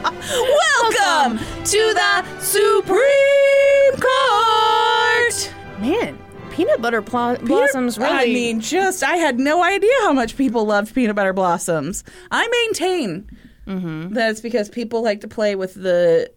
Welcome 0.03 1.37
to 1.65 1.93
the 1.93 2.23
Supreme 2.39 3.95
Court. 3.99 5.53
Man, 5.79 6.17
peanut 6.51 6.81
butter 6.81 7.01
pl- 7.01 7.37
blossoms 7.43 7.97
really. 7.97 8.09
I 8.11 8.25
mean, 8.25 8.59
just 8.61 9.03
I 9.03 9.15
had 9.17 9.39
no 9.39 9.61
idea 9.63 9.91
how 10.01 10.13
much 10.13 10.37
people 10.37 10.65
loved 10.65 10.93
peanut 10.95 11.15
butter 11.15 11.33
blossoms. 11.33 12.03
I 12.31 12.47
maintain 12.65 13.29
Mm-hmm. 13.67 14.13
that 14.13 14.31
it's 14.31 14.41
because 14.41 14.67
people 14.67 15.03
like 15.03 15.21
to 15.21 15.27
play 15.27 15.53
with 15.55 15.75
the 15.75 16.31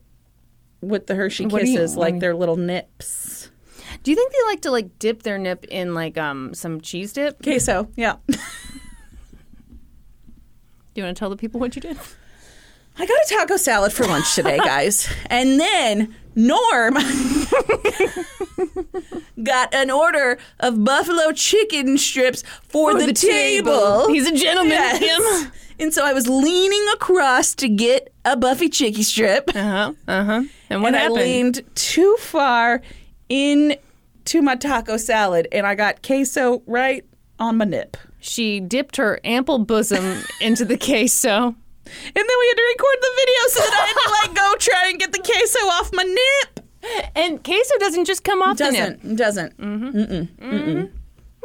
with 0.83 1.07
the 1.07 1.15
Hershey 1.15 1.47
What 1.47 1.63
do 1.63 1.71
you- 1.71 1.79
Kisses, 1.79 1.97
what 1.97 2.05
do 2.05 2.07
like 2.09 2.15
you- 2.15 2.21
their 2.21 2.35
little 2.35 2.57
nips. 2.57 3.51
Do 4.03 4.11
you 4.11 4.17
think 4.17 4.33
they 4.33 4.43
like 4.49 4.61
to 4.63 4.71
like 4.71 4.99
dip 4.99 5.23
their 5.23 5.39
nip 5.39 5.65
in 5.71 5.95
like 5.95 6.19
um 6.19 6.53
some 6.53 6.81
cheese 6.83 7.13
dip? 7.15 7.43
Queso, 7.43 7.89
yeah. 7.97 8.17
you 10.95 11.05
want 11.05 11.17
to 11.17 11.19
tell 11.19 11.31
the 11.31 11.37
people 11.37 11.61
what 11.61 11.75
you 11.77 11.83
did? 11.83 11.99
I 12.99 13.07
got 13.07 13.17
a 13.17 13.27
taco 13.29 13.57
salad 13.57 13.93
for 13.93 14.05
lunch 14.05 14.35
today, 14.35 14.59
guys. 14.65 15.09
and 15.27 15.59
then 15.59 16.15
Norm 16.35 16.95
got 19.43 19.75
an 19.75 19.91
order 19.91 20.39
of 20.61 20.85
buffalo 20.85 21.33
chicken 21.33 21.99
strips 21.99 22.43
for, 22.69 22.95
the, 22.95 23.13
table. 23.13 24.09
He's 24.09 24.29
a 24.29 24.37
gentleman, 24.37 24.73
Yes. 24.73 25.51
And 25.79 25.93
so 25.93 26.07
I 26.07 26.13
was 26.13 26.29
leaning 26.29 26.87
across 26.95 27.55
to 27.57 27.69
get 27.69 28.13
a 28.25 28.37
Buffy 28.37 28.69
chicky 28.69 29.03
strip. 29.03 29.51
Uh 29.55 29.63
huh. 29.63 29.93
Uh 30.07 30.25
huh. 30.25 30.43
And 30.71 30.83
what 30.83 30.95
and 30.95 30.97
happened? 30.97 31.19
I 31.19 31.23
leaned 31.23 31.63
too 31.75 32.17
far 32.21 32.83
into 33.29 34.43
my 34.43 34.55
taco 34.55 34.97
salad 34.97 35.49
and 35.51 35.67
I 35.67 35.75
got 35.75 36.03
queso 36.03 36.63
right 36.67 37.05
on 37.39 37.57
my 37.57 37.65
nip. 37.65 37.97
She 38.23 38.61
dipped 38.61 38.97
her 38.97 39.21
ample 39.25 39.59
bosom 39.59 40.23
into 40.41 40.65
the 40.65 40.79
queso. 40.79 41.39
And 41.45 42.15
then 42.15 42.25
we 42.41 42.49
had 42.49 42.57
to 42.57 42.75
record 42.75 42.97
the 43.01 43.11
video 43.19 43.49
so 43.49 43.61
that 43.61 43.81
I 43.83 43.87
had 43.87 43.95
to 43.95 44.11
like 44.29 44.35
go 44.37 44.55
try 44.59 44.89
and 44.91 44.99
get 44.99 45.13
the 45.13 45.19
queso 45.19 45.59
off 45.67 45.91
my 45.93 46.05
nip. 46.05 46.67
And 47.15 47.43
queso 47.45 47.77
doesn't 47.79 48.07
just 48.07 48.25
come 48.25 48.41
off 48.41 48.57
the 48.59 48.71
nip. 48.71 49.01
Doesn't. 49.03 49.17
Doesn't. 49.17 49.57
Mm-hmm. 49.59 50.45
Mm-hmm. 50.45 50.97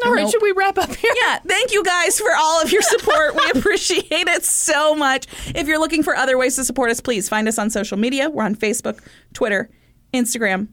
All 0.05 0.13
right, 0.13 0.21
Nope. 0.23 0.31
should 0.31 0.43
we 0.43 0.51
wrap 0.51 0.77
up 0.77 0.93
here? 0.95 1.11
Yeah, 1.25 1.39
thank 1.39 1.73
you 1.73 1.83
guys 1.83 2.19
for 2.19 2.29
all 2.37 2.61
of 2.61 2.71
your 2.71 2.81
support. 2.83 3.33
We 3.35 3.59
appreciate 3.59 4.05
it 4.11 4.43
so 4.45 4.93
much. 4.93 5.25
If 5.55 5.67
you're 5.67 5.79
looking 5.79 6.03
for 6.03 6.15
other 6.15 6.37
ways 6.37 6.55
to 6.57 6.63
support 6.63 6.91
us, 6.91 7.01
please 7.01 7.27
find 7.27 7.47
us 7.47 7.57
on 7.57 7.71
social 7.71 7.97
media. 7.97 8.29
We're 8.29 8.43
on 8.43 8.55
Facebook, 8.55 8.99
Twitter, 9.33 9.71
Instagram, 10.13 10.67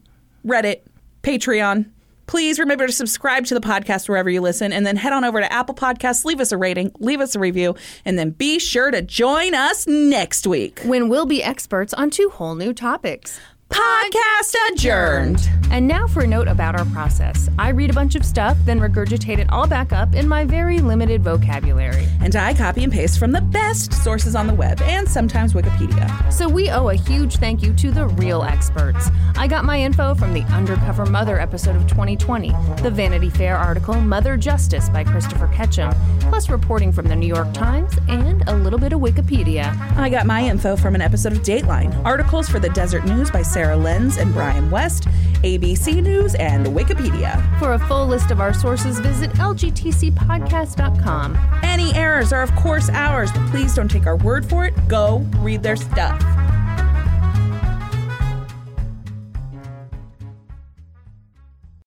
Reddit, 0.45 0.81
Patreon. 1.23 1.89
Please 2.27 2.59
remember 2.59 2.87
to 2.87 2.93
subscribe 2.93 3.45
to 3.45 3.53
the 3.53 3.61
podcast 3.61 4.09
wherever 4.09 4.29
you 4.29 4.41
listen 4.41 4.73
and 4.73 4.85
then 4.85 4.95
head 4.95 5.13
on 5.13 5.23
over 5.23 5.39
to 5.39 5.51
Apple 5.51 5.75
Podcasts, 5.75 6.25
leave 6.25 6.39
us 6.39 6.51
a 6.51 6.57
rating, 6.57 6.91
leave 6.99 7.21
us 7.21 7.35
a 7.35 7.39
review, 7.39 7.75
and 8.03 8.17
then 8.17 8.31
be 8.31 8.59
sure 8.59 8.91
to 8.91 9.01
join 9.01 9.53
us 9.53 9.85
next 9.87 10.47
week. 10.47 10.79
When 10.83 11.09
we'll 11.09 11.25
be 11.25 11.43
experts 11.43 11.93
on 11.93 12.09
two 12.09 12.29
whole 12.29 12.55
new 12.55 12.73
topics. 12.73 13.39
Podcast 13.69 14.55
adjourned. 14.71 15.49
And 15.71 15.87
now 15.87 16.07
for 16.07 16.21
a 16.21 16.27
note 16.27 16.47
about 16.47 16.79
our 16.79 16.85
process. 16.85 17.49
I 17.57 17.69
read 17.69 17.89
a 17.89 17.93
bunch 17.93 18.15
of 18.15 18.23
stuff, 18.23 18.55
then 18.63 18.79
regurgitate 18.79 19.39
it 19.39 19.49
all 19.49 19.67
back 19.67 19.91
up 19.91 20.13
in 20.13 20.27
my 20.27 20.45
very 20.45 20.79
limited 20.79 21.23
vocabulary. 21.23 22.07
And 22.21 22.35
I 22.35 22.53
copy 22.53 22.83
and 22.83 22.93
paste 22.93 23.17
from 23.17 23.31
the 23.31 23.41
best 23.41 23.91
sources 23.91 24.35
on 24.35 24.45
the 24.47 24.53
web 24.53 24.81
and 24.83 25.09
sometimes 25.09 25.53
Wikipedia. 25.53 26.31
So 26.31 26.47
we 26.47 26.69
owe 26.69 26.89
a 26.89 26.95
huge 26.95 27.37
thank 27.37 27.63
you 27.63 27.73
to 27.73 27.91
the 27.91 28.05
real 28.07 28.43
experts. 28.43 29.09
I 29.35 29.47
got 29.47 29.65
my 29.65 29.81
info 29.81 30.13
from 30.13 30.33
the 30.33 30.43
Undercover 30.43 31.07
Mother 31.07 31.39
episode 31.39 31.75
of 31.75 31.87
2020, 31.87 32.49
the 32.83 32.91
Vanity 32.91 33.31
Fair 33.31 33.57
article 33.57 33.95
Mother 33.95 34.37
Justice 34.37 34.87
by 34.89 35.03
Christopher 35.03 35.47
Ketcham, 35.47 35.93
plus 36.21 36.49
reporting 36.49 36.91
from 36.91 37.07
the 37.07 37.15
New 37.15 37.27
York 37.27 37.51
Times 37.53 37.97
and 38.07 38.47
a 38.47 38.55
little 38.55 38.79
bit 38.79 38.93
of 38.93 39.01
Wikipedia. 39.01 39.75
I 39.97 40.09
got 40.09 40.27
my 40.27 40.45
info 40.45 40.75
from 40.75 40.93
an 40.95 41.01
episode 41.01 41.33
of 41.33 41.39
Dateline, 41.39 41.93
articles 42.05 42.47
for 42.47 42.59
the 42.59 42.69
Deseret 42.69 43.05
News 43.05 43.31
by 43.31 43.41
Sarah 43.55 43.77
Lenz 43.77 44.17
and 44.17 44.33
Brian 44.33 44.69
West, 44.69 45.05
ABC 45.35 46.03
News, 46.03 46.35
and 46.35 46.65
Wikipedia. 46.65 47.41
For 47.57 47.71
a 47.71 47.79
full 47.79 48.05
list 48.05 48.29
of 48.29 48.41
our 48.41 48.53
sources, 48.53 48.99
visit 48.99 49.31
lgtcpodcast.com. 49.31 51.59
Any 51.63 51.93
errors 51.93 52.33
are, 52.33 52.41
of 52.41 52.53
course, 52.57 52.89
ours, 52.89 53.31
but 53.31 53.49
please 53.51 53.73
don't 53.73 53.89
take 53.89 54.07
our 54.07 54.17
word 54.17 54.45
for 54.45 54.65
it. 54.65 54.73
Go 54.89 55.19
read 55.37 55.63
their 55.63 55.77
stuff. 55.77 56.21